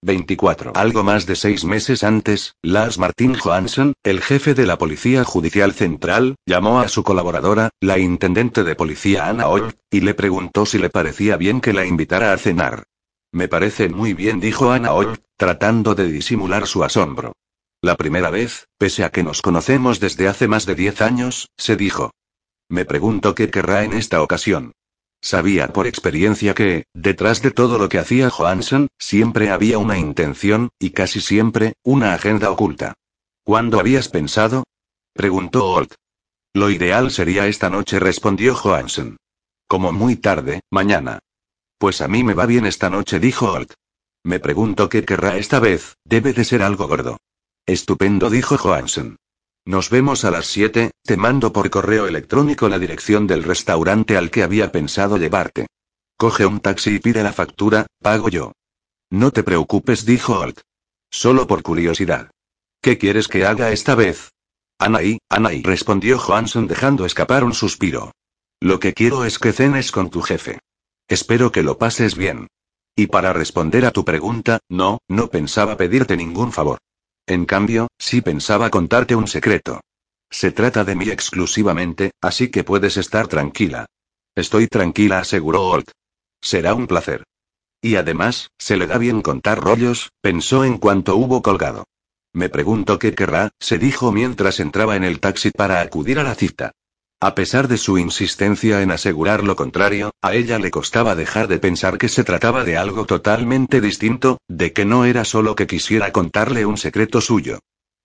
24. 0.03 0.73
Algo 0.75 1.03
más 1.03 1.27
de 1.27 1.35
seis 1.37 1.65
meses 1.65 2.05
antes, 2.05 2.55
Lars 2.63 2.99
Martin 2.99 3.35
Johansson, 3.35 3.95
el 4.03 4.21
jefe 4.21 4.55
de 4.55 4.67
la 4.67 4.79
Policía 4.79 5.25
Judicial 5.25 5.73
Central, 5.73 6.37
llamó 6.47 6.81
a 6.81 6.89
su 6.89 7.03
colaboradora, 7.03 7.71
la 7.81 7.99
intendente 7.99 8.65
de 8.65 8.77
policía 8.77 9.29
Anna 9.29 9.49
Old, 9.49 9.75
y 9.91 10.01
le 10.01 10.15
preguntó 10.15 10.67
si 10.67 10.79
le 10.79 10.91
parecía 10.91 11.37
bien 11.37 11.61
que 11.61 11.73
la 11.73 11.85
invitara 11.85 12.33
a 12.33 12.39
cenar. 12.39 12.85
Me 13.33 13.49
parece 13.49 13.89
muy 13.89 14.15
bien, 14.15 14.41
dijo 14.41 14.71
Anna 14.71 14.93
Old, 14.93 15.19
tratando 15.37 15.95
de 15.95 16.11
disimular 16.11 16.67
su 16.67 16.85
asombro. 16.85 17.33
La 17.83 17.97
primera 17.97 18.31
vez, 18.31 18.67
pese 18.79 19.05
a 19.05 19.11
que 19.11 19.23
nos 19.23 19.43
conocemos 19.43 20.01
desde 20.01 20.29
hace 20.29 20.49
más 20.49 20.67
de 20.67 20.75
diez 20.75 21.01
años, 21.01 21.49
se 21.57 21.77
dijo. 21.77 22.13
Me 22.69 22.85
pregunto 22.85 23.35
qué 23.35 23.51
querrá 23.51 23.85
en 23.85 23.93
esta 23.93 24.23
ocasión. 24.23 24.73
Sabía 25.21 25.69
por 25.73 25.87
experiencia 25.87 26.55
que, 26.55 26.85
detrás 26.95 27.43
de 27.43 27.51
todo 27.51 27.79
lo 27.79 27.89
que 27.89 27.99
hacía 27.99 28.31
Johansson, 28.31 28.89
siempre 28.99 29.51
había 29.51 29.79
una 29.79 29.99
intención, 29.99 30.71
y 30.79 30.91
casi 30.91 31.21
siempre, 31.21 31.75
una 31.83 32.15
agenda 32.15 32.51
oculta. 32.51 32.95
¿Cuándo 33.45 33.81
habías 33.81 34.09
pensado? 34.09 34.65
preguntó 35.13 35.67
Holt. 35.67 35.95
Lo 36.55 36.71
ideal 36.71 37.11
sería 37.11 37.47
esta 37.47 37.71
noche, 37.71 37.99
respondió 37.99 38.55
Johansson. 38.55 39.17
Como 39.67 39.93
muy 39.93 40.17
tarde, 40.17 40.61
mañana. 40.71 41.19
Pues 41.79 42.01
a 42.01 42.09
mí 42.09 42.25
me 42.25 42.35
va 42.35 42.47
bien 42.47 42.67
esta 42.67 42.91
noche, 42.91 43.21
dijo 43.21 43.53
Holt. 43.53 43.75
Me 44.25 44.41
pregunto 44.41 44.89
qué 44.89 45.05
querrá 45.05 45.37
esta 45.37 45.61
vez, 45.61 45.97
debe 46.05 46.33
de 46.33 46.45
ser 46.45 46.63
algo 46.63 46.87
gordo. 46.89 47.19
Estupendo, 47.67 48.31
dijo 48.31 48.57
Johansson. 48.57 49.17
Nos 49.69 49.91
vemos 49.91 50.25
a 50.25 50.31
las 50.31 50.47
7, 50.47 50.93
te 51.03 51.17
mando 51.19 51.53
por 51.53 51.69
correo 51.69 52.07
electrónico 52.07 52.71
la 52.71 52.79
dirección 52.79 53.27
del 53.27 53.43
restaurante 53.43 54.17
al 54.17 54.31
que 54.31 54.43
había 54.43 54.73
pensado 54.73 55.19
llevarte. 55.19 55.67
Coge 56.17 56.47
un 56.47 56.61
taxi 56.61 56.95
y 56.95 57.01
pide 57.01 57.23
la 57.23 57.35
factura, 57.35 57.87
pago 58.01 58.31
yo. 58.31 58.53
No 59.11 59.31
te 59.31 59.43
preocupes, 59.43 60.07
dijo 60.07 60.41
Alt. 60.41 60.61
Solo 61.11 61.47
por 61.47 61.63
curiosidad. 61.63 62.31
¿Qué 62.81 62.97
quieres 62.97 63.29
que 63.29 63.45
haga 63.45 63.71
esta 63.71 63.95
vez? 63.95 64.31
Anaí, 64.79 65.19
Anaí, 65.29 65.63
respondió 65.63 66.19
Johansson 66.19 66.67
dejando 66.67 67.05
escapar 67.05 67.45
un 67.45 67.53
suspiro. 67.53 68.13
Lo 68.61 68.81
que 68.81 68.95
quiero 68.95 69.27
es 69.27 69.39
que 69.39 69.53
cenes 69.53 69.93
con 69.93 70.09
tu 70.09 70.23
jefe. 70.23 70.61
Espero 71.09 71.53
que 71.53 71.63
lo 71.63 71.77
pases 71.77 72.17
bien. 72.17 72.47
Y 72.97 73.09
para 73.09 73.35
responder 73.35 73.85
a 73.85 73.91
tu 73.91 74.03
pregunta, 74.07 74.61
no, 74.71 75.01
no 75.09 75.29
pensaba 75.29 75.77
pedirte 75.77 76.17
ningún 76.17 76.53
favor. 76.53 76.79
En 77.29 77.45
cambio, 77.45 77.89
sí 77.99 78.23
pensaba 78.23 78.71
contarte 78.71 79.15
un 79.15 79.29
secreto. 79.29 79.83
Se 80.31 80.51
trata 80.51 80.83
de 80.85 80.95
mí 80.95 81.11
exclusivamente, 81.11 82.13
así 82.23 82.49
que 82.51 82.65
puedes 82.65 82.97
estar 82.97 83.29
tranquila. 83.29 83.85
Estoy 84.35 84.67
tranquila, 84.67 85.19
aseguró 85.19 85.69
Holt. 85.69 85.91
Será 86.41 86.73
un 86.75 86.87
placer. 86.87 87.25
Y 87.83 87.97
además, 87.97 88.49
se 88.57 88.79
le 88.79 88.87
da 88.87 88.97
bien 88.97 89.21
contar 89.21 89.61
rollos, 89.61 90.11
pensó 90.23 90.65
en 90.65 90.79
cuanto 90.79 91.17
hubo 91.17 91.43
colgado. 91.43 91.85
Me 92.33 92.49
pregunto 92.49 92.99
qué 92.99 93.15
querrá, 93.15 93.51
se 93.61 93.77
dijo 93.77 94.11
mientras 94.11 94.59
entraba 94.59 94.97
en 94.97 95.05
el 95.05 95.21
taxi 95.21 95.51
para 95.51 95.83
acudir 95.83 96.19
a 96.19 96.23
la 96.23 96.35
cita. 96.35 96.73
A 97.21 97.35
pesar 97.35 97.67
de 97.67 97.79
su 97.79 97.99
insistencia 97.99 98.81
en 98.81 98.93
asegurar 98.93 99.43
lo 99.43 99.57
contrario, 99.57 100.13
a 100.23 100.35
ella 100.35 100.61
le 100.61 100.71
costaba 100.71 101.17
dejar 101.17 101.49
de 101.49 101.59
pensar 101.59 101.99
que 101.99 102.09
se 102.09 102.23
trataba 102.23 102.63
de 102.63 102.77
algo 102.77 103.07
totalmente 103.07 103.81
distinto, 103.81 104.39
de 104.47 104.73
que 104.73 104.85
no 104.85 105.05
era 105.05 105.25
solo 105.25 105.57
que 105.57 105.67
quisiera 105.67 106.13
contarle 106.13 106.65
un 106.65 106.77
secreto 106.77 107.21
suyo. 107.21 107.59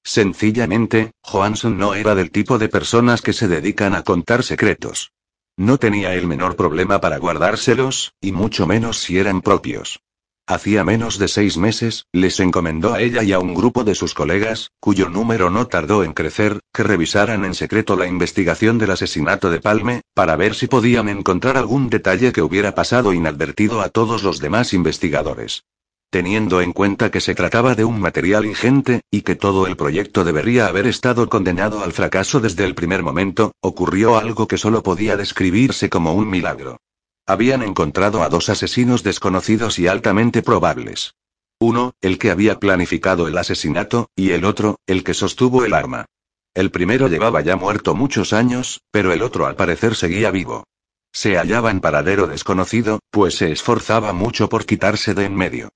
Sencillamente, 0.04 1.12
Johansson 1.22 1.78
no 1.78 1.94
era 1.94 2.16
del 2.16 2.32
tipo 2.32 2.58
de 2.58 2.70
personas 2.70 3.22
que 3.22 3.34
se 3.34 3.48
dedican 3.48 3.94
a 3.94 4.02
contar 4.02 4.42
secretos. 4.42 5.12
No 5.58 5.78
tenía 5.78 6.16
el 6.16 6.26
menor 6.26 6.56
problema 6.56 7.00
para 7.00 7.20
guardárselos, 7.20 8.14
y 8.20 8.32
mucho 8.32 8.66
menos 8.66 8.98
si 8.98 9.20
eran 9.20 9.42
propios. 9.42 10.00
Hacía 10.46 10.84
menos 10.84 11.20
de 11.20 11.30
seis 11.30 11.56
meses, 11.56 12.06
les 12.12 12.38
encomendó 12.42 12.94
a 12.94 13.00
ella 13.00 13.24
y 13.24 13.32
a 13.32 13.40
un 13.40 13.54
grupo 13.54 13.86
de 13.86 13.96
sus 13.96 14.14
colegas, 14.14 14.72
cuyo 14.82 15.08
número 15.08 15.50
no 15.50 15.68
tardó 15.68 16.04
en 16.04 16.12
crecer, 16.12 16.60
que 16.74 16.84
revisaran 16.84 17.46
en 17.46 17.54
secreto 17.54 17.96
la 17.96 18.08
investigación 18.08 18.78
del 18.78 18.92
asesinato 18.92 19.50
de 19.50 19.62
Palme, 19.62 20.02
para 20.14 20.36
ver 20.36 20.54
si 20.54 20.68
podían 20.68 21.08
encontrar 21.08 21.56
algún 21.56 21.90
detalle 21.90 22.34
que 22.34 22.42
hubiera 22.42 22.76
pasado 22.76 23.14
inadvertido 23.14 23.80
a 23.80 23.88
todos 23.88 24.24
los 24.24 24.40
demás 24.40 24.74
investigadores. 24.74 25.64
Teniendo 26.10 26.60
en 26.60 26.74
cuenta 26.74 27.10
que 27.10 27.22
se 27.22 27.36
trataba 27.36 27.74
de 27.74 27.86
un 27.86 28.02
material 28.02 28.46
ingente, 28.46 29.00
y 29.10 29.22
que 29.22 29.36
todo 29.36 29.66
el 29.66 29.78
proyecto 29.78 30.26
debería 30.26 30.68
haber 30.68 30.88
estado 30.88 31.30
condenado 31.30 31.86
al 31.86 31.94
fracaso 31.94 32.42
desde 32.42 32.66
el 32.66 32.76
primer 32.76 33.02
momento, 33.02 33.54
ocurrió 33.62 34.18
algo 34.18 34.46
que 34.50 34.58
solo 34.58 34.84
podía 34.84 35.16
describirse 35.16 35.90
como 35.90 36.14
un 36.14 36.30
milagro. 36.30 36.80
Habían 37.26 37.64
encontrado 37.64 38.22
a 38.22 38.30
dos 38.30 38.50
asesinos 38.50 39.02
desconocidos 39.02 39.80
y 39.80 39.88
altamente 39.88 40.42
probables. 40.42 41.16
Uno, 41.60 41.94
el 42.02 42.20
que 42.20 42.32
había 42.32 42.60
planificado 42.60 43.30
el 43.30 43.38
asesinato, 43.38 44.10
y 44.16 44.32
el 44.32 44.44
otro, 44.44 44.80
el 44.88 45.06
que 45.06 45.14
sostuvo 45.14 45.64
el 45.64 45.74
arma. 45.74 46.06
El 46.54 46.70
primero 46.70 47.08
llevaba 47.08 47.40
ya 47.40 47.56
muerto 47.56 47.96
muchos 47.96 48.34
años, 48.34 48.82
pero 48.92 49.14
el 49.14 49.22
otro 49.22 49.46
al 49.46 49.56
parecer 49.56 49.96
seguía 49.96 50.32
vivo. 50.32 50.66
Se 51.14 51.38
hallaba 51.38 51.72
en 51.72 51.80
paradero 51.80 52.28
desconocido, 52.28 53.00
pues 53.10 53.36
se 53.38 53.52
esforzaba 53.52 54.12
mucho 54.12 54.50
por 54.50 54.66
quitarse 54.66 55.14
de 55.14 55.24
en 55.24 55.36
medio. 55.36 55.70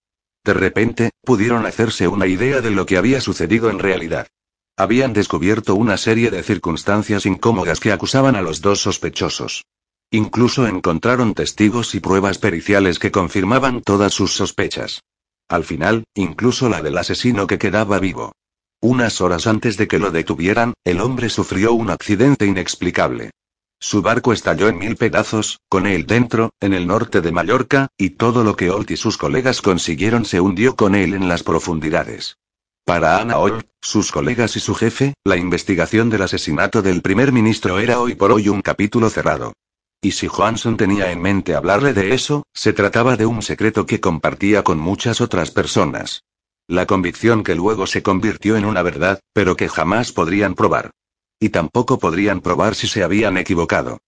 De 0.44 0.53
repente, 0.53 1.11
pudieron 1.24 1.65
hacerse 1.65 2.10
una 2.10 2.28
idea 2.28 2.60
de 2.60 2.72
lo 2.72 2.86
que 2.86 2.98
había 2.98 3.22
sucedido 3.22 3.69
en 3.69 3.80
realidad. 3.80 4.28
Habían 4.76 5.14
descubierto 5.14 5.76
una 5.76 5.95
serie 5.98 6.30
de 6.30 6.44
circunstancias 6.44 7.26
incómodas 7.26 7.80
que 7.80 7.94
acusaban 7.94 8.36
a 8.36 8.41
los 8.41 8.61
dos 8.61 8.82
sospechosos. 8.82 9.64
Incluso 10.12 10.68
encontraron 10.68 11.34
testigos 11.34 11.94
y 11.94 12.00
pruebas 12.00 12.38
periciales 12.38 12.98
que 12.98 13.12
confirmaban 13.12 13.82
todas 13.82 14.14
sus 14.14 14.34
sospechas. 14.34 15.04
Al 15.50 15.66
final, 15.66 16.06
incluso 16.16 16.70
la 16.70 16.82
del 16.82 16.98
asesino 16.98 17.46
que 17.46 17.58
quedaba 17.58 18.00
vivo. 18.00 18.32
Unas 18.80 19.22
horas 19.22 19.48
antes 19.48 19.76
de 19.76 19.88
que 19.88 20.00
lo 20.00 20.12
detuvieran, 20.12 20.74
el 20.86 21.02
hombre 21.02 21.30
sufrió 21.30 21.74
un 21.74 21.90
accidente 21.90 22.46
inexplicable. 22.46 23.32
Su 23.80 24.02
barco 24.02 24.34
estalló 24.34 24.70
en 24.70 24.78
mil 24.78 24.96
pedazos, 24.96 25.60
con 25.68 25.86
él 25.86 26.06
dentro, 26.06 26.52
en 26.62 26.74
el 26.74 26.88
norte 26.88 27.22
de 27.22 27.32
Mallorca, 27.32 27.90
y 27.98 28.12
todo 28.12 28.44
lo 28.44 28.56
que 28.56 28.72
Holt 28.72 28.92
y 28.92 28.98
sus 28.98 29.18
colegas 29.18 29.62
consiguieron 29.62 30.26
se 30.26 30.40
hundió 30.40 30.76
con 30.76 30.96
él 30.96 31.14
en 31.14 31.28
las 31.28 31.44
profundidades. 31.44 32.38
Para 32.86 33.20
Anna 33.20 33.38
Holt, 33.38 33.68
sus 33.82 34.12
colegas 34.12 34.56
y 34.56 34.62
su 34.62 34.74
jefe, 34.74 35.14
la 35.26 35.38
investigación 35.38 36.10
del 36.10 36.22
asesinato 36.22 36.82
del 36.82 37.02
primer 37.02 37.32
ministro 37.32 37.80
era 37.80 38.00
hoy 38.00 38.16
por 38.16 38.32
hoy 38.32 38.48
un 38.48 38.62
capítulo 38.62 39.10
cerrado. 39.10 39.54
Y 40.02 40.11
si 40.11 40.28
Johansson 40.28 40.78
tenía 40.78 41.11
en 41.11 41.22
mente 41.22 41.56
hablarle 41.56 41.94
de 41.94 42.14
eso, 42.14 42.45
se 42.53 42.74
trataba 42.74 43.18
de 43.18 43.26
un 43.26 43.41
secreto 43.41 43.86
que 43.86 43.99
compartía 43.99 44.64
con 44.64 44.78
muchas 44.78 45.22
otras 45.22 45.49
personas. 45.52 46.24
La 46.68 46.86
convicción 46.86 47.44
que 47.44 47.56
luego 47.56 47.88
se 47.88 48.03
convirtió 48.03 48.57
en 48.57 48.65
una 48.65 48.84
verdad, 48.84 49.19
pero 49.34 49.56
que 49.56 49.69
jamás 49.69 50.11
podrían 50.11 50.53
probar. 50.53 50.91
Y 51.40 51.49
tampoco 51.49 51.98
podrían 51.98 52.41
probar 52.41 52.76
si 52.76 52.88
se 52.88 53.03
habían 53.03 53.38
equivocado. 53.38 53.99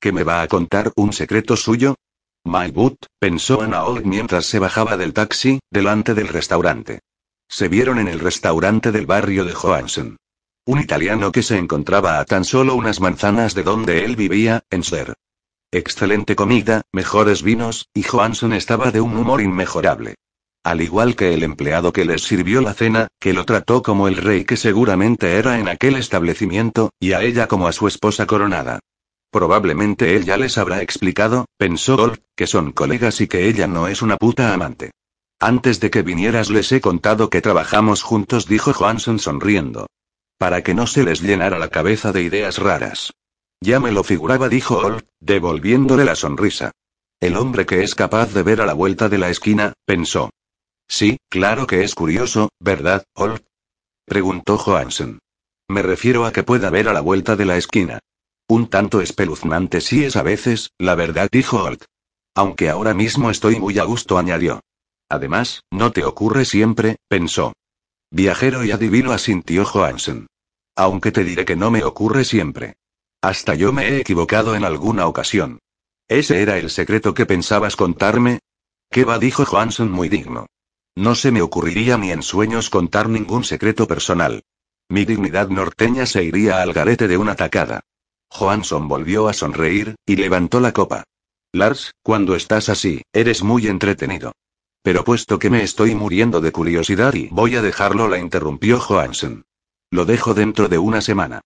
¿Qué 0.00 0.12
me 0.12 0.24
va 0.24 0.42
a 0.42 0.48
contar 0.48 0.92
un 0.96 1.12
secreto 1.12 1.56
suyo? 1.56 1.94
My 2.44 2.70
boot, 2.70 3.06
pensó 3.18 3.62
Anna 3.62 3.84
Holt 3.84 4.04
mientras 4.04 4.46
se 4.46 4.58
bajaba 4.58 4.96
del 4.96 5.12
taxi, 5.12 5.60
delante 5.70 6.14
del 6.14 6.28
restaurante. 6.28 7.00
Se 7.48 7.68
vieron 7.68 7.98
en 7.98 8.08
el 8.08 8.20
restaurante 8.20 8.92
del 8.92 9.06
barrio 9.06 9.44
de 9.44 9.54
Johansson. 9.54 10.16
Un 10.66 10.80
italiano 10.80 11.32
que 11.32 11.42
se 11.42 11.56
encontraba 11.56 12.18
a 12.20 12.24
tan 12.24 12.44
solo 12.44 12.74
unas 12.74 13.00
manzanas 13.00 13.54
de 13.54 13.62
donde 13.62 14.04
él 14.04 14.16
vivía, 14.16 14.62
en 14.70 14.82
Ser. 14.82 15.14
Excelente 15.70 16.34
comida, 16.34 16.80
mejores 16.92 17.42
vinos, 17.42 17.90
y 17.92 18.02
Johansson 18.02 18.54
estaba 18.54 18.90
de 18.90 19.02
un 19.02 19.14
humor 19.18 19.42
inmejorable. 19.42 20.14
Al 20.64 20.80
igual 20.80 21.14
que 21.14 21.34
el 21.34 21.42
empleado 21.42 21.92
que 21.92 22.06
les 22.06 22.22
sirvió 22.22 22.62
la 22.62 22.72
cena, 22.72 23.08
que 23.20 23.34
lo 23.34 23.44
trató 23.44 23.82
como 23.82 24.08
el 24.08 24.16
rey 24.16 24.46
que 24.46 24.56
seguramente 24.56 25.34
era 25.34 25.58
en 25.58 25.68
aquel 25.68 25.96
establecimiento, 25.96 26.90
y 26.98 27.12
a 27.12 27.20
ella 27.20 27.48
como 27.48 27.68
a 27.68 27.72
su 27.72 27.86
esposa 27.86 28.26
coronada. 28.26 28.80
Probablemente 29.30 30.16
él 30.16 30.24
ya 30.24 30.38
les 30.38 30.56
habrá 30.56 30.80
explicado, 30.80 31.44
pensó 31.58 31.98
Gold, 31.98 32.22
que 32.34 32.46
son 32.46 32.72
colegas 32.72 33.20
y 33.20 33.28
que 33.28 33.46
ella 33.46 33.66
no 33.66 33.88
es 33.88 34.00
una 34.00 34.16
puta 34.16 34.54
amante. 34.54 34.92
Antes 35.38 35.80
de 35.80 35.90
que 35.90 36.00
vinieras 36.00 36.48
les 36.48 36.72
he 36.72 36.80
contado 36.80 37.28
que 37.28 37.42
trabajamos 37.42 38.02
juntos, 38.02 38.46
dijo 38.46 38.72
Johansson 38.72 39.18
sonriendo. 39.18 39.86
Para 40.38 40.62
que 40.62 40.72
no 40.72 40.86
se 40.86 41.04
les 41.04 41.20
llenara 41.20 41.58
la 41.58 41.68
cabeza 41.68 42.10
de 42.10 42.22
ideas 42.22 42.56
raras. 42.56 43.12
Ya 43.60 43.80
me 43.80 43.92
lo 43.92 44.04
figuraba, 44.04 44.48
dijo 44.48 44.78
Ol, 44.78 45.04
devolviéndole 45.20 46.04
la 46.04 46.14
sonrisa. 46.14 46.72
El 47.20 47.36
hombre 47.36 47.66
que 47.66 47.82
es 47.82 47.94
capaz 47.94 48.32
de 48.32 48.42
ver 48.42 48.60
a 48.60 48.66
la 48.66 48.74
vuelta 48.74 49.08
de 49.08 49.18
la 49.18 49.30
esquina, 49.30 49.72
pensó. 49.84 50.30
Sí, 50.88 51.18
claro 51.28 51.66
que 51.66 51.82
es 51.82 51.94
curioso, 51.94 52.50
¿verdad, 52.60 53.04
Ol? 53.14 53.42
preguntó 54.06 54.56
Johansson. 54.56 55.18
Me 55.68 55.82
refiero 55.82 56.24
a 56.24 56.32
que 56.32 56.44
pueda 56.44 56.70
ver 56.70 56.88
a 56.88 56.92
la 56.92 57.00
vuelta 57.00 57.36
de 57.36 57.44
la 57.44 57.56
esquina. 57.56 57.98
Un 58.48 58.68
tanto 58.68 59.02
espeluznante 59.02 59.82
sí 59.82 60.04
es 60.04 60.16
a 60.16 60.22
veces, 60.22 60.70
la 60.78 60.94
verdad, 60.94 61.28
dijo 61.30 61.62
Olt. 61.62 61.84
Aunque 62.34 62.70
ahora 62.70 62.94
mismo 62.94 63.30
estoy 63.30 63.60
muy 63.60 63.78
a 63.78 63.84
gusto, 63.84 64.16
añadió. 64.16 64.60
Además, 65.10 65.62
no 65.70 65.92
te 65.92 66.04
ocurre 66.04 66.46
siempre, 66.46 66.96
pensó. 67.08 67.52
Viajero 68.10 68.64
y 68.64 68.70
adivino 68.70 69.12
asintió 69.12 69.66
Johansen. 69.66 70.28
Aunque 70.76 71.12
te 71.12 71.24
diré 71.24 71.44
que 71.44 71.56
no 71.56 71.70
me 71.70 71.84
ocurre 71.84 72.24
siempre. 72.24 72.76
Hasta 73.20 73.54
yo 73.54 73.72
me 73.72 73.88
he 73.88 74.00
equivocado 74.00 74.54
en 74.54 74.64
alguna 74.64 75.06
ocasión. 75.06 75.58
¿Ese 76.06 76.40
era 76.40 76.56
el 76.58 76.70
secreto 76.70 77.14
que 77.14 77.26
pensabas 77.26 77.74
contarme? 77.74 78.38
¿Qué 78.90 79.04
va? 79.04 79.18
dijo 79.18 79.44
Johansson 79.44 79.90
muy 79.90 80.08
digno. 80.08 80.46
No 80.96 81.14
se 81.14 81.32
me 81.32 81.42
ocurriría 81.42 81.98
ni 81.98 82.12
en 82.12 82.22
sueños 82.22 82.70
contar 82.70 83.08
ningún 83.08 83.44
secreto 83.44 83.86
personal. 83.86 84.42
Mi 84.88 85.04
dignidad 85.04 85.48
norteña 85.48 86.06
se 86.06 86.24
iría 86.24 86.62
al 86.62 86.72
garete 86.72 87.08
de 87.08 87.18
una 87.18 87.34
tacada. 87.34 87.80
Johansson 88.30 88.88
volvió 88.88 89.28
a 89.28 89.32
sonreír, 89.32 89.96
y 90.06 90.16
levantó 90.16 90.60
la 90.60 90.72
copa. 90.72 91.04
Lars, 91.52 91.92
cuando 92.02 92.36
estás 92.36 92.68
así, 92.68 93.02
eres 93.12 93.42
muy 93.42 93.66
entretenido. 93.66 94.32
Pero 94.82 95.04
puesto 95.04 95.38
que 95.38 95.50
me 95.50 95.62
estoy 95.62 95.94
muriendo 95.94 96.40
de 96.40 96.52
curiosidad 96.52 97.14
y 97.14 97.28
voy 97.28 97.56
a 97.56 97.62
dejarlo, 97.62 98.08
la 98.08 98.18
interrumpió 98.18 98.78
Johansen. 98.78 99.44
Lo 99.90 100.04
dejo 100.04 100.34
dentro 100.34 100.68
de 100.68 100.78
una 100.78 101.00
semana. 101.00 101.40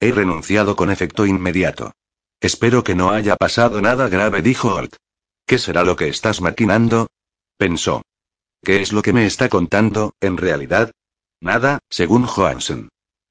He 0.00 0.12
renunciado 0.12 0.76
con 0.76 0.90
efecto 0.90 1.26
inmediato. 1.26 1.92
Espero 2.40 2.84
que 2.84 2.94
no 2.94 3.10
haya 3.10 3.36
pasado 3.36 3.80
nada 3.80 4.08
grave, 4.08 4.42
dijo 4.42 4.74
Holt. 4.74 4.94
¿Qué 5.46 5.58
será 5.58 5.82
lo 5.82 5.96
que 5.96 6.08
estás 6.08 6.40
maquinando? 6.40 7.08
Pensó. 7.56 8.02
¿Qué 8.62 8.80
es 8.82 8.92
lo 8.92 9.02
que 9.02 9.12
me 9.12 9.26
está 9.26 9.48
contando, 9.48 10.12
en 10.20 10.36
realidad? 10.36 10.92
Nada, 11.40 11.80
según 11.90 12.24
Johansen. 12.24 12.88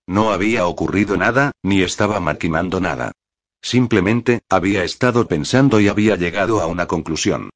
No 0.07 0.31
había 0.31 0.65
ocurrido 0.67 1.15
nada, 1.17 1.51
ni 1.63 1.83
estaba 1.83 2.19
maquinando 2.19 2.79
nada. 2.79 3.11
Simplemente, 3.61 4.41
había 4.49 4.83
estado 4.83 5.27
pensando 5.27 5.79
y 5.79 5.87
había 5.87 6.15
llegado 6.15 6.61
a 6.61 6.67
una 6.67 6.87
conclusión. 6.87 7.49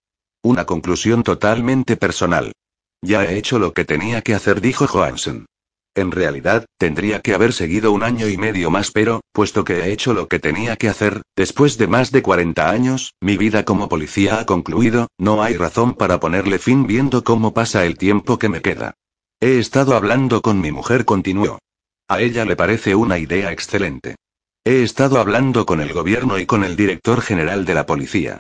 Una 0.44 0.66
conclusión 0.66 1.24
totalmente 1.24 1.98
personal. 1.98 2.54
Ya 3.02 3.26
he 3.26 3.38
hecho 3.38 3.60
lo 3.60 3.74
que 3.74 3.86
tenía 3.86 4.22
que 4.22 4.36
hacer, 4.36 4.62
dijo 4.62 4.88
Johansen. 4.88 5.46
En 5.93 6.11
realidad, 6.11 6.65
tendría 6.77 7.19
que 7.19 7.34
haber 7.34 7.51
seguido 7.51 7.91
un 7.91 8.03
año 8.03 8.30
y 8.30 8.38
medio 8.38 8.72
más, 8.72 8.91
pero, 8.91 9.19
puesto 9.34 9.65
que 9.65 9.80
he 9.80 9.91
hecho 9.91 10.13
lo 10.13 10.30
que 10.30 10.39
tenía 10.39 10.77
que 10.77 10.88
hacer, 10.88 11.22
después 11.35 11.77
de 11.77 11.88
más 11.88 12.11
de 12.11 12.22
40 12.22 12.69
años, 12.69 13.13
mi 13.19 13.35
vida 13.35 13.65
como 13.65 13.89
policía 13.89 14.39
ha 14.39 14.45
concluido, 14.45 15.07
no 15.18 15.43
hay 15.43 15.55
razón 15.57 15.95
para 15.95 16.19
ponerle 16.22 16.59
fin 16.59 16.88
viendo 16.88 17.26
cómo 17.26 17.53
pasa 17.53 17.85
el 17.85 17.97
tiempo 17.97 18.39
que 18.39 18.47
me 18.47 18.61
queda. 18.61 18.93
He 19.41 19.59
estado 19.59 19.95
hablando 19.95 20.41
con 20.41 20.61
mi 20.61 20.72
mujer, 20.72 21.03
continuó. 21.03 21.59
A 22.07 22.22
ella 22.22 22.45
le 22.45 22.55
parece 22.55 22.95
una 22.95 23.18
idea 23.18 23.51
excelente. 23.51 24.15
He 24.63 24.84
estado 24.84 25.19
hablando 25.19 25.65
con 25.65 25.81
el 25.81 25.91
gobierno 25.91 26.39
y 26.39 26.45
con 26.45 26.63
el 26.63 26.76
director 26.77 27.22
general 27.22 27.65
de 27.65 27.73
la 27.73 27.85
policía. 27.85 28.39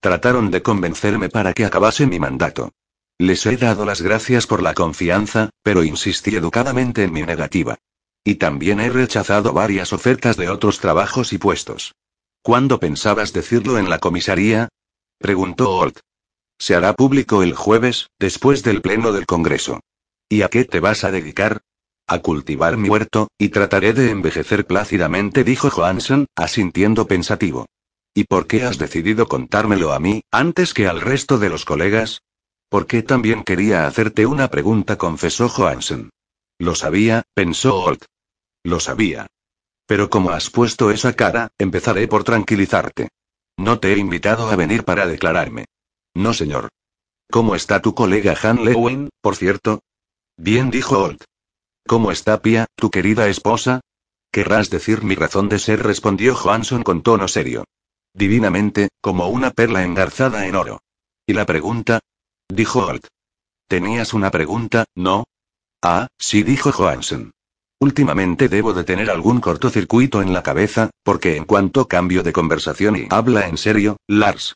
Trataron 0.00 0.50
de 0.50 0.62
convencerme 0.62 1.30
para 1.30 1.52
que 1.52 1.64
acabase 1.64 2.06
mi 2.06 2.20
mandato. 2.20 2.70
Les 3.22 3.46
he 3.46 3.56
dado 3.56 3.84
las 3.84 4.02
gracias 4.02 4.48
por 4.48 4.64
la 4.64 4.74
confianza, 4.74 5.50
pero 5.62 5.84
insistí 5.84 6.34
educadamente 6.34 7.04
en 7.04 7.12
mi 7.12 7.22
negativa. 7.22 7.78
Y 8.24 8.34
también 8.34 8.80
he 8.80 8.88
rechazado 8.90 9.52
varias 9.52 9.92
ofertas 9.92 10.36
de 10.36 10.48
otros 10.48 10.80
trabajos 10.80 11.32
y 11.32 11.38
puestos. 11.38 11.94
¿Cuándo 12.42 12.80
pensabas 12.80 13.32
decirlo 13.32 13.78
en 13.78 13.88
la 13.88 14.00
comisaría? 14.00 14.70
preguntó 15.18 15.70
Holt. 15.70 16.00
Se 16.58 16.74
hará 16.74 16.94
público 16.94 17.44
el 17.44 17.54
jueves, 17.54 18.08
después 18.18 18.64
del 18.64 18.82
pleno 18.82 19.12
del 19.12 19.26
Congreso. 19.26 19.78
¿Y 20.28 20.42
a 20.42 20.48
qué 20.48 20.64
te 20.64 20.80
vas 20.80 21.04
a 21.04 21.12
dedicar? 21.12 21.60
A 22.08 22.18
cultivar 22.18 22.76
mi 22.76 22.88
huerto, 22.88 23.28
y 23.38 23.50
trataré 23.50 23.92
de 23.92 24.10
envejecer 24.10 24.66
plácidamente, 24.66 25.44
dijo 25.44 25.70
Johansen, 25.70 26.26
asintiendo 26.34 27.06
pensativo. 27.06 27.66
¿Y 28.14 28.24
por 28.24 28.48
qué 28.48 28.64
has 28.64 28.78
decidido 28.78 29.28
contármelo 29.28 29.92
a 29.92 30.00
mí, 30.00 30.22
antes 30.32 30.74
que 30.74 30.88
al 30.88 31.00
resto 31.00 31.38
de 31.38 31.50
los 31.50 31.64
colegas? 31.64 32.20
Porque 32.72 33.02
también 33.02 33.44
quería 33.44 33.86
hacerte 33.86 34.24
una 34.24 34.48
pregunta, 34.48 34.96
confesó 34.96 35.50
Johansen. 35.50 36.08
Lo 36.58 36.74
sabía, 36.74 37.22
pensó 37.34 37.78
Holt. 37.78 38.06
Lo 38.64 38.80
sabía. 38.80 39.26
Pero 39.86 40.08
como 40.08 40.30
has 40.30 40.48
puesto 40.48 40.90
esa 40.90 41.12
cara, 41.12 41.50
empezaré 41.58 42.08
por 42.08 42.24
tranquilizarte. 42.24 43.10
No 43.58 43.78
te 43.78 43.92
he 43.92 43.98
invitado 43.98 44.48
a 44.48 44.56
venir 44.56 44.84
para 44.84 45.06
declararme. 45.06 45.66
No, 46.14 46.32
señor. 46.32 46.70
¿Cómo 47.30 47.56
está 47.56 47.82
tu 47.82 47.94
colega 47.94 48.34
Han 48.42 48.64
Lewin, 48.64 49.10
por 49.20 49.36
cierto? 49.36 49.80
Bien, 50.38 50.70
dijo 50.70 50.98
Holt. 50.98 51.24
¿Cómo 51.86 52.10
está 52.10 52.40
Pia, 52.40 52.64
tu 52.74 52.90
querida 52.90 53.28
esposa? 53.28 53.82
Querrás 54.32 54.70
decir 54.70 55.02
mi 55.02 55.14
razón 55.14 55.50
de 55.50 55.58
ser, 55.58 55.82
respondió 55.82 56.34
Johansson 56.34 56.84
con 56.84 57.02
tono 57.02 57.28
serio. 57.28 57.64
Divinamente, 58.14 58.88
como 59.02 59.28
una 59.28 59.50
perla 59.50 59.84
engarzada 59.84 60.46
en 60.46 60.56
oro. 60.56 60.80
¿Y 61.26 61.34
la 61.34 61.44
pregunta? 61.44 62.00
Dijo 62.52 62.80
Holt. 62.80 63.06
Tenías 63.66 64.12
una 64.12 64.30
pregunta, 64.30 64.84
¿no? 64.94 65.24
Ah, 65.82 66.08
sí, 66.18 66.42
dijo 66.42 66.70
Johansen. 66.70 67.30
Últimamente 67.80 68.50
debo 68.50 68.74
de 68.74 68.84
tener 68.84 69.08
algún 69.08 69.40
cortocircuito 69.40 70.20
en 70.20 70.34
la 70.34 70.42
cabeza, 70.42 70.90
porque 71.02 71.36
en 71.38 71.46
cuanto 71.46 71.88
cambio 71.88 72.22
de 72.22 72.34
conversación 72.34 72.96
y 72.96 73.06
habla 73.08 73.48
en 73.48 73.56
serio, 73.56 73.96
Lars. 74.06 74.54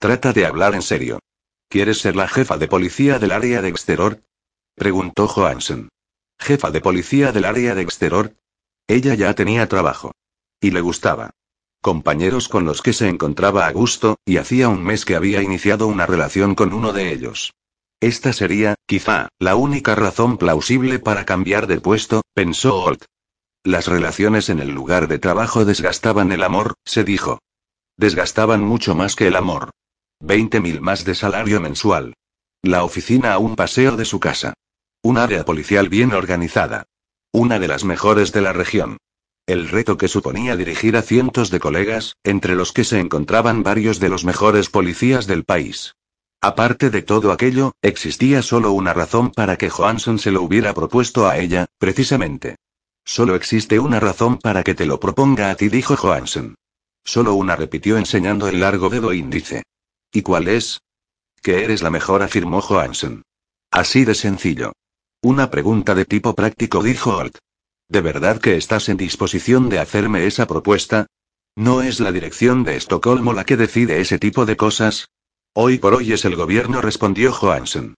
Trata 0.00 0.32
de 0.32 0.46
hablar 0.46 0.74
en 0.74 0.82
serio. 0.82 1.20
¿Quieres 1.68 1.98
ser 2.00 2.16
la 2.16 2.26
jefa 2.26 2.58
de 2.58 2.66
policía 2.66 3.20
del 3.20 3.30
área 3.30 3.62
de 3.62 3.68
Exteror? 3.68 4.20
Preguntó 4.74 5.28
Johansen. 5.28 5.90
¿Jefa 6.40 6.72
de 6.72 6.80
policía 6.80 7.30
del 7.30 7.44
área 7.44 7.76
de 7.76 7.82
Exteror? 7.82 8.34
Ella 8.88 9.14
ya 9.14 9.32
tenía 9.34 9.68
trabajo. 9.68 10.10
Y 10.60 10.72
le 10.72 10.80
gustaba 10.80 11.30
compañeros 11.80 12.48
con 12.48 12.64
los 12.64 12.82
que 12.82 12.92
se 12.92 13.08
encontraba 13.08 13.66
a 13.66 13.72
gusto, 13.72 14.16
y 14.24 14.36
hacía 14.36 14.68
un 14.68 14.82
mes 14.84 15.04
que 15.04 15.16
había 15.16 15.42
iniciado 15.42 15.86
una 15.86 16.06
relación 16.06 16.54
con 16.54 16.72
uno 16.72 16.92
de 16.92 17.12
ellos. 17.12 17.54
Esta 18.00 18.32
sería, 18.32 18.76
quizá, 18.86 19.28
la 19.38 19.56
única 19.56 19.94
razón 19.94 20.38
plausible 20.38 20.98
para 20.98 21.24
cambiar 21.24 21.66
de 21.66 21.80
puesto, 21.80 22.22
pensó 22.34 22.76
Holt. 22.82 23.04
Las 23.64 23.88
relaciones 23.88 24.48
en 24.50 24.60
el 24.60 24.70
lugar 24.70 25.08
de 25.08 25.18
trabajo 25.18 25.64
desgastaban 25.64 26.30
el 26.30 26.42
amor, 26.44 26.74
se 26.84 27.02
dijo. 27.02 27.40
Desgastaban 27.96 28.62
mucho 28.62 28.94
más 28.94 29.16
que 29.16 29.26
el 29.26 29.36
amor. 29.36 29.70
Veinte 30.20 30.60
mil 30.60 30.80
más 30.80 31.04
de 31.04 31.14
salario 31.14 31.60
mensual. 31.60 32.14
La 32.62 32.84
oficina 32.84 33.32
a 33.32 33.38
un 33.38 33.56
paseo 33.56 33.96
de 33.96 34.04
su 34.04 34.20
casa. 34.20 34.54
Un 35.02 35.18
área 35.18 35.44
policial 35.44 35.88
bien 35.88 36.12
organizada. 36.12 36.84
Una 37.32 37.58
de 37.58 37.68
las 37.68 37.84
mejores 37.84 38.32
de 38.32 38.40
la 38.40 38.52
región. 38.52 38.98
El 39.48 39.70
reto 39.70 39.96
que 39.96 40.08
suponía 40.08 40.56
dirigir 40.56 40.94
a 40.94 41.00
cientos 41.00 41.50
de 41.50 41.58
colegas, 41.58 42.16
entre 42.22 42.54
los 42.54 42.70
que 42.70 42.84
se 42.84 43.00
encontraban 43.00 43.62
varios 43.62 43.98
de 43.98 44.10
los 44.10 44.26
mejores 44.26 44.68
policías 44.68 45.26
del 45.26 45.44
país. 45.44 45.96
Aparte 46.42 46.90
de 46.90 47.00
todo 47.00 47.32
aquello, 47.32 47.72
existía 47.80 48.42
solo 48.42 48.72
una 48.72 48.92
razón 48.92 49.30
para 49.30 49.56
que 49.56 49.70
Johansson 49.70 50.18
se 50.18 50.32
lo 50.32 50.42
hubiera 50.42 50.74
propuesto 50.74 51.26
a 51.26 51.38
ella, 51.38 51.64
precisamente. 51.78 52.56
Solo 53.06 53.36
existe 53.36 53.78
una 53.78 54.00
razón 54.00 54.36
para 54.36 54.62
que 54.62 54.74
te 54.74 54.84
lo 54.84 55.00
proponga 55.00 55.50
a 55.50 55.54
ti, 55.54 55.70
dijo 55.70 55.96
Johansson. 55.96 56.54
Solo 57.02 57.32
una 57.32 57.56
repitió 57.56 57.96
enseñando 57.96 58.48
el 58.48 58.60
largo 58.60 58.90
dedo 58.90 59.14
índice. 59.14 59.62
¿Y 60.12 60.20
cuál 60.20 60.48
es? 60.48 60.82
Que 61.40 61.64
eres 61.64 61.80
la 61.80 61.88
mejor, 61.88 62.22
afirmó 62.22 62.60
Johansson. 62.60 63.22
Así 63.70 64.04
de 64.04 64.14
sencillo. 64.14 64.72
Una 65.22 65.50
pregunta 65.50 65.94
de 65.94 66.04
tipo 66.04 66.34
práctico, 66.34 66.82
dijo 66.82 67.16
Holt. 67.16 67.38
¿De 67.88 68.02
verdad 68.02 68.38
que 68.38 68.56
estás 68.56 68.90
en 68.90 68.98
disposición 68.98 69.70
de 69.70 69.78
hacerme 69.78 70.26
esa 70.26 70.46
propuesta? 70.46 71.06
¿No 71.56 71.82
es 71.82 72.00
la 72.00 72.12
dirección 72.12 72.62
de 72.62 72.76
Estocolmo 72.76 73.32
la 73.32 73.44
que 73.44 73.56
decide 73.56 74.00
ese 74.00 74.18
tipo 74.18 74.44
de 74.44 74.56
cosas? 74.56 75.08
Hoy 75.54 75.78
por 75.78 75.94
hoy 75.94 76.12
es 76.12 76.24
el 76.26 76.36
gobierno, 76.36 76.82
respondió 76.82 77.32
Johansson. 77.32 77.94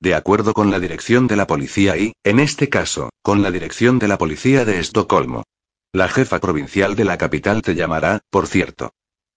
De 0.00 0.14
acuerdo 0.14 0.54
con 0.54 0.70
la 0.70 0.80
dirección 0.80 1.26
de 1.26 1.36
la 1.36 1.46
policía 1.46 1.96
y, 1.96 2.14
en 2.24 2.40
este 2.40 2.68
caso, 2.70 3.10
con 3.22 3.42
la 3.42 3.50
dirección 3.50 3.98
de 3.98 4.08
la 4.08 4.18
policía 4.18 4.64
de 4.64 4.80
Estocolmo. 4.80 5.44
La 5.92 6.08
jefa 6.08 6.40
provincial 6.40 6.96
de 6.96 7.04
la 7.04 7.18
capital 7.18 7.62
te 7.62 7.74
llamará, 7.74 8.20
por 8.30 8.46
cierto. 8.46 8.94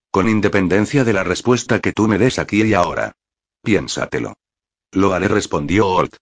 Con 0.09 0.29
independencia 0.29 1.03
de 1.03 1.13
la 1.13 1.23
respuesta 1.23 1.79
que 1.79 1.91
tú 1.91 2.07
me 2.07 2.17
des 2.17 2.39
aquí 2.39 2.63
y 2.63 2.73
ahora. 2.73 3.11
Piénsatelo. 3.61 4.33
Lo 4.93 5.13
haré, 5.13 5.27
respondió 5.27 5.87
Holt. 5.87 6.15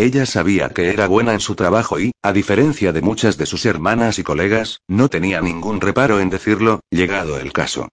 Ella 0.00 0.26
sabía 0.26 0.68
que 0.68 0.90
era 0.90 1.08
buena 1.08 1.32
en 1.32 1.40
su 1.40 1.56
trabajo 1.56 1.98
y, 1.98 2.12
a 2.22 2.32
diferencia 2.32 2.92
de 2.92 3.02
muchas 3.02 3.36
de 3.36 3.46
sus 3.46 3.66
hermanas 3.66 4.20
y 4.20 4.22
colegas, 4.22 4.78
no 4.86 5.08
tenía 5.08 5.40
ningún 5.40 5.80
reparo 5.80 6.20
en 6.20 6.30
decirlo, 6.30 6.80
llegado 6.88 7.36
el 7.40 7.52
caso. 7.52 7.88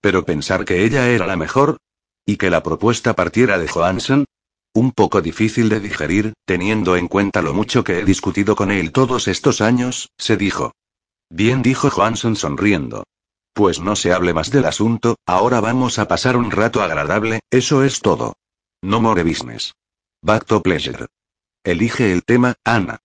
Pero 0.00 0.24
pensar 0.24 0.64
que 0.64 0.84
ella 0.84 1.08
era 1.10 1.26
la 1.26 1.36
mejor, 1.36 1.76
y 2.24 2.38
que 2.38 2.48
la 2.48 2.62
propuesta 2.62 3.14
partiera 3.14 3.58
de 3.58 3.68
Johansson, 3.68 4.24
un 4.72 4.92
poco 4.92 5.20
difícil 5.20 5.68
de 5.68 5.80
digerir, 5.80 6.32
teniendo 6.46 6.96
en 6.96 7.08
cuenta 7.08 7.42
lo 7.42 7.52
mucho 7.52 7.84
que 7.84 7.98
he 7.98 8.04
discutido 8.06 8.56
con 8.56 8.70
él 8.70 8.90
todos 8.90 9.28
estos 9.28 9.60
años, 9.60 10.08
se 10.16 10.38
dijo. 10.38 10.72
Bien, 11.28 11.60
dijo 11.60 11.90
Johansson 11.90 12.36
sonriendo. 12.36 13.04
Pues 13.52 13.80
no 13.80 13.96
se 13.96 14.14
hable 14.14 14.32
más 14.32 14.50
del 14.50 14.64
asunto, 14.64 15.16
ahora 15.26 15.60
vamos 15.60 15.98
a 15.98 16.08
pasar 16.08 16.38
un 16.38 16.50
rato 16.50 16.82
agradable, 16.82 17.40
eso 17.50 17.84
es 17.84 18.00
todo. 18.00 18.32
No 18.80 19.02
more 19.02 19.22
business. 19.24 19.74
Back 20.22 20.46
to 20.46 20.62
pleasure. 20.62 21.06
Elige 21.62 22.10
el 22.12 22.24
tema, 22.24 22.54
Ana. 22.64 23.00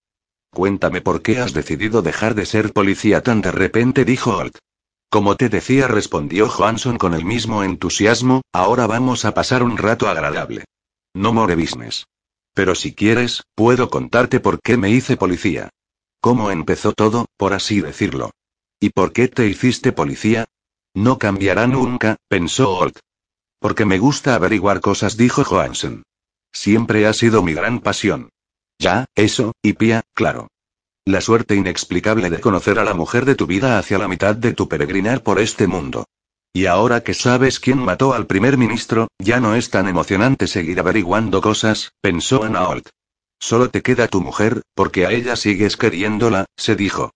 Cuéntame 0.50 1.02
por 1.02 1.22
qué 1.22 1.40
has 1.40 1.52
decidido 1.52 2.02
dejar 2.02 2.36
de 2.36 2.46
ser 2.46 2.72
policía 2.72 3.22
tan 3.22 3.42
de 3.42 3.52
repente, 3.52 4.06
dijo 4.06 4.38
Holt. 4.38 4.58
Como 5.10 5.36
te 5.36 5.50
decía, 5.50 5.88
respondió 5.88 6.48
Johansson 6.48 6.98
con 6.98 7.14
el 7.14 7.26
mismo 7.26 7.64
entusiasmo, 7.64 8.44
ahora 8.54 8.88
vamos 8.88 9.26
a 9.26 9.34
pasar 9.34 9.62
un 9.62 9.78
rato 9.78 10.08
agradable. 10.08 10.64
No 11.14 11.34
more 11.34 11.56
business. 11.56 12.06
Pero 12.54 12.76
si 12.76 12.94
quieres, 12.94 13.44
puedo 13.56 13.90
contarte 13.90 14.40
por 14.40 14.62
qué 14.62 14.78
me 14.78 14.90
hice 14.90 15.18
policía. 15.18 15.70
Cómo 16.22 16.50
empezó 16.50 16.94
todo, 16.94 17.26
por 17.36 17.54
así 17.54 17.82
decirlo. 17.82 18.32
¿Y 18.80 18.92
por 18.92 19.12
qué 19.12 19.28
te 19.28 19.48
hiciste 19.48 19.92
policía? 19.92 20.46
No 20.94 21.18
cambiará 21.18 21.68
nunca, 21.68 22.16
pensó 22.30 22.72
Holt. 22.72 23.00
Porque 23.60 23.84
me 23.84 24.00
gusta 24.00 24.36
averiguar 24.36 24.80
cosas, 24.80 25.18
dijo 25.18 25.44
Johansson. 25.44 26.04
Siempre 26.54 27.06
ha 27.06 27.12
sido 27.12 27.44
mi 27.44 27.54
gran 27.54 27.82
pasión. 27.82 28.30
Ya, 28.80 29.06
eso, 29.16 29.54
y 29.62 29.74
Pia, 29.74 30.04
claro. 30.14 30.48
La 31.06 31.22
suerte 31.22 31.56
inexplicable 31.56 32.30
de 32.30 32.40
conocer 32.40 32.80
a 32.80 32.84
la 32.84 32.94
mujer 32.94 33.26
de 33.26 33.36
tu 33.36 33.46
vida 33.46 33.78
hacia 33.78 33.98
la 33.98 34.08
mitad 34.08 34.36
de 34.36 34.54
tu 34.54 34.68
peregrinar 34.68 35.22
por 35.22 35.40
este 35.40 35.68
mundo. 35.68 36.06
Y 36.54 36.66
ahora 36.66 37.02
que 37.02 37.14
sabes 37.14 37.60
quién 37.60 37.80
mató 37.80 38.14
al 38.14 38.28
primer 38.28 38.58
ministro, 38.58 39.10
ya 39.20 39.40
no 39.40 39.56
es 39.56 39.70
tan 39.70 39.88
emocionante 39.88 40.48
seguir 40.48 40.80
averiguando 40.80 41.42
cosas, 41.42 41.92
pensó 42.02 42.44
Anna 42.44 42.68
Holt. 42.68 42.90
Solo 43.40 43.70
te 43.70 43.82
queda 43.82 44.08
tu 44.08 44.22
mujer, 44.22 44.62
porque 44.74 45.06
a 45.06 45.12
ella 45.12 45.36
sigues 45.36 45.78
queriéndola, 45.78 46.46
se 46.58 46.76
dijo. 46.76 47.12